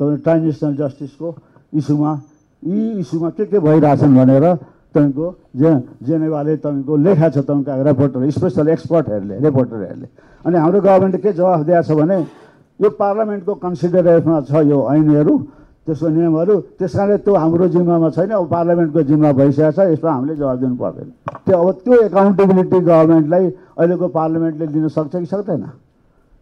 तपाईँ 0.00 0.18
ट्रान्जिसनल 0.24 0.72
जस्टिसको 0.80 1.28
इस्युमा 1.76 2.12
यी 2.62 2.80
इस्युमा 3.04 3.28
के 3.36 3.44
के 3.52 3.58
भइरहेछन् 3.60 4.16
भनेर 4.16 4.46
तपाईँको 4.94 5.26
जे 5.60 5.70
जेनेवाले 6.06 6.56
तपाईँको 6.56 6.96
लेखा 7.06 7.28
छ 7.30 7.38
तपाईँको 7.46 7.82
रिपोर्टर 7.88 8.30
स्पेसल 8.30 8.68
एक्सपर्टहरूले 8.74 9.36
रिपोर्टरहरूले 9.46 10.08
अनि 10.44 10.56
हाम्रो 10.58 10.80
गभर्मेन्टले 10.80 11.20
के 11.22 11.30
जवाफ 11.38 11.60
दिएको 11.66 11.82
छ 11.86 11.90
भने 12.00 12.18
यो 12.80 12.88
पार्लियामेन्टको 12.98 13.54
कन्सिडरेसनमा 13.64 14.40
छ 14.50 14.52
यो 14.66 14.78
ऐनहरू 14.94 15.34
त्यसको 15.86 16.08
नियमहरू 16.08 16.54
त्यस 16.78 16.92
कारणले 16.96 17.16
त्यो 17.24 17.34
हाम्रो 17.34 17.66
जिम्मामा 17.74 18.08
छैन 18.16 18.30
अब 18.30 18.46
पार्लियामेन्टको 18.50 19.00
जिम्मा 19.10 19.30
भइसकेको 19.32 19.72
छ 19.76 19.78
यसमा 19.92 20.10
हामीले 20.10 20.34
जवाब 20.36 20.58
दिनु 20.60 20.76
पर्दैन। 20.76 21.08
त्यो 21.46 21.56
अब 21.56 21.68
त्यो 21.84 21.96
एकाउन्टेबिलिटी 22.08 22.78
गभर्मेन्टलाई 22.80 23.44
अहिलेको 23.78 24.06
पार्लियामेन्टले 24.08 24.66
दिन 24.74 24.88
सक्छ 24.88 25.12
कि 25.16 25.26
सक्दैन? 25.26 25.64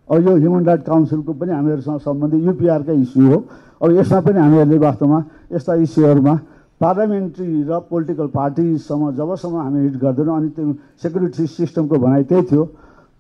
अब 0.09 0.16
यो 0.27 0.33
ह्युमन 0.37 0.65
राइट 0.65 0.83
काउन्सिलको 0.85 1.33
पनि 1.33 1.53
हामीहरूसँग 1.53 1.99
सम्बन्धित 2.01 2.43
युपिआरकै 2.49 2.95
इस्यु 3.03 3.27
हो। 3.29 3.39
अब 3.83 3.89
यसमा 3.99 4.20
पनि 4.27 4.39
हामीहरूले 4.41 4.79
वास्तवमा 4.79 5.19
यस्ता 5.53 5.75
इस्युहरूमा 5.87 6.35
पार्लियामेन्ट्री 6.81 7.63
र 7.67 7.79
पोलिटिकल 7.91 8.27
पार्टीसम्म 8.31 9.11
जबसम्म 9.19 9.57
हामी 9.59 9.79
हिट 9.83 9.97
गर्दैनौँ 9.99 10.37
अनि 10.39 10.49
त्यो 10.55 10.73
सेक्युरिटी 11.03 11.47
सिस्टमको 11.47 11.97
भनाइ 11.99 12.23
त्यही 12.31 12.43
थियो। 12.51 12.63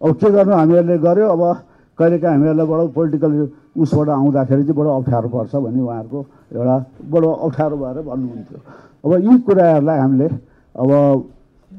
अब 0.00 0.14
के 0.14 0.30
गर्नु 0.30 0.52
हामीहरूले 0.54 0.98
गर्यो? 1.02 1.26
अब 1.26 1.42
कहिलेकाहीँ 1.98 2.34
हामीहरूलाई 2.38 2.66
बडो 2.70 2.86
पोलिटिकल 2.94 3.32
उसबाट 3.82 4.08
आउँदाखेरि 4.08 4.62
चाहिँ 4.62 4.78
बडो 4.78 4.90
अप्ठ्यारो 4.98 5.28
पर्छ 5.34 5.52
भन्ने 5.58 5.82
उहाँहरूको 5.82 6.20
एउटा 6.54 6.76
बडो 7.10 7.28
अप्ठ्यारो 7.46 7.76
भएर 7.82 7.96
भन्नुहुन्थ्यो। 8.06 8.58
अब 9.04 9.10
यी 9.26 9.38
कुराहरूलाई 9.42 9.98
हामीले 9.98 10.28
अब 10.78 10.90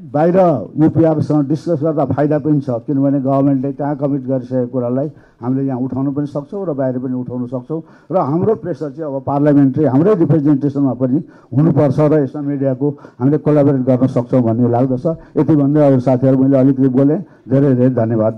बाहिर 0.00 0.36
युपिआरसँग 0.80 1.48
डिस्कस 1.48 1.80
गर्दा 1.82 2.04
फाइदा 2.16 2.38
पनि 2.40 2.60
छ। 2.64 2.72
किनभने 2.88 3.20
गभर्मेन्टले 3.20 3.72
त्यहाँ 3.76 3.96
कमिट 4.00 4.22
गरिसकेको 4.24 4.72
कुरालाई 4.72 5.08
हामीले 5.44 5.62
यहाँ 5.68 5.80
उठाउनु 5.80 6.10
पनि 6.16 6.26
सक्छौँ 6.26 6.64
र 6.64 6.72
बाहिर 6.72 6.98
पनि 7.04 7.14
उठाउन 7.20 7.46
सक्छौँ। 7.52 7.80
र 8.08 8.16
हाम्रो 8.16 8.54
प्रेसर 8.64 8.90
चाहिँ 8.96 9.12
अब 9.12 9.20
पार्लियामेन्ट्री 9.28 9.84
हाम्रै 9.84 10.14
रिप्रेजेन्टेसनमा 10.24 10.94
पनि 10.96 11.18
हुनुपर्छ 11.52 11.98
र 12.00 12.12
यसमा 12.24 12.40
मिडियाको 12.48 12.86
हामीले 13.20 13.38
कोलाबोरेट 13.44 13.82
गर्न 13.84 14.06
सक्छौँ 14.08 14.40
भन्ने 14.40 14.68
लाग्दछ। 14.72 15.06
यति 15.36 15.54
भन्दै 15.60 15.80
अरू 15.84 16.00
साथीहरू 16.00 16.36
मैले 16.40 16.56
अलिकति 16.58 16.88
बोलेँ। 16.88 17.18
धेरै 17.44 17.74
धेरै 17.76 17.92
धन्यवाद। 17.92 18.34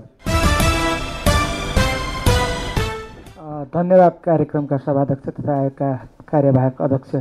धन्यवाद 3.71 4.15
कार्यक्रमका 4.27 4.77
सभाध्यक्ष 4.83 5.27
तथा 5.31 5.53
आयोगका 5.63 5.91
कार्यवाहक 6.27 6.83
अध्यक्ष। 6.83 7.15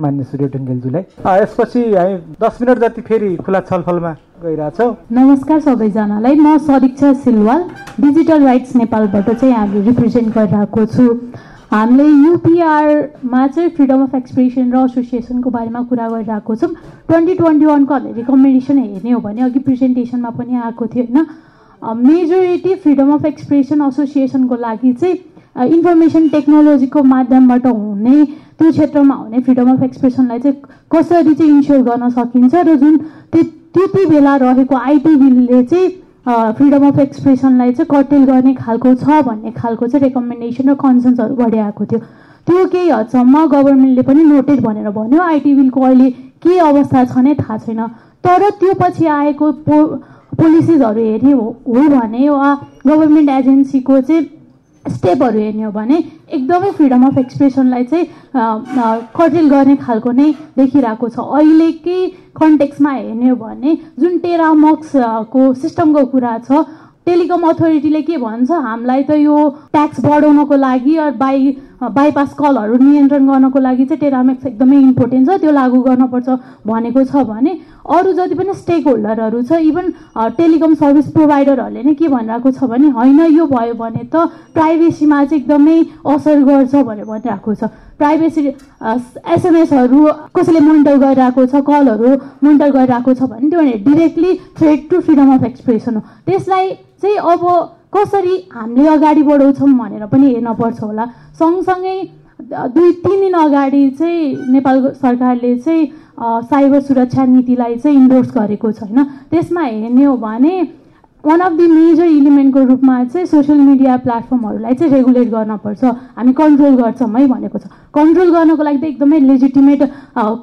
मान्य 0.00 0.24
सूर्य 0.24 0.46
ढुङ्गेलज्यूलाई 0.52 1.02
यसपछि 1.42 1.82
हामी 1.94 2.16
दस 2.40 2.58
मिनट 2.60 2.78
जति 2.78 3.00
फेरि 3.02 3.36
खुला 3.44 3.60
छलफलमा 3.68 4.12
नमस्कार 5.12 5.60
सबैजनालाई। 5.60 6.34
म 6.36 6.56
सरीक्षा 6.60 7.12
सिलवाल 7.24 7.62
डिजिटल 8.00 8.42
राइट्स 8.44 8.74
नेपालबाट 8.76 9.30
चाहिँ 9.30 9.54
आज 9.56 9.76
रिप्रेजेन्ट 9.86 10.28
गरिरहेको 10.34 10.84
छु। 10.86 11.04
हामीले 11.72 12.04
युपिआरमा 12.04 13.46
चाहिँ 13.46 13.70
फ्रिडम 13.76 14.02
अफ 14.02 14.14
एक्सप्रेसन 14.14 14.72
र 14.72 14.84
एसोसिएसनको 14.84 15.50
बारेमा 15.50 15.82
कुरा 15.88 16.08
गरिरहेको 16.08 16.54
छौँ। 16.56 16.70
ट्वेन्टी 17.08 17.34
ट्वेन्टी 17.34 17.66
वानको 17.66 17.94
हामीले 17.94 18.12
रिकमेन्डेसन 18.20 18.78
हेर्ने 18.78 19.10
हो 19.10 19.20
भने 19.20 19.42
अघि 19.48 19.58
प्रेजेन्टेसनमा 19.64 20.30
पनि 20.36 20.54
आएको 20.60 20.86
थियो 20.92 21.04
होइन? 21.04 21.26
मेजोरिटी 22.04 22.74
फ्रिडम 22.84 23.12
अफ 23.14 23.24
एक्सप्रेसन 23.24 23.82
एसोसिएसनको 23.88 24.56
लागि 24.56 24.92
चाहिँ 24.92 25.16
इन्फर्मेसन 25.64 26.28
टेक्नोलोजीको 26.28 27.02
माध्यमबाट 27.02 27.66
हुने 27.66 28.24
त्यो 28.58 28.70
क्षेत्रमा 28.70 29.14
हुने 29.14 29.40
फ्रिडम 29.40 29.70
अफ 29.72 29.82
एक्सप्रेसनलाई 29.82 30.38
चाहिँ 30.38 30.56
कसरी 30.94 31.34
चाहिँ 31.34 31.52
इन्स्योर 31.52 31.82
गर्न 31.88 32.08
सकिन्छ 32.10 32.54
र 32.54 32.74
जुन 32.76 32.96
त्यति 33.32 34.04
बेला 34.10 34.36
रहेको 34.42 34.76
आइटी 34.76 35.14
बिलले 35.16 35.62
चाहिँ 35.64 35.88
फ्रिडम 36.58 36.86
अफ 36.86 36.98
एक्सप्रेसनलाई 36.98 37.72
चाहिँ 37.72 37.88
कटेल 37.90 38.24
गर्ने 38.24 38.54
खालको 38.54 38.94
छ 38.94 39.22
भन्ने 39.26 39.50
खालको 39.56 39.86
चाहिँ 39.86 40.02
रेकमेन्डेसन 40.04 40.70
र 40.70 40.74
कन्सर्न्सहरू 40.74 41.34
बढिआएको 41.36 41.84
थियो। 41.84 41.98
त्यो 42.46 42.64
केही 42.72 42.88
हदसम्म 42.90 43.46
गभर्मेन्टले 43.52 44.02
पनि 44.02 44.22
नोटेड 44.24 44.60
भनेर 44.62 44.90
भन्यो 44.90 45.22
आइटी 45.22 45.54
बिलको 45.54 45.80
अहिले 45.80 46.10
के 46.42 46.58
अवस्था 46.58 47.04
छ 47.04 47.18
नै 47.18 47.34
थाहा 47.34 47.58
छैन। 47.58 47.86
तर 48.24 48.50
त्यो 48.60 48.74
पछि 48.80 49.06
आएको 49.06 49.52
पो 49.66 49.84
पोलिसिजहरू 50.36 51.00
हेर्ने 51.00 51.32
हो 51.32 51.46
भने 51.66 52.28
वा 52.28 52.54
गभर्मेन्ट 52.86 53.30
एजेन्सीको 53.30 54.00
चाहिँ 54.00 54.24
स्टेपहरू 54.94 55.38
हेर्ने 55.38 55.62
हो 55.62 55.70
भने 55.72 55.96
एकदमै 56.30 56.70
फ्रिडम 56.78 57.06
अफ 57.06 57.18
एक्सप्रेसनलाई 57.18 57.84
चाहिँ 57.84 58.06
कटेल 59.16 59.48
गर्ने 59.50 59.76
खालको 59.76 60.12
नै 60.12 60.30
देखिरहेको 60.56 61.08
छ। 61.08 61.18
अहिलेकै 61.18 62.00
कन्टेक्समा 62.40 62.92
हेर्ने 62.92 63.28
हो 63.28 63.36
भने 63.36 63.76
जुन 64.00 64.18
टेरामक्सको 64.24 65.52
सिस्टमको 65.62 66.04
कुरा 66.14 66.38
छ 66.48 66.64
टेलिकम 67.06 67.42
अथोरिटीले 67.48 68.02
के 68.02 68.16
भन्छ? 68.18 68.50
हामीलाई 68.50 69.02
त 69.02 69.10
यो 69.22 69.36
ट्याक्स 69.72 70.00
बढाउनको 70.04 70.56
लागि 70.56 70.94
बाई 71.18 71.56
बाइपास 71.82 72.34
कलहरू 72.34 72.76
नियन्त्रण 72.82 73.26
गर्नको 73.28 73.58
लागि 73.60 73.84
चाहिँ 73.84 74.00
टेरामेक्स 74.00 74.46
एकदमै 74.46 74.76
इम्पोर्टेन्ट 74.80 75.30
छ 75.30 75.40
त्यो 75.40 75.50
लागू 75.52 75.80
गर्नुपर्छ 75.82 76.28
भनेको 76.66 77.04
छ 77.04 77.24
भने 77.30 77.58
अरू 77.96 78.12
जति 78.12 78.34
पनि 78.34 78.54
स्टेक 78.60 78.86
होल्डरहरू 78.88 79.42
छ 79.42 79.58
इभन 79.70 79.92
टेलिकम 80.38 80.74
सर्भिस 80.74 81.10
प्रोभाइडरहरूले 81.12 81.82
नै 81.82 81.94
के 81.94 82.08
भनिरहेको 82.08 82.50
छ 82.50 82.70
भने 82.72 82.88
होइन 82.96 83.20
यो 83.36 83.46
भयो 83.46 83.74
भने 83.82 84.04
त 84.14 84.24
प्राइभेसीमा 84.56 85.24
चाहिँ 85.24 85.42
एकदमै 85.42 85.76
असर 86.14 86.42
गर्छ 86.48 86.74
भनेर 86.74 87.04
भनिरहेको 87.04 87.54
छ। 87.54 87.70
प्राइभेसी 87.98 88.46
एसएमएसहरू 89.34 90.00
कसैले 90.36 90.60
मोनिटर 90.60 90.96
गरिरहेको 91.04 91.46
छ 91.46 91.62
कलहरू 91.68 92.16
मोनिटर 92.44 92.70
गरिरहेको 92.72 93.14
छ 93.14 93.30
भने 93.30 93.48
त्यो 93.50 93.60
भने 93.60 93.78
directly 93.86 94.34
threat 94.58 94.88
to 94.90 95.00
freedom 95.00 95.32
of 95.34 95.44
expression 95.44 95.94
हो। 95.96 96.02
त्यसलाई 96.26 96.70
चाहिँ 97.02 97.16
अब 97.16 97.48
कसरी 97.94 98.36
हामीले 98.52 98.88
अगाडि 98.88 99.22
बढाउँछौँ 99.22 99.68
भनेर 99.78 100.06
पनि 100.12 100.26
हेर्नपर्छ 100.34 100.82
होला। 100.82 101.04
सँगसँगै 101.38 101.98
दुई 102.74 102.92
तिन 103.04 103.20
दिन 103.20 103.34
अगाडि 103.34 103.88
चाहिँ 103.98 104.52
नेपाल 104.52 104.76
सरकारले 104.94 105.56
चाहिँ 105.58 105.90
साइबर 106.20 106.80
सुरक्षा 106.80 107.24
नीतिलाई 107.26 107.76
चाहिँ 107.76 107.96
इन्डोर्स 107.96 108.30
गरेको 108.34 108.72
छ 108.72 108.82
होइन? 108.82 109.02
त्यसमा 109.30 109.62
हेर्ने 109.62 110.04
हो 110.04 110.16
भने 110.16 110.56
वान 111.24 111.40
अफ 111.40 111.52
दि 111.52 111.66
मेजर 111.66 112.04
इलिमेन्टको 112.06 112.62
रूपमा 112.64 113.04
चाहिँ 113.04 113.26
सोसियल 113.26 113.58
मिडिया 113.58 113.96
प्लेटफर्महरूलाई 114.04 114.74
चाहिँ 114.74 114.92
रेगुलेट 114.92 115.28
गर्नपर्छ 115.30 115.84
हामी 116.16 116.32
कन्ट्रोल 116.32 116.74
गर्छौँ 116.76 117.08
है 117.08 117.26
भनेको 117.26 117.58
छ। 117.58 117.66
कन्ट्रोल 117.94 118.30
गर्नको 118.32 118.62
लागि 118.62 118.78
त 118.78 118.84
एकदमै 118.84 119.18
लेजिटिमेट 119.20 119.82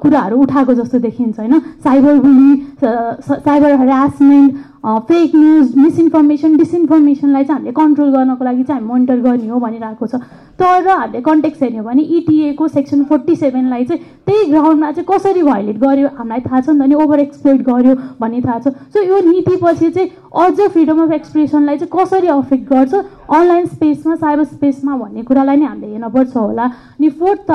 कुराहरू 0.02 0.36
उठाएको 0.42 0.74
जस्तो 0.74 0.98
देखिन्छ 0.98 1.38
होइन? 1.40 1.58
Cyber 1.84 2.14
bully 2.20 2.52
cyber 2.84 3.72
harassment 3.82 4.50
fake 4.84 5.34
news 5.34 5.76
misinformation 5.76 6.56
डिसइन्फर्मेसनलाई 6.56 7.44
चाहिँ 7.44 7.58
हामीले 7.58 7.72
कन्ट्रोल 7.72 8.10
गर्नको 8.12 8.44
लागि 8.44 8.62
चाहिँ 8.62 8.80
हामी 8.80 8.88
मोनिटर 8.88 9.20
गर्ने 9.20 9.48
हो 9.48 9.58
भनिरहेको 9.60 10.06
छ। 10.06 10.20
तर 10.60 10.88
हामीले 10.88 11.20
कन्टेक्स 11.20 11.62
हेर्ने 11.62 11.78
हो 11.78 11.84
भने 11.84 12.02
इटिएको 12.02 12.68
सेक्सन 12.68 13.04
फोर्टी 13.04 13.36
सेभेनलाई 13.36 13.84
चाहिँ 13.84 14.02
त्यही 14.26 14.50
ग्राउन्डमा 14.50 14.90
चाहिँ 14.92 15.06
कसरी 15.10 15.42
भाइलेट 15.42 15.78
गर्यो 15.78 16.08
हामीलाई 16.18 16.40
थाहा 16.40 16.60
छ 16.60 16.68
नि 16.68 16.84
त 16.84 16.88
नि 16.88 16.94
ओभर 16.94 17.18
एक्सप्लोइट 17.20 17.62
गर्यो 17.64 17.94
भन्ने 18.20 18.40
थाहा 18.44 18.58
छ। 18.58 18.68
सो 18.92 19.02
यो 19.02 19.20
नीतिपछि 19.30 19.90
चाहिँ 19.90 20.10
अझ 20.44 20.60
फ्रिडम 20.60 21.02
अफ 21.02 21.12
एक्सप्रेसनलाई 21.12 21.76
चाहिँ 21.78 21.90
कसरी 21.96 22.28
अफेक्ट 22.28 22.68
गर्छ? 22.68 22.94
अनलाइन 23.24 23.66
स्पेसमा 23.66 24.14
साइबर 24.14 24.44
स्पेसमा 24.44 24.96
भन्ने 24.96 25.22
कुरालाई 25.24 25.56
नै 25.56 25.66
हामीले 25.66 25.92
हेर्नुपर्छ 25.92 26.36
होला। 26.36 26.64
अनि 27.00 27.08
फोर्थ 27.08 27.50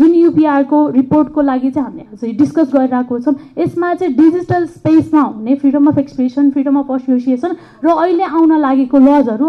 जुन 0.00 0.14
युपिआरको 0.14 0.78
रिपोर्टको 0.90 1.40
लागि 1.40 1.70
चाहिँ 1.70 1.88
हामीले 1.88 2.32
डिस्कस 2.32 2.70
गरिरहेको 2.74 3.18
छौँ। 3.18 3.34
यसमा 3.58 3.94
चाहिँ 3.94 4.14
डिजिटल 4.14 4.66
स्पेसमा 4.66 5.20
हुने 5.22 5.54
freedom 5.56 5.86
of 5.88 5.98
expression 5.98 6.41
freedom 6.50 6.78
of 6.78 6.90
association 6.92 7.56
र 7.84 7.88
अहिले 7.88 8.24
आउन 8.24 8.58
लागेको 8.60 8.98
लजहरू 8.98 9.48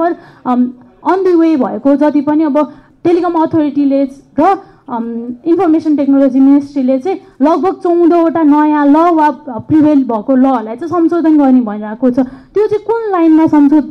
अन 1.03 1.24
दि 1.24 1.34
वे 1.36 1.56
भएको 1.57 1.95
जति 1.95 2.22
पनि 2.22 2.44
अब 2.44 2.57
टेलिकम 3.03 3.34
अथोरिटीले 3.41 4.03
र 4.40 4.56
इन्फर्मेसन 4.84 5.96
टेक्नोलोजी 5.96 6.40
मिनिस्ट्रीले 6.40 6.98
चाहिँ 7.00 7.20
लगभग 7.42 7.76
चौधवटा 7.84 8.42
नयाँ 8.44 8.86
ल 8.86 8.98
वा 9.16 9.30
प्रिभेल 9.70 10.04
भएको 10.04 10.36
लहरूलाई 10.36 10.76
चाहिँ 10.76 10.90
संशोधन 10.90 11.38
गर्ने 11.38 11.62
भनिरहेको 11.62 12.10
छ। 12.12 12.20
त्यो 12.54 12.68
चाहिँ 12.68 12.84
कुन 12.86 13.12
लाइनमा 13.12 13.46
संशोध 13.48 13.86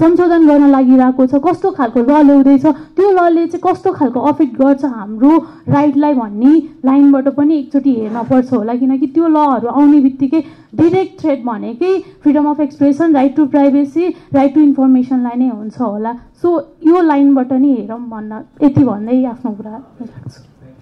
संशोधन 0.00 0.46
गर्न 0.46 0.70
लागिरहेको 0.70 1.26
छ? 1.26 1.34
कस्तो 1.44 1.70
खालको 1.70 2.00
ल 2.00 2.22
ल्याउँदैछ? 2.26 2.66
त्यो 2.96 3.10
लले 3.10 3.46
चाहिँ 3.46 3.62
कस्तो 3.66 3.92
खालको 3.92 4.20
अफेक्ट 4.30 4.54
गर्छ 4.62 4.84
हाम्रो 4.84 5.36
राइटलाई 5.68 6.14
भन्ने 6.14 6.54
लाइनबाट 6.86 7.28
पनि 7.34 7.58
एकचोटि 7.58 7.90
हेर्न 7.94 8.22
पर्छ 8.30 8.52
होला। 8.52 8.74
किनकि 8.74 9.06
त्यो 9.10 9.28
लहरू 9.28 9.68
आउने 9.68 10.00
बित्तिकै 10.00 10.40
डिरेक्ट 10.78 11.20
थ्रेड 11.20 11.44
भनेकै 11.44 11.92
freedom 12.22 12.46
of 12.50 12.60
expression 12.60 13.14
right 13.14 13.36
to 13.36 13.46
privacy 13.50 14.08
right 14.34 14.54
to 14.54 14.60
इन्फर्मेसनलाई 14.60 15.36
नै 15.38 15.48
हुन्छ 15.50 15.80
होला। 15.80 16.12
सो 16.42 16.50
यो 16.86 17.00
लाइनबाट 17.02 17.52
नि 17.52 17.70
हेरौँ 17.72 17.98
भन्न 18.10 18.32
यति 18.62 18.82
भन्दै 18.84 19.24
आफ्नो 19.26 19.50
कुरा 19.52 19.80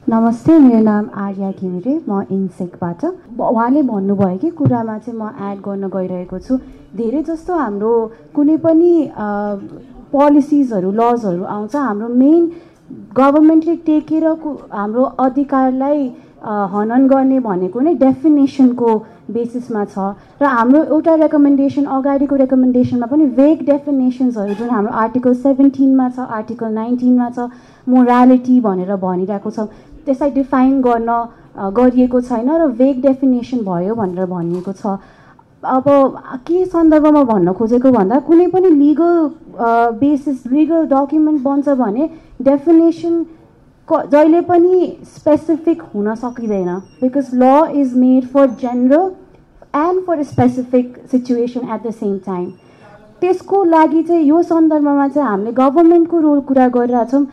नमस्ते 0.08 0.58
मेरो 0.58 0.80
नाम 0.82 1.08
आर्या 1.18 1.50
घिमिरे 1.50 1.94
म 2.08 2.22
इन्सेकबाट 2.30 3.04
उहाँले 3.04 3.82
भन्नुभयो 3.90 4.36
कि 4.38 4.50
कुरामा 4.54 4.98
चाहिँ 4.98 5.18
म 5.18 5.30
एड 5.50 5.58
गर्न 5.66 5.88
गइरहेको 5.96 6.38
छु। 6.38 6.56
धेरै 6.94 7.22
जस्तो 7.26 7.56
हाम्रो 7.58 7.90
कुनै 8.34 8.56
पनि 8.62 8.92
पोलिसिजहरू 10.14 10.90
लजहरू 11.00 11.42
आउँछ। 11.44 11.74
हाम्रो 11.76 12.08
मेन 12.22 12.42
गभर्मेन्टले 13.18 13.76
टेकेर 13.88 14.26
हाम्रो 14.70 15.04
अधिकारलाई 15.26 16.00
हनन 16.74 17.02
गर्ने 17.08 17.38
भनेको 17.50 17.80
नै 17.80 17.94
डेफिनेसनको 18.06 18.90
बेसिसमा 19.30 19.84
छ। 19.84 19.98
र 20.40 20.44
हाम्रो 20.46 20.82
एउटा 20.84 21.14
रेकमेन्डेसन 21.22 21.84
अगाडिको 21.96 22.36
रेकमेन्डेसनमा 22.36 23.06
पनि 23.06 23.24
भेग 23.38 23.64
डेफिनेसन्सहरू 23.66 24.54
जुन 24.54 24.70
हाम्रो 24.70 24.92
आर्टिकल 25.04 25.34
सेभेन्टिनमा 25.44 26.08
छ 26.08 26.18
आर्टिकल 26.38 26.72
नाइन्टिनमा 26.72 27.28
छ 27.36 27.38
मोरालिटी 27.88 28.60
भनेर 28.60 28.96
भनिरहेको 28.96 29.50
छ। 29.50 29.58
त्यसलाई 30.06 30.30
डिफाइन 30.32 30.80
गर्न 30.82 31.10
गरिएको 31.76 32.20
छैन 32.22 32.50
र 32.50 32.66
भेग 32.80 33.00
डेफिनेसन 33.02 33.64
भयो 33.64 33.94
भनेर 33.94 34.26
भनिएको 34.26 34.72
छ। 34.72 34.98
अब 35.58 35.86
के 36.46 36.64
सन्दर्भमा 36.64 37.22
भन्न 37.28 37.52
खोजेको 37.52 37.90
भन्दा 37.90 38.18
कुनै 38.26 38.46
पनि 38.48 38.68
लिगल 38.70 39.16
बेसिस 39.98 40.46
लिगल 40.46 40.86
डकुमेन्ट 40.86 41.42
बन्छ 41.42 41.68
भने 41.80 42.08
डेफिनेसन 42.40 43.14
जहिले 43.92 44.40
पनि 44.40 44.96
स्पेसिफिक 45.16 45.82
हुन 45.94 46.14
सकिँदैन 46.14 46.70
because 47.00 47.30
law 47.34 47.44
is 47.80 47.96
made 47.96 48.26
for 48.32 48.50
general 48.62 49.10
and 49.76 50.04
for 50.06 50.22
specific 50.22 50.96
situation 51.10 51.68
at 51.74 51.86
the 51.86 51.90
same 51.90 52.16
time 52.26 52.50
त्यसको 53.20 53.62
लागि 53.64 54.02
चाहिँ 54.02 54.24
यो 54.24 54.42
सन्दर्भमा 54.42 55.08
चाहिँ 55.08 55.28
हामीले 55.28 55.52
गभर्मेन्टको 55.52 56.20
रोल 56.20 56.40
कुरा 56.48 56.68
गरिरहेछौँ। 56.68 57.26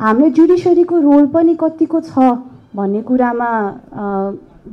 हामीले 0.00 0.30
जुडिसरीको 0.30 0.98
रोल 1.00 1.26
पनि 1.34 1.54
कतिको 1.60 2.00
छ 2.00 2.30
भन्ने 2.76 3.02
कुरामा 3.02 3.50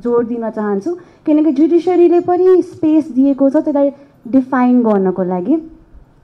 जोड 0.03 0.27
दिन 0.27 0.49
चाहन्छु। 0.49 0.91
किनकि 1.25 1.51
जुडिसरीले 1.51 2.19
पनि 2.27 2.61
स्पेस 2.61 3.11
दिएको 3.11 3.49
छ 3.49 3.63
त्यसलाई 3.63 3.89
डिफाइन 4.27 4.81
गर्नको 4.83 5.23
लागि। 5.23 5.55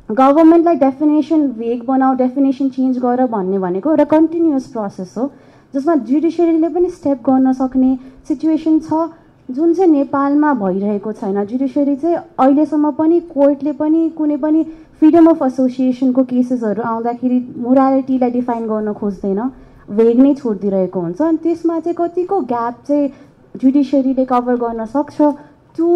गभर्मेन्टलाई 0.09 0.75
डेफिनेसन 0.77 1.47
भेग 1.51 1.83
बनाऊ 1.85 2.15
डेफिनेसन 2.15 2.69
चेन्ज 2.69 2.97
गर 2.99 3.25
भन्ने 3.27 3.59
भनेको 3.59 3.89
एउटा 3.89 4.03
कन्टिन्युस 4.05 4.67
प्रोसेस 4.71 5.13
हो 5.17 5.31
जसमा 5.73 5.95
जुडिसरीले 6.09 6.69
पनि 6.69 6.89
स्टेप 6.89 7.21
गर्न 7.29 7.53
सक्ने 7.53 7.97
सिचुएसन 8.27 8.79
छ 8.79 9.07
जुन 9.49 9.73
चाहिँ 9.73 9.91
नेपालमा 9.91 10.53
भइरहेको 10.61 11.11
छैन। 11.13 11.43
जुडिसरी 11.45 11.95
चाहिँ 11.95 12.15
अहिलेसम्म 12.15 12.91
पनि 13.01 13.19
कोर्टले 13.33 13.71
पनि 13.81 14.09
कुनै 14.17 14.37
पनि 14.45 14.63
फ्रिडम 14.99 15.29
अफ 15.29 15.43
एसोसिएसनको 15.43 16.23
केसेसहरू 16.23 16.81
आउँदाखेरि 16.81 17.39
मोरालिटीलाई 17.65 18.31
डिफाइन 18.31 18.67
गर्न 18.67 18.93
खोज्दैन 19.01 19.41
भेग 19.89 20.19
नै 20.21 20.33
छोडिदिइरहेको 20.35 20.99
हुन्छ। 20.99 21.21
अनि 21.21 21.37
त्यसमा 21.43 21.79
चाहिँ 21.79 21.95
कतिको 21.97 22.39
ग्याप 22.53 22.83
चाहिँ 22.87 23.09
जुडिसियरीले 23.61 24.25
कभर 24.25 24.55
गर्न 24.65 24.85
सक्छ 24.93 25.17
to 25.77 25.87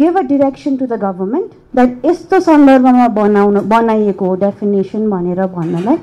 give 0.00 0.18
a 0.18 0.22
direction 0.28 0.76
to 0.76 0.86
the 0.86 0.98
government 1.04 1.60
that 1.74 2.04
यस्तो 2.04 2.38
सन्दर्भमा 2.40 3.06
बनाउन 3.16 3.60
बनाइएको 3.68 4.26
हो 4.26 4.34
डेफिनेसन 4.36 5.08
भनेर 5.10 5.40
भन्नलाई 5.54 5.96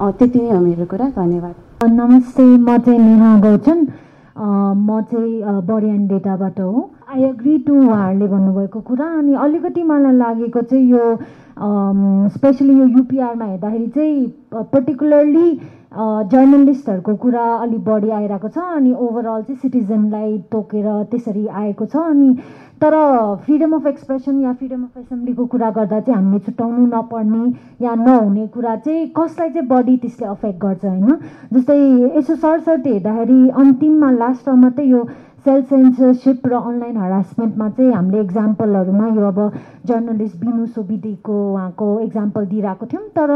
त्यति 0.00 0.40
नै 0.40 0.50
हो 0.50 0.60
मेरो 0.60 0.84
कुरा। 0.88 1.08
धन्यवाद। 1.12 1.54
नमस्ते 1.92 2.42
म 2.42 2.76
चाहिँ 2.78 2.98
नेहा 2.98 3.36
गौचन। 3.40 3.78
म 4.40 5.00
चाहिँ 5.10 5.60
बरियान 5.68 6.06
डेटाबाट 6.08 6.60
हो। 6.60 6.90
आई 7.12 7.22
एग्री 7.24 7.58
टु 7.68 7.74
उहाँहरूले 7.74 8.26
भन्नुभएको 8.32 8.80
कुरा। 8.80 9.06
अनि 9.18 9.34
अलिकति 9.44 9.82
मलाई 9.82 10.16
लागेको 10.16 10.60
चाहिँ 10.62 10.88
यो 10.88 11.04
स्पेसली 12.32 12.78
यो 12.78 12.86
युपिआरमा 12.96 13.44
हेर्दाखेरि 13.44 13.88
चाहिँ 13.92 14.26
पर्टिकुलरली 14.72 15.48
जर्नलिस्टहरूको 16.32 17.14
कुरा 17.20 17.44
अलिक 17.60 17.84
बढी 17.84 18.10
आइरहेको 18.10 18.48
छ। 18.48 18.58
अनि 18.58 18.92
ओभरअल 18.96 19.42
चाहिँ 19.42 19.60
सिटिजनलाई 19.60 20.38
तोकेर 20.48 20.86
त्यसरी 21.10 21.46
आएको 21.46 21.86
छ। 21.86 21.96
अनि 21.96 22.28
तर 22.82 22.94
फ्रिडम 23.44 23.74
अफ 23.76 23.86
एक्सप्रेसन 23.86 24.40
या 24.40 24.52
फ्रिडम 24.52 24.82
अफ 24.82 24.98
एसेम्ब्लीको 24.98 25.46
कुरा 25.46 25.70
गर्दा 25.70 26.00
चाहिँ 26.00 26.16
हामीले 26.16 26.38
छुट्याउनु 26.44 26.86
नपर्ने 26.86 27.84
या 27.84 27.94
नहुने 27.94 28.46
कुरा 28.54 28.76
चाहिँ 28.76 29.06
कसलाई 29.16 29.50
चाहिँ 29.50 29.68
बढी 29.68 29.96
त्यसले 29.96 30.26
अफेक्ट 30.28 30.60
गर्छ 30.60 30.84
होइन? 30.84 31.16
जस्तै 31.52 31.78
यसो 32.16 32.34
सरसर्ती 32.36 32.92
हेर्दाखेरि 32.92 33.48
अन्तिममा 33.60 34.10
लास्टमा 34.10 34.54
मात्रै 34.62 34.86
यो 34.86 35.04
सेल्फ 35.44 35.68
सेन्सरसिप 35.68 36.46
र 36.46 36.52
अनलाइन 36.54 36.96
हरासमेन्टमा 36.96 37.68
चाहिँ 37.68 37.92
हामीले 37.92 38.20
इक्जाम्पलहरूमा 38.20 39.06
यो 39.08 39.26
अब 39.28 39.38
जर्नलिस्ट 39.86 40.36
बिनु 40.40 40.66
सोबिदीको 40.66 41.36
उहाँको 41.52 41.88
इक्जाम्पल 42.00 42.46
दिइरहेको 42.46 42.86
थियौँ। 42.86 43.08
तर 43.16 43.30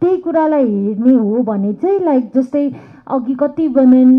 त्यही 0.00 0.16
कुरालाई 0.26 0.66
हेर्ने 0.66 1.14
हो 1.14 1.42
भने 1.42 1.72
चाहिँ 1.82 2.00
लाइक 2.04 2.30
जस्तै 2.34 2.68
अघि 3.06 3.34
कति 3.34 3.66
वुमेन 3.68 4.10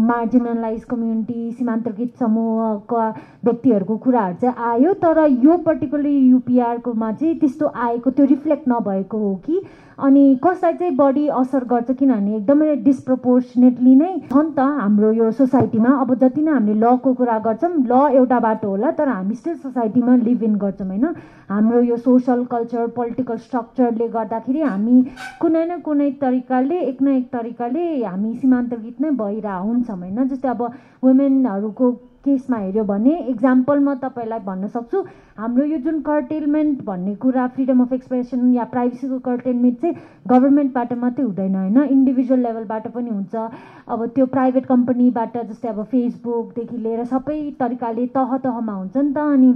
मार्जिनलाइज 0.00 0.84
कम्युनिटी 0.84 1.50
सीमान्तकृत 1.52 2.16
समूहका 2.20 3.08
व्यक्तिहरूको 3.44 3.96
कुराहरू 3.98 4.34
चाहिँ 4.40 4.54
आयो 4.70 4.92
तर 5.02 5.24
यो 5.44 5.56
पर्टिकुलर 5.66 6.06
युपिआरकोमा 6.06 7.12
चाहिँ 7.12 7.34
त्यस्तो 7.40 7.66
आएको 7.86 8.10
त्यो 8.10 8.26
रिफ्लेक्ट 8.26 8.68
नभएको 8.68 9.18
हो 9.18 9.34
कि 9.46 9.60
अनि 10.00 10.22
कसलाई 10.44 10.72
चाहिँ 10.72 10.94
बढी 10.96 11.26
असर 11.38 11.64
गर्छ 11.70 11.90
किनभने 11.98 12.36
एकदमै 12.36 12.74
डिस्प्रपोर्सनेटली 12.84 13.94
नै 13.94 14.12
छ 14.30 14.44
त 14.56 14.66
हाम्रो 14.78 15.10
यो 15.12 15.30
सोसाइटीमा 15.38 15.90
अब 16.02 16.14
जति 16.22 16.42
नै 16.42 16.52
हामीले 16.52 16.78
लको 16.80 17.12
कुरा 17.20 17.38
गर्छौँ 17.46 17.70
ल 17.90 18.00
एउटा 18.16 18.38
बाटो 18.46 18.68
होला 18.68 18.90
तर 18.98 19.08
हामी 19.08 19.34
स्टिल 19.34 19.56
सोसाइटीमा 19.56 20.16
लिभ 20.24 20.42
इन 20.42 20.54
गर्छौँ 20.64 20.86
होइन? 20.88 21.06
हाम्रो 21.50 21.80
यो 21.82 21.96
सोसल 22.06 22.44
कल्चर 22.50 22.86
पोलिटिकल 22.96 23.36
स्ट्रक्चरले 23.46 24.08
गर्दाखेरि 24.16 24.60
हामी 24.60 24.96
कुनै 25.40 25.64
न 25.66 25.80
कुनै 25.88 26.10
तरिकाले 26.20 26.78
एक 26.80 27.02
न 27.02 27.08
एक 27.16 27.26
तरिकाले 27.32 27.84
हामी 28.04 28.34
सीमान्तकृत 28.36 29.00
नै 29.00 29.10
भइरह 29.20 29.56
हुन्छौँ 29.68 29.98
होइन? 29.98 30.24
जस्तै 30.28 30.48
अब 30.48 30.62
वुमेनहरूको 31.04 31.90
केसमा 32.24 32.56
हेऱ्यो 32.58 32.84
भने 32.84 33.16
इक्जाम्पल 33.28 33.78
म 33.78 33.94
तपाईँलाई 34.02 34.40
भन्न 34.46 34.66
सक्छु 34.68 35.02
हाम्रो 35.38 35.64
यो 35.64 35.78
जुन 35.84 36.00
कर्टेलमेन्ट 36.08 36.82
भन्ने 36.84 37.14
कुरा 37.16 37.46
फ्रिडम 37.56 37.80
अफ 37.82 37.92
एक्सप्रेसन 37.92 38.52
या 38.54 38.64
प्राइभेसीको 38.74 39.18
कर्टेलमेन्ट 39.24 39.80
चाहिँ 39.80 39.94
गभर्मेन्टबाट 40.28 40.92
मात्रै 41.00 41.24
हुँदैन 41.24 41.54
होइन? 41.56 41.78
इन्डिभिजुअल 41.90 42.40
लेभलबाट 42.40 42.88
पनि 42.94 43.10
हुन्छ। 43.10 43.34
अब 43.88 44.06
त्यो 44.14 44.26
प्राइभेट 44.36 44.66
कम्पनीबाट 44.66 45.36
जस्तै 45.48 45.68
अब 45.68 45.82
फेसबुकदेखि 45.90 46.76
लिएर 46.78 47.04
सबै 47.04 47.40
तरिकाले 47.60 48.06
तह 48.16 48.36
तहमा 48.36 48.72
हुन्छ 48.72 48.96
नि 48.96 49.12
त। 49.12 49.18
अनि 49.18 49.52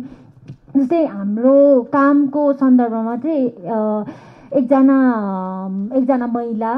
जस्तै 0.76 1.04
हाम्रो 1.06 1.56
कामको 1.92 2.52
सन्दर्भमा 2.52 3.16
चाहिँ 3.16 4.33
एकजना 4.54 4.96
एकजना 5.98 6.26
महिला 6.26 6.72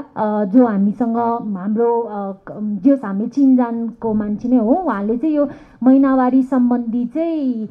जो 0.52 0.66
हामीसँग 0.66 1.16
हाम्रो 1.56 1.90
जस 2.84 3.00
हामी 3.04 3.26
चिनजानको 3.28 4.12
मान्छे 4.14 4.48
नै 4.48 4.56
हो 4.56 4.74
उहाँले 4.74 5.16
चाहिँ 5.16 5.34
यो 5.36 5.48
महिनावारी 5.84 6.42
सम्बन्धी 6.42 7.04
चाहिँ 7.14 7.68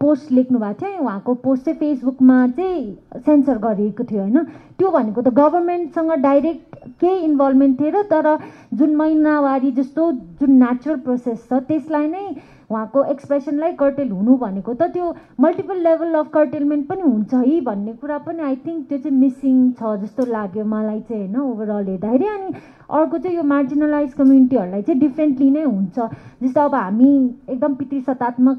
पोस्ट 0.00 0.32
लेख्नु 0.32 0.58
भएको 0.58 0.86
थियो 0.86 1.02
उहाँको 1.02 1.34
पोस्ट 1.44 1.64
चाहिँ 1.64 1.78
फेसबुकमा 1.78 2.46
चाहिँ 2.56 3.20
सेन्सर 3.26 3.58
गरिएको 3.58 4.04
थियो 4.10 4.22
होइन। 4.22 4.44
त्यो 4.78 4.90
भनेको 4.90 5.22
त 5.22 5.28
गभर्मेन्टसँग 5.34 6.12
डाइरेक्ट 6.22 6.76
केही 7.00 7.18
इन्भल्भमेन्ट 7.24 7.80
थिएन 7.80 8.02
तर 8.12 8.36
जुन 8.74 8.96
महिनावारी 8.96 9.70
जस्तो 9.72 10.12
जुन 10.40 10.52
नेचुरल 10.62 10.98
प्रोसेस 11.00 11.48
छ 11.48 11.60
त्यसलाई 11.68 12.06
नै 12.08 12.26
उहाँको 12.70 13.02
एक्सप्रेसनलाई 13.10 13.72
कर्टेल 13.80 14.10
हुनु 14.10 14.36
भनेको 14.36 14.74
त 14.74 14.90
त्यो 14.92 15.14
मल्टिपल 15.40 15.82
लेभल 15.82 16.14
अफ 16.20 16.30
कर्टेलमेन्ट 16.34 16.86
पनि 16.88 17.02
हुन्छ 17.02 17.34
है 17.34 17.60
भन्ने 17.68 17.92
कुरा 18.02 18.18
पनि 18.26 18.42
आई 18.42 18.56
थिङ्क 18.66 18.88
त्यो 18.88 18.98
चाहिँ 18.98 19.18
मिसिङ 19.18 19.70
छ 19.72 19.96
जस्तो 20.02 20.26
लाग्यो 20.32 20.64
मलाई 20.64 21.00
चाहिँ 21.08 21.26
होइन 21.26 21.36
ओभरअल 21.40 21.86
हेर्दाखेरि। 21.86 22.26
अनि 22.26 22.48
अर्को 22.96 23.18
चाहिँ 23.18 23.36
यो 23.36 23.42
मार्जिनलाइज 23.42 24.12
कम्युनिटीहरूलाई 24.14 24.82
चाहिँ 24.82 25.00
डिफ्रेन्टली 25.00 25.50
नै 25.50 25.62
हुन्छ। 25.62 25.98
जस्तो 26.42 26.60
अब 26.60 26.74
हामी 26.74 27.12
एकदम 27.48 27.74
पितृसत्तात्मक 27.74 28.58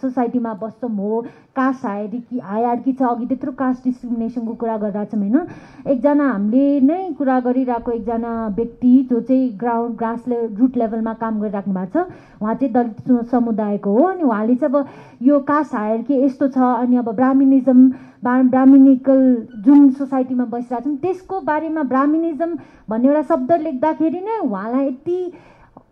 सोसाइटीमा 0.00 0.52
बस्छौँ 0.62 0.90
हो 0.96 1.20
कास्ट 1.56 1.84
हायरकी 1.84 2.38
हायरकी 2.44 2.92
छ 2.92 3.02
अघि 3.02 3.26
त्यत्रो 3.26 3.52
कास्ट 3.52 3.84
डिस्क्रिमिनेसनको 3.84 4.54
कुरा 4.54 4.76
गरिरहेको 4.76 5.10
छौँ 5.10 5.20
होइन। 5.20 5.92
एकजना 5.92 6.28
हामीले 6.30 6.80
नै 6.80 7.00
कुरा 7.18 7.38
गरिरहेको 7.48 7.92
एकजना 7.92 8.32
व्यक्ति 8.56 8.92
जो 9.10 9.20
चाहिँ 9.20 9.50
ग्राउन्ड 9.60 9.96
ग्रास 9.98 10.28
ले 10.28 10.38
रुट 10.60 10.76
लेभलमा 10.76 11.14
काम 11.20 11.40
गरिराख्नु 11.40 11.74
भएको 11.74 12.04
छ 12.04 12.40
उहाँ 12.40 12.54
चाहिँ 12.54 12.72
दलित 12.72 13.28
समुदायको 13.32 13.92
हो। 13.92 14.04
अनि 14.04 14.22
उहाँले 14.22 14.54
चाहिँ 14.54 14.74
अब 14.74 14.86
यो 15.22 15.38
कास्ट 15.50 15.74
हायरकी 15.74 16.22
यस्तो 16.24 16.48
छ 16.48 16.58
अनि 16.58 16.96
अब 16.96 17.10
ब्राह्मिनिजम 17.16 17.88
ब्राह्मिनिकल 18.24 19.20
जुन 19.64 19.90
सोसाइटीमा 19.98 20.44
बसिरहेको 20.44 20.84
छौँ 20.84 20.96
त्यसको 21.02 21.40
बारेमा 21.42 21.82
ब्राह्मिनिजम 21.92 22.56
भन्ने 22.90 23.08
एउटा 23.08 23.22
शब्द 23.34 23.52
लेख्दाखेरि 23.62 24.20
नै 24.20 24.38
उहाँलाई 24.38 24.86
यति 24.86 25.20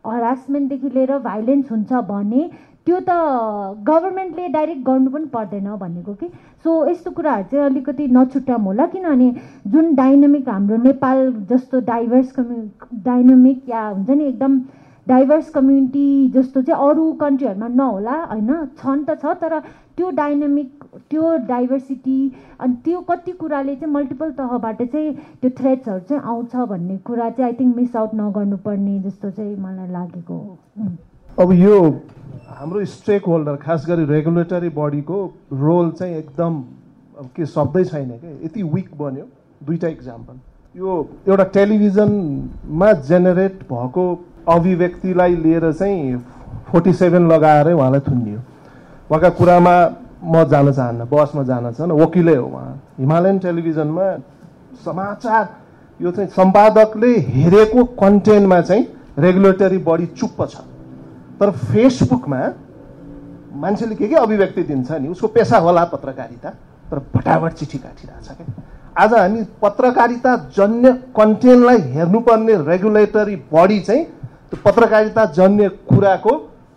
हरासमेन्टदेखि 0.07 0.89
लिएर 0.95 1.19
भाइलेन्स 1.21 1.71
हुन्छ 1.73 1.93
भने 2.11 2.51
त्यो 2.87 2.99
त 3.09 3.15
गभर्मेन्टले 3.87 4.49
डाइरेक्ट 4.49 4.83
गर्नु 4.85 5.11
पनि 5.11 5.27
पर्दैन 5.33 5.67
भनेको 5.81 6.13
कि। 6.21 6.27
सो 6.65 6.71
यस्तो 6.91 7.11
कुराहरू 7.11 7.45
चाहिँ 7.51 7.65
अलिकति 7.65 8.07
नछुट्याउँ 8.13 8.63
होला 8.65 8.87
किनभने 8.93 9.29
जुन 9.73 9.95
डाइनामिक 9.95 10.49
हाम्रो 10.49 10.77
नेपाल 10.83 11.19
जस्तो 11.51 11.81
डाइभर्स 11.91 12.33
कम्यु 12.33 12.63
डाइनामिक 13.05 13.69
या 13.69 13.87
हुन्छ 13.89 14.11
नि 14.11 14.25
एकदम 14.25 14.59
डाइभर्स 15.09 15.49
कम्युनिटी 15.51 16.29
जस्तो 16.35 16.63
चाहिँ 16.63 16.89
अरू 16.89 17.13
कन्ट्रीहरूमा 17.21 17.69
नहोला 17.69 18.17
होइन? 18.25 18.51
छन् 18.79 19.05
त 19.05 19.19
छ 19.23 19.35
तर 19.41 19.59
त्यो 19.97 20.11
डाइनामिक 20.19 20.85
त्यो 21.11 21.37
डाइभर्सिटी 21.49 22.21
अनि 22.61 22.75
त्यो 22.85 23.01
कति 23.09 23.33
कुराले 23.41 23.75
चाहिँ 23.77 23.93
मल्टिपल 23.95 24.31
तहबाट 24.39 24.83
चाहिँ 24.83 25.15
त्यो 25.41 25.51
थ्रेट्सहरू 25.59 26.01
चाहिँ 26.09 26.23
आउँछ 26.23 26.57
भन्ने 26.71 26.97
कुरा 27.07 27.31
चाहिँ 27.31 27.51
आई 27.51 27.57
थिङ्क 27.61 27.77
मिस 27.77 27.97
आउट 27.97 28.15
नगर्नुपर्ने 28.15 28.99
जस्तो 29.01 29.31
चाहिँ 29.31 29.57
मलाई 29.57 29.89
लागेको 29.93 30.35
हो। 30.35 30.59
अब 31.39 31.53
यो 31.55 31.81
हाम्रो 32.59 32.85
स्टेक 32.93 33.25
होल्डर 33.27 33.57
खास 33.63 33.85
गरी 33.89 34.05
रेगुलेटरी 34.13 34.69
बडीको 34.77 35.25
रोल 35.53 35.91
चाहिँ 35.99 36.17
एकदम 36.17 36.63
के 37.37 37.47
शब्दै 37.47 37.85
छैन 37.85 38.11
क्या 38.19 38.31
यति 38.45 38.63
विक 38.63 38.91
बन्यो। 38.99 39.25
दुईवटा 39.67 39.89
इक्जाम्पल 39.89 40.35
यो 40.75 40.91
एउटा 41.29 41.45
टेलिभिजनमा 41.55 42.93
जेनेरेट 43.09 43.63
भएको 43.71 44.05
अभिव्यक्तिलाई 44.49 45.37
लिएर 45.37 45.73
चाहिँ 45.73 46.17
फोर्टी 46.69 46.93
सेभेन 46.93 47.31
लगाएरै 47.33 47.73
उहाँलाई 47.73 48.01
थुनियो। 48.01 48.39
उहाँका 49.11 49.29
कुरामा 49.39 49.75
म 50.25 50.45
जान 50.45 50.73
चाहन्न 50.73 51.05
बसमा 51.13 51.43
जान 51.45 51.71
चाहन्न 51.73 51.93
वकिलै 51.95 52.37
हो 52.37 52.47
उहाँ। 52.47 52.81
हिमालयन 52.99 53.39
टेलिभिजनमा 53.39 54.07
समाचार 54.85 55.49
यो 56.01 56.11
चाहिँ 56.11 56.31
सम्पादकले 56.31 57.13
हेरेको 57.29 57.85
कन्टेन्टमा 57.97 58.61
चाहिँ 58.61 58.85
रेगुलेटरी 59.19 59.79
बडी 59.87 60.07
चुप्प 60.19 60.43
छ। 60.45 60.57
तर 61.41 61.51
फेसबुकमा 61.51 62.41
मान्छेले 63.55 63.95
के 63.95 64.09
के 64.09 64.15
अभिव्यक्ति 64.17 64.63
दिन्छ 64.63 64.91
नि 64.93 65.09
उसको 65.09 65.27
पेसा 65.29 65.59
होला 65.59 65.85
पत्रकारिता 65.95 66.51
तर 66.91 66.99
फटाफट 67.15 67.53
चिठी 67.53 67.79
काटिरहेछ 67.79 68.29
क्या। 68.29 68.47
आज 68.99 69.15
हामी 69.15 69.43
पत्रकारिता 69.63 70.37
जन्य 70.57 70.93
कन्टेन्टलाई 71.17 71.79
हेर्नुपर्ने 71.95 72.55
रेगुलेटरी 72.67 73.37
बडी 73.53 73.81
चाहिँ 73.81 74.07
त्यो 74.53 74.61
पत्रकारिता 74.65 75.25
जन्य 75.37 75.69
कुराको 75.89 76.33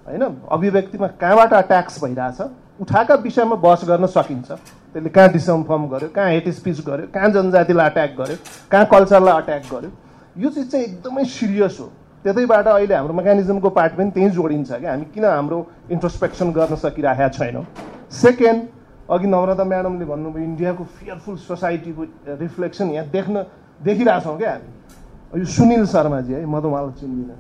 होइन 0.08 0.24
अभिव्यक्तिमा 0.52 1.08
कहाँबाट 1.22 1.54
अट्याक्स 1.54 2.04
भइरहेछ 2.04 2.42
उठाएका 2.82 3.16
विषयमा 3.24 3.56
बहस 3.56 3.82
गर्न 3.88 4.06
सकिन्छ। 4.12 4.52
त्यसले 4.52 5.10
कहाँ 5.10 5.30
डिसइन्फर्म 5.32 5.88
गर्यो 5.88 6.10
कहाँ 6.16 6.30
हेट 6.30 6.50
स्पिच 6.52 6.80
गर्यो 6.88 7.08
कहाँ 7.14 7.30
जनजातिलाई 7.32 7.90
अट्याक 7.90 8.16
गर्यो 8.18 8.38
कहाँ 8.72 8.86
कल्चरलाई 8.92 9.42
अट्याक 9.42 9.64
गर्यो। 9.72 9.92
यो 10.38 10.50
चिज 10.50 10.72
चाहिँ 10.72 10.86
एकदमै 10.86 11.24
सिरियस 11.26 11.78
हो। 11.80 11.86
त्यतैबाट 12.26 12.68
अहिले 12.68 12.96
हाम्रो 12.96 13.14
मेकानिजमको 13.14 13.70
पार्ट 13.70 13.94
पनि 13.98 14.12
त्यहीँ 14.12 14.30
जोडिन्छ 14.32 14.72
क्या 14.72 14.92
हामी 14.92 15.06
किन 15.14 15.26
हाम्रो 15.26 15.60
इन्ट्रोस्पेक्सन 15.92 16.52
गर्न 16.52 16.76
सकिरहेका 16.76 17.28
छैनौँ? 17.40 17.66
सेकेन्ड 18.12 18.62
अघि 19.10 19.28
नम्रता 19.28 19.64
म्याडमले 19.64 20.06
भन्नुभयो 20.12 20.44
इन्डियाको 20.44 20.84
फियरफुल 21.00 21.38
सोसाइटीको 21.48 22.04
रिफ्लेक्सन 22.36 22.92
यहाँ 22.92 23.08
देख्न 23.16 23.46
देखिरहेछौँ 23.80 24.38
क्या 24.38 24.52
हामी। 24.52 25.40
यो 25.40 25.46
सुनिल 25.46 25.86
शर्माजी 25.88 26.34
है 26.34 26.46
म 26.46 26.60
त 26.60 26.66
उहाँलाई 26.66 27.00
चिन्दिनँ। 27.00 27.36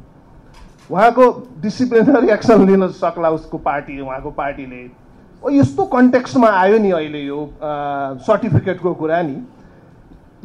उहाँको 0.91 1.25
डिसिप्लिनरी 1.61 2.29
एक्सन 2.33 2.65
लिन 2.67 2.87
सक्ला 2.99 3.29
उसको 3.31 3.57
पार्टी 3.59 3.99
उहाँको 4.01 4.31
पार्टीले। 4.31 4.83
यस्तो 5.57 5.83
कन्टेक्स्टमा 5.87 6.49
आयो 6.51 6.77
नि 6.77 6.91
अहिले 6.91 7.21
यो 7.21 7.39
सर्टिफिकेटको 8.27 8.93
कुरा 8.93 9.21
नि। 9.21 9.35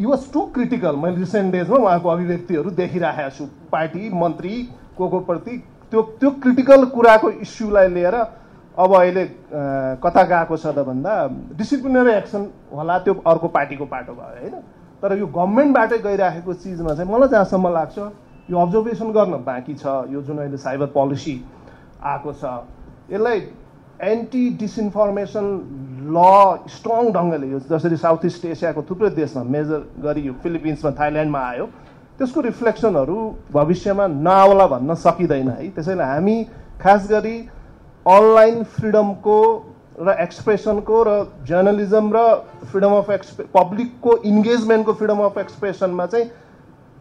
यु 0.01 0.09
वाज 0.09 0.33
टु 0.33 0.41
क्रिटिकल 0.55 0.97
मैले 0.97 1.17
रिसेन्ट 1.17 1.53
डेजमा 1.53 1.77
उहाँको 1.77 2.09
अभिव्यक्तिहरू 2.09 2.71
देखिरहेको 2.79 3.31
छु। 3.37 3.45
पार्टी 3.73 4.11
मन्त्री 4.15 4.57
को 4.99 5.09
को 5.09 5.21
प्रति 5.21 5.57
त्यो 5.91 6.03
त्यो 6.21 6.31
क्रिटिकल 6.43 6.85
कुराको 6.95 7.31
इस्युलाई 7.43 7.89
लिएर 7.89 8.15
अब 8.15 8.95
अहिले 8.95 9.25
कता 10.05 10.23
गएको 10.23 10.57
छ 10.57 10.67
त 10.67 10.85
भन्दा 10.87 11.13
डिसिप्लिनरी 11.59 12.13
एक्सन 12.13 12.47
होला 12.73 12.99
त्यो 12.99 13.15
अर्को 13.27 13.49
पार्टीको 13.49 13.85
पाटो 13.87 14.13
भयो 14.13 14.41
होइन? 14.41 14.55
तर 15.03 15.19
यो 15.19 15.27
गभर्मेन्टबाटै 15.27 15.99
गइराखेको 15.99 16.55
चिजमा 16.55 16.95
चाहिँ 16.95 17.11
मलाई 17.13 17.29
जहाँसम्म 17.29 17.73
लाग्छ 17.73 17.99
यो 18.51 18.59
अब्जर्भेसन 18.59 19.11
गर्न 19.13 19.43
बाँकी 19.45 19.75
छ 19.75 19.87
यो 20.11 20.23
जुन 20.23 20.39
अहिले 20.39 20.57
साइबर 20.65 20.87
पोलिसी 20.95 21.35
आएको 22.03 22.33
छ 22.33 22.53
यसलाई 23.13 23.41
एन्टी 24.11 24.45
डिसइन्फर्मेसन 24.61 25.47
ल 26.15 26.23
स्ट्रङ 26.71 27.11
ढङ्गले 27.13 27.47
यो 27.51 27.59
जसरी 27.71 27.97
साउथ 27.97 28.25
इस्ट 28.25 28.45
एसियाको 28.47 28.83
थुप्रै 28.91 29.11
देशमा 29.19 29.43
मेजर 29.57 29.83
गरी 30.05 30.23
यो 30.27 30.33
फिलिपिन्समा 30.43 30.91
थाइल्यान्डमा 31.01 31.41
आयो 31.49 31.67
त्यसको 32.19 32.41
रिफ्लेक्सनहरू 32.41 33.19
भविष्यमा 33.53 34.07
नआउला 34.07 34.67
भन्न 34.67 34.95
सकिँदैन 35.05 35.49
है। 35.49 35.69
त्यसैले 35.77 36.05
हामी 36.05 36.37
खास 36.83 37.09
गरी 37.11 37.37
अनलाइन 38.07 38.63
फ्रिडमको 38.77 39.39
र 40.07 40.17
एक्सप्रेसनको 40.23 41.03
र 41.09 41.11
जर्नलिजम 41.49 42.13
र 42.17 42.25
फ्रिडम 42.71 42.93
अफ 42.97 43.11
एक्सप्रे 43.11 43.47
पब्लिकको 43.55 44.17
इन्गेजमेन्टको 44.31 44.93
फ्रिडम 44.93 45.19
अफ 45.25 45.39
एक्सप्रेसनमा 45.39 46.07
चाहिँ 46.07 46.27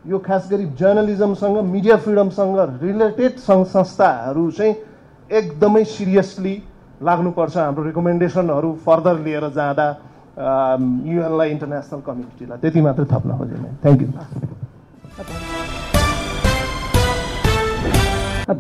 यो 0.08 0.18
खास 0.22 0.48
गरी 0.52 0.66
जर्नलिजमसँग 0.80 1.58
मिडिया 1.66 1.96
फ्रिडमसँग 1.98 2.58
रिलेटेड 2.82 3.38
सङ्घ 3.42 3.66
संस्थाहरू 3.68 4.44
चाहिँ 4.58 4.74
एकदमै 5.30 5.84
सिरियसली 5.84 6.56
लाग्नुपर्छ 7.02 7.58
हाम्रो 7.58 7.84
रिकमेन्डेसनहरू 7.84 8.70
फर्दर 8.86 9.16
लिएर 9.26 9.46
जाँदा 9.56 9.88
युएनलाई 11.10 11.50
इन्टरनेसनल 11.52 12.02
कम्युनिटीलाई 12.06 12.58
त्यति 12.62 12.82
मात्रै 12.86 13.06
थप्न 13.14 13.38
खोजेँ 13.38 13.60
थ्याङ्क 13.82 14.02
यू 14.02 14.08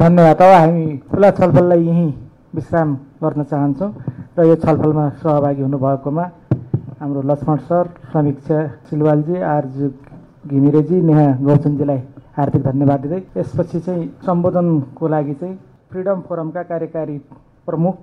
धन्यवाद। 0.02 0.42
अब 0.42 0.52
हामी 0.54 0.86
खुला 1.12 1.30
छलफललाई 1.38 1.82
यहीँ 1.86 2.12
विश्राम 2.56 2.90
गर्न 3.22 3.44
चाहन्छौँ 3.52 3.92
र 4.38 4.46
यो 4.50 4.56
छलफलमा 4.66 5.06
सहभागी 5.22 5.62
हुनुभएकोमा 5.62 6.26
हाम्रो 7.02 7.22
लक्ष्मण 7.30 7.58
सर 7.70 7.86
समीक्षा 8.14 8.58
सिलवालजी 8.90 9.36
आरजु 9.54 9.88
घिमिरेजी 10.46 11.02
नेहा 11.02 11.26
गौतमजीलाई 11.42 12.00
हार्दिक 12.38 12.62
धन्यवाद 12.64 13.00
दिँदै 13.02 13.22
यसपछि 13.38 13.80
चाहिँ 13.86 14.04
सम्बोधनको 14.26 15.08
लागि 15.08 15.34
चाहिँ 15.42 15.56
फ्रिडम 15.92 16.20
फोरमका 16.28 16.64
कार्यकारी 16.72 17.18
प्रमुख 17.66 17.96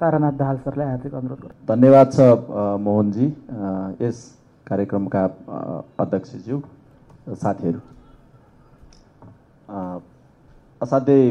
तारानाथ 0.00 0.34
दाहाल 0.40 0.56
सरलाई 0.64 0.88
हार्दिक 0.88 1.14
अनुरोध 1.14 1.40
गर्छु। 1.42 1.66
धन्यवाद 1.68 2.06
छ 2.12 2.18
मोहनजी 2.86 3.26
यस 4.02 4.18
कार्यक्रमका 4.66 5.22
अध्यक्षज्यू 6.02 6.56
साथीहरू। 7.42 7.80
असाध्यै 10.80 11.22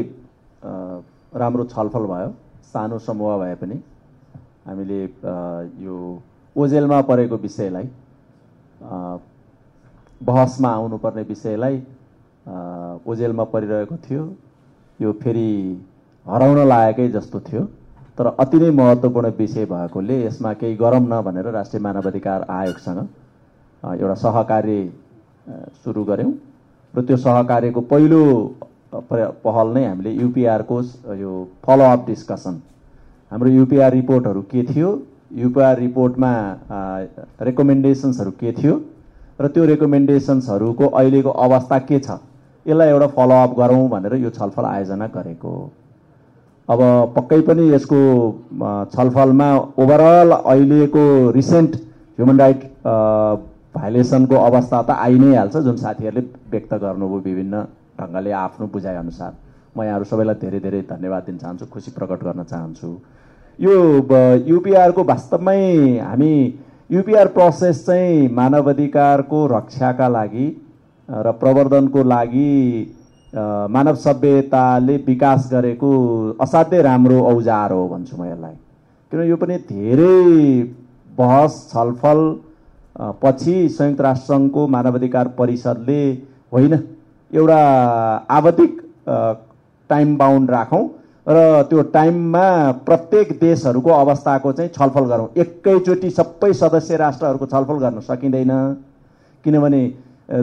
राम्रो 1.42 1.64
छलफल 1.74 2.04
भयो 2.12 2.30
सानो 2.72 2.98
समूह 3.04 3.36
भए 3.38 3.54
पनि। 3.60 3.76
हामीले 4.66 5.00
यो 5.84 5.94
ओजेलमा 6.56 7.00
परेको 7.10 7.36
विषयलाई 7.44 7.86
बहसमा 10.24 10.68
आउनुपर्ने 10.70 11.22
विषयलाई 11.22 11.76
ओजेलमा 13.06 13.44
परिरहेको 13.52 13.96
थियो। 14.04 14.22
यो 15.00 15.12
फेरि 15.22 15.48
हराउन 16.26 16.58
लागेकै 16.68 17.08
जस्तो 17.10 17.40
थियो। 17.48 17.62
तर 18.18 18.26
अति 18.40 18.58
नै 18.58 18.70
महत्त्वपूर्ण 18.70 19.30
विषय 19.38 19.64
भएकोले 19.66 20.16
यसमा 20.24 20.52
केही 20.60 20.76
गरौँ 20.76 21.00
न 21.02 21.20
भनेर 21.26 21.46
राष्ट्रिय 21.50 21.82
मानवाधिकार 21.82 22.46
आयोगसँग 22.48 23.00
एउटा 24.00 24.14
सहकार्य 24.14 24.76
सुरु 25.84 26.04
गऱ्यौँ। 26.04 26.32
र 26.94 27.02
त्यो 27.02 27.16
सहकार्यको 27.16 27.80
पहिलो 27.90 28.22
पहल 28.94 29.68
नै 29.74 29.84
हामीले 29.86 30.10
युपिआरको 30.12 30.80
यो 31.18 31.32
फलोअप 31.66 32.06
डिस्कसन। 32.06 32.60
हाम्रो 33.32 33.50
युपिआर 33.50 33.92
रिपोर्टहरू 33.92 34.42
के 34.52 34.62
थियो? 34.64 34.90
युपिआर 35.34 35.78
रिपोर्टमा 35.78 36.32
रेकमेन्डेसन्सहरू 37.42 38.30
के 38.40 38.52
थियो? 38.52 38.74
र 39.40 39.48
त्यो 39.48 39.64
रेकमेन्डेसन्सहरूको 39.66 40.86
अहिलेको 40.88 41.30
अवस्था 41.46 41.78
के 41.88 41.98
छ? 41.98 42.18
यसलाई 42.66 42.88
एउटा 42.88 43.06
फलोअप 43.16 43.50
गरौँ 43.58 43.88
भनेर 43.88 44.14
यो 44.22 44.30
छलफल 44.30 44.64
आयोजना 44.64 45.06
गरेको। 45.14 45.52
अब 46.68 46.80
पक्कै 47.16 47.40
पनि 47.48 47.64
यसको 47.72 47.98
छलफलमा 48.94 49.48
ओभरअल 49.78 50.30
अहिलेको 50.32 51.04
रिसेन्ट 51.36 51.74
ह्युमन 52.18 52.38
राइट 52.40 52.60
भाइलेसनको 53.74 54.36
अवस्था 54.38 54.82
त 54.82 54.90
आइ 54.90 55.18
नै 55.18 55.34
हाल्छ 55.36 55.56
जुन 55.66 55.76
साथीहरूले 55.76 56.22
व्यक्त 56.50 56.74
गर्नुभयो 56.84 57.18
विभिन्न 57.24 57.62
ढङ्गले 58.00 58.30
आफ्नो 58.38 58.66
बुझाइअनुसार 58.72 59.32
म 59.76 59.82
यहाँहरू 59.82 60.04
सबैलाई 60.10 60.34
धेरै 60.40 60.60
धेरै 60.60 60.80
धन्यवाद 60.88 61.22
दिन 61.26 61.36
चाहन्छु 61.38 61.66
खुसी 61.74 61.90
प्रकट 61.90 62.22
गर्न 62.24 62.42
चाहन्छु। 62.46 62.88
यो 63.58 63.74
युपिआरको 64.46 65.02
वास्तवमै 65.04 65.60
हामी 65.98 66.32
युपिआर 66.90 67.26
प्रोसेस 67.28 67.84
चाहिँ 67.86 68.28
मानवाधिकारको 68.34 69.46
रक्षाका 69.46 70.08
लागि 70.08 70.46
र 71.08 71.30
प्रवर्धनको 71.40 72.02
लागि 72.04 72.50
मानव 73.76 73.94
सभ्यताले 73.96 74.96
विकास 75.06 75.48
गरेको 75.52 75.90
असाध्यै 76.40 76.82
राम्रो 76.82 77.20
औजार 77.24 77.72
हो 77.72 77.86
भन्छु 77.88 78.16
म 78.16 78.24
यसलाई। 78.24 78.54
किन 79.12 79.20
यो 79.28 79.36
पनि 79.36 79.56
धेरै 79.70 80.62
बहस 81.18 81.56
छलफल 81.72 82.20
पछि 83.22 83.56
संयुक्त 83.70 84.00
राष्ट्रसङ्घको 84.00 84.66
मानवाधिकार 84.76 85.28
परिषदले 85.38 86.02
होइन 86.52 86.72
एउटा 87.30 87.60
आवधिक 88.30 88.80
टाइम 89.90 90.16
बााउन्ड 90.16 90.50
राखौँ। 90.50 90.84
र 91.26 91.62
त्यो 91.68 91.82
टाइममा 91.92 92.46
प्रत्येक 92.86 93.28
देशहरूको 93.40 93.90
अवस्थाको 93.90 94.52
चाहिँ 94.52 94.70
छलफल 94.70 95.04
गरौँ। 95.10 95.28
एकैचोटि 95.36 96.10
सबै 96.10 96.52
सदस्य 96.52 96.96
राष्ट्रहरूको 96.96 97.46
छलफल 97.46 97.78
गर्न 97.80 98.00
सकिँदैन। 98.00 98.50
किनभने 99.44 99.82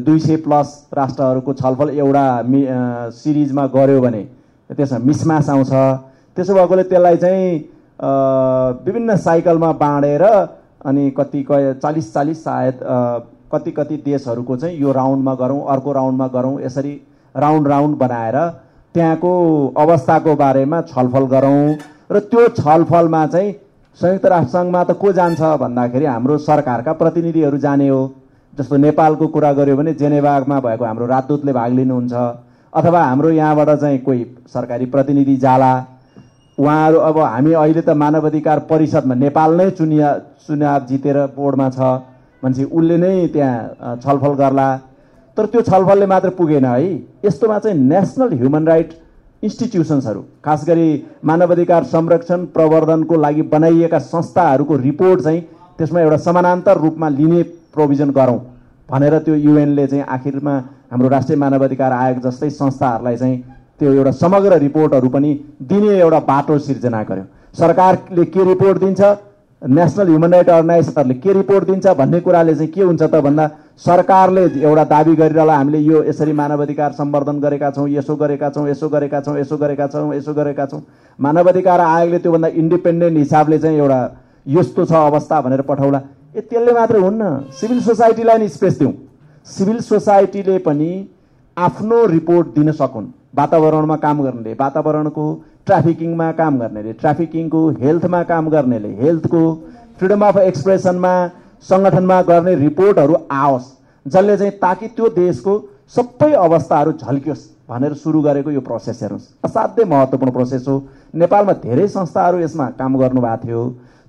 दुई 0.01 0.19
सय 0.19 0.35
प्लस 0.45 0.69
राष्ट्रहरूको 0.93 1.53
छलफल 1.53 1.89
एउटा 1.91 2.25
मि 2.43 2.65
सिरिजमा 3.13 3.65
गऱ्यो 3.75 4.01
भने 4.01 4.23
त्यसमा 4.69 4.97
मिसमास 4.99 5.49
आउँछ। 5.49 5.71
त्यसो 6.37 6.53
भएकोले 6.53 6.83
त्यसलाई 6.83 7.17
चाहिँ 7.17 7.57
विभिन्न 8.85 9.15
साइकलमा 9.17 9.71
बाँडेर 9.77 10.23
अनि 10.23 11.09
कति 11.17 11.45
क 11.51 11.77
चालिस 11.83 12.13
चालिस 12.13 12.43
सायद 12.43 12.79
कति 13.53 13.71
कति 13.71 13.97
देशहरूको 14.05 14.57
चाहिँ 14.57 14.77
यो 14.81 14.91
राउन्डमा 14.91 15.33
गरौँ 15.35 15.61
अर्को 15.69 15.91
राउन्डमा 15.93 16.27
गरौँ 16.27 16.61
यसरी 16.61 16.93
राउन्ड 17.35 17.67
राउन्ड 17.67 17.97
बनाएर 17.97 18.37
त्यहाँको 18.95 19.33
अवस्थाको 19.77 20.35
बारेमा 20.35 20.81
छलफल 20.87 21.25
गरौँ 21.33 21.75
र 22.11 22.19
त्यो 22.31 22.47
छलफलमा 22.55 23.25
चाहिँ 23.27 23.51
संयुक्त 23.99 24.25
राष्ट्रसङ्घमा 24.25 24.83
त 24.83 24.91
को 24.99 25.11
जान्छ 25.13 25.41
भन्दाखेरि 25.59 26.05
हाम्रो 26.05 26.37
सरकारका 26.39 26.93
प्रतिनिधिहरू 26.93 27.57
जाने 27.57 27.87
हो। 27.87 28.01
जस्तो 28.53 28.77
नेपालको 28.77 29.27
कुरा 29.27 29.51
गर्यो 29.53 29.75
भने 29.77 29.93
जेनेभामा 29.93 30.59
भएको 30.59 30.85
हाम्रो 30.85 31.05
राजदूतले 31.07 31.53
भाग 31.53 31.71
लिनुहुन्छ 31.73 32.13
अथवा 32.73 33.03
हाम्रो 33.03 33.29
यहाँबाट 33.31 33.69
चाहिँ 33.79 33.99
कोही 33.99 34.25
सरकारी 34.53 34.85
प्रतिनिधि 34.85 35.35
जाला। 35.37 35.73
उहाँहरू 36.57 36.97
अब 36.99 37.17
हामी 37.17 37.53
अहिले 37.53 37.81
त 37.81 37.89
मानवाधिकार 37.95 38.59
परिषदमा 38.69 39.15
नेपाल 39.15 39.55
नै 39.55 39.69
चुनिया 39.71 40.09
चुनाव 40.47 40.79
जितेर 40.85 41.17
बोर्डमा 41.35 41.69
छ। 41.69 41.79
भनेपछि 42.43 42.63
उसले 42.65 42.97
नै 42.97 43.27
त्यहाँ 43.33 43.95
छलफल 44.03 44.33
गर्ला। 44.35 44.67
तर 45.41 45.47
त्यो 45.47 45.61
छलफलले 45.63 46.05
मात्र 46.05 46.29
पुगेन 46.37 46.65
है। 46.65 46.89
यस्तोमा 47.25 47.57
चाहिँ 47.59 47.77
नेसनल 47.77 48.33
ह्युमन 48.37 48.65
राइट 48.67 48.89
इन्स्टिट्युसन्सहरू 49.43 50.19
खास 50.45 50.65
गरी 50.67 50.87
मानवाधिकार 51.25 51.83
संरक्षण 51.83 52.45
प्रवर्धनको 52.53 53.15
लागि 53.17 53.41
बनाइएका 53.49 53.99
संस्थाहरूको 53.99 54.75
रिपोर्ट 54.77 55.21
चाहिँ 55.21 55.41
त्यसमा 55.77 56.01
एउटा 56.01 56.17
समानान्तर 56.25 56.77
रूपमा 56.77 57.09
लिने 57.09 57.41
प्रोभिजन 57.73 58.09
गरौँ 58.11 58.37
भनेर 58.89 59.17
त्यो 59.25 59.35
युएनले 59.35 59.87
चाहिँ 59.87 60.03
आखिरमा 60.09 60.53
हाम्रो 60.91 61.09
राष्ट्रिय 61.09 61.37
मानवाधिकार 61.39 61.91
आयोग 61.93 62.21
जस्तै 62.21 62.49
संस्थाहरूलाई 62.51 63.17
चाहिँ 63.17 63.43
त्यो 63.79 63.93
एउटा 63.93 64.11
समग्र 64.21 64.57
रिपोर्टहरू 64.59 65.09
पनि 65.09 65.33
दिने 65.63 65.97
एउटा 65.99 66.19
बाटो 66.29 66.59
सिर्जना 66.59 67.03
गर्यो। 67.03 67.25
सरकारले 67.57 68.25
के 68.25 68.43
रिपोर्ट 68.45 68.77
दिन्छ? 68.79 69.01
नेसनल 69.61 70.07
ह्युमन 70.07 70.33
राइट 70.33 70.49
अर्गनाइजेसनहरूले 70.49 71.13
के 71.21 71.33
रिपोर्ट 71.33 71.65
दिन्छ 71.65 71.87
भन्ने 71.87 72.19
कुराले 72.19 72.53
चाहिँ 72.55 72.71
के 72.71 72.81
हुन्छ 72.81 73.01
त 73.01 73.15
भन्दा 73.21 73.45
सरकारले 73.77 74.43
एउटा 74.57 74.83
दावी 74.83 75.15
गरिरहला 75.15 75.55
हामीले 75.55 75.79
यो 75.79 76.03
यसरी 76.03 76.33
मानवाधिकार 76.33 76.91
सम्वर्धन 76.91 77.39
गरेका 77.39 77.69
छौँ 77.71 77.87
यसो 77.89 78.15
गरेका 78.15 78.49
छौँ 78.49 78.67
यसो 78.69 78.89
गरेका 78.89 79.21
छौँ 79.21 79.37
यसो 79.37 79.57
गरेका 79.57 79.87
छौँ 79.87 80.15
यसो 80.15 80.33
गरेका 80.33 80.65
छौँ। 80.65 80.81
मानवाधिकार 81.19 81.79
आयोगले 81.81 82.19
त्योभन्दा 82.19 82.47
इन्डिपेन्डेन्ट 82.47 83.17
हिसाबले 83.17 83.59
चाहिँ 83.59 83.77
एउटा 83.77 84.01
यस्तो 84.47 84.85
छ 84.85 84.91
अवस्था 84.91 85.41
भनेर 85.41 85.61
पठाउला। 85.69 86.01
ए 86.35 86.41
त्यसले 86.41 86.73
मात्रै 86.73 86.99
हुन्न। 86.99 87.23
सिभिल 87.53 87.81
सोसाइटीलाई 87.81 88.37
नि 88.37 88.47
स्पेस 88.49 88.77
दिउँ। 88.79 88.93
सिभिल 89.47 89.79
सोसाइटीले 89.81 90.57
पनि 90.65 90.89
आफ्नो 91.57 92.05
रिपोर्ट 92.07 92.47
दिन 92.57 92.71
सकुन्। 92.71 93.07
वातावरणमा 93.37 93.95
काम 93.95 94.21
गर्नेले। 94.23 94.53
वातावरणको 94.59 95.25
ट्राफिकिङमा 95.71 96.31
काम 96.37 96.57
गर्नेले 96.59 96.93
ट्राफिकिङको 97.01 97.59
हेल्थमा 97.81 98.21
काम 98.29 98.49
गर्नेले 98.49 98.89
हेल्थको 99.01 99.43
फ्रिडम 99.99 100.21
अफ 100.27 100.37
एक्सप्रेसनमा 100.39 101.13
सङ्गठनमा 101.69 102.21
गर्ने 102.29 102.55
रिपोर्टहरू 102.55 103.15
आओस्। 103.31 103.67
जसले 104.05 104.35
चाहिँ 104.37 104.51
ताकि 104.59 104.87
त्यो 104.97 105.09
देशको 105.15 105.53
सबै 105.95 106.31
अवस्थाहरू 106.33 106.91
झल्कियोस् 106.93 107.43
भनेर 107.69 107.93
सुरु 108.03 108.21
गरेको 108.21 108.51
यो 108.51 108.61
प्रोसेस 108.67 109.01
हेर्नुहोस्। 109.01 109.27
असाध्यै 109.45 109.85
महत्त्वपूर्ण 109.85 110.31
प्रोसेस 110.33 110.67
हो। 110.67 110.75
नेपालमा 111.15 111.53
धेरै 111.63 111.87
संस्थाहरू 111.87 112.39
यसमा 112.39 112.65
काम 112.79 112.97
गर्नुभएको 112.97 113.47
थियो। 113.47 113.61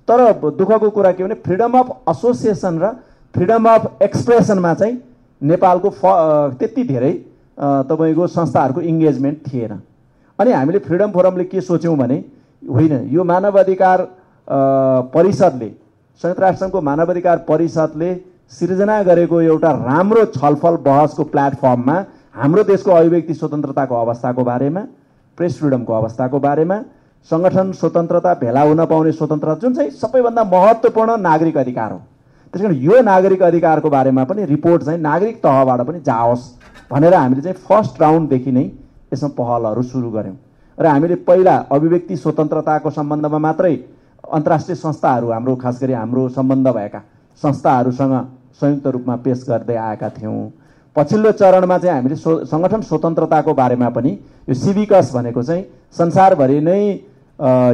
तर 0.07 0.19
दुःखको 0.59 0.89
कुरा 0.89 1.11
के 1.11 1.23
भने 1.23 1.35
फ्रिडम 1.45 1.79
अफ 1.79 1.87
एसोसिएसन 2.09 2.79
र 2.83 2.91
फ्रिडम 3.35 3.69
अफ 3.69 4.03
एक्सप्रेसनमा 4.03 4.73
चाहिँ 4.73 4.97
नेपालको 5.41 5.89
फ 5.89 6.03
त्यति 6.59 6.83
धेरै 6.83 7.13
तपाईँको 7.87 8.27
संस्थाहरूको 8.27 8.81
इङ्गेजमेन्ट 8.81 9.37
थिएन। 9.47 9.73
अनि 10.43 10.51
हामीले 10.51 10.79
फ्रिडम 10.85 11.11
फोरमले 11.11 11.43
के 11.45 11.61
सोच्यौँ 11.63 11.95
भने 11.97 12.17
होइन 12.63 12.93
यो 13.11 13.23
मानवाधिकार 13.23 14.07
परिषदले 15.13 15.69
संयुक्त 16.23 16.39
राष्ट्रसङ्घको 16.39 16.81
मानवाधिकार 16.81 17.37
परिषदले 17.49 18.09
सिर्जना 18.51 19.01
गरेको 19.03 19.41
एउटा 19.41 19.71
राम्रो 19.71 20.25
छलफल 20.33 20.75
बहसको 20.83 21.23
प्लेटफर्ममा 21.31 21.95
हाम्रो 22.35 22.63
देशको 22.63 22.91
अभिव्यक्ति 22.91 23.33
स्वतन्त्रताको 23.33 23.95
अवस्थाको 23.95 24.43
बारेमा 24.43 24.81
प्रेस 25.37 25.57
फ्रिडमको 25.59 25.93
अवस्थाको 25.93 26.39
बारेमा 26.39 26.77
सङ्गठन 27.29 27.71
स्वतन्त्रता 27.79 28.33
भेला 28.41 28.61
हुन 28.63 28.85
पाउने 28.85 29.11
स्वतन्त्रता 29.11 29.55
जुन 29.61 29.73
चाहिँ 29.73 29.91
सबैभन्दा 29.95 30.43
महत्त्वपूर्ण 30.43 31.17
नागरिक 31.21 31.57
अधिकार 31.57 31.91
हो। 31.91 31.99
त्यस 32.53 32.61
कारण 32.61 32.75
यो 32.81 33.01
नागरिक 33.01 33.41
अधिकारको 33.43 33.89
बारेमा 33.89 34.23
पनि 34.29 34.45
रिपोर्ट 34.45 34.83
चाहिँ 34.83 34.99
नागरिक 35.01 35.37
तहबाट 35.43 35.81
पनि 35.87 35.99
जाओस् 36.05 36.45
भनेर 36.91 37.13
हामीले 37.13 37.41
चाहिँ 37.41 37.57
फर्स्ट 37.69 38.01
राउन्डदेखि 38.01 38.51
नै 38.51 38.65
यसमा 39.13 39.29
पहलहरू 39.37 39.81
सुरु 39.83 40.09
गऱ्यौँ। 40.11 40.37
र 40.77 40.85
हामीले 40.85 41.15
पहिला 41.27 41.55
अभिव्यक्ति 41.71 42.15
स्वतन्त्रताको 42.17 42.89
सम्बन्धमा 42.89 43.37
मात्रै 43.37 43.75
अन्तर्राष्ट्रिय 44.33 44.75
संस्थाहरू 44.75 45.27
हाम्रो 45.31 45.55
खास 45.55 45.79
गरी 45.81 45.93
हाम्रो 45.93 46.27
सम्बन्ध 46.33 46.67
भएका 46.67 47.01
संस्थाहरूसँग 47.43 48.13
संयुक्त 48.61 48.87
रूपमा 48.87 49.15
पेस 49.21 49.45
गर्दै 49.49 49.75
आएका 49.77 50.09
थियौँ। 50.17 50.51
पछिल्लो 50.95 51.31
चरणमा 51.31 51.77
चाहिँ 51.77 51.95
हामीले 51.95 52.15
सो 52.15 52.31
सङ्गठन 52.45 52.81
स्वतन्त्रताको 52.81 53.53
बारेमा 53.53 53.89
पनि 53.89 54.11
यो 54.49 54.53
सिभिकस 54.55 55.11
भनेको 55.13 55.43
चाहिँ 55.43 55.63
संसारभरि 55.97 56.59
नै 56.61 56.81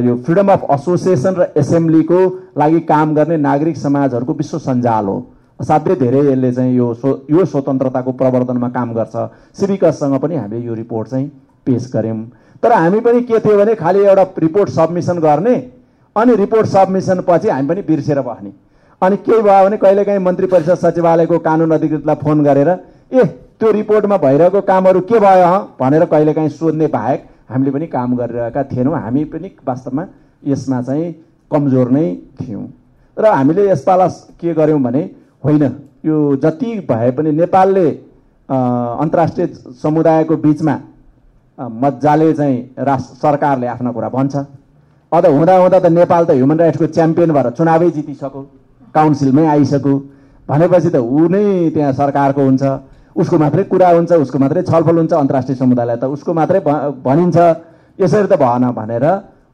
यो 0.06 0.16
फ्रिडम 0.24 0.48
अफ 0.52 0.62
एसोसिएसन 0.70 1.34
र 1.36 1.46
एसेम्ब्लीको 1.56 2.20
लागि 2.58 2.80
काम 2.88 3.14
गर्ने 3.14 3.36
नागरिक 3.38 3.76
समाजहरूको 3.76 4.32
विश्व 4.34 4.58
सञ्जाल 4.58 5.06
हो। 5.06 5.16
असाध्यै 5.60 5.96
धेरै 5.96 6.20
यसले 6.26 6.52
चाहिँ 6.52 6.76
यो 6.76 6.92
सो 6.94 7.08
यो 7.30 7.44
स्वतन्त्रताको 7.44 8.12
प्रवर्धनमा 8.20 8.68
काम 8.68 8.92
गर्छ। 8.94 9.16
सिभिकससँग 9.60 10.16
पनि 10.18 10.36
हामीले 10.36 10.66
यो 10.66 10.74
रिपोर्ट 10.74 11.08
चाहिँ 11.08 11.26
पेस 11.66 11.90
गऱ्यौँ। 11.94 12.24
तर 12.62 12.72
हामी 12.72 13.00
पनि 13.00 13.20
के 13.22 13.38
थियो 13.40 13.58
भने 13.58 13.74
खालि 13.74 14.00
एउटा 14.04 14.24
रिपोर्ट 14.38 14.68
सबमिसन 14.70 15.18
गर्ने 15.20 15.54
अनि 16.16 16.36
रिपोर्ट 16.36 16.66
सबमिसन 16.66 17.20
पछि 17.28 17.48
हामी 17.48 17.68
पनि 17.68 17.82
बिर्सेर 17.82 18.20
बस्ने। 18.20 18.52
अनि 19.02 19.16
केही 19.16 19.42
भयो 19.42 19.64
भने 19.64 19.76
कहिलेकाहीँ 19.76 20.20
मन्त्री 20.20 20.46
परिषद 20.46 20.74
सचिवालयको 20.80 21.38
कानुन 21.38 21.70
अधिकृतलाई 21.70 22.16
फोन 22.24 22.42
गरेर 22.44 22.68
ए 23.12 23.24
त्यो 23.60 23.70
रिपोर्टमा 23.72 24.16
भइरहेको 24.16 24.60
कामहरू 24.62 25.00
के 25.00 25.18
भयो 25.20 25.46
हँ? 25.46 25.60
भनेर 25.80 26.04
कहिलेकाहीँ 26.04 26.48
सोध्ने 26.48 26.86
बाहेक 26.88 27.24
हामीले 27.50 27.70
पनि 27.70 27.86
काम 27.86 28.16
गरिरहेका 28.16 28.62
थिएनौँ। 28.64 28.96
हामी 28.96 29.24
पनि 29.28 29.48
वास्तवमा 29.68 30.06
यसमा 30.46 30.82
चाहिँ 30.82 31.12
कमजोर 31.50 31.90
नै 31.90 32.04
थियौँ। 32.40 32.66
र 33.16 33.26
हामीले 33.26 33.70
यसपाला 33.70 34.08
के 34.40 34.54
गर्यौँ 34.54 34.80
भने 34.82 35.02
होइन। 35.42 35.64
यो 36.04 36.16
जति 36.42 36.70
भए 36.90 37.10
पनि 37.10 37.32
नेपालले 37.32 37.88
अन्तर्राष्ट्रिय 38.48 39.46
समुदायको 39.82 40.36
बिचमा 40.36 40.74
मजाले 41.58 42.32
चाहिँ 42.34 42.58
राष्ट्र 42.78 43.14
सरकारले 43.16 43.66
आफ्नो 43.66 43.92
कुरा 43.92 44.08
भन्छ। 44.08 44.36
अझ 45.12 45.24
हुँदा 45.26 45.56
हुँदा 45.56 45.78
त 45.78 45.86
नेपाल 45.92 46.24
त 46.24 46.30
ह्युमन 46.30 46.58
राइट्सको 46.58 46.86
च्याम्पियन 46.86 47.32
भएर 47.32 47.50
चुनावै 47.58 47.90
जितिसक्यो 47.90 48.42
काउन्सिलमै 48.94 49.46
आइसक्यो। 49.46 49.94
भनेपछि 50.48 50.90
त 50.90 50.96
ऊ 50.96 51.28
नै 51.28 51.70
त्यहाँ 51.74 51.92
सरकारको 51.92 52.42
हुन्छ। 52.42 52.62
उसको 53.16 53.38
मात्रै 53.38 53.62
कुरा 53.68 53.88
हुन्छ 53.90 54.12
उसको 54.24 54.38
मात्रै 54.38 54.62
छलफल 54.62 54.96
हुन्छ 54.96 55.12
अन्तर्राष्ट्रिय 55.12 55.56
समुदायलाई 55.56 55.96
त 55.96 56.04
उसको 56.14 56.32
मात्रै 56.32 56.60
भनिन्छ। 57.04 57.36
यसरी 57.98 58.26
त 58.26 58.34
भएन 58.40 58.64
भनेर 58.72 59.04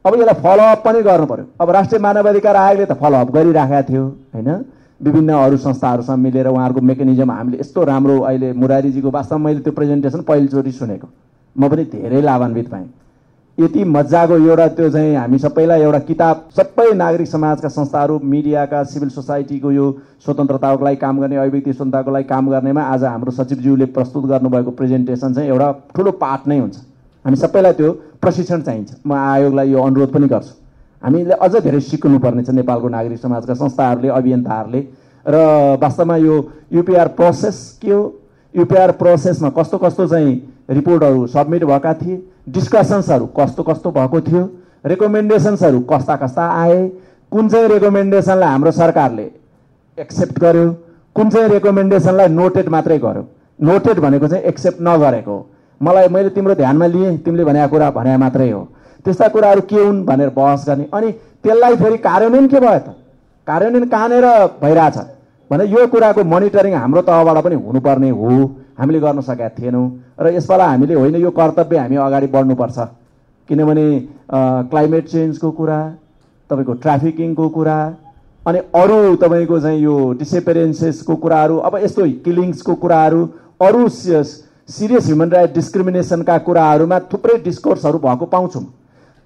अब 0.04 0.12
यसलाई 0.14 0.38
फलोअप 0.38 0.78
पनि 0.86 1.02
गर्नु 1.02 1.26
पर्यो। 1.26 1.44
अब 1.60 1.68
राष्ट्रिय 1.70 2.00
मानवाधिकार 2.00 2.56
आयोगले 2.56 2.86
त 2.86 2.94
फलोअप 2.94 3.28
गरिराखेका 3.34 3.82
थियो 3.82 4.04
होइन? 4.34 4.48
विभिन्न 5.00 5.32
अरू 5.34 5.56
संस्थाहरूसँग 5.56 6.18
मिलेर 6.18 6.46
उहाँहरूको 6.48 6.80
मेकानिजम 6.80 7.30
हामीले 7.30 7.58
यस्तो 7.60 7.84
राम्रो 7.84 8.20
अहिले 8.20 8.52
मुरारीजीको 8.52 9.10
वास्तवमा 9.10 9.44
मैले 9.44 9.60
त्यो 9.60 9.72
प्रेजेन्टेसन 9.72 10.20
पहिलोचोटि 10.28 10.72
सुनेको। 10.72 11.08
म 11.56 11.68
पनि 11.68 11.84
धेरै 11.84 12.20
लाभान्वित 12.22 12.68
पाएँ 12.70 12.88
यति 13.58 13.84
मजाको 13.86 14.36
एउटा 14.36 14.66
त्यो 14.68 14.88
चाहिँ 14.90 15.14
हामी 15.16 15.38
सबैलाई 15.38 15.80
एउटा 15.82 15.98
किताब 16.08 16.48
सबै 16.56 16.92
नागरिक 16.94 17.28
समाजका 17.28 17.68
संस्थाहरू 17.68 18.18
मिडियाका 18.24 18.82
सिभिल 18.84 19.08
सोसाइटीको 19.10 19.70
यो 19.72 19.86
स्वतन्त्रताको 20.24 20.84
लागि 20.84 20.96
काम 20.96 21.20
गर्ने 21.20 21.36
अभिव्यक्ति 21.36 21.72
स्वतन्त्रताको 21.72 22.10
लागि 22.10 22.28
काम 22.28 22.50
गर्नेमा 22.50 22.82
आज 22.82 23.04
हाम्रो 23.04 23.32
सचिवज्यूले 23.32 23.86
प्रस्तुत 23.96 24.24
गर्नुभएको 24.26 24.70
प्रेजेन्टेसन 24.76 25.34
चाहिँ 25.34 25.48
एउटा 25.48 25.72
ठुलो 25.96 26.10
पाठ 26.20 26.48
नै 26.48 26.58
हुन्छ। 26.58 26.76
हामी 27.24 27.36
सबैलाई 27.36 27.72
त्यो 27.72 27.92
प्रशिक्षण 28.22 28.62
चाहिन्छ। 28.62 28.90
म 29.06 29.12
आयोगलाई 29.12 29.70
यो 29.70 29.82
अनुरोध 29.82 30.12
पनि 30.12 30.28
गर्छु। 30.28 30.65
हामीले 31.02 31.34
अझ 31.34 31.54
धेरै 31.56 31.80
सिक्नुपर्ने 31.80 32.42
छ 32.42 32.50
नेपालको 32.50 32.88
नागरिक 32.88 33.18
समाजका 33.18 33.54
संस्थाहरूले 33.54 34.08
अभियन्ताहरूले। 34.08 34.80
र 35.26 35.36
वास्तवमा 35.82 36.16
यो 36.16 36.34
युपिआर 36.72 37.08
प्रोसेस 37.18 37.78
के 37.82 37.90
हो? 37.90 38.02
युपिआर 38.54 38.90
प्रोसेसमा 38.92 39.48
कस्तो 39.58 39.78
कस्तो 39.78 40.06
चाहिँ 40.08 40.34
रिपोर्टहरू 40.70 41.26
सब्मिट 41.26 41.64
भएका 41.64 41.94
थिए? 41.94 42.22
डिस्कसन्सहरू 42.48 43.26
कस्तो 43.36 43.62
कस्तो 43.62 43.90
भएको 43.90 44.20
थियो? 44.20 44.42
रेकमेन्डेसन्सहरू 44.86 45.80
कस्ता 45.90 46.16
कस्ता 46.16 46.42
आए? 46.62 46.88
कुन 47.32 47.48
चाहिँ 47.48 47.68
रेकमेन्डेसनलाई 47.68 48.48
हाम्रो 48.48 48.70
सरकारले 48.70 49.30
एक्सेप्ट 49.98 50.38
गर्यो? 50.38 50.70
कुन 51.16 51.30
चाहिँ 51.30 51.48
रेकमेन्डेसनलाई 51.48 52.28
नोटेड 52.28 52.68
मात्रै 52.68 52.98
गर्यो? 52.98 53.24
नोटेड 53.58 53.98
भनेको 54.00 54.28
चाहिँ 54.28 54.44
एक्सेप्ट 54.44 54.78
नगरेको 54.80 55.36
मलाई 55.80 56.08
मैले 56.08 56.28
तिम्रो 56.30 56.54
ध्यानमा 56.54 56.86
लिएँ 56.86 57.16
तिमीले 57.18 57.44
भनेको 57.44 57.68
कुरा 57.68 57.90
भने 57.90 58.16
मात्रै 58.16 58.50
हो। 58.50 58.62
त्यस्ता 59.06 59.28
कुराहरू 59.30 59.60
के 59.70 59.78
हुन् 59.78 60.04
भनेर 60.04 60.30
बहस 60.34 60.64
गर्ने। 60.68 60.84
अनि 60.92 61.10
त्यसलाई 61.42 61.76
फेरि 61.76 61.98
कार्यान्वयन 62.02 62.46
के 62.48 62.60
भयो 62.60 62.78
त? 62.78 62.88
कार्यान्वयन 63.46 63.86
कहाँनिर 63.88 64.26
भइरहेछ? 64.62 64.96
भने 65.50 65.64
यो 65.70 65.86
कुराको 65.86 66.24
मोनिटरिङ 66.26 66.74
हाम्रो 66.74 67.02
तहबाट 67.06 67.38
पनि 67.44 67.54
हुनुपर्ने 67.56 68.10
हो। 68.10 68.30
हामीले 68.78 69.00
गर्न 69.00 69.20
सकेका 69.22 69.48
थिएनौँ। 69.56 69.86
र 70.20 70.34
यसपालि 70.34 70.62
हामीले 70.62 70.94
होइन 70.94 71.16
यो 71.16 71.30
कर्तव्य 71.30 71.78
हामी 71.78 71.96
अगाडि 71.96 72.26
बढ्नुपर्छ। 72.34 72.78
किनभने 73.48 73.86
क्लाइमेट 74.70 75.04
चेन्जको 75.08 75.50
कुरा 75.50 75.78
तपाईँको 76.50 76.72
ट्राफिकिङको 76.82 77.48
कुरा 77.48 77.78
अनि 78.42 78.58
अरू 78.74 79.14
तपाईँको 79.22 79.60
चाहिँ 79.60 79.80
यो 79.80 79.94
डिसेपेरेन्सेसको 80.18 81.14
कुराहरू 81.16 81.56
अब 81.62 81.76
यस्तो 81.84 82.02
किलिङ्सको 82.24 82.74
कुराहरू 82.74 83.20
अरू 83.62 83.88
सिरियस 83.88 85.06
ह्युमन 85.06 85.30
राइट 85.30 85.54
डिस्क्रिमिनेसनका 85.54 86.36
कुराहरूमा 86.46 86.98
थुप्रै 87.12 87.38
डिस्कोर्सहरू 87.44 87.98
भएको 87.98 88.26
पाउँछौँ। 88.26 88.64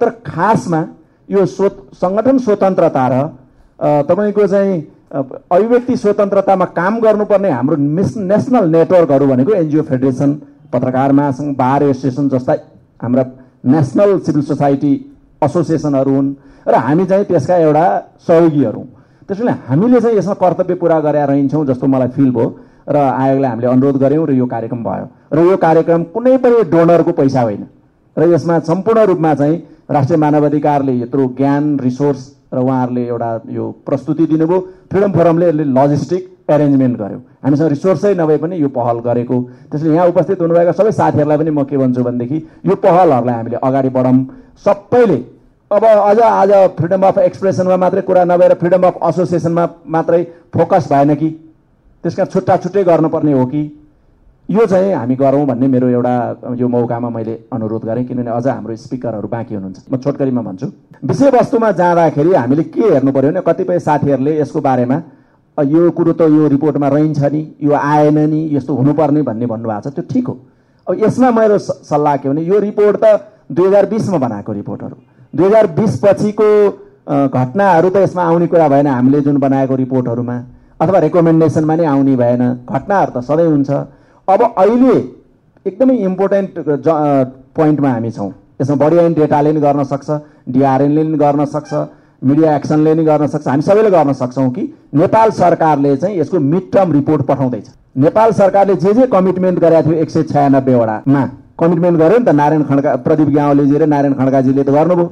तर 0.00 0.08
खासमा 0.26 0.84
यो 1.28 1.44
स्व 1.46 1.68
सङ्गठन 1.94 2.38
स्वतन्त्रता 2.38 3.06
र 3.08 3.22
तपाईँको 4.08 4.46
चाहिँ 4.46 4.80
अभिव्यक्ति 5.50 5.96
स्वतन्त्रतामा 5.96 6.64
काम 6.72 7.00
गर्नुपर्ने 7.00 7.50
हाम्रो 7.50 7.76
मिस 7.76 8.16
नेसनल 8.16 8.68
नेटवर्कहरू 8.70 9.26
भनेको 9.26 9.52
एनजिओ 9.54 9.82
फेडरेसन 9.82 10.32
पत्रकार 10.72 11.12
महासङ्घ 11.12 11.56
बार 11.56 11.82
एसोसिएसन 11.82 12.28
जस्ता 12.28 12.56
हाम्रा 13.02 13.24
नेसनल 13.66 14.18
सिभिल 14.20 14.42
सोसाइटी 14.44 14.92
एसोसिएसनहरू 15.42 16.14
हुन् 16.14 16.32
र 16.68 16.74
हामी 16.78 17.06
चाहिँ 17.06 17.24
त्यसका 17.24 17.56
एउटा 17.58 17.84
सहयोगीहरू 18.26 18.82
त्यसैले 19.28 19.52
हामीले 19.66 20.00
चाहिँ 20.00 20.16
यसमा 20.16 20.34
कर्तव्य 20.36 20.74
पुरा 20.74 21.00
गरेर 21.00 21.26
रहन्छौँ 21.28 21.64
जस्तो 21.66 21.86
मलाई 21.86 22.08
फिल 22.08 22.30
भयो 22.30 22.48
र 22.88 22.96
आयोगलाई 22.96 23.50
हामीले 23.50 23.66
अनुरोध 23.68 23.96
गऱ्यौँ 24.02 24.26
र 24.26 24.32
यो 24.32 24.46
कार्यक्रम 24.46 24.82
भयो। 24.82 25.06
र 25.32 25.38
यो 25.46 25.56
कार्यक्रम 25.56 26.02
कुनै 26.10 26.36
पनि 26.38 26.62
डोनरको 26.70 27.12
पैसा 27.12 27.42
होइन। 27.42 27.62
र 28.16 28.22
यसमा 28.34 28.58
सम्पूर्ण 28.66 29.04
रूपमा 29.06 29.34
चाहिँ 29.34 29.56
राष्ट्रिय 29.90 30.18
मानवाधिकारले 30.18 30.92
यत्रो 31.00 31.26
ज्ञान 31.36 31.78
रिसोर्स 31.78 32.20
र 32.54 32.58
उहाँहरूले 32.58 33.06
एउटा 33.06 33.30
यो 33.50 33.70
प्रस्तुति 33.86 34.26
दिनुभयो। 34.26 34.58
फ्रिडम 34.90 35.12
फोरमले 35.12 35.48
यसले 35.48 35.64
लजिस्टिक 35.64 36.22
एरेन्जमेन्ट 36.50 36.96
गर्यो। 36.98 37.18
हामीसँग 37.44 37.68
रिसोर्सै 37.68 38.14
नभए 38.14 38.36
पनि 38.38 38.56
यो 38.62 38.68
पहल 38.68 38.98
गरेको। 39.00 39.40
त्यसले 39.70 39.94
यहाँ 39.94 40.06
उपस्थित 40.08 40.40
हुनुभएका 40.40 40.72
सबै 40.72 40.92
साथीहरूलाई 40.92 41.38
पनि 41.38 41.50
म 41.50 41.64
के 41.64 41.76
भन्छु 41.78 42.02
भनेदेखि 42.02 42.38
यो 42.66 42.74
पहलहरूलाई 42.76 43.34
हामीले 43.34 43.56
अगाडि 43.56 43.88
बढाउँ। 43.88 44.26
सबैले 44.64 45.18
अब 45.70 45.84
अझ 45.84 46.18
आज 46.18 46.52
फ्रिडम 46.78 47.02
अफ 47.06 47.18
एक्सप्रेसनमा 47.18 47.76
मात्रै 47.76 48.02
कुरा 48.02 48.24
नभएर 48.24 48.54
फ्रिडम 48.60 48.82
अफ 48.86 48.98
एसोसिएसनमा 49.08 49.68
मात्रै 49.86 50.22
फोकस 50.54 50.88
भएन 50.92 51.14
कि? 51.14 51.28
त्यसका 52.04 52.24
छुट्टा 52.24 52.56
छुट्टै 52.56 52.84
गर्नुपर्ने 52.84 53.32
हो 53.32 53.46
कि? 53.46 53.62
यो 54.50 54.64
चाहिँ 54.66 54.92
हामी 54.92 55.14
गरौँ 55.14 55.46
भन्ने 55.46 55.66
मेरो 55.68 55.88
एउटा 55.88 56.54
यो 56.58 56.68
मौकामा 56.68 57.08
मैले 57.08 57.34
अनुरोध 57.52 57.84
गरेँ 57.86 58.04
किनभने 58.04 58.30
अझ 58.30 58.46
हाम्रो 58.46 58.76
स्पिकरहरू 58.76 59.28
बाँकी 59.30 59.54
हुनुहुन्छ। 59.54 59.86
म 59.86 59.96
छोटकरीमा 59.96 60.42
भन्छु। 60.42 60.66
विषयवस्तुमा 61.06 61.70
जाँदाखेरि 61.78 62.34
हामीले 62.34 62.62
के 62.74 62.82
हेर्नु 62.82 63.12
पऱ्यो 63.12 63.30
भने 63.30 63.40
कतिपय 63.46 63.78
साथीहरूले 63.78 64.32
यसको 64.40 64.60
बारेमा 64.60 64.96
यो 65.58 65.90
कुरो 65.94 66.12
त 66.18 66.26
यो 66.26 66.48
रिपोर्टमा 66.50 66.88
रहन्छ 66.88 67.22
नि 67.30 67.42
यो 67.62 67.72
आएन 67.72 68.18
नि 68.26 68.40
यस्तो 68.50 68.74
हुनुपर्ने 68.74 69.22
भन्ने 69.22 69.46
भन्नुभएको 69.46 69.86
छ 69.86 69.94
त्यो 69.94 70.04
ठिक 70.10 70.26
हो। 70.26 70.34
अब 70.86 70.98
यसमा 70.98 71.30
मेरो 71.30 71.58
सल्लाह 71.86 72.16
के 72.18 72.28
भने 72.28 72.42
यो 72.42 72.58
रिपोर्ट 72.58 72.96
त 72.98 73.06
दुई 73.54 73.66
हजार 73.68 73.86
बिसमा 73.86 74.18
बनाएको 74.18 74.52
रिपोर्टहरू। 74.52 74.96
दुई 75.30 75.46
हजार 75.46 75.66
बिस 75.78 75.94
पछिको 76.02 76.50
घटनाहरू 77.06 77.88
त 77.90 77.96
यसमा 78.02 78.22
आउने 78.24 78.46
कुरा 78.50 78.68
भएन 78.68 78.86
हामीले 78.86 79.20
जुन 79.22 79.38
बनाएको 79.38 79.74
रिपोर्टहरूमा 79.78 80.36
अथवा 80.80 80.98
रेकमेन्डेसनमा 81.06 81.74
नै 81.76 81.84
आउने 81.86 82.16
भएन। 82.16 82.42
घटनाहरू 82.66 83.10
त 83.14 83.22
सधैँ 83.22 83.46
हुन्छ। 83.46 83.70
अब 84.30 84.42
अहिले 84.42 84.96
एकदमै 85.66 85.94
इम्पोर्टेन्ट 86.08 86.58
पोइन्टमा 87.56 87.90
हामी 87.90 88.10
छौँ। 88.10 88.30
यसमा 88.60 88.76
बढी 88.76 88.98
आइन 88.98 89.14
डेटाले 89.14 89.52
नि 89.52 89.60
गर्न 89.60 89.84
सक्छ 89.84 90.08
डिआरएनले 90.48 91.02
नि 91.04 91.18
गर्न 91.18 91.44
सक्छ 91.46 91.72
मिडिया 92.22 92.56
एक्सनले 92.56 92.94
नि 92.94 93.04
गर्न 93.04 93.26
सक्छ। 93.26 93.46
हामी 93.48 93.62
सबैले 93.62 93.90
गर्न 93.90 94.12
सक्छौँ 94.12 94.48
कि 94.50 94.62
नेपाल 94.94 95.30
सरकारले 95.32 95.96
चाहिँ 95.96 96.18
यसको 96.18 96.38
मिड 96.40 96.70
टर्म 96.72 96.92
रिपोर्ट 96.92 97.22
पठाउँदैछ। 97.26 97.66
नेपाल 97.96 98.32
सरकारले 98.32 98.74
जे 98.76 98.92
जे 98.94 99.06
कमिटमेन्ट 99.08 99.58
गरेका 99.58 99.82
थियो 99.82 99.94
एक 100.02 100.10
सय 100.10 100.22
छयानब्बेवटामा 100.22 101.22
कमिटमेन्ट 101.60 101.98
गर्यो 101.98 102.18
नि 102.18 102.24
त 102.24 102.34
नारायण 102.40 102.62
खड्का 102.64 102.94
प्रदीप 103.04 103.28
ग्यावलीजी 103.28 103.78
र 103.78 103.86
नारायण 103.86 104.14
खड्काजीले 104.14 104.62
त 104.62 104.70
गर्नुभयो। 104.70 105.06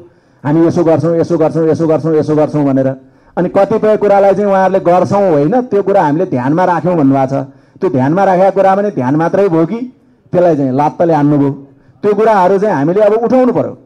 हामी 0.45 0.67
यसो 0.67 0.85
गर्छौँ 0.85 1.17
यसो 1.17 1.39
गर्छौँ 1.39 1.67
यसो 1.69 1.87
गर्छौँ 1.87 2.15
यसो 2.17 2.35
गर्छौँ 2.37 2.65
भनेर। 2.65 2.89
अनि 3.37 3.49
कतिपय 3.49 3.97
कुरालाई 3.97 4.35
चाहिँ 4.35 4.51
उहाँहरूले 4.51 4.81
गर्छौँ 4.81 5.23
होइन 5.31 5.61
त्यो 5.71 5.83
कुरा 5.83 6.03
हामीले 6.03 6.27
ध्यानमा 6.27 6.65
राख्यौँ 6.65 6.97
भन्नुभएको 6.97 7.27
छ। 7.33 7.47
त्यो 7.81 7.91
ध्यानमा 7.91 8.25
राखेका 8.25 8.51
कुरा 8.51 8.75
पनि 8.75 8.91
ध्यान 8.91 9.17
मात्रै 9.17 9.49
भयो 9.49 9.67
कि? 9.67 9.81
त्यसलाई 10.33 10.57
चाहिँ 10.57 10.73
लात्तले 10.73 11.15
हान्नुभयो। 11.15 11.51
त्यो 12.03 12.15
कुराहरू 12.15 12.59
चाहिँ 12.59 12.75
हामीले 12.75 13.01
अब 13.01 13.13
उठाउनु 13.25 13.53
पर्यो। 13.53 13.77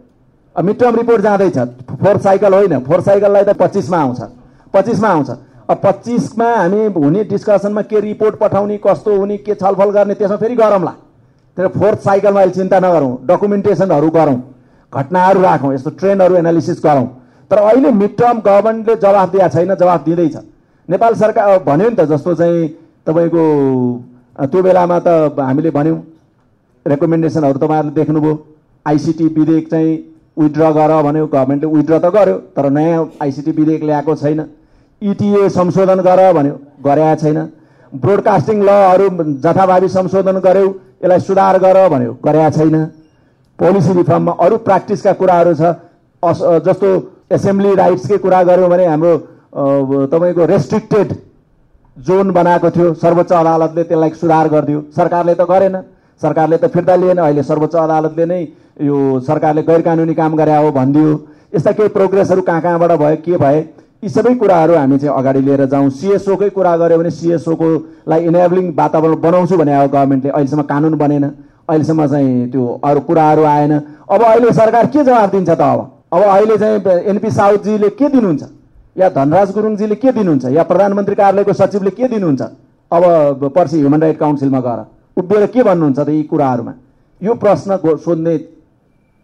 मिड 0.56 0.78
टर्म 0.78 0.96
रिपोर्ट 0.96 1.22
जाँदैछ। 1.22 1.58
फोर 2.00 2.18
साइकल 2.18 2.54
होइन। 2.54 2.78
फोर 2.80 3.00
साइकललाई 3.00 3.44
त 3.44 3.56
पच्चिसमा 3.56 3.98
आउँछ। 3.98 4.20
पच्चिसमा 4.74 5.08
आउँछ। 5.08 5.30
अब 5.70 5.80
पच्चिसमा 5.84 6.48
हामी 6.56 6.86
हुने 6.96 7.24
डिस्कसनमा 7.24 7.82
के 7.82 8.00
रिपोर्ट 8.00 8.34
पठाउने 8.38 8.76
कस्तो 8.86 9.16
हुने 9.16 9.36
के 9.36 9.54
छलफल 9.54 9.90
गर्ने 9.90 10.14
त्यसमा 10.14 10.36
फेरि 10.36 10.54
गरौँला। 10.56 10.94
तर 11.56 11.68
फोर्थ 11.68 11.98
साइकलमा 11.98 12.40
अहिले 12.40 12.54
चिन्ता 12.54 12.78
नगरौँ। 12.80 13.16
डकुमेन्टेसनहरू 13.26 14.10
गरौँ। 14.10 14.38
घटनाहरू 14.92 15.40
राखौँ। 15.40 15.72
यस्तो 15.74 15.90
ट्रेन्डहरू 15.90 16.36
एनालिसिस 16.36 16.80
गरौँ। 16.84 17.06
तर 17.50 17.58
अहिले 17.58 17.90
मिड 17.92 18.16
टर्म 18.16 18.38
गभर्मेन्टले 18.40 18.96
जवाफ 18.96 19.28
दिएको 19.30 19.48
छैन 19.48 19.74
जवाफ 19.74 20.04
दिँदैछ। 20.04 20.36
नेपाल 20.88 21.14
सरकार 21.14 21.58
भन्यो 21.64 21.88
नि 21.88 21.96
त 21.96 22.04
जस्तो 22.10 22.34
चाहिँ 22.34 22.68
तपाईँको 23.06 23.42
त्यो 24.50 24.62
बेलामा 24.62 24.98
त 24.98 25.08
हामीले 25.38 25.70
भन्यौँ 25.70 25.98
रेकमेन्डेसनहरू 26.86 27.58
तपाईँहरूले 27.58 27.94
देख्नुभयो। 27.94 28.34
आइसिटी 28.86 29.26
विधेयक 29.36 29.70
चाहिँ 29.70 29.92
विथड्र 30.38 30.70
गर 30.72 30.92
भन्यो 31.02 31.26
गभर्मेन्टले 31.26 31.68
विथड्र 31.72 31.98
त 31.98 32.06
गर्यो 32.14 32.36
तर 32.56 32.70
नयाँ 32.70 33.02
आइसिटी 33.22 33.50
विधेयक 33.50 33.82
ल्याएको 33.84 34.14
छैन। 34.16 34.40
इटिए 35.02 35.48
संशोधन 35.50 36.00
गर 36.00 36.20
भन्यो 36.32 36.54
गरेका 36.86 37.14
छैन। 37.22 37.38
ब्रोडकास्टिङ 37.92 38.62
लहरू 38.62 39.06
जथाभावी 39.44 39.88
संशोधन 39.88 40.38
गर्यो 40.40 40.66
यसलाई 41.02 41.20
सुधार 41.20 41.58
गर 41.58 41.76
भन्यो 41.88 42.12
गरेका 42.24 42.50
छैन। 42.50 42.76
पोलिसी 43.58 43.92
रिफर्ममा 43.92 44.32
अरू 44.40 44.56
प्र्याक्टिसका 44.66 45.12
कुराहरू 45.20 45.54
छ 45.54 45.62
अस 46.22 46.38
जस्तो 46.66 46.88
एसेम्ब्ली 47.30 47.74
राइट्सकै 47.74 48.18
कुरा 48.24 48.42
गऱ्यौँ 48.42 48.68
भने 48.70 48.86
हाम्रो 48.86 49.12
तपाईँको 50.08 50.42
रेस्ट्रिक्टेड 50.46 51.08
जोन 51.96 52.30
बनाएको 52.32 52.70
थियो 52.70 52.92
सर्वोच्च 52.94 53.32
अदालतले 53.32 53.82
त्यसलाई 53.84 54.10
सुधार 54.20 54.48
गरिदियो। 54.48 54.80
सरकारले 54.96 55.34
त 55.34 55.42
गरेन। 55.44 55.76
सरकारले 56.22 56.56
त 56.56 56.64
फिर्ता 56.72 56.94
लिएन। 56.96 57.18
अहिले 57.18 57.42
सर्वोच्च 57.42 57.74
अदालतले 57.76 58.24
नै 58.26 58.40
यो 58.80 58.96
सरकारले 59.20 59.62
गैर 59.62 59.82
कानुनी 59.82 60.14
काम 60.14 60.36
गरे 60.36 60.56
हो 60.56 60.70
भनिदियो। 60.72 61.10
यस्ता 61.54 61.72
केही 61.72 61.88
प्रोग्रेसहरू 61.92 62.42
कहाँ 62.42 62.60
कहाँबाट 62.62 62.92
भयो 62.96 63.16
के 63.24 63.36
भए 63.36 63.58
यी 64.02 64.08
सबै 64.08 64.34
कुराहरू 64.34 64.74
हामी 64.74 64.98
चाहिँ 64.98 65.14
अगाडि 65.14 65.40
लिएर 65.40 65.64
जाउँ। 65.68 65.90
सिएसओकै 65.92 66.48
कुरा 66.50 66.76
गऱ्यो 66.76 66.98
भने 66.98 67.10
सिएसओकोलाई 67.12 68.20
इनेबलिङ 68.24 68.72
वातावरण 68.72 69.14
बनाउँछु 69.20 69.56
भने 69.56 69.72
अब 69.74 69.90
गभर्मेन्टले 69.90 70.30
अहिलेसम्म 70.30 70.62
कानुन 70.64 70.94
बनेन। 70.96 71.24
अहिलेसम्म 71.68 72.06
चाहिँ 72.06 72.50
त्यो 72.50 72.80
अरू 72.84 73.00
कुराहरू 73.04 73.42
आएन। 73.44 73.72
अब 74.08 74.22
अहिले 74.22 74.52
सरकार 74.52 74.86
के 74.86 75.04
जवाब 75.04 75.30
दिन्छ 75.30 75.50
त 75.50 75.60
अब? 75.60 75.80
अब 76.12 76.22
अहिले 76.22 76.56
चाहिँ 76.56 76.80
एनपी 77.12 77.30
साउदजीले 77.30 77.88
के 77.94 78.08
दिनुहुन्छ? 78.08 78.42
या 78.96 79.08
धनराज 79.08 79.52
गुरुङजीले 79.54 79.94
के 79.94 80.12
दिनुहुन्छ? 80.12 80.44
या 80.46 80.62
प्रधानमन्त्री 80.62 81.14
कार्यालयको 81.14 81.52
सचिवले 81.52 81.90
के 81.90 82.08
दिनुहुन्छ? 82.08 82.42
अब 82.92 83.50
पर्सि 83.54 83.78
ह्युमन 83.78 84.00
राइट 84.00 84.18
काउन्सिलमा 84.18 84.60
गएर 84.60 84.80
उभिएर 85.16 85.46
के 85.46 85.62
भन्नुहुन्छ 85.62 85.98
त 85.98 86.08
यी 86.08 86.22
कुराहरूमा? 86.22 86.72
यो 87.20 87.34
प्रश्न 87.34 87.76
सोध्ने 87.98 88.36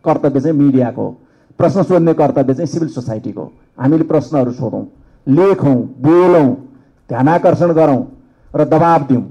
कर्तव्य 0.05 0.41
चाहिँ 0.41 0.57
मिडियाको 0.57 1.03
हो। 1.03 1.17
प्रश्न 1.59 1.83
सोध्ने 1.83 2.13
कर्तव्य 2.15 2.55
चाहिँ 2.55 2.67
सिभिल 2.67 2.89
सोसाइटीको 2.89 3.41
हो। 3.41 3.53
हामीले 3.81 4.05
प्रश्नहरू 4.05 4.53
सोधौँ 4.53 4.85
लेखौँ 5.27 5.77
बोलौँ 6.01 6.49
ध्यानाकर्षण 7.11 7.73
गरौँ 7.73 8.03
र 8.57 8.65
दबाब 8.65 9.07
दिउँ। 9.07 9.25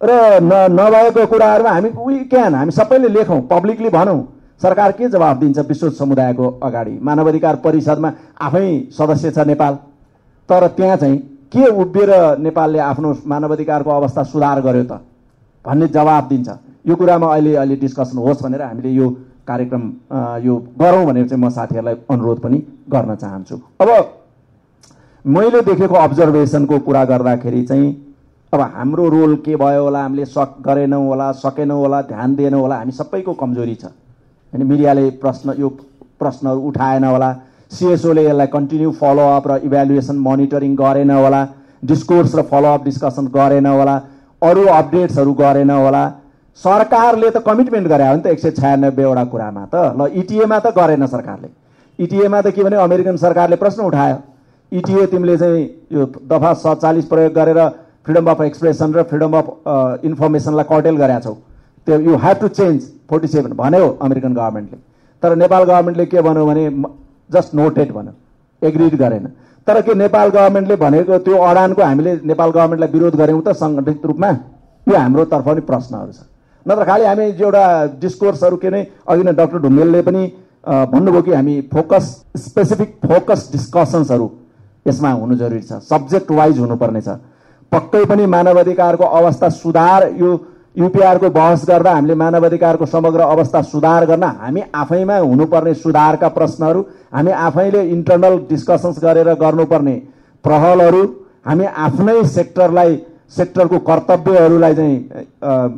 र 0.00 0.10
न 0.42 0.52
नभएको 0.70 1.26
कुराहरूमा 1.26 1.70
हामी 1.70 1.88
वी 1.90 2.24
क्यान 2.24 2.54
हामी 2.54 2.72
सबैले 2.72 3.08
लेखौँ 3.08 3.40
पब्लिकली 3.50 3.88
भनौँ। 3.90 4.20
सरकार 4.60 4.92
के 4.92 5.08
जवाब 5.08 5.38
दिन्छ 5.38 5.58
विश्व 5.58 5.90
समुदायको 5.90 6.46
अगाडि? 6.62 6.98
मानवाधिकार 7.02 7.56
परिषदमा 7.64 8.12
आफै 8.40 8.68
सदस्य 8.92 9.30
छ 9.30 9.46
नेपाल। 9.46 9.74
तर 10.48 10.66
त्यहाँ 10.76 10.96
चाहिँ 10.96 11.18
के 11.52 11.66
उभिएर 11.72 12.38
नेपालले 12.38 12.78
आफ्नो 12.78 13.16
मानवाधिकारको 13.26 13.90
अवस्था 13.90 14.22
सुधार 14.24 14.60
गर्यो 14.60 14.84
त? 14.84 15.00
भन्ने 15.64 15.86
जवाब 15.88 16.28
दिन्छ। 16.28 16.48
यो 16.86 16.94
कुरामा 16.96 17.26
अहिले 17.32 17.54
अहिले 17.56 17.76
डिस्कसन 17.76 18.18
होस् 18.18 18.42
भनेर 18.42 18.62
हामीले 18.62 18.90
यो 18.90 19.08
कार्यक्रम 19.46 19.82
यो 20.44 20.56
गरौँ 20.80 21.04
भनेर 21.06 21.28
चाहिँ 21.28 21.42
म 21.42 21.48
साथीहरूलाई 21.50 21.94
अनुरोध 22.10 22.38
पनि 22.40 22.58
गर्न 22.90 23.14
चाहन्छु। 23.14 23.56
अब 23.80 23.88
मैले 25.24 25.60
देखेको 25.62 25.94
अब्जर्भेसनको 25.94 26.78
कुरा 26.78 27.04
गर्दाखेरि 27.04 27.62
चाहिँ 27.62 27.88
अब 28.52 28.60
हाम्रो 28.74 29.08
रोल 29.08 29.36
के 29.44 29.56
भयो 29.56 29.82
होला 29.84 30.02
हामीले 30.02 30.24
सक 30.26 30.54
गरेनौँ 30.66 31.06
होला 31.06 31.30
सकेनौँ 31.38 31.78
होला 31.78 32.02
ध्यान 32.02 32.34
दिएनौँ 32.36 32.60
होला 32.60 32.76
हामी 32.76 32.92
सबैको 32.92 33.32
कमजोरी 33.34 33.74
छ। 33.74 33.86
होइन 34.52 34.66
मिडियाले 34.66 35.08
प्रश्न 35.22 35.54
यो 35.58 35.68
प्रश्नहरू 36.20 36.60
उठाएन 36.68 37.04
होला। 37.04 37.30
सिएसओले 37.72 38.24
यसलाई 38.24 38.46
कन्टिन्यू 38.46 38.90
फलोअप 39.00 39.48
र 39.48 39.56
इभ्यालुएसन 39.64 40.16
मोनिटरिङ 40.18 40.74
गरेन 40.76 41.10
होला। 41.10 41.40
डिस्कोर्स 41.82 42.34
र 42.34 42.42
फलोअप 42.50 42.84
डिस्कसन 42.84 43.26
गरेन 43.34 43.66
होला। 43.66 43.96
अरू 44.42 44.64
अपडेट्सहरू 44.72 45.32
गरेन 45.34 45.70
होला। 45.70 46.02
सरकारले 46.58 47.30
त 47.30 47.38
कमिटमेन्ट 47.46 47.86
गरे 47.88 48.06
हो 48.08 48.14
नि 48.14 48.22
त 48.22 48.26
एक 48.26 48.40
सय 48.40 48.50
छयानब्बेवटा 48.50 49.24
कुरामा 49.24 49.64
त। 49.72 49.74
ल 49.98 50.08
इटिएमा 50.14 50.58
त 50.58 50.74
गरेन 50.74 51.06
सरकारले। 51.06 51.48
इटिएमा 51.98 52.40
त 52.40 52.50
के 52.56 52.62
भने 52.64 52.76
अमेरिकन 52.82 53.16
सरकारले 53.16 53.56
प्रश्न 53.56 53.82
उठायो। 53.84 54.16
इटिए 54.72 55.06
तिमीले 55.06 55.36
चाहिँ 55.38 55.62
यो 55.92 56.06
दफा 56.24 56.52
सत्तालिस 56.54 57.04
प्रयोग 57.04 57.32
गरेर 57.32 57.60
फ्रिडम 58.04 58.26
अफ 58.30 58.40
एक्सप्रेसन 58.42 58.92
र 58.94 59.02
फ्रिडम 59.04 59.32
अफ 59.38 59.46
इन्फर्मेसनलाई 60.04 60.64
कर्टेल 60.64 60.96
गरेका 60.96 61.20
छौ। 61.20 61.34
त्यो 61.88 61.98
you 62.04 62.16
have 62.20 62.36
to 62.40 62.48
change 62.52 62.80
forty 63.08 63.28
seven 63.32 63.52
भन्यो 63.56 63.86
अमेरिकन 64.04 64.32
गभर्मेन्टले 64.34 64.78
तर 65.22 65.36
नेपाल 65.36 65.62
गभर्मेन्टले 65.64 66.04
के 66.06 66.20
भन्यो 66.22 66.46
भने 66.46 66.64
जस्ट 67.32 67.54
नोटेड 67.54 67.92
भन्यो। 67.92 68.12
एग्रिड 68.62 68.94
गरेन। 68.98 69.26
तर 69.66 69.80
के 69.82 69.94
नेपाल 69.94 70.28
गभर्मेन्टले 70.30 70.76
भनेको 70.76 71.18
त्यो 71.24 71.36
अडानको 71.42 71.82
हामीले 71.82 72.12
नेपाल 72.24 72.50
गभर्मेन्टलाई 72.50 72.90
विरोध 72.92 73.16
गऱ्यौँ 73.16 73.40
त 73.42 73.52
सङ्गठित 73.56 74.04
रूपमा? 74.04 74.30
यो 74.86 74.96
हाम्रो 74.96 75.24
तर्फ 75.32 75.44
पनि 75.44 75.60
प्रश्नहरू 75.70 76.12
छ। 76.12 76.20
नत्र 76.66 76.84
खालि 76.84 77.04
हामी 77.04 77.24
एउटा 77.24 77.64
डिस्कोर्सहरू 78.04 78.56
के 78.56 78.70
नै 78.70 78.82
अघि 79.08 79.22
नै 79.24 79.32
डक्टर 79.40 79.58
ढुङ्गेलले 79.64 80.02
पनि 80.02 80.22
भन्नुभयो 80.92 81.22
कि 81.22 81.32
हामी 81.32 81.54
फोकस 81.72 82.04
स्पेसिफिक 82.44 82.94
फोकस 83.06 83.48
डिस्कसन्सहरू 83.52 84.30
यसमा 84.88 85.10
हुनु 85.12 85.34
जरुरी 85.40 85.62
छ। 85.62 85.80
सब्जेक्ट 85.88 86.30
वाइज 86.32 86.58
हुनुपर्ने 86.58 87.00
छ 87.00 87.16
पक्कै 87.72 88.04
पनि 88.04 88.26
मानवाधिकारको 88.36 89.04
अवस्था 89.04 89.48
सुधार 89.56 90.08
यो 90.20 90.30
युपिआरको 90.78 91.28
बहस 91.30 91.64
गर्दा 91.68 91.92
हामीले 91.92 92.14
मानवाधिकारको 92.14 92.86
समग्र 92.86 93.20
अवस्था 93.26 93.62
सुधार 93.64 94.06
गर्न 94.06 94.24
हामी 94.40 94.62
आफैमा 94.76 95.16
हुनुपर्ने 95.18 95.74
सुधारका 95.76 96.28
प्रश्नहरू 96.30 96.84
हामी 97.14 97.32
आफैले 97.40 97.82
इन्टरनल 97.88 98.38
डिस्कसन्स 98.48 98.98
गरेर 99.04 99.32
गर्नुपर्ने 99.36 99.94
पहलहरू 100.44 101.02
हामी 101.46 101.64
आफ्नै 101.78 102.22
सेक्टरलाई 102.30 102.96
सेक्टरको 103.36 103.78
कर्तव्यहरूलाई 103.86 104.74
चाहिँ 104.74 104.96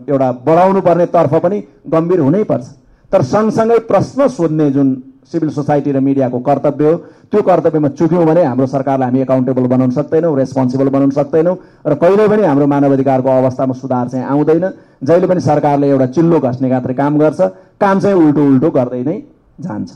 एउटा 0.09 0.31
बढाउनु 0.45 0.81
पर्ने 0.81 1.07
तर्फ 1.09 1.35
पनि 1.43 1.63
गम्भीर 1.89 2.21
हुनैपर्छ 2.21 2.67
तर 3.13 3.23
सँगसँगै 3.27 3.79
प्रश्न 3.87 4.29
सोध्ने 4.31 4.71
जुन 4.71 4.91
सिभिल 5.33 5.51
सोसाइटी 5.51 5.93
र 5.93 6.01
मिडियाको 6.01 6.39
कर्तव्य 6.41 6.87
हो। 6.87 6.97
त्यो 7.31 7.43
कर्तव्यमा 7.43 7.89
चुक्यौँ 7.95 8.25
भने 8.27 8.43
हाम्रो 8.45 8.67
सरकारलाई 8.67 9.09
हामी 9.09 9.21
एकाउन्टेबल 9.21 9.67
बनाउन 9.71 9.91
सक्दैनौँ 9.91 10.37
रेस्पोन्सिबल 10.37 10.89
बनाउन 10.89 11.11
सक्दैनौँ 11.11 11.57
र 11.87 11.95
कहिले 11.95 12.29
पनि 12.29 12.43
हाम्रो 12.43 12.67
मानवाधिकारको 12.67 13.29
अवस्थामा 13.31 13.75
सुधार 13.75 14.09
चाहिँ 14.09 14.27
आउँदैन। 14.27 14.65
जहिले 15.05 15.27
पनि 15.27 15.41
सरकारले 15.41 15.89
एउटा 15.89 16.07
चिल्लो 16.15 16.41
घस्ने 16.41 16.69
मात्रै 16.71 16.95
काम 16.95 17.19
गर्छ 17.19 17.41
काम 17.81 18.01
चाहिँ 18.01 18.17
उल्टो 18.17 18.43
उल्टो 18.47 18.71
गर्दै 18.71 19.03
नै 19.03 19.17
जान्छ। 19.61 19.91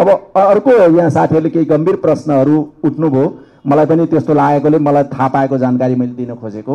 अब 0.00 0.08
अर्को 0.34 0.70
यहाँ 0.96 1.10
साथीहरूले 1.10 1.50
केही 1.50 1.64
गम्भीर 1.66 1.96
प्रश्नहरू 2.00 2.56
उठ्नुभयो। 2.84 3.26
मलाई 3.66 3.86
पनि 3.86 4.06
त्यस्तो 4.06 4.34
लागेकोले 4.34 4.78
मलाई 4.78 5.04
थाहा 5.12 5.28
पाएको 5.28 5.58
जानकारी 5.58 5.94
मैले 5.94 6.14
दिन 6.16 6.34
खोजेको 6.34 6.74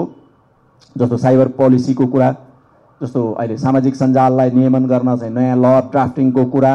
जस्तो 0.95 1.17
साइबर 1.17 1.47
पोलिसीको 1.57 2.05
कुरा 2.05 2.29
जस्तो 3.01 3.21
अहिले 3.33 3.57
सामाजिक 3.57 3.95
सञ्जाललाई 3.95 4.51
नियमन 4.51 4.85
गर्न 4.85 5.15
चाहिँ 5.17 5.33
नयाँ 5.33 5.57
ल 5.57 5.65
ड्राफ्टिङको 5.91 6.45
कुरा 6.53 6.73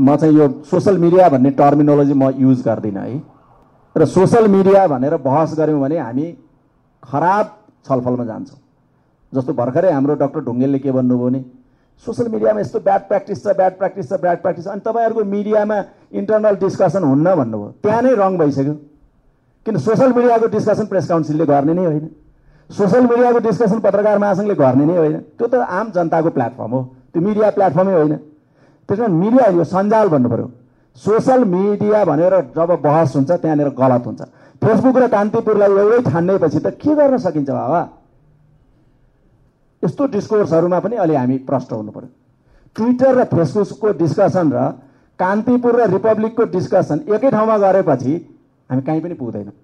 म 0.00 0.16
चाहिँ 0.16 0.34
यो 0.34 0.48
सोसल 0.70 0.98
मिडिया 0.98 1.28
भन्ने 1.28 1.50
टर्मिनोलोजी 1.50 2.14
म 2.14 2.30
युज 2.38 2.62
गर्दिनँ 2.62 3.00
है। 3.00 3.22
र 3.96 4.04
सोसल 4.06 4.48
मिडिया 4.48 4.86
भनेर 4.88 5.16
बहस 5.18 5.58
गऱ्यौँ 5.58 5.80
भने 5.80 5.98
हामी 5.98 6.26
खराब 7.02 7.46
छलफलमा 7.88 8.24
जान्छौँ। 8.24 8.58
जस्तो 9.32 9.52
भर्खरै 9.52 9.90
हाम्रो 9.92 10.14
डक्टर 10.14 10.40
ढुङ्गेलले 10.40 10.78
के 10.78 10.92
भन्नुभयो 10.92 11.28
भने 11.28 11.44
सोसियल 12.06 12.28
मिडियामा 12.28 12.60
यस्तो 12.60 12.78
ब्याड 12.80 13.02
प्र्याक्टिस 13.08 13.42
छ 13.44 13.54
ब्याड 13.56 13.76
प्र्याक्टिस 13.78 14.08
छ 14.08 14.12
ब्याड 14.20 14.38
प्र्याक्टिस 14.42 14.66
अनि 14.66 14.80
तपाईँहरूको 14.80 15.24
मिडियामा 15.24 15.76
इन्टरनल 16.12 16.56
डिस्कसन 16.58 17.02
हुन्न 17.04 17.34
भन्नुभयो। 17.34 17.68
त्यहाँ 17.82 18.02
नै 18.02 18.14
रङ 18.18 18.38
भइसक्यो। 18.38 18.74
किन 19.66 19.76
सोसियल 19.78 20.12
मिडियाको 20.12 20.46
डिस्कसन 20.50 20.86
प्रेस 20.86 21.06
काउन्सिलले 21.08 21.46
गर्ने 21.46 21.74
नै 21.74 21.84
होइन। 21.84 22.08
सोसियल 22.70 23.06
मिडियाको 23.06 23.38
डिस्कसन 23.38 23.78
पत्रकार 23.78 24.18
महासङ्घले 24.18 24.54
गर्ने 24.54 24.84
नै 24.84 24.96
होइन। 24.96 25.16
त्यो 25.38 25.46
त 25.46 25.54
आम 25.54 25.90
जनताको 25.94 26.30
प्लेटफर्म 26.30 26.70
हो। 26.72 26.82
त्यो 27.12 27.22
मिडिया 27.22 27.50
प्लेटफर्मै 27.50 27.94
होइन। 27.94 28.12
त्यसमा 28.92 29.08
मिडिया 29.08 29.46
यो 29.56 29.64
सञ्जाल 29.64 30.08
भन्नु 30.12 30.28
पऱ्यो 30.28 30.48
सोसल 30.96 31.44
मिडिया 31.48 32.04
भनेर 32.04 32.34
जब 32.52 32.70
बहस 32.84 33.16
हुन्छ 33.16 33.30
त्यहाँनिर 33.32 33.68
गलत 33.72 34.04
हुन्छ। 34.06 34.20
फेसबुक 34.62 34.96
र 34.96 35.08
कान्तिपुरलाई 35.08 35.70
एउटै 35.80 36.00
ठान्नेपछि 36.12 36.58
त 36.60 36.66
के 36.76 36.92
गर्न 36.94 37.16
सकिन्छ 37.16 37.48
बाबा? 37.48 37.80
यस्तो 39.82 40.02
डिस्कोर्सहरूमा 40.12 40.78
पनि 40.84 40.96
अलि 41.00 41.14
हामी 41.16 41.36
प्रष्ट 41.48 41.72
हुनु 41.72 41.90
पर्यो। 41.90 42.08
ट्विटर 42.76 43.12
र 43.16 43.24
फेसबुकको 43.32 43.88
डिस्कसन 43.98 44.46
र 44.52 44.58
कान्तिपुर 45.18 45.72
र 45.80 45.82
रिपब्लिकको 45.96 46.44
डिस्कसन 46.52 46.98
एकै 47.08 47.30
ठाउँमा 47.32 47.56
गरेपछि 47.64 48.12
हामी 48.70 48.82
कहीँ 48.84 49.00
पनि 49.00 49.14
पुग्दैनौँ। 49.16 49.56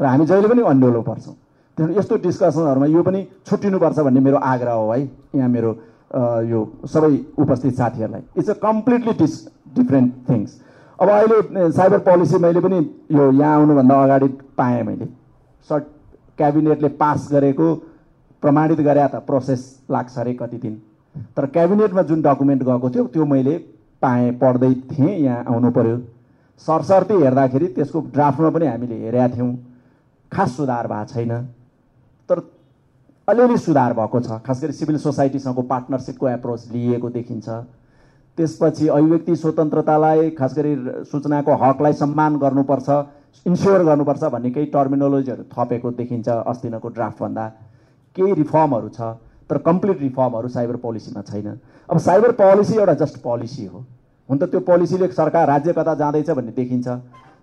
र 0.00 0.04
हामी 0.04 0.24
जहिले 0.26 0.48
पनि 0.48 0.62
अन्यलो 0.64 1.02
पर्छौँ। 1.04 1.36
त्यसमा 1.76 1.92
यस्तो 2.00 2.14
डिस्कसनहरूमा 2.16 2.86
यो 2.88 3.02
पनि 3.04 3.20
छुट्टिनुपर्छ 3.46 3.98
भन्ने 4.00 4.20
मेरो 4.20 4.38
आग्रह 4.40 4.72
हो 4.72 4.90
है। 4.90 5.00
यहाँ 5.36 5.48
मेरो 5.48 5.70
यो 6.10 6.60
सबै 6.92 7.10
उपस्थित 7.38 7.74
साथीहरूलाई। 7.76 8.22
It's 8.36 8.50
a 8.50 8.54
completely 8.62 9.12
dis 9.18 9.34
different 9.76 10.12
things 10.28 10.58
अब 10.98 11.08
अहिले 11.08 11.70
साइबर 11.72 11.98
पोलिसी 12.08 12.38
मैले 12.38 12.60
पनि 12.60 12.78
यो 13.16 13.30
यहाँ 13.32 13.54
आउनुभन्दा 13.56 14.02
अगाडि 14.04 14.28
पाएँ 14.58 14.82
मैले। 14.82 15.06
सर्ट 15.70 15.84
क्याबिनेटले 16.38 16.88
पास 17.00 17.28
गरेको 17.32 17.74
प्रमाणित 18.42 18.80
गरे 18.80 19.06
त 19.06 19.22
प्रोसेस 19.26 19.62
लाग्छ 19.90 20.18
अरे 20.18 20.34
कति 20.34 20.58
दिन। 20.58 20.74
तर 21.36 21.46
क्याबिनेटमा 21.54 22.02
जुन 22.10 22.22
डकुमेन्ट 22.22 22.62
गएको 22.64 22.90
थियो 22.90 23.04
त्यो 23.14 23.24
मैले 23.26 23.56
पाएँ 24.02 24.30
पढ्दै 24.40 24.74
थिएँ 24.90 25.16
यहाँ 25.16 25.44
आउनु 25.46 25.70
पर्यो। 25.70 25.96
सरसर्ती 26.66 27.14
हेर्दाखेरि 27.22 27.66
त्यसको 27.76 28.00
ड्राफ्टमा 28.14 28.50
पनि 28.50 28.66
हामीले 28.66 28.96
हेरेका 29.04 29.28
थियौँ। 29.36 29.52
खास 30.32 30.56
सुधार 30.56 30.86
भएको 30.86 31.12
छैन। 31.12 31.32
तर 32.28 32.40
अलिअलि 33.30 33.56
सुधार 33.58 33.92
भएको 33.94 34.20
छ। 34.20 34.38
खास 34.42 34.62
गरी 34.62 34.72
सिभिल 34.74 34.96
सोसाइटीसँगको 34.98 35.62
पार्टनरसिपको 35.62 36.28
एप्रोच 36.28 36.66
लिएको 36.72 37.08
देखिन्छ। 37.10 37.48
त्यसपछि 38.38 38.86
अभिव्यक्ति 38.88 39.36
स्वतन्त्रतालाई 39.36 40.30
खास 40.34 40.54
गरी 40.56 40.74
सूचनाको 41.06 41.54
हकलाई 41.62 41.92
सम्मान 41.94 42.36
गर्नुपर्छ 42.38 42.88
इन्स्योर 43.46 43.84
गर्नुपर्छ 43.84 44.22
भन्ने 44.34 44.50
केही 44.50 44.66
टर्मिनोलोजीहरू 44.74 45.42
थपेको 45.52 45.90
देखिन्छ 45.92 46.28
अस्तिनको 46.28 46.88
ड्राफ्टभन्दा। 46.90 47.46
केही 48.16 48.32
रिफर्महरू 48.34 48.88
छ 48.90 49.00
तर 49.50 49.58
कम्प्लिट 49.60 50.00
रिफर्महरू 50.00 50.48
साइबर 50.48 50.76
पोलिसीमा 50.82 51.22
छैन। 51.22 51.58
अब 51.88 51.98
साइबर 51.98 52.32
पोलिसी 52.34 52.74
एउटा 52.74 52.94
जस्ट 52.98 53.22
पोलिसी 53.22 53.64
हो। 53.66 53.78
हुन 54.28 54.38
त 54.38 54.50
त्यो 54.50 54.60
पोलिसीले 54.66 55.06
सरकार 55.14 55.46
राज्य 55.48 55.72
कता 55.72 55.94
जाँदैछ 55.94 56.30
भन्ने 56.30 56.52
देखिन्छ। 56.52 56.88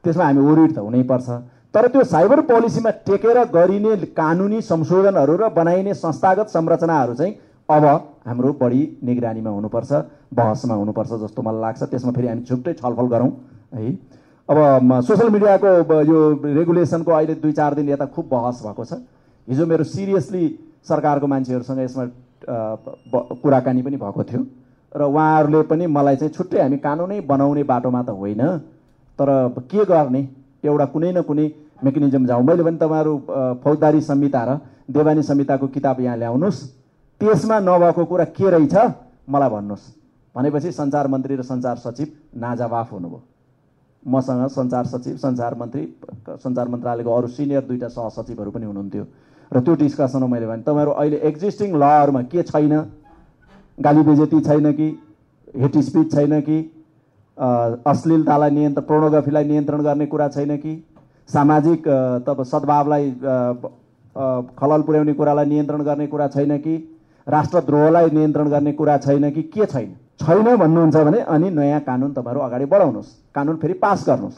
त्यसमा 0.04 0.24
हामी 0.24 0.42
ओरिड 0.42 0.76
त 0.76 0.78
हुनैपर्छ। 0.80 1.30
तर 1.78 1.88
त्यो 1.88 2.04
साइबर 2.04 2.40
पोलिसीमा 2.42 2.90
टेकेर 3.06 3.38
गरिने 3.54 3.96
कानुनी 4.18 4.62
संशोधनहरू 4.66 5.34
र 5.38 5.50
बनाइने 5.54 5.94
संस्थागत 5.94 6.48
संरचनाहरू 6.50 7.14
चाहिँ 7.14 7.34
अब 7.70 7.84
हाम्रो 8.26 8.54
बढी 8.62 8.80
निगरानीमा 9.06 9.50
हुनुपर्छ 9.50 9.92
बहसमा 10.34 10.74
हुनुपर्छ 10.74 11.12
जस्तो 11.24 11.42
मलाई 11.42 11.62
लाग्छ। 11.62 11.84
त्यसमा 11.84 12.12
फेरि 12.12 12.28
हामी 12.28 12.42
छुट्टै 12.50 12.74
छलफल 12.82 13.08
गरौँ 13.14 13.30
है। 13.76 13.92
अब 14.50 14.58
सोसियल 15.06 15.30
मिडियाको 15.30 16.02
यो 16.02 16.18
रेगुलेसनको 16.58 17.12
अहिले 17.12 17.36
दुई 17.46 17.54
चार 17.54 17.74
दिन 17.78 17.90
यता 17.90 18.06
खुब 18.10 18.26
बहस 18.26 18.64
भएको 18.66 18.86
छ। 18.86 18.98
हिजो 19.48 19.66
मेरो 19.70 19.84
सिरियसली 19.86 20.44
सरकारको 20.82 21.28
मान्छेहरूसँग 21.30 21.80
यसमा 21.86 22.06
कुराकानी 23.38 23.82
पनि 23.86 23.98
भएको 24.02 24.24
थियो। 24.24 24.42
र 24.96 25.02
उहाँहरूले 25.04 25.62
पनि 25.70 25.86
मलाई 25.86 26.16
चाहिँ 26.26 26.34
छुट्टै 26.34 26.58
हामी 26.58 26.78
कानुनै 26.82 27.22
बनाउने 27.22 27.64
बाटोमा 27.70 28.02
त 28.02 28.18
होइन 28.18 28.44
तर 29.20 29.30
के 29.70 29.86
गर्ने? 29.86 30.24
एउटा 30.66 30.86
कुनै 30.92 31.12
न 31.14 31.22
कुनै 31.22 31.44
मेकानिजम 31.84 32.26
जाउँ। 32.26 32.44
मैले 32.44 32.64
पनि 32.64 32.78
तपाईँहरू 32.78 33.14
फौजदारी 33.64 34.02
संहिता 34.02 34.44
र 34.44 34.60
देवानी 34.92 35.24
संहिताको 35.24 35.68
किताब 35.68 36.00
यहाँ 36.02 36.18
ल्याउनुहोस्। 36.18 36.60
त्यसमा 37.22 37.60
नभएको 37.60 38.06
कुरा 38.06 38.26
के 38.34 38.50
रहेछ 38.50 38.76
मलाई 39.30 39.50
भन्नुहोस्। 39.50 39.86
भनेपछि 40.36 40.72
सञ्चार 40.72 41.08
मन्त्री 41.08 41.36
र 41.36 41.42
सञ्चार 41.42 41.76
सचिव 41.78 42.08
नाजावाफ 42.38 42.92
हुनुभयो। 42.94 43.22
मसँग 44.06 44.48
सञ्चार 44.48 44.86
सचिव 44.86 45.16
सञ्चार 45.18 45.54
मन्त्री 45.58 45.84
सञ्चार 46.30 46.68
मन्त्रालयको 46.68 47.12
अरू 47.12 47.28
सिनियर 47.28 47.64
दुईवटा 47.68 47.88
सहसचिवहरू 47.88 48.52
पनि 48.52 48.66
हुनुहुन्थ्यो। 48.66 49.06
र 49.52 49.60
त्यो 49.60 49.74
डिस्कसनमा 49.76 50.28
मैले 50.28 50.48
भने 50.48 50.62
तपाईँहरू 50.64 50.92
अहिले 50.92 51.18
एक्जिस्टिङ 51.30 51.76
लहरूमा 51.76 52.22
के 52.32 52.44
छैन? 52.44 52.74
गाली 53.78 54.02
बेजेती 54.04 54.40
छैन 54.42 54.72
कि? 54.74 54.88
हेट 55.58 55.78
स्पिच 55.78 56.12
छैन 56.14 56.42
कि? 56.42 56.58
अश्लीलतालाई 57.38 58.52
नियन्त्रण 58.52 58.86
प्रोनोग्राफीलाई 58.86 59.44
नियन्त्रण 59.46 59.82
गर्ने 59.84 60.06
कुरा 60.06 60.28
छैन 60.30 60.58
कि? 60.58 60.74
सामाजिक 61.30 61.88
तब 62.28 62.44
सद्भावलाई 62.44 63.12
खलल 64.60 64.82
पुर्याउने 64.82 65.14
कुरालाई 65.14 65.46
नियन्त्रण 65.46 65.82
गर्ने 65.84 66.08
कुरा 66.08 66.28
छैन 66.28 66.58
कि 66.58 66.76
राष्ट्रद्रोहलाई 67.28 68.10
नियन्त्रण 68.10 68.50
गर्ने 68.50 68.72
कुरा 68.74 68.98
छैन 68.98 69.30
कि 69.32 69.42
के 69.44 69.66
छैन? 69.66 69.96
छैन 70.20 70.56
भन्नुहुन्छ 70.58 70.96
भने 70.98 71.20
अनि 71.22 71.50
नयाँ 71.50 71.80
कानुन 71.82 72.14
तपाईँहरू 72.14 72.42
अगाडि 72.42 72.66
बढाउनुहोस्। 72.66 73.14
कानुन 73.36 73.56
फेरि 73.62 73.74
पास 73.74 74.06
गर्नुहोस्। 74.08 74.38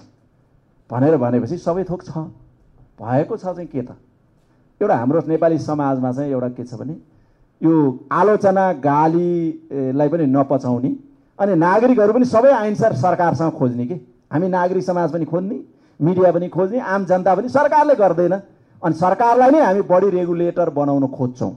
भनेर 0.90 1.18
भनेपछि 1.18 1.58
सबै 1.58 1.84
थोक 1.84 2.04
छ। 2.04 2.18
भएको 3.00 3.38
छ 3.38 3.46
चाहिँ 3.46 3.68
के 3.68 3.82
त? 3.82 3.96
एउटा 4.82 4.96
हाम्रो 4.96 5.22
नेपाली 5.28 5.58
समाजमा 5.60 6.12
चाहिँ 6.12 6.32
एउटा 6.32 6.50
के 6.50 6.64
छ 6.64 6.74
भने 6.74 6.96
यो 7.62 8.00
आलोचना 8.12 8.72
गालीलाई 8.84 10.10
पनि 10.10 10.26
नपचाउने 10.26 10.92
अनि 11.40 11.56
नागरिकहरू 11.56 12.14
पनि 12.14 12.26
सबै 12.26 12.52
आइन्सार 12.52 12.94
सरकारसँग 12.96 13.52
खोज्ने 13.54 13.86
कि? 13.88 13.96
हामी 14.34 14.48
नागरिक 14.48 14.84
समाज 14.84 15.12
पनि 15.14 15.26
खोज्ने। 15.26 15.60
मिडिया 16.00 16.32
पनि 16.32 16.48
खोज्ने 16.50 16.80
आम 16.80 17.06
जनता 17.06 17.36
पनि 17.36 17.50
सरकारले 17.50 17.96
गर्दैन। 17.96 18.34
अनि 18.82 18.96
सरकारलाई 18.96 19.52
नै 19.52 19.62
हामी 19.62 19.82
बढी 19.84 20.10
रेगुलेटर 20.10 20.70
बनाउन 20.70 21.08
खोज्छौँ। 21.08 21.52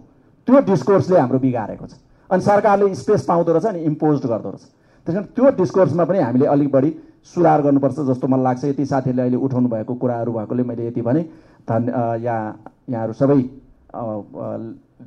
त्यो 0.49 0.61
डिस्कोर्सले 0.67 1.19
हाम्रो 1.19 1.39
बिगारेको 1.39 1.87
छ। 1.87 1.95
अनि 2.31 2.43
सरकारले 2.43 2.95
स्पेस 2.95 3.25
पाउँदो 3.25 3.53
रहेछ 3.53 3.67
अनि 3.67 3.81
इम्पोज 3.87 4.27
गर्दो 4.27 4.51
रहेछ। 4.51 4.65
त्यस 5.07 5.15
कारण 5.15 5.27
त्यो 5.35 5.51
डिस्कोर्समा 5.57 6.05
पनि 6.05 6.19
हामीले 6.19 6.47
अलिक 6.47 6.71
बढी 6.73 6.91
सुधार 7.25 7.63
गर्नुपर्छ 7.63 7.99
जस्तो 8.11 8.27
मलाई 8.27 8.45
लाग्छ। 8.45 8.65
यति 8.65 8.87
साथीहरूले 8.87 9.23
अहिले 9.23 9.37
उठाउनु 9.39 9.69
भएको 9.69 9.95
कुराहरू 9.95 10.33
भएकोले 10.33 10.63
मैले 10.63 10.87
यति 10.87 11.03
भने। 11.03 11.23
धन् 11.63 11.89
यहाँ 12.23 12.43
यहाँहरू 12.91 13.13
सबै 13.13 13.39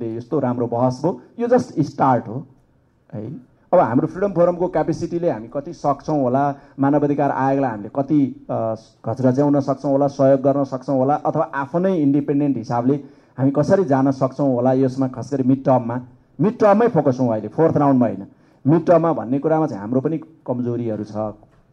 ले 0.00 0.16
यस्तो 0.16 0.38
राम्रो 0.40 0.66
बहस 0.66 1.00
भयो। 1.04 1.20
यो 1.38 1.46
जस्ट 1.48 1.80
स्टार्ट 1.82 2.28
हो। 2.28 2.46
है। 3.12 3.28
अब 3.72 3.80
हाम्रो 3.80 4.06
फ्रिडम 4.06 4.32
फोरमको 4.32 4.66
क्यापेसिटीले 4.68 5.30
हामी 5.30 5.48
कति 5.52 5.72
सक्छौँ 5.74 6.18
होला 6.20 6.42
मानवाधिकार 6.80 7.30
आयोगलाई 7.30 7.70
हामीले 7.70 7.90
कति 7.94 8.18
घचघच्याउन 8.50 9.60
सक्छौँ 9.60 9.90
होला 9.90 10.06
सहयोग 10.08 10.40
गर्न 10.42 10.64
सक्छौँ 10.64 10.96
होला 10.96 11.14
अथवा 11.26 11.44
आफ्नै 11.62 11.94
इन्डिपेन्डेन्ट 11.98 12.56
हिसाबले 12.56 12.94
हामी 13.38 13.50
कसरी 13.56 13.84
जान 13.84 14.10
सक्छौँ 14.12 14.48
होला 14.48 14.72
यसमा 14.74 15.08
खास 15.08 15.32
गरी 15.32 15.48
मिड 15.48 15.64
टर्ममा 15.64 15.96
मिड 16.38 16.58
टर्ममै 16.58 16.88
फोकस 16.94 17.18
हौँ 17.20 17.30
अहिले 17.32 17.48
फोर्थ 17.48 17.76
राउन्डमा 17.76 18.06
होइन। 18.06 18.26
मिड 18.64 18.86
टर्ममा 18.86 19.12
भन्ने 19.12 19.38
कुरामा 19.38 19.66
चाहिँ 19.66 19.80
हाम्रो 19.80 20.00
पनि 20.00 20.18
कमजोरीहरू 20.46 21.04
छ 21.04 21.16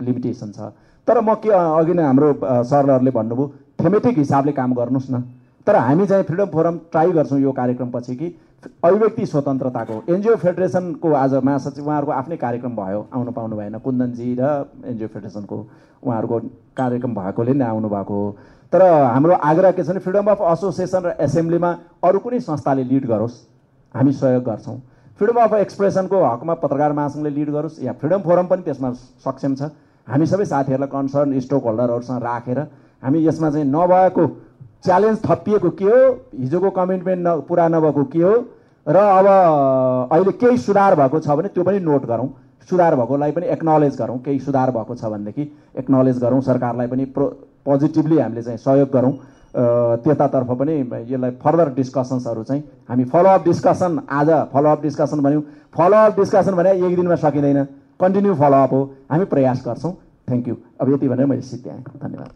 लिमिटेसन 0.02 0.52
छ। 0.52 0.74
तर 1.08 1.22
म 1.22 1.34
के 1.36 1.50
अघि 1.50 1.94
नै 1.94 2.04
हाम्रो 2.04 2.34
सरहरूले 2.64 3.12
भन्नुभयो 3.12 3.48
थेमेटिक 3.80 4.18
हिसाबले 4.18 4.52
काम 4.52 4.74
गर्नुहोस् 4.74 5.12
न। 5.12 5.22
तर 5.68 5.76
हामी 5.76 6.06
चाहिँ 6.08 6.24
फ्रिडम 6.24 6.50
फोरम 6.54 6.78
ट्राई 6.92 7.12
गर्छौँ 7.12 7.40
यो 7.40 7.52
कार्यक्रम 7.52 7.90
पछि 7.92 8.16
कि 8.16 8.28
अभिव्यक्ति 8.84 9.26
स्वतन्त्रताको। 9.26 9.96
एनजिओ 10.10 10.36
फेडरेसनको 10.36 11.12
आज 11.14 11.34
महासचिव 11.44 11.86
उहाँहरूको 11.86 12.12
आफ्नै 12.12 12.38
कार्यक्रम 12.38 12.76
भयो 12.76 13.00
आउनु 13.14 13.32
पाउनु 13.32 13.56
भएन। 13.56 13.78
कुन्दनजी 13.80 14.36
र 14.40 14.44
एनजिओ 14.86 15.08
फेडरेसनको 15.08 15.58
उहाँहरूको 16.04 16.40
कार्यक्रम 16.78 17.14
भएकोले 17.14 17.54
नै 17.54 17.66
आउनु 17.66 17.90
भएको 17.90 18.14
हो। 18.14 18.36
तर 18.74 18.82
हाम्रो 18.82 19.34
आग्रह 19.34 19.72
के 19.72 19.84
छ 19.84 19.90
भने 19.90 20.00
फ्रिडम 20.00 20.28
अफ 20.32 20.42
एसोसिएसन 20.52 21.02
र 21.06 21.10
एसेम्ब्लीमा 21.20 21.72
अरू 22.04 22.20
कुनै 22.20 22.40
संस्थाले 22.42 22.84
लिड 22.84 23.06
गरोस् 23.08 23.36
हामी 23.96 24.12
सहयोग 24.14 24.44
गर्छौँ। 24.44 24.78
फ्रिडम 25.20 25.38
अफ 25.42 25.54
एक्सप्रेसनको 25.54 26.24
हकमा 26.24 26.54
पत्रकार 26.58 26.92
महासङ्घले 26.94 27.30
लिड 27.30 27.50
गरोस् 27.52 27.84
या 27.84 27.94
फ्रिडम 27.94 28.22
फोरम 28.22 28.48
पनि 28.48 28.62
त्यसमा 28.64 28.92
सक्षम 29.22 29.54
छ। 29.56 29.62
हामी 30.08 30.26
सबै 30.26 30.46
साथीहरूलाई 30.46 30.90
कन्सर्न 30.90 31.40
स्टोक 31.40 31.64
होल्डरहरूसँग 31.64 32.24
राखेर 32.24 32.60
हामी 33.04 33.20
यसमा 33.28 33.50
चाहिँ 33.50 33.68
नभएको 33.68 34.24
च्यालेन्ज 34.86 35.20
थपिएको 35.26 35.70
के 35.72 35.86
हो? 35.86 36.00
हिजोको 36.40 36.70
कमिटमेन्ट 36.70 37.28
न 37.28 37.40
पुरा 37.48 37.68
नभएको 37.68 38.04
के 38.14 38.22
हो? 38.22 38.34
र 38.88 38.96
अब 38.96 39.28
अहिले 40.12 40.32
केही 40.32 40.58
सुधार 40.60 40.96
भएको 40.96 41.20
छ 41.20 41.28
भने 41.30 41.48
त्यो 41.50 41.64
पनि 41.64 41.80
नोट 41.80 42.06
गरौँ। 42.06 42.28
सुधार 42.70 42.96
भएकोलाई 42.96 43.32
पनि 43.32 43.46
एक्नोलेज 43.54 43.96
गरौँ। 43.98 44.18
केही 44.24 44.40
सुधार 44.40 44.72
भएको 44.72 44.96
छ 44.96 45.06
भनेदेखि 45.06 45.44
एक्नोलेज 45.80 46.18
गरौँ। 46.20 46.42
सरकारलाई 46.42 46.88
पनि 46.88 47.06
प्रो 47.16 47.26
पोजिटिभली 47.66 48.18
हामीले 48.20 48.44
चाहिँ 48.44 48.58
सहयोग 48.58 48.90
गरौँ। 48.92 49.14
त्यतातर्फ 50.04 50.52
पनि 50.60 50.74
यसलाई 50.82 51.32
फर्दर 51.44 51.74
डिस्कसन्सहरू 51.74 52.44
चाहिँ 52.44 52.64
हामी 52.90 53.04
फलोअप 53.06 53.44
डिस्कसन 53.46 54.00
आज 54.10 54.30
फलोअप 54.54 54.82
डिस्कसन 54.82 55.20
भन्यौँ। 55.24 55.42
फलोअप 55.76 56.20
डिस्कसन 56.20 56.56
भने 56.56 56.72
एक 56.74 56.96
दिनमा 56.96 57.16
सकिँदैन। 57.16 57.64
कन्टिन्यू 58.02 58.34
फलोअप 58.36 58.74
हो। 58.74 58.84
हामी 59.12 59.26
प्रयास 59.26 59.64
गर्छौँ। 59.66 59.94
थ्याङ्क 60.28 60.48
यू 60.48 60.56
अब 60.82 60.94
यति 60.94 61.08
भनेर 61.08 61.26
मैले 61.26 61.42
सिद्ध्याएँ 61.44 61.84
धन्यवाद। 62.04 62.32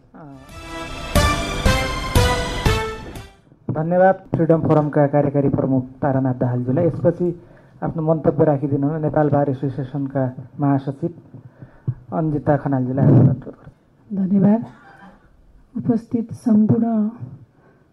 धन्यवाद 3.68 4.20
फ्रिडम 4.34 4.60
फोरमका 4.60 5.06
कार्यकारी 5.12 5.48
प्रमुख 5.48 5.84
तारानाथ 6.02 6.34
दाहालज्यूलाई 6.40 6.86
यसपछि 6.86 7.26
आफ्नो 7.84 8.02
मन्तव्य 8.02 8.44
राखिदिनु 8.44 8.88
नेपाल 8.98 9.28
बार 9.30 9.48
एसोसिएसनका 9.50 10.22
महासचिव 10.60 11.12
अन्जिता 12.16 12.56
खनालजीलाई 12.64 13.08
धन्यवाद। 14.10 14.60
उपस्थित 15.76 16.32
सम्पूर्ण 16.44 16.86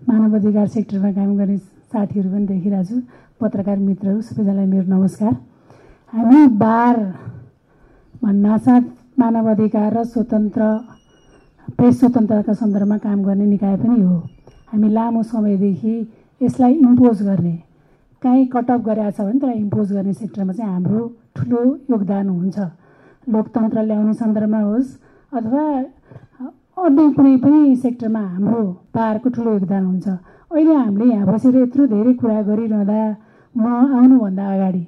मानव 0.02 0.36
अधिकार 0.36 0.68
सेक्टरमा 0.76 1.12
काम 1.12 1.36
गर्ने 1.38 1.58
साथीहरू 1.92 2.30
पनि 2.32 2.46
देखिरहेको 2.48 2.84
छु। 2.90 3.02
पत्रकार 3.42 3.78
मित्रहरू 3.78 4.22
सबैजनालाई 4.22 4.66
मेरो 4.66 4.88
नमस्कार। 4.96 5.34
हामी 6.14 6.42
बार 6.56 6.96
भन्नासाथ 8.24 8.84
मानव 9.20 9.52
अधिकार 9.52 9.92
र 9.98 10.04
स्वतन्त्र 10.08 10.64
प्रेस 11.78 12.00
स्वतन्त्रताका 12.00 12.54
सन्दर्भमा 12.64 12.98
काम 13.04 13.24
गर्ने 13.28 13.46
निकाय 13.46 13.76
पनि 13.84 14.02
हो। 14.02 14.18
हामी 14.76 14.90
लामो 14.92 15.22
समयदेखि 15.24 15.96
यसलाई 16.42 16.74
इम्पोज 16.86 17.22
गर्ने 17.24 17.56
काहीँ 18.22 18.46
कटअप 18.54 18.82
गरेका 18.86 19.12
छ 19.12 19.22
भने 19.22 19.40
त्यसलाई 19.40 19.60
इम्पोज 19.60 19.92
गर्ने 19.94 20.14
सेक्टरमा 20.14 20.54
चाहिँ 20.54 20.72
हाम्रो 20.72 21.02
ठुलो 21.36 21.62
योगदान 21.92 22.30
हुन्छ। 22.30 22.58
लोकतन्त्र 23.34 23.84
ल्याउने 23.84 24.14
सन्दर्भमा 24.14 24.60
होस् 24.62 24.90
अथवा 25.32 25.64
अन्य 26.86 27.08
कुनै 27.16 27.36
पनि 27.44 27.76
सेक्टरमा 27.84 28.20
हाम्रो 28.20 28.64
बारको 28.96 29.30
ठुलो 29.36 29.54
योगदान 29.54 29.86
हुन्छ। 29.86 30.08
अहिले 30.08 30.74
हामीले 30.76 31.06
यहाँ 31.14 31.28
बसेर 31.34 31.56
यत्रो 31.58 31.88
धेरै 31.96 32.14
कुरा 32.20 32.42
गरिरहँदा 32.50 33.00
म 33.56 33.66
आउनुभन्दा 34.00 34.52
अगाडि 34.54 34.86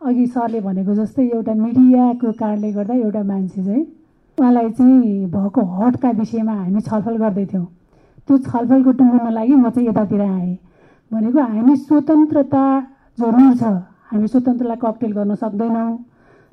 अघि 0.00 0.26
सरले 0.32 0.60
भनेको 0.60 0.94
जस्तै 0.94 1.28
एउटा 1.28 1.54
मिडियाको 1.60 2.32
कारणले 2.40 2.72
गर्दा 2.72 2.94
एउटा 2.94 3.22
मान्छे 3.28 3.60
चाहिँ 3.62 3.84
उहाँलाई 4.38 4.70
चाहिँ 4.80 5.26
भएको 5.36 5.60
हटका 5.76 6.10
विषयमा 6.18 6.54
हामी 6.64 6.80
छलफल 6.88 7.16
गर्दैथ्यौँ 7.24 7.66
त्यो 8.28 8.38
छलफलको 8.38 8.90
टुङ्गोमा 8.98 9.30
लागि 9.30 9.54
म 9.54 9.70
चाहिँ 9.70 9.88
यतातिर 9.88 10.20
आएँ 10.20 10.56
भनेको 11.10 11.40
हामी 11.42 11.76
स्वतन्त्रता 11.76 12.64
जरुर 13.18 13.54
छ। 13.60 13.62
हामी 14.12 14.26
स्वतन्त्रलाई 14.28 14.76
ककटेल 14.82 15.12
गर्न 15.12 15.34
सक्दैनौँ। 15.34 15.92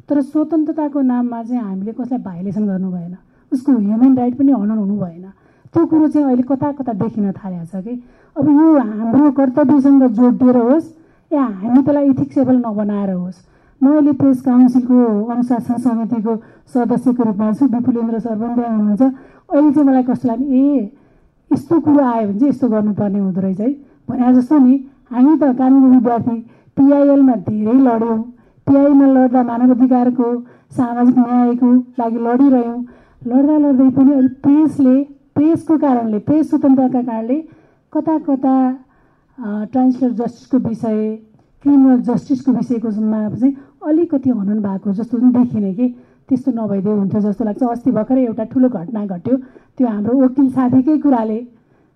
तर 0.10 0.22
स्वतन्त्रताको 0.22 1.02
नाममा 1.02 1.44
चाहिँ 1.44 1.62
हामीले 1.64 1.92
कसलाई 1.94 2.20
भाइलेसन 2.20 2.66
गर्नु 2.68 2.90
भएन। 2.92 3.16
उसको 3.52 3.72
ह्युमन 3.72 4.18
राइट 4.18 4.34
पनि 4.38 4.52
हनन 4.52 4.78
हुनु 4.78 4.96
भएन। 5.00 5.26
त्यो 5.74 5.86
कुरो 5.86 6.08
चाहिँ 6.08 6.26
अहिले 6.28 6.44
कता 6.50 6.72
कता 6.82 6.94
देखिन 6.94 7.32
थालेको 7.32 7.66
छ 7.70 7.84
कि? 7.86 7.94
अब 8.36 8.46
यो 8.50 8.66
हाम्रो 8.80 9.32
कर्तव्यसँग 9.38 10.04
जोडिएर 10.18 10.58
होस् 10.58 10.88
या 11.32 11.44
हामी 11.44 11.82
त्यसलाई 11.86 12.10
इथिक्सेबल 12.10 12.56
नबनाएर 12.66 13.12
होस्। 13.14 13.38
म 13.82 13.86
अहिले 13.96 14.12
प्रेस 14.20 14.42
काउन्सिलको 14.42 14.98
अनुशासन 15.30 15.78
समितिको 15.78 16.34
सदस्यको 16.74 17.24
रूपमा 17.24 17.52
छु। 17.54 17.66
विपुलेन्द्र 17.70 18.20
सर 18.20 18.36
पनि 18.36 18.54
त्यहाँ 18.56 18.78
हुनुहुन्छ। 18.78 19.02
अहिले 19.02 19.72
चाहिँ 19.72 19.88
मलाई 19.88 20.04
कस्तो 20.10 20.28
लाग्यो 20.28 20.48
ए 20.50 20.92
यस्तो 21.52 21.80
कुरो 21.80 22.04
आयो 22.06 22.28
भने 22.28 22.40
चाहिँ 22.40 22.50
यस्तो 22.50 22.68
गर्नुपर्ने 22.70 23.20
हुँदो 23.20 23.42
रहेछ 23.42 23.60
है। 23.60 23.70
भने 24.10 24.34
जस्तो 24.34 24.58
नि 24.60 24.74
हामी 25.12 25.38
त 25.38 25.44
कानुनी 25.60 25.88
विद्यार्थी 25.96 26.38
पिआइएलमा 26.78 27.36
धेरै 27.50 27.78
लड्यौँ। 27.88 28.18
पिआइमा 28.68 29.06
लड्दा 29.14 29.42
मानव 29.44 29.72
अधिकारको 29.76 30.28
सामाजिक 30.78 31.18
न्यायको 31.18 31.70
लागि 32.00 32.20
लडिरह्यौँ। 32.28 32.80
लड्दा 33.28 33.56
लड्दै 33.58 33.90
पनि 33.98 34.12
अहिले 34.12 34.28
प्रेसले 34.44 34.96
प्रेसको 35.36 35.78
कारणले 35.78 36.20
प्रेस 36.28 36.50
स्वतन्त्रताका 36.50 37.02
कारणले 37.02 37.38
कता 37.94 38.18
कता 38.28 38.56
ट्रान्सफर 39.72 40.12
जस्टिसको 40.20 40.58
विषय 40.68 41.00
क्रिमिनल 41.64 42.00
जस्टिसको 42.08 42.52
विषयको 42.52 42.92
चाहिँ 42.92 43.56
अलिकति 43.88 44.30
हनन 44.30 44.60
भएको 44.62 44.94
जस्तो 44.94 45.18
पनि 45.18 45.32
देखिने 45.34 45.74
कि 45.74 45.88
त्यस्तो 46.30 46.52
नभइदियो 46.54 46.96
हुन्थ्यो 46.96 47.22
जस्तो 47.22 47.44
लाग्छ। 47.46 47.64
अस्ति 47.64 47.92
भर्खरै 47.92 48.24
एउटा 48.26 48.44
ठुलो 48.54 48.68
घटना 48.70 49.06
घट्यो। 49.06 49.36
त्यो 49.78 49.88
हाम्रो 49.88 50.14
वकिल 50.24 50.48
साथीकै 50.56 50.98
कुराले 51.04 51.40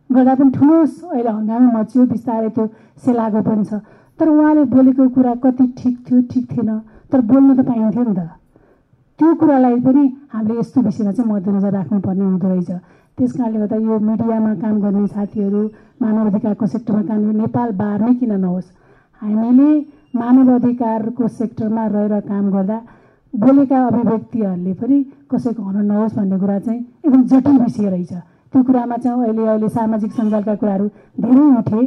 गर्दा 0.09 0.33
पनि 0.35 0.51
ठुलो 0.57 0.75
अहिले 1.13 1.31
हङ्गामा 1.37 1.69
मच्यो 1.77 2.05
बिस्तारै 2.13 2.49
त्यो 2.55 2.65
सेलाएको 3.05 3.41
पनि 3.45 3.63
छ। 3.69 3.71
तर 4.19 4.27
उहाँले 4.29 4.63
बोलेको 4.73 5.03
कुरा 5.15 5.33
कति 5.43 5.65
ठिक 5.77 5.95
थियो 6.05 6.21
ठिक 6.31 6.43
थिएन। 6.51 6.69
तर 7.11 7.19
बोल्न 7.29 7.49
त 7.53 7.59
पाइन्थ्यो 7.69 8.03
नि 8.03 8.13
त। 8.17 8.21
त्यो 9.19 9.29
कुरालाई 9.39 9.79
पनि 9.85 10.03
हामीले 10.33 10.59
यस्तो 10.59 10.81
विषयमा 10.81 11.11
चाहिँ 11.13 11.29
मध्यनजर 11.31 11.71
राख्नुपर्ने 11.77 12.23
हुँदो 12.25 12.47
रहेछ। 12.49 12.71
त्यस 13.17 13.31
कारणले 13.37 13.59
गर्दा 13.61 13.77
यो 13.77 13.99
मिडियामा 14.09 14.53
काम 14.61 14.75
गर्ने 14.81 15.07
साथीहरू 15.07 15.61
मानव 16.01 16.25
अधिकारको 16.33 16.65
सेक्टरमा 16.65 17.01
काम 17.09 17.19
गर्ने 17.21 17.39
नेपाल 17.45 17.69
बार 17.77 17.99
नै 18.01 18.13
किन 18.17 18.33
नहोस्? 18.41 18.67
हामीले 19.21 19.69
मानव 20.17 20.47
अधिकारको 20.53 21.27
सेक्टरमा 21.27 21.83
रहेर 21.93 22.13
काम 22.25 22.45
गर्दा 22.51 22.77
बोलेका 23.33 23.77
अभिव्यक्तिहरूले 23.87 24.73
पनि 24.73 24.97
कसैको 25.31 25.61
हुन 25.63 25.85
नहोस् 25.85 26.15
भन्ने 26.15 26.37
कुरा 26.39 26.59
चाहिँ 26.59 26.79
एकदम 27.05 27.23
जटिल 27.23 27.57
विषय 27.59 27.89
रहेछ। 27.89 28.13
त्यो 28.53 28.63
कुरामा 28.63 28.97
चाहिँ 28.97 29.23
अहिले 29.23 29.43
अहिले 29.47 29.69
सामाजिक 29.69 30.11
सञ्जालका 30.11 30.55
कुराहरू 30.55 30.87
धेरै 31.21 31.45
उठे। 31.57 31.85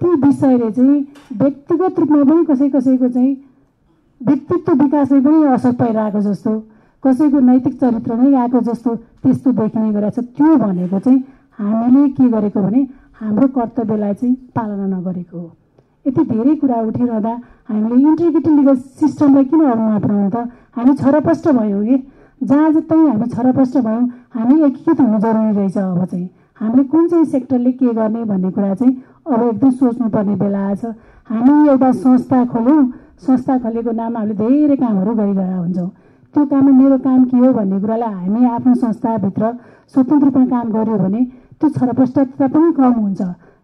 ती 0.00 0.08
विषयले 0.22 0.70
चाहिँ 0.70 1.00
व्यक्तिगत 1.40 1.98
रूपमा 1.98 2.22
पनि 2.24 2.44
कसै 2.44 2.68
कसैको 2.68 3.08
चाहिँ 3.08 3.34
व्यक्तित्व 4.20 4.72
विकासमै 4.82 5.20
पनि 5.20 5.38
असर 5.54 5.72
परिरहेको 5.82 6.20
जस्तो 6.20 6.52
कसैको 7.04 7.38
नैतिक 7.40 7.74
चरित्र 7.80 8.14
नै 8.14 8.34
आएको 8.34 8.60
जस्तो 8.68 8.94
त्यस्तो 9.22 9.52
देखिने 9.52 9.90
गरेको 9.92 10.20
छ। 10.20 10.24
त्यो 10.38 10.56
भनेको 10.56 10.98
चाहिँ 10.98 11.18
हामीले 11.58 12.08
के 12.14 12.28
गरेको 12.30 12.60
भने 12.62 12.80
हाम्रो 13.18 13.46
कर्तव्यलाई 13.50 14.14
चाहिँ 14.14 14.34
पालना 14.54 14.86
नगरेको 14.94 15.38
हो। 15.38 15.50
यति 16.06 16.22
धेरै 16.30 16.54
कुरा 16.62 16.80
उठिरहँदा 16.80 17.34
हामीले 17.68 17.96
इन्टिग्रेटेड 18.08 18.52
लिगल 18.54 18.76
सिस्टमलाई 19.00 19.44
किन 19.44 19.60
अघि 19.64 19.94
अपनाउनु 19.96 20.30
त? 20.30 20.36
हामी 20.76 20.94
छरपष्ट 20.94 21.48
भयौँ 21.48 21.84
कि? 21.84 21.96
जहाँ 22.44 22.70
जतै 22.72 22.96
हामी 22.96 23.26
छरपष्ट 23.34 23.76
भयौँ 23.78 24.04
हामी 24.34 24.54
एकीकृत 24.64 25.00
हुनु 25.00 25.18
जरुरी 25.24 25.52
रहेछ 25.56 25.78
अब 25.78 26.04
चाहिँ। 26.04 26.28
हामीले 26.60 26.84
कुन 26.92 27.08
चाहिँ 27.08 27.24
सेक्टरले 27.24 27.72
के 27.72 27.94
गर्ने 27.94 28.24
भन्ने 28.24 28.50
कुरा 28.52 28.74
चाहिँ 28.74 28.92
अब 29.26 29.42
एकदम 29.48 29.70
सोच्नुपर्ने 29.70 30.34
बेला 30.36 30.66
आएछ। 30.66 30.84
हामी 31.30 31.68
एउटा 31.68 31.90
संस्था 32.04 32.44
खोल्यौँ। 32.52 32.82
संस्था 33.26 33.58
खोलेको 33.58 33.90
नाममा 33.90 34.18
हामीले 34.20 34.34
धेरै 34.34 34.76
कामहरू 34.76 35.14
गरिरहेका 35.14 35.56
हुन्छौँ। 35.56 35.90
त्यो 36.34 36.44
काममा 36.46 36.72
मेरो 36.78 36.98
काम 36.98 37.24
के 37.24 37.36
हो 37.36 37.52
भन्ने 37.52 37.80
कुरालाई 37.80 38.12
हामी 38.12 38.44
आफ्नो 38.44 38.74
संस्थाभित्र 38.74 39.52
स्वतन्त्र 39.94 40.26
रूपमा 40.26 40.44
काम 40.52 40.66
गऱ्यो 40.74 40.96
भने 40.98 41.20
त्यो 41.60 41.68
छरपष्टता 41.70 42.46
पनि 42.46 42.72
कम 42.76 42.92
हुन्छ। 42.92 43.22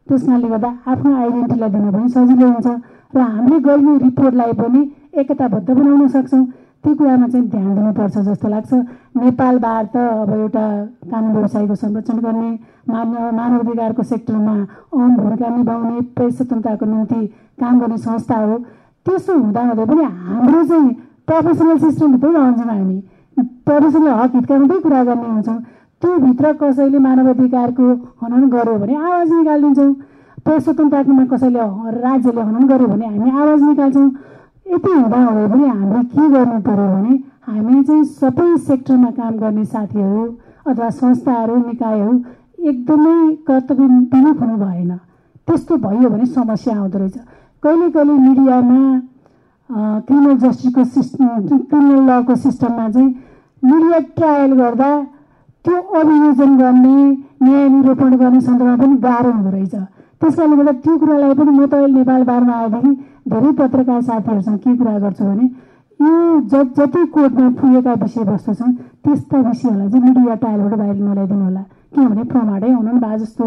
त्यस 0.08 0.22
कारणले 0.26 0.48
गर्दा 0.48 0.70
आफ्नो 0.88 1.10
आइडेन्टिटीलाई 1.14 1.70
दिन 1.70 1.90
पनि 1.90 2.08
सजिलो 2.08 2.46
हुन्छ। 2.48 2.68
र 3.14 3.18
हामीले 3.20 3.58
गर्ने 3.60 3.92
रिपोर्टलाई 3.98 4.52
पनि 4.52 4.80
एकताबद्ध 5.20 5.68
बनाउन 5.70 6.08
सक्छौँ। 6.08 6.44
त्यो 6.80 6.94
कुरामा 6.96 7.26
चाहिँ 7.28 7.46
ध्यान 7.50 7.74
दिनुपर्छ 7.74 8.16
जस्तो 8.18 8.48
लाग्छ। 8.48 8.72
नेपाल 9.20 9.58
बार 9.58 9.84
त 9.92 9.96
अब 9.96 10.30
एउटा 10.32 10.64
कानुन 11.10 11.32
व्यवसायको 11.36 11.74
संरक्षण 11.74 12.18
गर्ने 12.24 12.50
मानव 12.88 13.30
मानव 13.36 13.58
अधिकारको 13.60 14.02
सेक्टरमा 14.02 14.54
अहम 14.94 15.16
भूमिका 15.16 15.48
निभाउने 15.56 16.00
प्रेस 16.16 16.36
स्वतन्त्रताको 16.36 16.86
निम्ति 16.86 17.20
काम 17.60 17.80
गर्ने 17.80 17.98
संस्था 17.98 18.36
हो। 18.36 18.56
त्यसो 19.06 19.32
हुँदा 19.38 19.60
हुँदै 19.60 19.84
पनि 19.84 20.04
हाम्रो 20.04 20.62
चाहिँ 20.70 20.88
प्रोफेसनल 21.28 21.78
सिस्टमभित्रै 21.84 22.32
रहन्छौँ 22.32 22.66
हामी। 22.66 22.98
प्रोफेसनल 23.66 24.08
हक 24.20 24.34
हितका 24.34 24.58
मात्रै 24.58 24.80
कुरा 24.80 25.04
गर्ने 25.04 25.28
हुन्छौँ। 25.28 25.58
त्योभित्र 26.02 26.52
कसैले 26.60 26.98
मानव 26.98 27.28
अधिकारको 27.28 27.86
हनन 28.22 28.48
गर्यो 28.48 28.78
भने 28.80 28.94
आवाज 28.96 29.32
निकालिदिन्छौँ। 29.32 29.92
प्रेस 30.44 30.64
स्वतन्त्रतामा 30.64 31.24
कसैले 31.32 31.64
राज्यले 32.00 32.40
हनन 32.40 32.66
गर्यो 32.68 32.88
भने 32.88 33.06
हामी 33.06 33.30
आवाज 33.30 33.62
निकाल्छौँ। 33.62 34.08
यति 34.66 34.90
हुँदा 34.90 35.18
हुँदै 35.24 35.46
पनि 35.52 35.66
हामीले 35.68 36.02
के 36.12 36.28
गर्नु 36.30 36.58
पऱ्यो 36.66 36.86
भने 36.94 37.12
हामी 37.46 37.82
चाहिँ 37.82 38.04
सबै 38.04 38.56
सेक्टरमा 38.68 39.10
काम 39.18 39.34
गर्ने 39.42 39.64
साथीहरू 39.64 40.22
अथवा 40.66 40.88
संस्थाहरू 41.00 41.56
निकायहरू 41.66 42.12
एकदमै 42.70 43.16
कर्तव्य 43.46 43.86
विमुख 44.12 44.40
हुनु 44.40 44.56
भएन। 44.64 44.90
त्यस्तो 45.48 45.76
भयो 45.84 46.08
भने 46.08 46.26
समस्या 46.26 46.74
आउँदो 46.76 46.98
रहेछ। 46.98 47.16
कहिले 47.62 47.90
कहिले 47.90 48.12
मिडियामा 48.26 48.80
क्रिमिनल 50.06 50.36
जस्टिसको 50.38 50.84
सिस्टम 50.84 51.58
क्रिमिनल 51.70 52.10
लको 52.10 52.34
सिस्टममा 52.36 52.88
चाहिँ 52.90 53.08
मिडिया 53.62 53.98
ट्रायल 54.16 54.52
गर्दा 54.60 54.90
त्यो 55.64 55.80
अभियोजन 56.00 56.56
गर्ने 56.58 56.98
न्याय 57.42 57.68
निरूपण 57.68 58.16
गर्ने 58.16 58.40
सन्दर्भमा 58.40 58.76
पनि 58.76 58.96
गाह्रो 59.06 59.30
हुँदो 59.32 59.50
रहेछ। 59.50 59.74
त्यस 60.20 60.34
कारणले 60.36 60.56
गर्दा 60.56 60.72
त्यो 60.84 60.96
कुरालाई 61.00 61.34
पनि 61.40 61.50
म 61.50 61.64
त 61.66 61.74
अहिले 61.74 61.92
नेपाल 61.98 62.22
बारमा 62.30 62.54
आएदेखि 62.60 62.92
धेरै 63.30 63.50
पत्रकार 63.60 64.00
साथीहरूसँग 64.08 64.58
के 64.64 64.76
कुरा 64.76 64.98
गर्छु 65.04 65.24
भने 65.24 65.44
यो 66.00 66.12
ज 66.50 66.54
जति 66.76 67.00
कोर्टमा 67.14 67.48
पुगेका 67.60 67.92
विषयवस्तु 68.02 68.52
छन् 68.58 68.72
त्यस्ता 69.04 69.38
विषयहरूलाई 69.48 69.88
चाहिँ 69.90 70.04
मिडिया 70.04 70.34
ट्रायलबाट 70.42 70.74
बाहिर 70.80 70.96
नल्याइदिनु 71.08 71.44
होला। 71.44 71.62
किनभने 71.92 72.22
प्रमाणै 72.32 72.70
हुनु 72.72 72.92
भए 73.04 73.16
जस्तो 73.18 73.44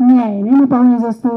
न्याय 0.00 0.34
नै 0.42 0.52
नपाउने 0.60 0.98
जस्तो 1.06 1.30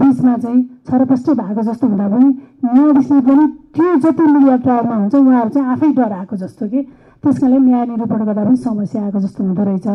बिचमा 0.00 0.34
चाहिँ 0.42 0.60
छरपष्ट 0.88 1.26
भएको 1.40 1.62
जस्तो 1.68 1.86
हुँदा 1.86 2.06
पनि 2.12 2.28
न्यायाधीशले 2.64 3.20
पनि 3.28 3.44
त्यो 3.74 3.94
जति 4.04 4.24
मिडिया 4.34 4.56
ट्रायलमा 4.64 4.96
हुन्छ 4.96 5.14
उहाँहरू 5.14 5.50
चाहिँ 5.54 5.68
आफै 5.74 5.88
डराएको 5.98 6.36
जस्तो 6.42 6.68
कि 6.70 6.80
त्यस 7.22 7.38
कारणले 7.38 7.58
न्याय 7.66 7.84
निरूपण 7.86 8.20
गर्दा 8.28 8.44
पनि 8.44 8.56
समस्या 8.66 9.02
आएको 9.02 9.20
जस्तो 9.20 9.44
हुँदो 9.44 9.62
रहेछ। 9.70 9.86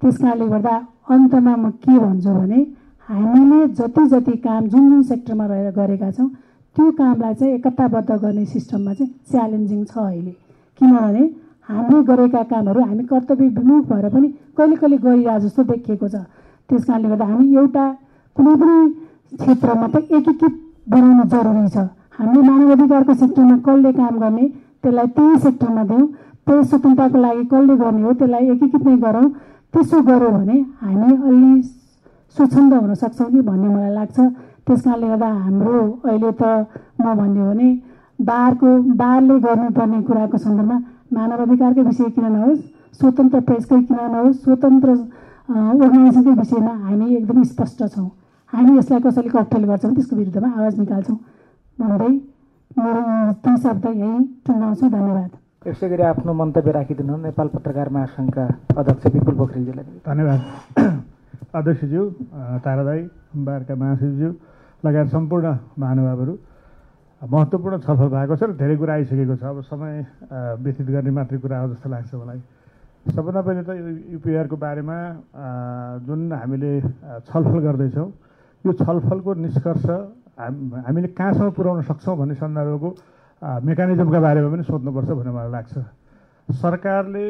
त्यस 0.00 0.16
कारणले 0.18 0.46
गर्दा 0.54 0.74
अन्तमा 1.14 1.54
म 1.56 1.70
के 1.84 1.98
भन्छु 1.98 2.32
भने 2.38 2.60
हामीले 3.08 3.66
जति 3.78 4.06
जति 4.08 4.36
काम 4.44 4.66
जुन 4.68 4.88
जुन 4.90 5.02
सेक्टरमा 5.02 5.46
रहेर 5.46 5.70
गरेका 5.72 6.10
छौँ 6.10 6.28
त्यो 6.76 6.90
कामलाई 6.98 7.34
चाहिँ 7.34 7.54
एकताबद्ध 7.54 8.10
गर्ने 8.10 8.44
सिस्टममा 8.44 8.92
चाहिँ 8.94 9.12
च्यालेन्जिङ 9.30 9.84
छ 9.84 9.98
अहिले। 9.98 10.30
किनभने 10.80 11.24
हामीले 11.68 12.02
गरेका 12.04 12.42
कामहरू 12.52 12.80
हामी 12.84 13.04
कर्तव्य 13.12 13.48
विमुख 13.58 13.84
भएर 13.90 14.08
पनि 14.14 14.28
कहिले 14.56 14.76
कहिले 14.76 14.96
गरिरहेको 15.04 15.40
जस्तो 15.44 15.62
देखिएको 15.64 16.08
छ। 16.08 16.16
त्यस 16.70 16.84
कारणले 16.84 17.08
गर्दा 17.08 17.24
हामी 17.24 17.46
एउटा 17.56 17.84
कुनै 18.36 18.54
पनि 18.62 18.76
क्षेत्रमा 19.38 19.86
त 19.92 19.96
एकीकृत 20.16 20.54
बनाउनु 20.88 21.24
जरुरी 21.32 21.68
छ। 21.68 21.78
हामीले 22.16 22.42
मानव 22.48 22.72
अधिकारको 22.72 23.14
सेक्टरमा 23.22 23.56
कसले 23.68 23.92
काम 24.00 24.18
गर्ने 24.24 24.48
त्यसलाई 24.82 25.06
त्यही 25.16 25.38
सेक्टरमा 25.44 25.82
दिउँ 25.92 26.06
त्यही 26.46 26.64
स्वतन्त्रताको 26.64 27.18
लागि 27.20 27.44
कसले 27.52 27.76
गर्ने 27.84 28.02
हो 28.02 28.12
त्यसलाई 28.20 28.50
एकीकृत 28.56 28.84
नै 28.86 28.96
गरौँ। 29.06 29.28
त्यसो 29.74 30.02
गऱ्यो 30.08 30.30
भने 30.36 30.58
हामी 30.82 31.10
अलि 31.28 31.52
स्वच्छन्द 32.36 32.72
हुन 32.74 32.94
सक्छौँ 32.94 33.30
कि 33.32 33.40
भन्ने 33.40 33.68
मलाई 33.68 33.92
लाग्छ। 33.94 34.18
त्यस 34.66 34.80
कारणले 34.82 35.06
गर्दा 35.08 35.28
हाम्रो 35.44 35.80
अहिले 36.08 36.30
त 36.40 36.42
म 37.00 37.14
भन्यो 37.20 37.44
भने 37.50 37.68
बारको 38.18 38.70
बारले 38.96 39.34
गर्नुपर्ने 39.44 39.98
कुराको 40.08 40.38
सन्दर्भमा 40.38 40.76
मानव 41.14 41.42
अधिकारकै 41.44 41.82
विषय 41.82 42.08
किन 42.16 42.26
नहोस् 42.32 42.62
स्वतन्त्र 42.98 43.40
प्रेसकै 43.48 43.80
किन 43.88 43.98
नहोस् 44.14 44.42
स्वतन्त्र 44.44 44.90
अर्गनाइजेसनकै 45.44 46.34
विषयमा 46.40 46.74
हामी 46.84 47.06
एकदम 47.14 47.42
स्पष्ट 47.52 47.78
छौँ। 47.94 48.08
हामी 48.52 48.78
यसलाई 48.78 49.00
कसैले 49.04 49.28
ककटेल 49.28 49.64
गर्छौँ 49.70 49.94
त्यसको 49.94 50.16
विरुद्धमा 50.16 50.48
आवाज 50.58 50.78
निकाल्छौँ। 50.80 51.18
भन्दै 51.78 52.12
मेरो 52.78 53.02
ती 53.44 53.56
शब्द 53.62 53.86
यहीँ 53.86 54.20
टुङ्गाउँछु। 54.46 54.84
धन्यवाद। 54.88 55.30
यसै 55.68 55.88
गरी 55.88 56.02
आफ्नो 56.02 56.32
मन्तव्य 56.34 56.72
राखिदिनु 56.72 57.16
नेपाल 57.28 57.48
पत्रकार 57.54 57.88
महासङ्घका 57.94 58.44
अध्यक्ष 58.78 59.04
विपुल 59.14 59.34
पोखरेलजीलाई। 59.34 59.84
धन्यवाद। 60.08 60.40
अध्यक्षज्यू 61.54 62.02
तारादाई 62.64 63.00
बारका 63.46 63.74
महासचिवज्यू 63.74 64.30
लगायत 64.84 65.08
सम्पूर्ण 65.10 65.46
महानुभावहरू। 65.78 66.34
महत्त्वपूर्ण 67.22 67.74
छलफल 67.80 68.08
भएको 68.14 68.34
छ 68.36 68.42
र 68.44 68.52
धेरै 68.60 68.76
कुरा 68.76 68.92
आइसकेको 68.94 69.34
छ। 69.40 69.42
अब 69.48 69.60
समय 69.64 69.92
व्यतीत 70.60 70.88
गर्ने 70.92 71.10
मात्रै 71.10 71.38
कुरा 71.40 71.56
हो 71.60 71.66
जस्तो 71.72 71.88
लाग्छ 71.88 72.12
मलाई। 72.14 72.40
सबभन्दा 73.16 73.40
पहिले 73.40 73.62
त 73.64 73.70
यो 73.80 73.88
युपिआरको 74.16 74.56
बारेमा 74.56 74.96
जुन 76.04 76.20
हामीले 76.32 76.72
छलफल 77.28 77.58
गर्दैछौँ 77.64 78.08
यो 78.64 78.72
छलफलको 78.72 79.30
निष्कर्ष 79.44 79.86
हामीले 80.36 81.08
कहाँसम्म 81.16 81.50
पुर्याउन 81.56 81.80
सक्छौँ 81.88 82.16
भन्ने 82.16 82.34
सन्दर्भको 82.36 82.88
मेकानिजमका 83.64 84.20
बारेमा 84.20 84.48
पनि 84.52 84.62
सोध्नुपर्छ 84.68 85.10
भन्ने 85.16 85.32
मलाई 85.32 85.50
लाग्छ। 85.52 85.74
सरकारले 86.48 87.26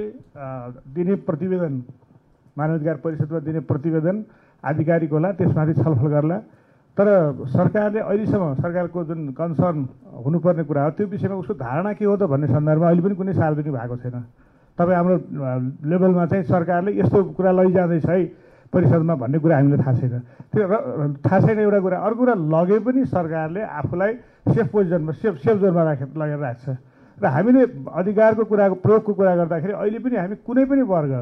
दिने 0.94 1.14
प्रतिवेदन 1.26 1.74
मानवाधिकार 2.56 2.97
परिषदमा 3.05 3.39
दिने 3.47 3.60
प्रतिवेदन 3.70 4.16
आधिकारिक 4.64 5.10
होला 5.12 5.28
त्यसमाथि 5.39 5.72
छलफल 5.74 6.09
गर्ला। 6.14 6.39
तर 6.97 7.06
सरकारले 7.51 8.01
अहिलेसम्म 8.01 8.55
सरकारको 8.62 9.05
जुन 9.05 9.20
कन्सर्न 9.35 9.78
हुनुपर्ने 10.24 10.64
कुरा 10.64 10.82
हो 10.85 10.90
त्यो 10.94 11.06
विषयमा 11.10 11.36
उसको 11.43 11.55
धारणा 11.59 11.93
के 11.98 12.05
हो 12.06 12.16
त 12.16 12.22
भन्ने 12.31 12.47
सन्दर्भमा 12.55 12.86
अहिले 12.86 13.02
पनि 13.02 13.14
कुनै 13.18 13.32
सार्वजनिक 13.35 13.74
भएको 13.74 13.97
छैन। 13.98 14.16
तपाईँ 14.78 14.97
हाम्रो 14.97 15.16
लेभलमा 15.90 16.24
चाहिँ 16.31 16.44
सरकारले 16.47 16.90
यस्तो 16.94 17.18
कुरा 17.35 17.51
लैजाँदैछ 17.51 18.06
है 18.06 18.18
परिषदमा 18.70 19.14
भन्ने 19.22 19.39
कुरा 19.43 19.55
हामीलाई 19.59 19.78
थाहा 19.82 19.93
छैन। 19.98 20.22
त्यो 20.55 20.64
थाहा 21.26 21.39
छैन 21.43 21.59
एउटा 21.66 21.81
कुरा 21.82 21.98
अर्को 21.98 22.18
कुरा 22.22 22.35
लगे 22.55 22.78
पनि 22.86 23.01
सरकारले 23.10 23.60
आफूलाई 23.74 24.12
सेफ 24.55 24.66
पोजिसनमा 24.70 25.12
सेफ 25.18 25.35
सेफ 25.43 25.56
जोनमा 25.59 25.82
राखेर 25.82 26.09
लगेर 26.14 26.39
राख्छ। 26.39 26.66
र 27.18 27.26
हामीले 27.26 27.62
अधिकारको 27.90 28.43
कुराको 28.47 28.74
प्रयोगको 28.82 29.12
कुरा 29.18 29.32
गर्दाखेरि 29.43 29.72
अहिले 29.82 29.98
पनि 29.98 30.16
हामी 30.16 30.36
कुनै 30.47 30.64
पनि 30.70 30.82
वर्ग 30.82 31.12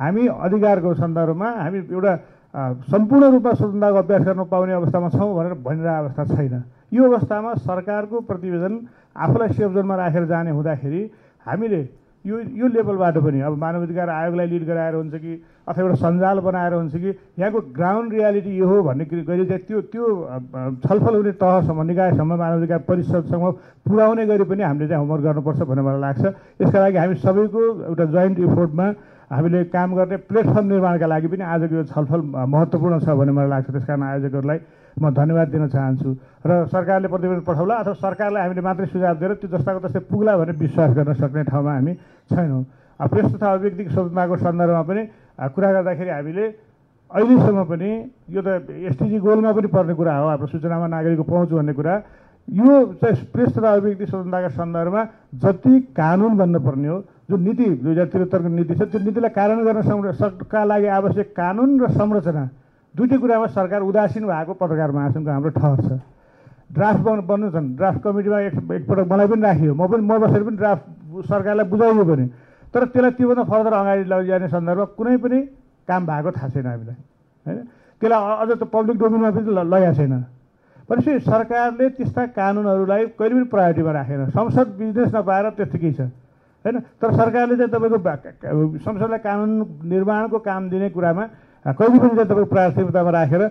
हामी 0.00 0.26
अधिकारको 0.26 0.94
सन्दर्भमा 0.94 1.48
हामी 1.62 1.78
एउटा 1.90 2.12
सम्पूर्ण 2.90 3.24
रूपमा 3.32 3.52
स्वतन्त्रताको 3.52 3.98
अभ्यास 3.98 4.22
गर्न 4.22 4.44
पाउने 4.50 4.72
अवस्थामा 4.72 5.08
छौँ 5.10 5.34
भनेर 5.34 5.54
भनिरहेको 5.62 6.02
अवस्था 6.04 6.24
छैन। 6.34 6.62
यो 6.94 7.02
अवस्थामा 7.04 7.54
सरकारको 7.66 8.20
प्रतिवेदन 8.30 8.72
आफूलाई 9.16 9.48
सेफ 9.58 9.70
जोनमा 9.74 9.94
राखेर 9.96 10.24
जाने 10.26 10.50
हुँदाखेरि 10.50 11.02
हामीले 11.46 11.82
यो 12.24 12.36
यो 12.56 12.66
लेभलबाट 12.72 13.16
पनि 13.20 13.40
अब 13.44 13.56
मानवाधिकार 13.58 14.08
आयोगलाई 14.10 14.46
लिड 14.48 14.64
गराएर 14.66 14.94
हुन्छ 14.94 15.14
कि 15.14 15.32
अथवा 15.68 15.82
एउटा 15.84 15.96
सञ्जाल 16.00 16.38
बनाएर 16.40 16.72
हुन्छ 16.72 16.94
कि 16.96 17.10
यहाँको 17.38 17.60
ग्राउन्ड 17.76 18.12
रियालिटी 18.12 18.52
यो 18.56 18.66
हो 18.66 18.82
भन्ने 18.82 19.04
गरी 19.04 19.44
चाहिँ 19.44 19.62
त्यो 19.68 19.80
त्यो 19.92 20.04
छलफल 20.88 21.14
हुने 21.14 21.32
तहसम्म 21.36 21.82
निकायसम्म 21.84 22.34
मानवाधिकार 22.34 22.78
परिषदसँग 22.88 23.44
पुर्याउने 23.84 24.26
गरी 24.26 24.44
पनि 24.48 24.62
हामीले 24.62 24.88
चाहिँ 24.88 25.00
होमवर्क 25.04 25.22
गर्नुपर्छ 25.24 25.60
भन्ने 25.68 25.82
मलाई 25.84 26.00
लाग्छ। 26.00 26.24
यसका 26.62 26.78
लागि 26.80 26.96
हामी 26.96 27.14
सबैको 27.20 27.60
एउटा 27.92 28.04
जोइन्ट 28.14 28.38
इफोर्टमा 28.40 28.86
हामीले 29.34 29.64
काम 29.74 29.94
गर्ने 29.98 30.16
प्लेटफर्म 30.30 30.66
निर्माणका 30.70 31.06
लागि 31.10 31.26
पनि 31.26 31.42
आजको 31.42 31.74
यो 31.74 31.84
छलफल 31.90 32.20
महत्त्वपूर्ण 32.54 32.98
छ 33.02 33.08
भन्ने 33.18 33.32
मलाई 33.34 33.50
लाग्छ। 33.50 33.68
त्यस 33.74 33.84
कारण 33.84 34.02
आयोजकहरूलाई 34.02 34.58
म 34.94 35.10
धन्यवाद 35.10 35.48
दिन 35.50 35.66
चाहन्छु। 35.74 36.10
र 36.46 36.50
सरकारले 36.70 37.08
प्रतिवेदन 37.10 37.42
पठाउला 37.42 37.74
अथवा 37.82 37.94
सरकारलाई 37.98 38.42
हामीले 38.46 38.62
मात्रै 38.62 38.86
सुझाव 38.94 39.14
दिएर 39.18 39.32
त्यो 39.42 39.48
जस्ताको 39.58 39.80
तस्तै 39.90 40.00
पुग्ला 40.06 40.32
भनेर 40.38 40.54
विश्वास 40.54 40.90
गर्न 40.94 41.12
सक्ने 41.18 41.42
ठाउँमा 41.50 41.72
हामी 41.74 41.92
छैनौँ। 42.30 42.62
प्रेस 43.00 43.26
तथा 43.34 43.48
व्यक्तिगत 43.58 43.90
स्वतन्त्रताको 43.90 44.34
सन्दर्भमा 44.38 44.82
पनि 44.86 45.02
कुरा 45.50 45.68
गर्दाखेरि 45.74 46.10
हामीले 46.14 46.44
अहिलेसम्म 47.10 47.60
पनि 47.66 47.90
यो 48.30 48.40
त 48.46 48.70
एसटिजी 48.70 49.18
गोलमा 49.18 49.50
पनि 49.50 49.66
पर्ने 49.66 49.94
कुरा 49.98 50.14
हो 50.14 50.26
हाम्रो 50.30 50.46
सूचनामा 50.46 50.86
नागरिकको 50.94 51.24
पहुँच 51.26 51.50
भन्ने 51.58 51.74
कुरा। 51.74 51.94
यो 52.48 52.72
चाहिँ 53.02 53.26
प्रेस 53.34 53.50
तथा 53.56 53.68
अभिव्यक्ति 53.72 54.06
स्वतन्त्रताका 54.06 54.48
सन्दर्भमा 54.54 55.02
जति 55.42 55.74
कानुन 55.90 56.32
बन्नुपर्ने 56.38 56.88
हो 56.88 56.98
जुन 57.28 57.40
नीति 57.40 57.64
दुई 57.80 57.92
हजार 57.92 58.06
त्रिहत्तरको 58.12 58.48
नीति 58.48 58.74
छ 58.74 58.82
त्यो 58.92 59.00
नीतिलाई 59.00 59.30
कार्यान्वयन 59.32 59.80
गर्न 59.80 60.12
सक्का 60.12 60.64
लागि 60.64 60.86
आवश्यक 60.98 61.28
कानुन 61.32 61.70
र 61.80 61.88
संरचना 61.96 62.44
दुइटै 62.94 63.16
कुरामा 63.18 63.46
सरकार 63.56 63.80
उदासीन 63.82 64.24
भएको 64.28 64.52
पत्रकार 64.54 64.90
महासङ्घको 64.92 65.30
हाम्रो 65.32 65.50
ठहर 65.56 65.80
छ। 65.82 65.90
ड्राफ्ट 66.74 67.00
बन् 67.06 67.26
बन्नु 67.26 67.50
छन्। 67.50 67.66
ड्राफ्ट 67.76 68.00
कमिटीमा 68.04 68.38
एक 68.40 68.54
एकपटक 68.54 69.06
मलाई 69.10 69.26
पनि 69.30 69.42
राखियो। 69.42 69.72
म 69.74 69.82
पनि 69.88 70.02
म 70.04 70.12
बसेर 70.20 70.42
पनि 70.44 70.56
ड्राफ्ट 70.56 70.84
सरकारलाई 71.26 71.66
बुझाइयो 71.72 72.04
पनि 72.04 72.26
तर 72.74 72.84
त्यसलाई 72.92 73.12
त्योभन्दा 73.18 73.42
फर्दर 73.50 73.72
अगाडि 73.72 74.04
लैजाने 74.10 74.48
सन्दर्भमा 74.54 74.86
कुनै 74.98 75.16
पनि 75.24 75.38
काम 75.88 76.02
भएको 76.06 76.30
थाहा 76.36 76.48
छैन 76.54 76.66
हामीलाई। 76.66 76.96
होइन? 77.46 77.58
त्यसलाई 78.02 78.20
अझ 78.42 78.50
त 78.52 78.62
पब्लिक 78.68 78.96
डोमिनमा 79.00 79.30
पनि 79.30 79.50
लगाएको 79.54 79.94
छैन। 79.96 80.14
भनेपछि 80.86 81.12
सरकारले 81.24 81.86
त्यस्ता 81.98 82.22
कानुनहरूलाई 82.36 83.02
कहिले 83.18 83.34
पनि 83.34 83.46
प्रायोरिटीमा 83.54 83.92
राखेन। 83.98 84.20
संसद 84.34 84.66
बिजनेस 84.78 85.10
नपाएर 85.14 85.46
त्यत्तिकै 85.56 85.92
छ। 85.98 86.00
होइन? 86.64 86.76
तर 87.00 87.10
सरकारले 87.14 87.56
चाहिँ 87.56 87.72
तपाईँको 87.72 87.98
संसदलाई 88.80 89.18
कानुन 89.20 89.50
निर्माणको 89.84 90.38
काम 90.40 90.62
दिने 90.70 90.88
कुरामा 90.90 91.24
कहिले 91.64 91.98
पनि 91.98 92.16
चाहिँ 92.16 92.28
तपाईँको 92.28 92.44
प्राथमिकतामा 92.44 93.10
राखेर 93.10 93.42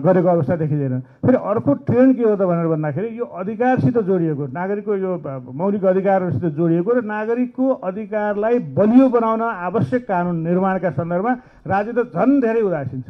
गरेको 0.00 0.28
अवस्था 0.28 0.56
देखिँदैन। 0.56 1.00
फेरि 1.24 1.38
अर्को 1.40 1.72
ट्रेन्ड 1.84 2.16
के 2.16 2.24
हो 2.24 2.36
त 2.36 2.42
भनेर 2.48 2.66
भन्दाखेरि 2.72 3.08
यो 3.18 3.24
अधिकारसित 3.24 3.96
जोडिएको 4.00 4.44
नागरिकको 4.48 4.94
यो 4.96 5.12
मौलिक 5.52 5.84
अधिकारहरूसित 5.84 6.44
जोडिएको 6.56 6.90
र 6.90 7.04
नागरिकको 7.04 7.64
अधिकारलाई 7.84 8.58
बलियो 8.76 9.08
बनाउन 9.08 9.42
आवश्यक 9.44 10.02
कानुन 10.08 10.36
निर्माणका 10.40 10.90
सन्दर्भमा 10.90 11.32
राज्य 11.64 11.92
त 11.92 12.00
झन् 12.12 12.40
धेरै 12.40 12.60
उदासीन 12.60 13.00
छ। 13.00 13.08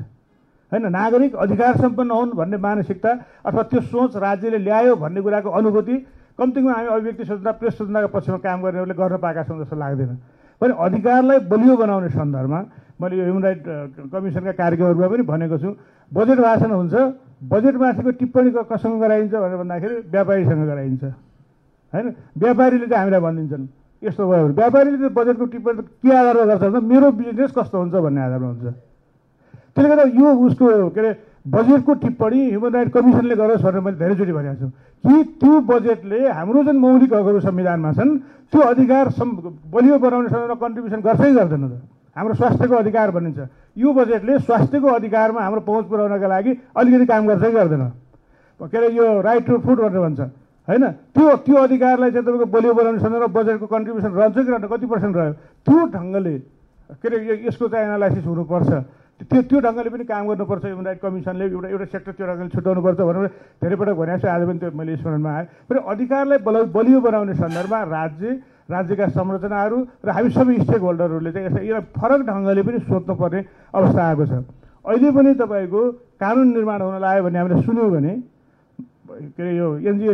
होइन? 0.72 0.84
नागरिक 0.90 1.34
अधिकार 1.36 1.76
सम्पन्न 1.78 2.10
हुन् 2.10 2.34
भन्ने 2.34 2.56
मानसिकता 2.58 3.10
अथवा 3.46 3.62
त्यो 3.70 3.80
सोच 3.86 4.16
राज्यले 4.18 4.58
ल्यायो 4.58 4.94
भन्ने 4.96 5.20
कुराको 5.22 5.50
अनुभूति 5.50 5.94
कम्तीमा 6.38 6.72
हामी 6.72 6.88
अभिव्यक्ति 6.88 7.24
स्वतन्त्रता 7.24 7.52
प्रेस 7.58 7.74
स्वतन्त्रताको 7.76 8.12
पक्षमा 8.14 8.38
काम 8.44 8.58
गर्नेहरूले 8.62 8.94
गर्न 8.94 9.16
पाएका 9.24 9.42
छौँ 9.48 9.58
जस्तो 9.60 9.76
लाग्दैन। 9.76 10.12
पनि 10.60 10.72
अधिकारलाई 10.76 11.38
बलियो 11.50 11.74
बनाउने 11.76 12.08
सन्दर्भमा 12.12 12.60
मैले 13.00 13.14
यो 13.16 13.24
ह्युमन 13.24 13.42
राइट 13.42 13.60
कमिसनका 14.12 14.52
कार्यक्रमहरूमा 14.60 15.08
पनि 15.08 15.22
भनेको 15.24 15.56
छु 15.58 15.68
बजेट 16.12 16.38
भाषण 16.38 16.70
हुन्छ 16.70 16.94
बजेटमाथिको 17.48 18.10
टिप्पणी 18.20 18.50
कसँग 18.68 18.94
गराइन्छ 19.00 19.32
भनेर 19.32 19.56
भन्दाखेरि 19.56 19.96
व्यापारीसँग 20.12 20.62
गराइन्छ। 20.68 21.04
होइन? 21.92 22.06
व्यापारीले 22.36 22.86
चाहिँ 22.86 23.00
हामीलाई 23.00 23.20
भनिदिन्छन् 23.20 23.66
यस्तो 24.02 24.22
भयो 24.28 24.44
भने। 24.44 24.54
व्यापारीले 24.60 24.96
चाहिँ 25.00 25.14
बजेटको 25.16 25.44
टिप्पणी 25.48 25.80
के 25.80 26.10
आधारमा 26.12 26.44
गर्छ 26.44 26.62
भने 26.62 26.80
मेरो 26.92 27.08
बिजनेस 27.20 27.50
कस्तो 27.56 27.76
हुन्छ 27.80 27.94
भन्ने 28.04 28.20
आधारमा 28.20 28.48
हुन्छ। 28.52 28.64
त्यसले 29.72 29.88
गर्दा 29.88 30.04
यो 30.20 30.28
उसको 30.44 30.64
के 30.92 31.00
अरे 31.00 31.10
बजेटको 31.48 31.94
टिप्पणी 31.94 32.40
ह्युमन 32.50 32.72
राइट 32.74 32.88
कमिसनले 32.92 33.34
गरोस् 33.34 33.62
भनेर 33.62 33.80
मैले 33.80 33.96
धेरैचोटि 33.96 34.32
भनेको 34.32 34.56
छु। 34.60 34.68
कि 35.04 35.16
त्यो 35.40 35.60
बजेटले 35.64 36.28
हाम्रो 36.28 36.62
जुन 36.64 36.76
मौलिक 36.76 37.12
हकहरू 37.14 37.40
संविधानमा 37.40 37.92
छन् 37.96 38.18
त्यो 38.52 38.60
अधिकार 38.60 39.08
बलियो 39.72 39.98
बनाउने 39.98 40.28
सन्दर्भमा 40.28 40.60
कन्ट्रिब्युसन 40.60 41.00
गर्छै 41.00 41.32
गर्दैन 41.32 41.64
त। 41.68 41.72
हाम्रो 42.16 42.34
स्वास्थ्यको 42.34 42.74
अधिकार 42.76 43.10
भनिन्छ। 43.10 43.38
यो 43.78 43.88
बजेटले 43.92 44.38
स्वास्थ्यको 44.44 44.88
अधिकारमा 45.00 45.40
हाम्रो 45.40 45.60
पहुँच 45.64 45.84
पुर्याउनका 45.88 46.28
लागि 46.28 46.52
अलिकति 46.76 47.06
काम 47.06 47.26
गर्छै 47.26 47.50
गर्दैन। 47.56 47.82
के 48.60 48.76
अरे 48.76 48.88
यो 48.92 49.20
राइट 49.24 49.46
टु 49.46 49.58
फुड 49.64 49.78
भनेर 49.80 50.00
भन्छ। 50.04 50.20
होइन? 50.68 50.84
त्यो 51.16 51.36
त्यो 51.46 51.56
अधिकारलाई 51.56 52.10
चाहिँ 52.10 52.24
तपाईँको 52.26 52.46
बलियो 52.52 52.72
बनाउने 52.74 53.00
सन्दर्भमा 53.00 53.32
बजेटको 53.40 53.66
कन्ट्रिब्युसन 53.66 54.12
रहन्छ 54.12 54.36
कि 54.36 54.50
रहन्छ 54.52 54.66
कति 54.68 54.86
पर्सेन्ट 54.86 55.16
रह्यो? 55.16 55.32
त्यो 55.64 55.78
ढङ्गले 55.88 56.36
के 57.00 57.08
अरे 57.08 57.46
यसको 57.48 57.68
चाहिँ 57.72 57.86
एनालाइसिस 57.86 58.24
हुनुपर्छ। 58.26 58.70
त्यो 59.20 59.40
त्यो 59.50 59.58
ढङ्गले 59.60 59.90
पनि 59.90 60.04
काम 60.08 60.22
गर्नुपर्छ 60.28 60.64
ह्युमन 60.64 60.84
राइट 60.86 61.00
कमिसनले 61.00 61.44
एउटा 61.52 61.68
एउटा 61.68 61.86
सेक्टर 61.92 62.12
त्यो 62.16 62.26
ढङ्गले 62.26 62.48
छुट्याउनुपर्छ 62.56 63.00
भनेर 63.00 63.26
धेरै 63.60 63.76
पटक 63.76 63.96
भनेको 64.00 64.18
छु 64.22 64.28
आज 64.32 64.42
पनि 64.48 64.58
त्यो 64.60 64.70
मैले 64.80 64.96
स्मरणमा 64.96 65.30
आएँ 65.36 65.46
फेरि 65.68 65.80
अधिकारलाई 65.92 66.38
बल 66.46 66.56
बलियो 66.76 67.00
बनाउने 67.04 67.34
सन्दर्भमा 67.36 67.80
राज्य 67.96 68.26
राज्यका 68.70 69.06
संरचनाहरू 69.18 69.78
र 70.06 70.08
हामी 70.16 70.30
सबै 70.30 70.54
स्टेक 70.64 70.80
होल्डरहरूले 70.80 71.30
चाहिँ 71.32 71.46
यसलाई 71.46 71.66
यसलाई 71.68 71.84
फरक 72.00 72.20
ढङ्गले 72.30 72.62
पनि 72.64 72.78
सोध्नुपर्ने 72.88 73.40
अवस्था 73.76 74.00
आएको 74.08 74.24
छ। 74.30 74.32
अहिले 74.88 75.10
पनि 75.10 75.30
तपाईँको 75.42 75.80
कानुन 76.22 76.48
निर्माण 76.56 76.80
हुन 76.80 76.96
लाग्यो 77.04 77.22
भने 77.26 77.38
हामीले 77.38 77.62
सुन्यौँ 77.66 77.90
भने 77.90 78.12
के 79.36 79.42
अरे 79.42 79.52
यो 79.58 79.66
एनजिओ 79.90 80.12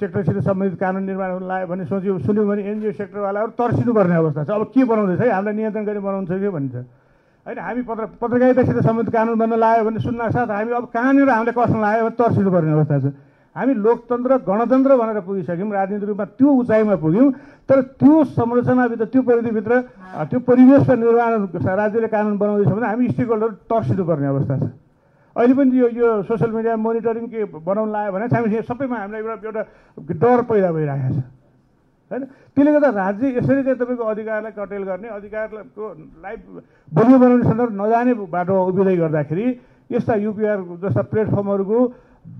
सेक्टरसित 0.00 0.38
सम्बन्धित 0.48 0.80
कानुन 0.80 1.02
निर्माण 1.04 1.30
हुन 1.38 1.44
लाग्यो 1.44 1.66
भने 1.70 1.84
सोच्यो 1.86 2.18
सुन्यौँ 2.26 2.46
भने 2.48 2.62
एनजिओ 2.72 2.92
सेक्टरवालाहरू 2.98 3.50
तर्सिनुपर्ने 3.52 4.16
अवस्था 4.16 4.42
छ। 4.44 4.50
अब 4.50 4.64
के 4.74 4.82
बनाउँदैछ 4.90 5.20
है? 5.20 5.28
हामीलाई 5.30 5.54
नियन्त्रण 5.54 5.84
गरी 5.84 6.00
बनाउँछ 6.02 6.30
कि 6.40 6.48
भन्छ 6.48 6.74
होइन 7.46 7.58
हामी 7.58 7.82
पत्र 7.84 8.04
पत्रकारितासित 8.20 8.78
सम्बन्धित 8.88 9.12
कानुन 9.12 9.38
बन्न 9.38 9.54
लाग्यो 9.60 9.84
भने 9.84 10.00
सुन्न 10.00 10.30
साथ 10.32 10.48
हामी 10.48 10.72
अब 10.72 10.84
कहाँनिर 10.94 11.28
हामीले 11.28 11.52
कस्न 11.52 11.76
लाग्यो 11.76 12.04
भने 12.04 12.16
तर्सिनुपर्ने 12.16 12.72
अवस्था 12.72 12.98
छ। 13.00 13.06
हामी 13.56 13.72
लोकतन्त्र 13.84 14.32
गणतन्त्र 14.48 14.96
भनेर 14.96 15.20
पुगिसक्यौँ 15.28 15.70
राजनीतिक 15.70 16.08
रूपमा 16.08 16.24
त्यो 16.40 16.48
उचाइमा 16.64 16.96
पुग्यौँ 17.04 17.28
तर 17.68 17.80
त्यो 18.00 18.14
संरचनाभित्र 18.32 19.04
त्यो 19.12 19.22
परिधिभित्र 19.28 19.72
त्यो 20.30 20.38
परिवेशको 20.40 20.94
निर्माण 21.04 21.32
राज्यले 21.52 22.08
कानुन 22.08 22.34
बनाउँदैछ 22.40 22.72
भने 22.72 22.86
हामी 22.88 23.08
स्टेक 23.12 23.28
होल्डर 23.28 23.50
तर्सिनुपर्ने 23.68 24.26
अवस्था 24.26 24.54
छ। 24.58 24.64
अहिले 25.36 25.54
पनि 25.54 25.78
यो 25.78 25.86
यो 26.00 26.08
सोसियल 26.24 26.50
मिडिया 26.50 26.76
मोनिटरिङ 26.80 27.26
के 27.28 27.44
बनाउनु 27.52 27.92
लाग्यो 27.92 28.12
भने 28.14 28.24
हामी 28.32 28.62
सबैमा 28.64 28.96
हामीलाई 28.98 29.20
एउटा 29.20 29.60
एउटा 30.00 30.12
डर 30.16 30.38
पैदा 30.48 30.68
भइरहेको 30.72 31.14
छ। 31.14 31.43
होइन 32.10 32.24
त्यसले 32.54 32.70
गर्दा 32.72 32.88
राज्य 32.94 33.28
यसरी 33.38 33.62
चाहिँ 33.62 33.78
तपाईँको 33.78 34.04
अधिकारलाई 34.04 34.52
कटेल 34.58 34.82
गर्ने 34.84 35.08
अधिकारको 35.18 35.84
लाइफ 36.24 36.40
बलियो 36.92 37.18
बनाउने 37.18 37.44
सन्दर्भ 37.44 37.72
नजाने 37.80 38.12
बाटो 38.34 38.54
उभिँदै 38.70 38.96
गर्दाखेरि 38.96 39.46
यस्ता 39.90 40.14
युपिआर 40.26 40.58
जस्ता 40.82 41.02
प्लेटफर्महरूको 41.12 41.78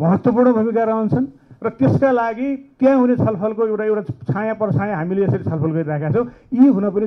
महत्त्वपूर्ण 0.00 0.52
भूमिका 0.52 0.84
रहन्छन् 0.84 1.26
र 1.64 1.68
त्यसका 1.80 2.10
लागि 2.12 2.48
त्यहाँ 2.80 2.96
हुने 2.98 3.14
छलफलको 3.16 3.66
एउटा 3.66 3.84
एउटा 3.84 4.02
छाया 4.28 4.54
परछाया 4.60 4.96
हामीले 4.96 5.22
यसरी 5.24 5.44
छलफल 5.44 5.70
गरिरहेका 5.72 6.10
छौँ। 6.12 6.26
यी 6.52 6.66
हुन 6.68 6.90
पनि 6.90 7.06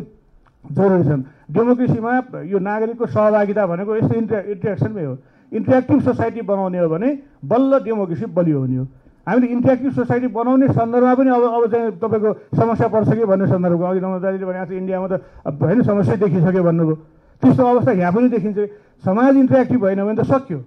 जरुरी 0.66 1.04
छन्। 1.04 1.22
डेमोक्रेसीमा 1.54 2.14
यो 2.44 2.58
नागरिकको 2.60 3.06
सहभागिता 3.06 3.66
भनेको 3.68 3.96
यस्तो 3.96 4.16
इन्ट्रा 4.18 4.40
इन्ट्रेक्सनमै 4.54 5.04
हो। 5.06 5.14
इन्ट्रेक्टिभ 5.52 6.00
सोसाइटी 6.04 6.42
बनाउने 6.42 6.80
हो 6.80 6.90
भने 6.90 7.10
बल्ल 7.46 7.72
डेमोक्रेसी 7.86 8.26
बलियो 8.34 8.60
हुने 8.60 8.78
हो। 8.78 8.86
हामीले 9.28 9.48
इन्ट्रेक्टिभ 9.52 9.92
सोसाइटी 9.92 10.28
बनाउने 10.32 10.68
सन्दर्भमा 10.72 11.14
पनि 11.20 11.30
अब 11.36 11.44
अब 11.44 11.64
चाहिँ 11.68 11.92
तपाईँको 12.00 12.32
समस्या 12.56 12.88
पर्छ 12.88 13.10
कि 13.12 13.26
भन्ने 13.28 13.48
सन्दर्भको। 13.52 13.84
अघि 13.84 14.00
नमदाजीले 14.00 14.46
भनेको 14.48 14.66
छ 14.66 14.72
इन्डियामा 14.80 15.08
त 15.12 15.14
होइन 15.52 15.82
समस्या 15.84 16.16
देखिसक्यो 16.16 16.64
भन्नुभयो 16.64 16.96
त्यस्तो 17.44 17.64
अवस्था 17.68 17.92
यहाँ 17.92 18.14
पनि 18.16 18.28
देखिन्छ। 18.32 18.58
समाज 19.04 19.36
इन्ट्रेक्टिभ 19.38 19.80
भएन 19.84 20.00
भने 20.08 20.16
त 20.16 20.26
सक्यो। 20.26 20.60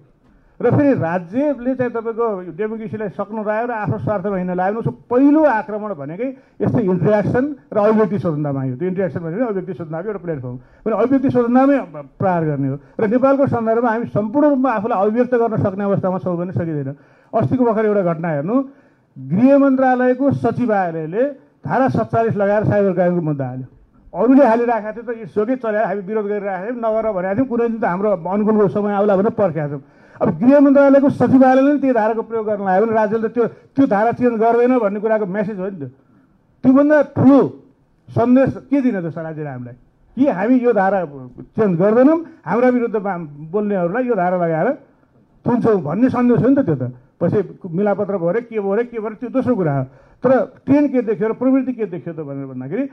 र 0.61 0.71
फेरि 0.77 0.93
राज्यले 0.93 1.73
चाहिँ 1.73 1.93
तपाईँको 1.93 2.53
डेमोक्रेसीलाई 2.53 3.09
सक्नु 3.17 3.41
लाग्यो 3.49 3.65
र 3.65 3.73
आफ्नो 3.81 3.97
स्वार्थमा 4.05 4.37
हिँड्न 4.37 4.55
लाग्यो 4.61 4.81
उसको 4.85 4.93
पहिलो 5.09 5.41
आक्रमण 5.41 5.93
भनेकै 5.97 6.29
यस्तै 6.61 6.83
इन्ट्रेक्सन 6.85 7.45
र 7.73 7.77
अभिव्यक्ति 7.81 8.19
स्वतन्त्रमा 8.21 8.61
आयो। 8.61 8.77
त्यो 8.77 8.89
इन्ट्रेक्सन 8.93 9.21
भनेको 9.25 9.45
अभिव्यक्ति 9.57 9.73
स्वतन्त्रको 9.73 10.09
एउटा 10.13 10.21
प्लेटफर्म 10.21 10.57
भने 10.85 10.95
अभिव्यक्ति 11.01 11.31
स्वतन्त्रमै 11.33 11.77
प्रहार 12.21 12.43
गर्ने 12.45 12.69
हो। 12.69 12.77
र 12.77 13.05
नेपालको 13.09 13.45
सन्दर्भमा 13.57 13.89
हामी 13.89 14.07
सम्पूर्ण 14.13 14.49
रूपमा 14.53 14.71
आफूलाई 14.71 14.99
अभिव्यक्त 15.01 15.35
गर्न 15.41 15.57
सक्ने 15.65 15.85
अवस्थामा 15.89 16.19
छौँ 16.21 16.37
भने 16.37 16.53
सकिँदैन। 16.53 16.91
अस्तिको 17.33 17.65
भर्खर 17.65 17.85
एउटा 17.87 18.03
घटना 18.13 18.29
हेर्नु। 18.29 18.57
गृह 19.17 19.59
मन्त्रालयको 19.59 20.31
सचिवालयले 20.43 21.23
धारा 21.67 21.89
सत्तालिस 21.89 22.37
लगाएर 22.37 22.65
साइबर 22.65 22.93
क्राइमको 22.93 23.23
मुद्दा 23.23 23.47
हाल्यो। 23.47 23.67
अरूले 24.11 24.45
हालिरहेको 24.47 24.91
थियो 24.91 25.05
त 25.07 25.11
इट्सोकै 25.23 25.57
चलाएर 25.63 25.85
हामी 25.87 26.03
विरोध 26.03 26.27
गरिरहेको 26.27 26.67
थियौँ 26.67 26.83
नगर 26.83 27.07
भनेको 27.15 27.35
थियौँ 27.37 27.49
कुनै 27.51 27.67
दिन 27.69 27.79
त 27.81 27.85
हाम्रो 27.85 28.11
अनुकूलको 28.11 28.69
समय 28.75 28.93
आउला 28.99 29.17
भनेर 29.17 29.35
पर्खेका 29.39 29.69
छौँ 29.71 29.83
अब 30.21 30.29
गृह 30.41 30.61
मन्त्रालयको 30.61 31.09
सचिवालयले 31.21 31.79
त्यो 31.81 31.93
धाराको 31.95 32.23
प्रयोग 32.29 32.47
गर्न 32.47 32.65
लाग्यो 32.67 32.87
भने 32.87 32.95
राज्यले 32.99 33.29
त 33.29 33.33
त्यो 33.35 33.45
त्यो 33.77 33.87
धारा 33.87 34.11
चेन्ज 34.19 34.35
गर्दैन 34.41 34.73
भन्ने 34.79 35.01
कुराको 35.01 35.27
मेसेज 35.27 35.59
हो 35.61 35.69
नि 35.71 35.79
त। 35.79 35.85
त्योभन्दा 36.65 36.97
ठुलो 37.17 37.39
सन्देश 38.09 38.51
के 38.71 38.79
दिन 38.81 38.97
त 39.01 39.07
राज्यले 39.15 39.51
हामीलाई? 39.51 39.77
कि 40.17 40.27
हामी 40.27 40.55
यो 40.59 40.73
धारा 40.75 40.99
चेन्ज 41.57 41.73
गर्दैनौँ 41.79 42.19
हाम्रा 42.45 42.69
विरुद्धमा 42.69 43.13
बोल्नेहरूलाई 43.55 44.05
यो 44.11 44.15
धारा 44.19 44.37
लगाएर 44.43 44.69
थुन्छौँ 45.47 45.81
भन्ने 45.87 46.09
सन्देश 46.11 46.39
हो 46.43 46.49
नि 46.49 46.57
त 46.57 46.67
त्यो 46.67 46.77
त। 46.77 46.85
पछि 47.21 47.69
मिलापत्र 47.69 48.17
भयो 48.17 48.29
अरे 48.29 48.41
के 48.49 48.61
भयो 48.61 48.73
अरे 48.73 48.85
के 48.89 48.99
भयो 48.99 49.15
त्यो 49.21 49.29
दोस्रो 49.31 49.55
कुरा 49.55 49.75
हो। 49.77 49.85
तर 50.25 50.31
ट्रेन 50.67 50.89
के 50.89 51.01
देख्यो 51.05 51.29
र 51.29 51.33
प्रवृत्ति 51.37 51.73
के 51.73 51.87
देख्यो 51.93 52.13
त 52.13 52.21
भनेर 52.25 52.47
भन्दाखेरि 52.49 52.85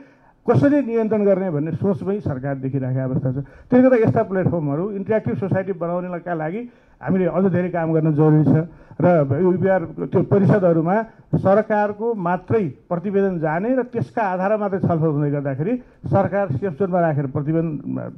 कसरी 0.46 0.78
नियन्त्रण 0.80 1.24
गर्ने 1.24 1.48
भन्ने 1.50 1.72
सोचमै 1.76 2.20
सरकार 2.24 2.54
देखिरहेको 2.64 3.00
अवस्था 3.08 3.28
छ। 3.32 3.36
त्यसले 3.68 3.82
गर्दा 3.84 3.96
यस्ता 4.04 4.22
प्लेटफर्महरू 4.28 4.84
इन्टरेक्टिभ 4.96 5.36
सोसाइटी 5.44 5.72
बनाउनेका 5.76 6.34
लागि 6.34 6.60
हामीले 7.00 7.26
अझ 7.28 7.44
धेरै 7.52 7.68
काम 7.68 7.88
गर्न 7.92 8.08
जरुरी 8.16 8.44
छ 8.48 8.56
र 8.98 9.06
युपिआर 9.44 9.82
त्यो 10.08 10.20
परिषदहरूमा 10.24 10.96
सरकारको 11.36 12.06
मात्रै 12.16 12.64
प्रतिवेदन 12.88 13.38
जाने 13.44 13.68
र 13.76 13.82
त्यसका 13.92 14.22
आधारमा 14.34 14.58
मात्रै 14.58 14.80
छलफल 14.88 15.10
हुँदै 15.14 15.30
गर्दाखेरि 15.36 15.72
सरकार 16.10 16.46
सेफ 16.58 16.72
जोनमा 16.80 17.00
राखेर 17.00 17.26
प्रतिवेदन 17.30 17.68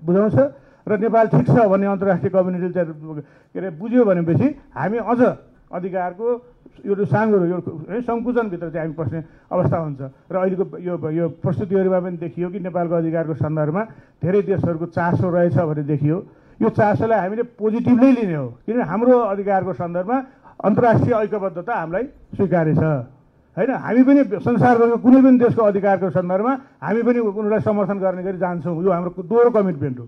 बुझाउँछ 0.07 0.37
र 0.87 0.93
नेपाल 0.97 1.27
ठिक 1.35 1.47
छ 1.51 1.59
भन्ने 1.67 1.87
अन्तर्राष्ट्रिय 1.93 2.31
कम्युनिटीले 2.31 2.85
के 3.53 3.59
अरे 3.59 3.69
बुझ्यो 3.77 4.05
भनेपछि 4.07 4.49
हामी 4.79 4.99
अझ 5.05 5.21
अधिकारको 5.73 6.27
यो 6.87 6.95
साँगुरो 7.05 7.45
यो 7.47 7.59
सङ्कुचनभित्र 8.03 8.71
चाहिँ 8.71 8.87
हामी 8.91 8.95
पस्ने 8.97 9.21
अवस्था 9.53 9.77
हुन्छ। 9.77 10.01
र 10.33 10.35
अहिलेको 10.37 10.65
यो 10.79 10.95
यो 10.97 11.29
प्रस्तुतिहरूमा 11.43 12.01
पनि 12.01 12.17
देखियो 12.17 12.49
कि 12.51 12.59
नेपालको 12.59 12.95
अधिकारको 12.95 13.35
सन्दर्भमा 13.39 13.83
धेरै 14.23 14.41
देशहरूको 14.51 14.87
चासो 14.97 15.27
रहेछ 15.31 15.57
भने 15.57 15.83
देखियो। 15.85 16.17
यो 16.63 16.69
चासोलाई 16.69 17.19
हामीले 17.21 17.43
पोजिटिभली 17.57 18.11
लिने 18.13 18.35
हो 18.35 18.47
किनभने 18.67 18.85
हाम्रो 18.85 19.19
अधिकारको 19.33 19.73
सन्दर्भमा 19.73 20.19
अन्तर्राष्ट्रिय 20.65 21.15
ऐक्यबद्धता 21.15 21.75
हामीलाई 21.75 22.05
स्वीकार्य 22.37 22.75
छ। 22.75 22.85
होइन 23.57 23.71
हामी 23.71 24.03
पनि 24.05 24.21
संसारभरको 24.41 24.97
कुनै 25.05 25.21
पनि 25.21 25.39
देशको 25.39 25.63
अधिकारको 25.63 26.11
सन्दर्भमा 26.17 26.53
हामी 26.81 27.03
पनि 27.03 27.19
उनीहरूलाई 27.19 27.61
समर्थन 27.61 27.99
गर्ने 27.99 28.23
गरी 28.23 28.39
जान्छौँ। 28.39 28.83
यो 28.85 28.91
हाम्रो 28.91 29.11
दोहोरो 29.21 29.51
कमिटमेन्ट 29.51 29.99
हो। 29.99 30.07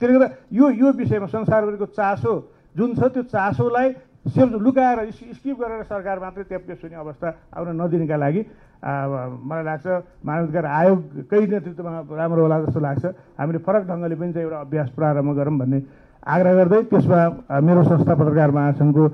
त्यसले 0.00 0.12
गर्दा 0.18 0.28
यो 0.52 0.70
यो 0.80 0.88
विषयमा 0.92 1.26
संसारभरिको 1.26 1.86
चासो 1.92 2.32
जुन 2.76 2.94
छ 2.96 3.00
त्यो 3.12 3.22
चासोलाई 3.28 3.88
सेल 4.26 4.48
लुकाएर 4.64 4.98
स्किप 5.10 5.56
गरेर 5.60 5.82
सरकार 5.82 6.18
मात्रै 6.22 6.44
त्यहाँ 6.50 6.76
हुने 6.82 6.96
अवस्था 6.96 7.28
आउन 7.56 7.68
नदिनका 7.80 8.16
लागि 8.16 8.42
मलाई 8.82 9.64
लाग्छ 9.64 9.86
मानवाधिकार 10.26 10.64
आयोगकै 10.66 11.40
नेतृत्वमा 11.46 12.00
राम्रो 12.18 12.42
होला 12.42 12.56
जस्तो 12.62 12.80
लाग्छ। 12.80 13.04
हामीले 13.38 13.58
फरक 13.66 13.82
ढङ्गले 13.90 14.14
पनि 14.14 14.32
चाहिँ 14.32 14.46
एउटा 14.46 14.58
अभ्यास 14.66 14.88
प्रारम्भ 14.96 15.30
गरौँ 15.38 15.58
भन्ने 15.58 15.78
आग्रह 16.22 16.52
गर्दै 16.54 16.80
त्यसमा 16.90 17.20
मेरो 17.66 17.82
संस्था 17.82 18.14
पत्रकार 18.14 18.50
महासङ्घको 18.58 19.04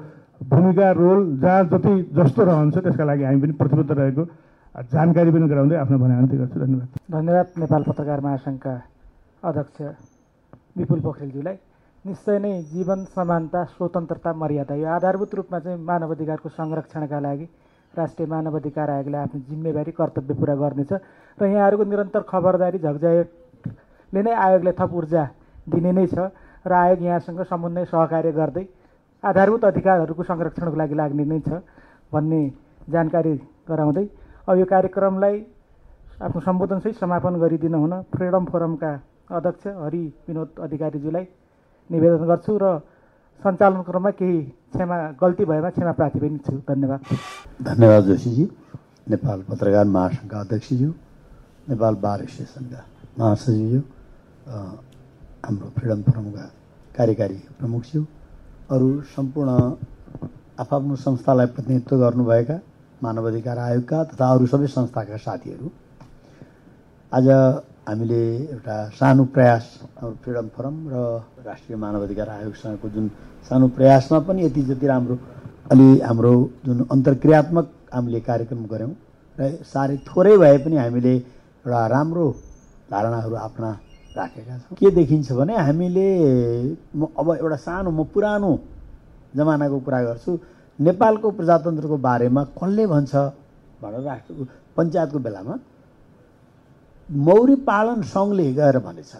भूमिका 0.51 0.89
रोल 1.01 1.21
जहाँ 1.43 1.65
जति 1.73 1.93
जस्तो 2.17 2.41
रहन्छ 2.45 2.77
त्यसका 2.79 3.05
लागि 3.05 3.25
हामी 3.25 3.41
पनि 3.43 3.53
प्रतिबद्ध 3.61 3.91
रहेको 3.91 4.23
जानकारी 4.93 5.31
पनि 5.35 5.47
गराउँदै 5.49 5.77
आफ्नो 5.77 5.97
भनाइ 5.99 6.17
अन्त्य 6.23 6.37
गर्छु। 6.39 6.59
धन्यवाद। 6.61 6.89
धन्यवाद 7.11 7.47
नेपाल 7.59 7.83
पत्रकार 7.89 8.21
महासङ्घका 8.21 8.75
अध्यक्ष 9.43 9.79
विपुल 10.79 11.01
पोखरेलज्यूलाई। 11.01 11.57
निश्चय 12.05 12.39
नै 12.39 12.51
जीवन 12.71 13.05
समानता 13.15 13.63
स्वतन्त्रता 13.69 14.33
मर्यादा 14.33 14.75
यो 14.75 14.87
आधारभूत 14.89 15.35
रूपमा 15.35 15.59
चाहिँ 15.59 15.79
मानव 15.83 16.13
अधिकारको 16.15 16.49
संरक्षणका 16.51 17.19
लागि 17.21 17.47
राष्ट्रिय 17.95 18.29
मानव 18.29 18.57
अधिकार 18.57 18.91
आयोगले 18.91 19.17
आफ्नो 19.19 19.41
जिम्मेवारी 19.49 19.93
कर्तव्य 19.93 20.35
पुरा 20.35 20.55
गर्नेछ। 20.55 20.93
र 21.39 21.45
यहाँहरूको 21.45 21.85
निरन्तर 21.85 22.23
खबरदारी 22.31 22.79
झकझायले 22.79 24.23
नै 24.23 24.33
आयोगले 24.47 24.73
थप 24.79 24.93
ऊर्जा 24.95 25.25
दिने 25.69 25.93
नै 25.93 26.07
छ 26.07 26.31
र 26.65 26.73
आयोग 26.73 27.03
यहाँसँग 27.03 27.43
समन्वय 27.51 27.85
सहकार्य 27.91 28.33
गर्दै 28.33 28.65
आधारभूत 29.23 29.65
अधिकारहरूको 29.65 30.23
संरक्षणको 30.23 30.77
लागि 30.79 30.95
लाग्ने 30.95 31.25
नै 31.25 31.41
छ 31.43 31.61
भन्ने 32.13 32.41
जानकारी 32.95 33.35
गराउँदै 33.69 34.07
अब 34.47 34.55
यो 34.59 34.67
कार्यक्रमलाई 34.71 35.37
आफ्नो 36.25 36.41
सम्बोधनसहित 36.47 36.97
समापन 37.03 37.43
गरिदिनु 37.43 37.79
हुन 37.79 37.95
फ्रिडम 38.15 38.45
फोरमका 38.53 38.93
अध्यक्ष 39.35 39.67
हरि 39.83 40.05
विनोद 40.29 40.49
अधिकारीज्यूलाई 40.63 41.27
निवेदन 41.91 42.25
गर्छु 42.31 42.53
र 42.63 42.65
सञ्चालन 43.43 43.83
क्रममा 43.89 44.11
केही 44.19 44.41
क्षमा 44.73 44.97
गल्ती 45.21 45.45
भएमा 45.51 45.71
क्षमा 45.71 45.93
प्रार्थी 45.99 46.19
पनि 46.21 46.39
छु। 46.47 46.57
धन्यवाद। 46.69 47.01
धन्यवाद 47.63 48.05
जोशीजी। 48.05 48.45
नेपाल 49.11 49.43
पत्रकार 49.49 49.85
महासङ्घका 49.97 50.41
अध्यक्षज्यू 50.41 50.91
नेपाल 51.69 51.95
बार 52.05 52.23
एसोसिएसनका 52.23 52.81
महासचिवज्यू 53.19 53.81
हाम्रो 55.47 55.69
फ्रिडम 55.77 56.01
फोरमका 56.03 56.45
कार्यकारी 56.97 57.39
प्रमुखज्यू 57.59 58.03
अरू 58.75 58.89
सम्पूर्ण 59.17 59.51
आफ्नो 60.61 60.97
संस्थालाई 61.07 61.47
प्रतिनिधित्व 61.55 61.97
गर्नुभएका 62.05 62.57
मानव 63.03 63.27
अधिकार 63.29 63.59
आयोगका 63.59 64.03
तथा 64.13 64.31
अरू 64.35 64.47
सबै 64.53 64.67
संस्थाका 64.77 65.17
साथीहरू 65.25 65.71
आज 67.09 67.29
हामीले 67.89 68.21
एउटा 68.53 68.75
सानो 68.93 69.25
प्रयास 69.33 69.65
फ्रिडम 69.97 70.49
फोरम 70.53 70.75
र 70.93 70.95
राष्ट्रिय 71.41 71.77
मानव 71.81 72.03
अधिकार 72.05 72.29
आयोगसँगको 72.29 72.89
जुन 72.93 73.07
सानो 73.49 73.69
प्रयासमा 73.73 74.19
पनि 74.29 74.45
यति 74.45 74.63
जति 74.69 74.87
राम्रो 74.87 75.17
अलि 75.73 75.89
हाम्रो 76.05 76.33
जुन 76.65 76.85
अन्तर्क्रियात्मक 76.93 77.67
हामीले 77.95 78.21
कार्यक्रम 78.29 78.65
गऱ्यौँ 78.69 78.93
र 79.39 79.49
साह्रै 79.65 79.97
थोरै 80.05 80.37
भए 80.37 80.59
पनि 80.65 80.77
हामीले 80.77 81.15
एउटा 81.17 81.87
राम्रो 81.89 82.27
धारणाहरू 82.93 83.35
आफ्ना 83.47 83.71
राखेका 84.17 84.59
छौँ। 84.59 84.77
के 84.77 84.91
देखिन्छ 84.93 85.33
भने 85.33 85.57
हामीले 85.65 86.07
म 86.93 87.09
अब 87.17 87.29
एउटा 87.41 87.57
सानो 87.57 87.91
म 87.91 88.05
पुरानो 88.13 88.53
जमानाको 89.33 89.79
कुरा 89.81 90.03
गर्छु। 90.09 90.39
नेपालको 90.79 91.31
प्रजातन्त्रको 91.41 91.97
बारेमा 92.05 92.45
कसले 92.61 92.87
भन्छ 92.87 93.13
भनेर 93.81 94.03
राष्ट्र 94.05 94.47
पञ्चायतको 94.77 95.19
बेलामा 95.25 95.59
मौरी 97.11 97.55
पालन 97.65 98.03
सङ्घले 98.03 98.53
गएर 98.53 98.79
भनेछ 98.79 99.13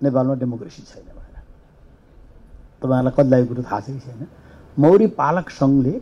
नेपालमा 0.00 0.34
डेमोक्रेसी 0.34 0.82
छैन 0.82 1.04
भनेर। 1.04 1.42
तपाईँहरूलाई 2.82 3.12
कतिलाई 3.16 3.44
कुरो 3.46 3.62
थाहा 3.62 3.80
छ 3.80 3.86
कि 3.86 4.00
छैन? 4.00 4.26
मौरी 4.78 5.06
पालक 5.20 5.50
सङ्घले 5.50 5.94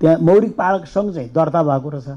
त्यहाँ 0.00 0.18
मौरी 0.20 0.48
पालक 0.54 0.86
सङ्घ 0.86 1.08
चाहिँ 1.14 1.30
दर्ता 1.32 1.62
भएको 1.62 1.88
रहेछ। 1.90 2.08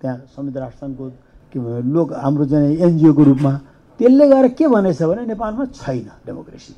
त्यहाँ 0.00 0.16
संयुक्त 0.34 0.56
राष्ट्रसङ्घको 0.56 1.04
के 1.52 1.58
लोक 1.94 2.12
हाम्रो 2.12 2.44
चाहिँ 2.46 2.76
एनजिओको 2.76 3.22
रूपमा। 3.24 3.52
त्यसले 4.00 4.24
गएर 4.28 4.48
के 4.58 4.66
भनेछ 4.68 5.02
भने 5.02 5.22
नेपालमा 5.26 5.64
छैन 5.78 6.08
डेमोक्रेसी। 6.26 6.72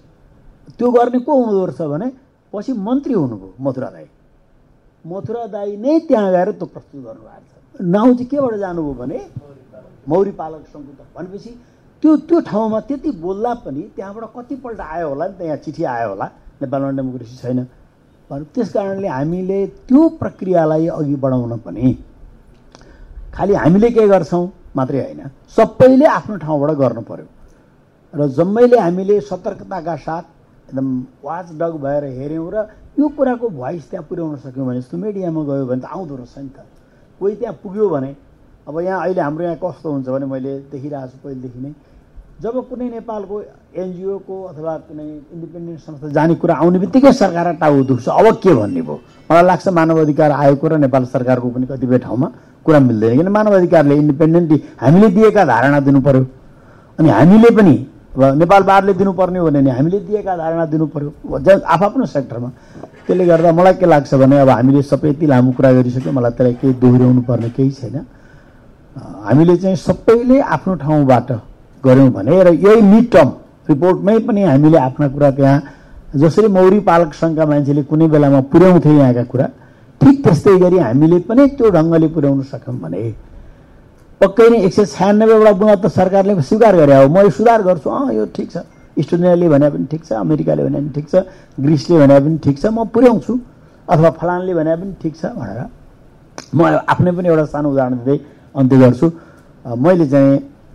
त्यो 0.76 0.90
गर्ने 0.90 1.18
को 1.24 1.32
हुँदो 1.32 1.64
रहेछ 1.64 1.80
भने 1.80 2.08
पछि 2.52 2.72
मन्त्री 2.72 3.14
हुनुभयो 3.14 3.54
मथुरा 3.60 3.88
दाई। 3.90 4.06
मथुरा 5.04 5.46
दाई 5.48 5.76
नै 5.76 5.98
त्यहाँ 6.08 6.30
गएर 6.32 6.48
त्यो 6.60 6.66
प्रस्तुत 6.66 7.00
गर्नुभएको 7.04 7.46
छ। 7.48 7.80
नाउँ 7.82 8.12
चाहिँ 8.14 8.28
केबाट 8.28 8.54
जानुभयो 8.60 8.94
भने 8.94 9.18
मौरी 10.08 10.30
पालक 10.40 10.64
सङ्घ 10.72 10.86
भनेपछि 11.16 11.50
त्यो 12.02 12.16
त्यो 12.28 12.40
ठाउँमा 12.50 12.80
त्यति 12.88 13.10
बोल्दा 13.24 13.52
पनि 13.64 13.82
त्यहाँबाट 13.96 14.24
कतिपल्ट 14.36 14.80
आयो 14.80 15.08
होला 15.08 15.26
नि 15.26 15.34
त 15.38 15.40
यहाँ 15.42 15.56
चिठी 15.64 15.84
आयो 15.84 16.08
होला। 16.08 16.26
नेपालमा 16.60 16.90
डेमोक्रेसी 16.96 17.36
छैन। 17.36 17.58
त्यस 18.30 18.72
कारणले 18.72 19.08
हामीले 19.08 19.58
त्यो 19.88 20.08
प्रक्रियालाई 20.20 20.86
अघि 20.88 21.14
बढाउन 21.24 21.56
पनि 21.64 21.92
खालि 23.34 23.54
हामीले 23.54 23.90
के 23.90 24.06
गर्छौँ 24.08 24.44
मात्रै 24.76 25.00
होइन 25.00 25.20
सबैले 25.56 26.06
आफ्नो 26.06 26.36
ठाउँबाट 26.44 26.70
गर्नु 26.76 27.02
पर्यो। 27.10 27.26
र 28.14 28.28
जम्मैले 28.36 28.78
हामीले 28.78 29.20
सतर्कताका 29.20 29.96
साथ 29.96 30.24
एकदम 30.68 30.88
वाच 31.24 31.46
डग 31.60 31.74
भएर 31.84 32.04
हेऱ्यौँ 32.18 32.50
र 32.52 32.56
यो 32.98 33.08
कुराको 33.16 33.48
भोइस 33.48 33.90
त्यहाँ 33.90 34.06
पुर्याउन 34.08 34.36
सक्यौँ 34.44 34.66
भने 34.66 34.80
जस्तो 34.80 34.96
मिडियामा 34.96 35.42
गयो 35.44 35.66
भने 35.66 35.80
त 35.80 35.84
आउँदो 35.84 36.14
रहेछ 36.16 36.38
नि 36.38 36.48
त। 36.48 36.58
कोही 37.20 37.34
त्यहाँ 37.36 37.54
पुग्यो 37.62 37.88
भने 37.88 38.10
अब 38.68 38.80
यहाँ 38.80 39.00
अहिले 39.02 39.20
हाम्रो 39.20 39.44
यहाँ 39.44 39.58
कस्तो 39.62 39.92
हुन्छ 39.92 40.06
भने 40.08 40.26
मैले 40.26 40.52
देखिरहेको 40.74 41.06
छु 41.06 41.18
पहिलेदेखि 41.24 41.60
नै। 41.62 41.72
जब 42.42 42.54
कुनै 42.68 42.86
नेपालको 42.90 43.36
एनजिओको 43.80 44.36
अथवा 44.50 44.72
कुनै 44.90 45.06
इन्डिपेन्डेन्ट 45.34 45.80
संस्था 45.80 46.08
जाने 46.12 46.34
कुरा 46.36 46.54
आउने 46.60 46.78
बित्तिकै 46.78 47.12
सरकार 47.12 47.52
टाउ 47.62 47.82
दुख्छ। 47.88 48.08
अब 48.08 48.26
के 48.42 48.52
भन्ने 48.54 48.82
भयो? 48.82 48.96
मलाई 49.30 49.44
लाग्छ 49.46 49.68
मानव 49.78 50.00
अधिकार 50.02 50.30
आयोगको 50.32 50.66
र 50.68 50.76
नेपाल 50.84 51.04
सरकारको 51.14 51.48
पनि 51.48 51.66
कतिपय 51.66 51.98
ठाउँमा 52.04 52.28
कुरा 52.66 52.78
मिल्दैन। 52.80 53.16
किन 53.16 53.28
मानव 53.30 53.52
अधिकारले 53.56 53.94
इन्डिपेन्डेन्टली 53.96 54.58
हामीले 54.82 55.08
दिएका 55.16 55.44
धारणा 55.46 55.80
दिनु 55.86 56.00
पर्यो 56.02 56.24
अनि 56.98 57.08
हामीले 57.08 57.50
पनि 57.56 57.76
अब 58.16 58.22
नेपाल 58.42 58.62
बारले 58.66 58.92
दिनुपर्ने 59.00 59.38
हो 59.38 59.46
भने 59.46 59.70
हामीले 59.70 59.98
दिएका 60.10 60.36
धारणा 60.36 60.64
दिनु 60.66 60.86
पर्यो 60.90 61.38
ज 61.38 61.62
आफ्नो 61.64 62.06
सेक्टरमा। 62.06 62.48
त्यसले 63.06 63.24
गर्दा 63.26 63.52
मलाई 63.52 63.74
के 63.78 63.86
लाग्छ 63.86 64.14
भने 64.14 64.36
अब 64.42 64.50
हामीले 64.50 64.82
सबै 64.82 65.08
यति 65.10 65.26
लामो 65.26 65.52
कुरा 65.56 65.72
गरिसक्यौँ 65.72 66.14
मलाई 66.18 66.32
त्यसलाई 66.36 66.54
केही 66.60 66.74
दोहोऱ्याउनु 66.82 67.22
पर्ने 67.22 67.50
केही 67.56 67.70
छैन। 67.70 67.96
हामीले 68.96 69.56
चाहिँ 69.56 69.76
सबैले 69.76 70.40
आफ्नो 70.54 70.74
ठाउँबाट 70.84 71.28
गऱ्यौँ 71.84 72.10
भने 72.16 72.42
र 72.42 72.48
यही 72.54 72.80
मिड 72.82 73.10
टर्म 73.12 73.30
रिपोर्टमै 73.68 74.18
पनि 74.26 74.42
हामीले 74.42 74.78
आफ्ना 74.78 75.08
कुरा 75.08 75.30
त्यहाँ 75.36 75.62
जसरी 76.16 76.48
मौरी 76.48 76.80
पालक 76.88 77.14
सङ्घका 77.14 77.44
मान्छेले 77.46 77.82
कुनै 77.90 78.06
बेलामा 78.08 78.40
पुर्याउँथे 78.52 78.90
यहाँका 78.96 79.24
कुरा 79.32 79.46
ठिक 80.00 80.16
त्यस्तै 80.24 80.56
गरी 80.58 80.78
हामीले 80.78 81.18
पनि 81.28 81.46
त्यो 81.56 81.70
ढङ्गले 81.76 82.08
पुर्याउन 82.14 82.42
सक्यौँ 82.52 82.78
भने 82.80 83.00
पक्कै 84.20 84.48
नै 84.50 84.58
एक 84.64 84.72
सय 84.72 84.84
छयानब्बेवटा 84.96 85.52
बुँदा 85.60 85.74
त 85.76 85.86
सरकारले 85.92 86.40
स्वीकार 86.40 86.76
गरे 86.76 86.94
हो। 86.96 87.08
म 87.08 87.16
यो 87.20 87.30
सुधार 87.36 87.62
गर्छु। 87.68 87.88
अँ 87.90 88.14
यो 88.16 88.24
ठिक 88.32 88.48
छ। 88.52 88.56
इस्टोनियाले 88.96 89.48
भने 89.48 89.68
पनि 89.70 89.86
ठिक 89.92 90.02
छ 90.08 90.12
अमेरिकाले 90.24 90.62
भने 90.64 90.78
पनि 90.80 90.90
ठिक 90.96 91.06
छ 91.12 91.14
ग्रिसले 91.60 91.96
भने 92.00 92.16
पनि 92.24 92.38
ठिक 92.44 92.56
छ 92.56 92.64
म 92.72 92.88
पुर्याउँछु। 92.96 93.32
अथवा 93.88 94.10
फलानले 94.16 94.54
भने 94.56 94.72
पनि 94.80 94.92
ठिक 95.02 95.14
छ 95.20 95.36
भनेर। 95.36 95.60
म 96.56 96.60
आफ्नै 96.88 97.12
पनि 97.12 97.28
एउटा 97.28 97.44
सानो 97.52 97.68
उदाहरण 97.76 97.96
दिँदै 98.00 98.18
अन्त्य 98.56 98.76
गर्छु। 98.76 99.06
मैले 99.64 100.06
चाहिँ 100.06 100.32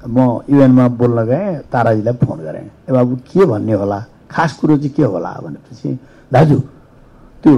म 0.08 0.18
युएनमा 0.50 0.86
बोल्न 1.00 1.20
गएँ 1.26 1.70
ताराजीलाई 1.72 2.14
फोन 2.22 2.40
गरेँ। 2.46 2.66
ए 2.90 2.92
बाबु 2.92 3.16
के 3.30 3.46
भन्ने 3.46 3.74
होला? 3.74 4.00
खास 4.32 4.52
कुरो 4.60 4.78
चाहिँ 4.78 4.94
के 4.96 5.04
होला 5.04 5.32
भनेपछि 5.44 5.90
दाजु 6.32 6.58
त्यो 7.44 7.52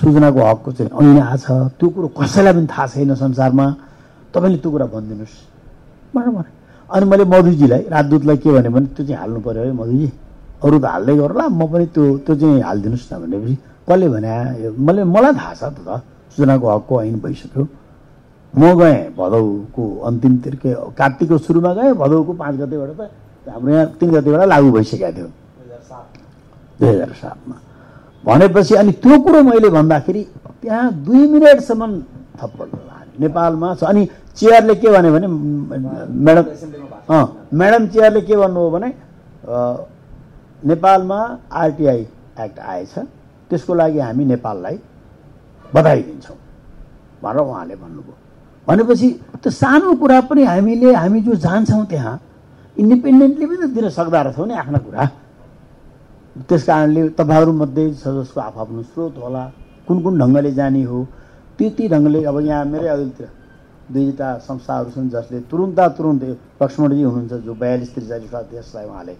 सूचनाको 0.00 0.40
हकको 0.40 0.70
चाहिँ 0.72 0.90
ऐन 0.90 1.36
छ 1.36 1.48
त्यो 1.80 1.88
कुरो 1.88 2.08
कसैलाई 2.18 2.52
पनि 2.54 2.66
थाहा 2.70 2.86
छैन 2.86 3.14
संसारमा। 3.14 3.66
तपाईँले 4.32 4.58
त्यो 4.62 4.70
कुरा 4.70 4.86
भनिदिनुहोस्। 4.92 5.34
भनेर 6.14 6.30
भने। 6.36 6.50
अनि 6.90 7.04
मैले 7.10 7.24
मधुजीलाई 7.24 7.82
राजदूतलाई 7.90 8.36
के 8.36 8.48
भने 8.52 8.68
त्यो 8.94 9.04
चाहिँ 9.06 9.18
हाल्नु 9.20 9.40
पऱ्यो 9.40 9.62
है 9.64 9.72
मधुजी। 9.72 10.08
अरू 10.64 10.76
त 10.78 10.84
हाल्दै 10.84 11.14
गरौँला 11.16 11.44
म 11.48 11.60
पनि 11.72 11.86
त्यो 11.94 12.04
त्यो 12.24 12.34
चाहिँ 12.36 12.60
हालिदिनुहोस् 12.68 13.08
न 13.12 13.14
भनेपछि 13.22 13.54
कसले 13.88 14.06
भने 14.14 14.32
मैले 14.76 15.02
मलाई 15.04 15.32
थाहा 15.40 15.52
छ 15.56 15.62
त 15.72 15.88
सूचनाको 16.36 16.66
हकको 16.68 16.94
ऐन 17.02 17.16
भइसक्यो। 17.24 17.62
म 18.54 18.62
गएँ 18.78 19.14
भदौको 19.18 19.84
अन्तिमतिर 20.06 20.54
के 20.62 20.70
कार्तिकको 20.98 21.38
सुरुमा 21.38 21.72
गएँ 21.74 21.92
भदौको 21.94 22.32
पाँच 22.34 22.54
गतेबाट 22.60 22.90
त 22.98 23.48
हाम्रो 23.48 23.72
यहाँ 23.72 23.86
तिन 23.98 24.10
गतेबाट 24.10 24.42
लागु 24.48 24.70
भइसकेको 24.72 25.12
थियो। 25.16 25.28
दुई 26.80 26.88
हजार 26.88 27.12
सातमा। 27.20 27.56
भनेपछि 28.24 28.74
अनि 28.74 28.92
त्यो 29.02 29.18
कुरो 29.24 29.42
मैले 29.42 29.68
भन्दाखेरि 29.70 30.22
त्यहाँ 30.62 30.92
दुई 31.06 31.22
मिनटसम्म 31.32 31.92
थप्पड 32.40 32.68
नेपालमा 33.20 33.68
छ। 33.74 33.82
अनि 33.84 34.02
चेयरले 34.36 34.74
के 34.80 34.88
भन्यो 34.88 35.12
भने 35.12 35.26
म्याडम 36.24 36.44
अँ 37.08 37.24
म्याडम 37.54 37.86
चेयरले 37.94 38.20
के 38.20 38.36
भन्नुभयो 38.36 38.70
भने 38.70 38.88
नेपालमा 40.68 41.18
आरटिआई 41.52 42.02
एक्ट 42.44 42.58
आएछ। 42.58 42.94
त्यसको 43.50 43.74
लागि 43.74 43.98
हामी 43.98 44.24
नेपाललाई 44.24 44.76
बधाई 45.74 46.02
दिन्छौँ 46.02 46.36
भनेर 47.22 47.40
उहाँले 47.40 47.76
भन्नुभयो। 47.76 48.16
भनेपछि 48.70 49.08
त्यो 49.42 49.50
सानो 49.50 49.94
कुरा 49.98 50.20
पनि 50.30 50.42
हामीले 50.46 50.94
हामी 50.94 51.20
जो 51.26 51.34
जान्छौँ 51.42 51.84
त्यहाँ 51.90 52.14
इन्डिपेन्डेन्टली 52.76 53.46
पनि 53.46 53.66
दिन 53.74 53.88
सक्दा 53.90 54.20
रहेछौँ 54.22 54.46
नि 54.46 54.54
आफ्ना 54.54 54.78
कुरा। 54.78 55.04
त्यस 56.48 56.64
कारणले 56.64 57.08
तपाईँहरूमध्ये 57.18 57.90
जसको 57.90 58.40
आफ्नो 58.40 58.82
स्रोत 58.94 59.14
होला 59.18 59.44
कुन 59.88 60.02
कुन 60.02 60.18
ढङ्गले 60.18 60.52
जाने 60.54 60.82
हो 60.86 60.98
त्यति 61.58 61.88
ढङ्गले 61.88 62.24
अब 62.30 62.38
यहाँ 62.40 62.64
मेरै 62.64 62.88
अघिल्तिर 62.88 63.28
दुईवटा 63.90 64.28
संस्थाहरू 64.46 64.90
छन् 64.94 65.08
जसले 65.10 65.40
तुरुन्ता 65.50 65.88
तुरुन्त 65.98 66.22
लक्ष्मणजी 66.62 67.02
हुनुहुन्छ 67.02 67.42
जो 67.44 67.54
बयालिस 67.62 67.94
त्रिचालिस 67.94 68.34
देशलाई 68.54 68.86
उहाँले 68.86 69.14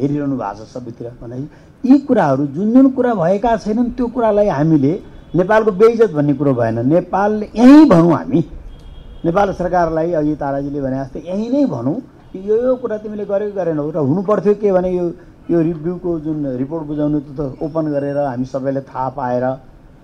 हेरिरहनु 0.00 0.36
भएको 0.40 0.64
छ 0.64 0.68
सबैतिर 0.72 1.12
भने 1.20 1.36
यी 1.84 1.98
कुराहरू 2.08 2.46
जुन 2.56 2.72
जुन 2.72 2.90
कुरा 2.96 3.12
भएका 3.14 3.56
छैनन् 3.56 3.90
त्यो 3.96 4.06
कुरालाई 4.16 4.48
हामीले 4.48 4.92
नेपालको 5.36 5.70
बेइज्जत 5.80 6.10
भन्ने 6.16 6.34
कुरो 6.40 6.52
भएन। 6.54 6.86
नेपालले 6.88 7.46
यहीँ 7.54 7.84
भनौँ 7.88 8.12
हामी। 8.16 8.40
नेपाल 9.24 9.52
सरकारलाई 9.52 10.12
अघि 10.16 10.34
ताराजीले 10.40 10.80
भने 10.80 10.96
जस्तै 10.96 11.20
यहीँ 11.28 11.48
नै 11.52 11.64
भनौँ 11.68 11.96
यो 12.34 12.56
यो 12.56 12.76
कुरा 12.80 12.96
तिमीले 13.04 13.24
गरेको 13.28 13.52
गरेनौ। 13.52 13.84
र 13.90 13.96
हुनु 14.00 14.22
पर्थ्यो 14.24 14.54
के 14.56 14.72
भने 14.72 14.90
यो 14.96 15.04
यो 15.50 15.60
रिभ्यूको 15.60 16.10
जुन 16.24 16.46
रिपोर्ट 16.56 16.84
बुझाउनु 16.88 17.18
त्यो 17.20 17.34
त 17.36 17.40
ओपन 17.60 17.84
गरेर 17.92 18.16
हामी 18.16 18.46
सबैले 18.48 18.80
थाहा 18.88 19.08
पाएर 19.18 19.44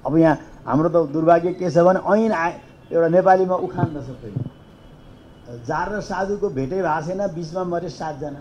अब 0.04 0.16
यहाँ 0.16 0.36
हाम्रो 0.68 0.88
त 0.92 0.96
दुर्भाग्य 1.14 1.52
के 1.56 1.70
छ 1.70 1.78
भने 1.86 2.00
ऐन 2.04 2.32
आए 2.34 2.52
एउटा 2.92 3.08
नेपालीमा 3.16 3.56
उखान 3.66 3.88
त 3.94 3.98
सबै 4.04 4.30
जार 5.64 5.86
र 5.96 6.00
साधुको 6.02 6.48
भेटै 6.52 6.82
भएको 6.82 7.00
छैन 7.06 7.20
बिचमा 7.34 7.62
मरे 7.72 7.88
सातजना। 7.88 8.40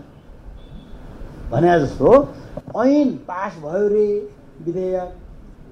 भने 1.50 1.68
जस्तो 1.80 2.08
ऐन 2.76 3.08
पास 3.24 3.52
भयो 3.64 3.86
रे 3.88 4.06
विधेयक। 4.66 5.08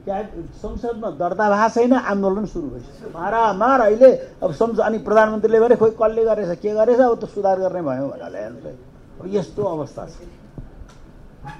संसदमा 0.05 1.10
दर्ता 1.16 1.44
भएको 1.48 1.68
छैन 1.74 1.93
आन्दोलन 1.97 2.44
सुरु 2.44 2.68
भइसक्यो। 2.68 3.09
मारा 3.16 3.40
मार 3.56 3.81
अहिले 3.81 4.10
अब 4.44 4.52
संसद 4.52 4.81
अनि 4.85 4.98
प्रधानमन्त्रीले 5.01 5.60
भने 5.60 5.76
खोइ 5.81 5.90
कसले 5.97 6.24
गरेछ 6.24 6.60
के 6.60 6.70
गरेछ? 6.76 7.01
अब 7.01 7.14
त 7.16 7.24
सुधार 7.32 7.59
गर्ने 7.64 7.81
भयो 7.81 8.06
भनेर 8.12 8.52
अब 9.20 9.26
यस्तो 9.32 9.62
अवस्था 9.64 10.05
छ। 10.05 10.16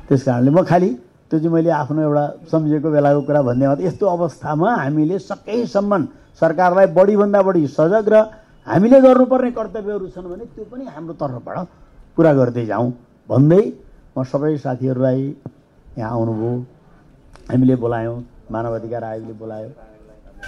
त्यस 0.09 0.23
कारणले 0.25 0.51
म 0.51 0.61
खालि 0.61 0.91
त्यो 1.31 1.39
चाहिँ 1.41 1.53
मैले 1.57 1.71
आफ्नो 1.73 2.01
एउटा 2.05 2.25
सम्झेको 2.53 2.89
बेलाको 2.93 3.21
कुरा 3.25 3.43
भन्ने 3.49 3.65
हो। 3.65 3.75
यस्तो 3.81 4.05
अवस्थामा 4.07 4.69
हामीले 4.77 5.19
सकेसम्म 5.25 5.93
सरकारलाई 6.37 6.87
बढीभन्दा 6.93 7.41
बढी 7.49 7.67
सजग 7.73 8.09
र 8.13 8.17
हामीले 8.69 9.01
गर्नुपर्ने 9.01 9.51
कर्तव्यहरू 9.57 10.07
छन् 10.13 10.29
भने 10.29 10.45
त्यो 10.53 10.65
पनि 10.69 10.85
हाम्रो 10.93 11.15
तर्फबाट 11.17 11.59
पुरा 12.17 12.33
गर्दै 12.37 12.65
जाउँ 12.69 12.89
भन्दै 13.29 13.65
म 14.13 14.25
सबै 14.25 14.57
साथीहरूलाई 14.61 15.21
यहाँ 15.97 16.13
आउनुभयो। 16.13 16.53
हामीले 17.45 17.77
बोलायौँ। 17.77 18.34
मानव 18.55 18.75
अधिकार 18.79 19.03
आयोगले 19.05 19.35
बोलायो। 19.43 19.69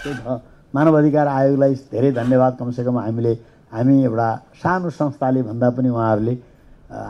त्यही 0.02 0.38
मानव 0.74 0.94
अधिकार 0.98 1.26
आयोगलाई 1.26 1.74
धेरै 1.92 2.10
धन्यवाद। 2.12 2.52
कमसेकम 2.60 2.98
हामीले 2.98 3.32
हामी 3.72 3.94
एउटा 4.04 4.28
सानो 4.62 4.90
संस्थाले 4.90 5.42
भन्दा 5.42 5.70
पनि 5.76 5.88
उहाँहरूले 5.88 6.34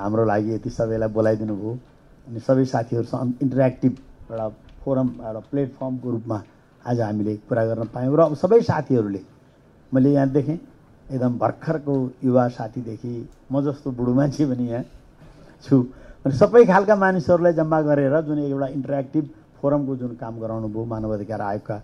हाम्रो 0.02 0.24
लागि 0.24 0.54
यति 0.54 0.70
सबैलाई 0.70 1.08
बोलाइदिनु 1.12 1.54
भयो 1.56 1.72
अनि 2.28 2.40
सबै 2.40 2.64
साथीहरूसँग 2.64 3.32
इन्टरेक्टिभ 3.42 3.92
एउटा 4.30 4.48
फोरम 4.84 5.08
एउटा 5.20 5.40
प्लेटफर्मको 5.50 6.10
रूपमा 6.10 6.38
आज 6.84 7.00
हामीले 7.00 7.34
कुरा 7.48 7.64
गर्न 7.66 7.84
पायौँ 7.94 8.16
र 8.16 8.34
सबै 8.42 8.60
साथीहरूले 8.70 9.22
मैले 9.92 10.10
यहाँ 10.12 10.28
देखेँ 10.32 10.58
एकदम 11.12 11.32
भर्खरको 11.38 11.94
युवा 12.24 12.48
साथीदेखि 12.56 13.14
म 13.52 13.60
जस्तो 13.62 13.90
बुढो 13.98 14.12
मान्छे 14.14 14.44
पनि 14.46 14.64
यहाँ 14.70 14.84
छु। 15.64 15.76
अनि 16.24 16.34
सबै 16.34 16.64
खालका 16.66 16.94
मानिसहरूलाई 16.96 17.52
जम्मा 17.52 17.80
गरेर 17.82 18.20
जुन 18.26 18.38
एउटा 18.38 18.66
इन्टरेक्टिभ 18.78 19.24
फोरमको 19.66 19.92
जुन 19.98 20.14
काम 20.22 20.34
गराउनु 20.38 20.68
भयो। 20.70 20.84
मानव 20.86 21.10
अधिकार 21.18 21.40
आयोगका 21.42 21.76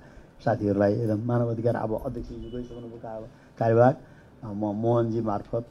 साथीहरूलाई 0.44 0.92
एकदम 1.02 1.20
मानव 1.26 1.48
अधिकार 1.50 1.74
अब 1.82 1.92
अध्यक्षजी 2.06 2.48
गइसक्नुभयो 2.54 3.26
कार्यभार। 3.58 3.92
म 4.54 4.62
मोहनजी 4.82 5.20
मार्फत 5.26 5.64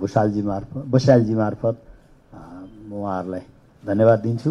भुषालजी 0.00 0.42
मार्फत 0.42 0.82
बस्यालजी 0.90 1.34
मार्फत 1.34 1.76
म 2.90 2.90
उहाँहरूलाई 2.90 3.44
धन्यवाद 3.82 4.18
दिन्छु। 4.26 4.50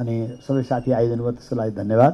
अनि 0.00 0.14
सबै 0.46 0.62
साथी 0.64 0.90
आइदिनु 0.96 1.22
भयो 1.24 1.32
त्यसको 1.36 1.54
लागि 1.56 1.72
धन्यवाद। 1.76 2.12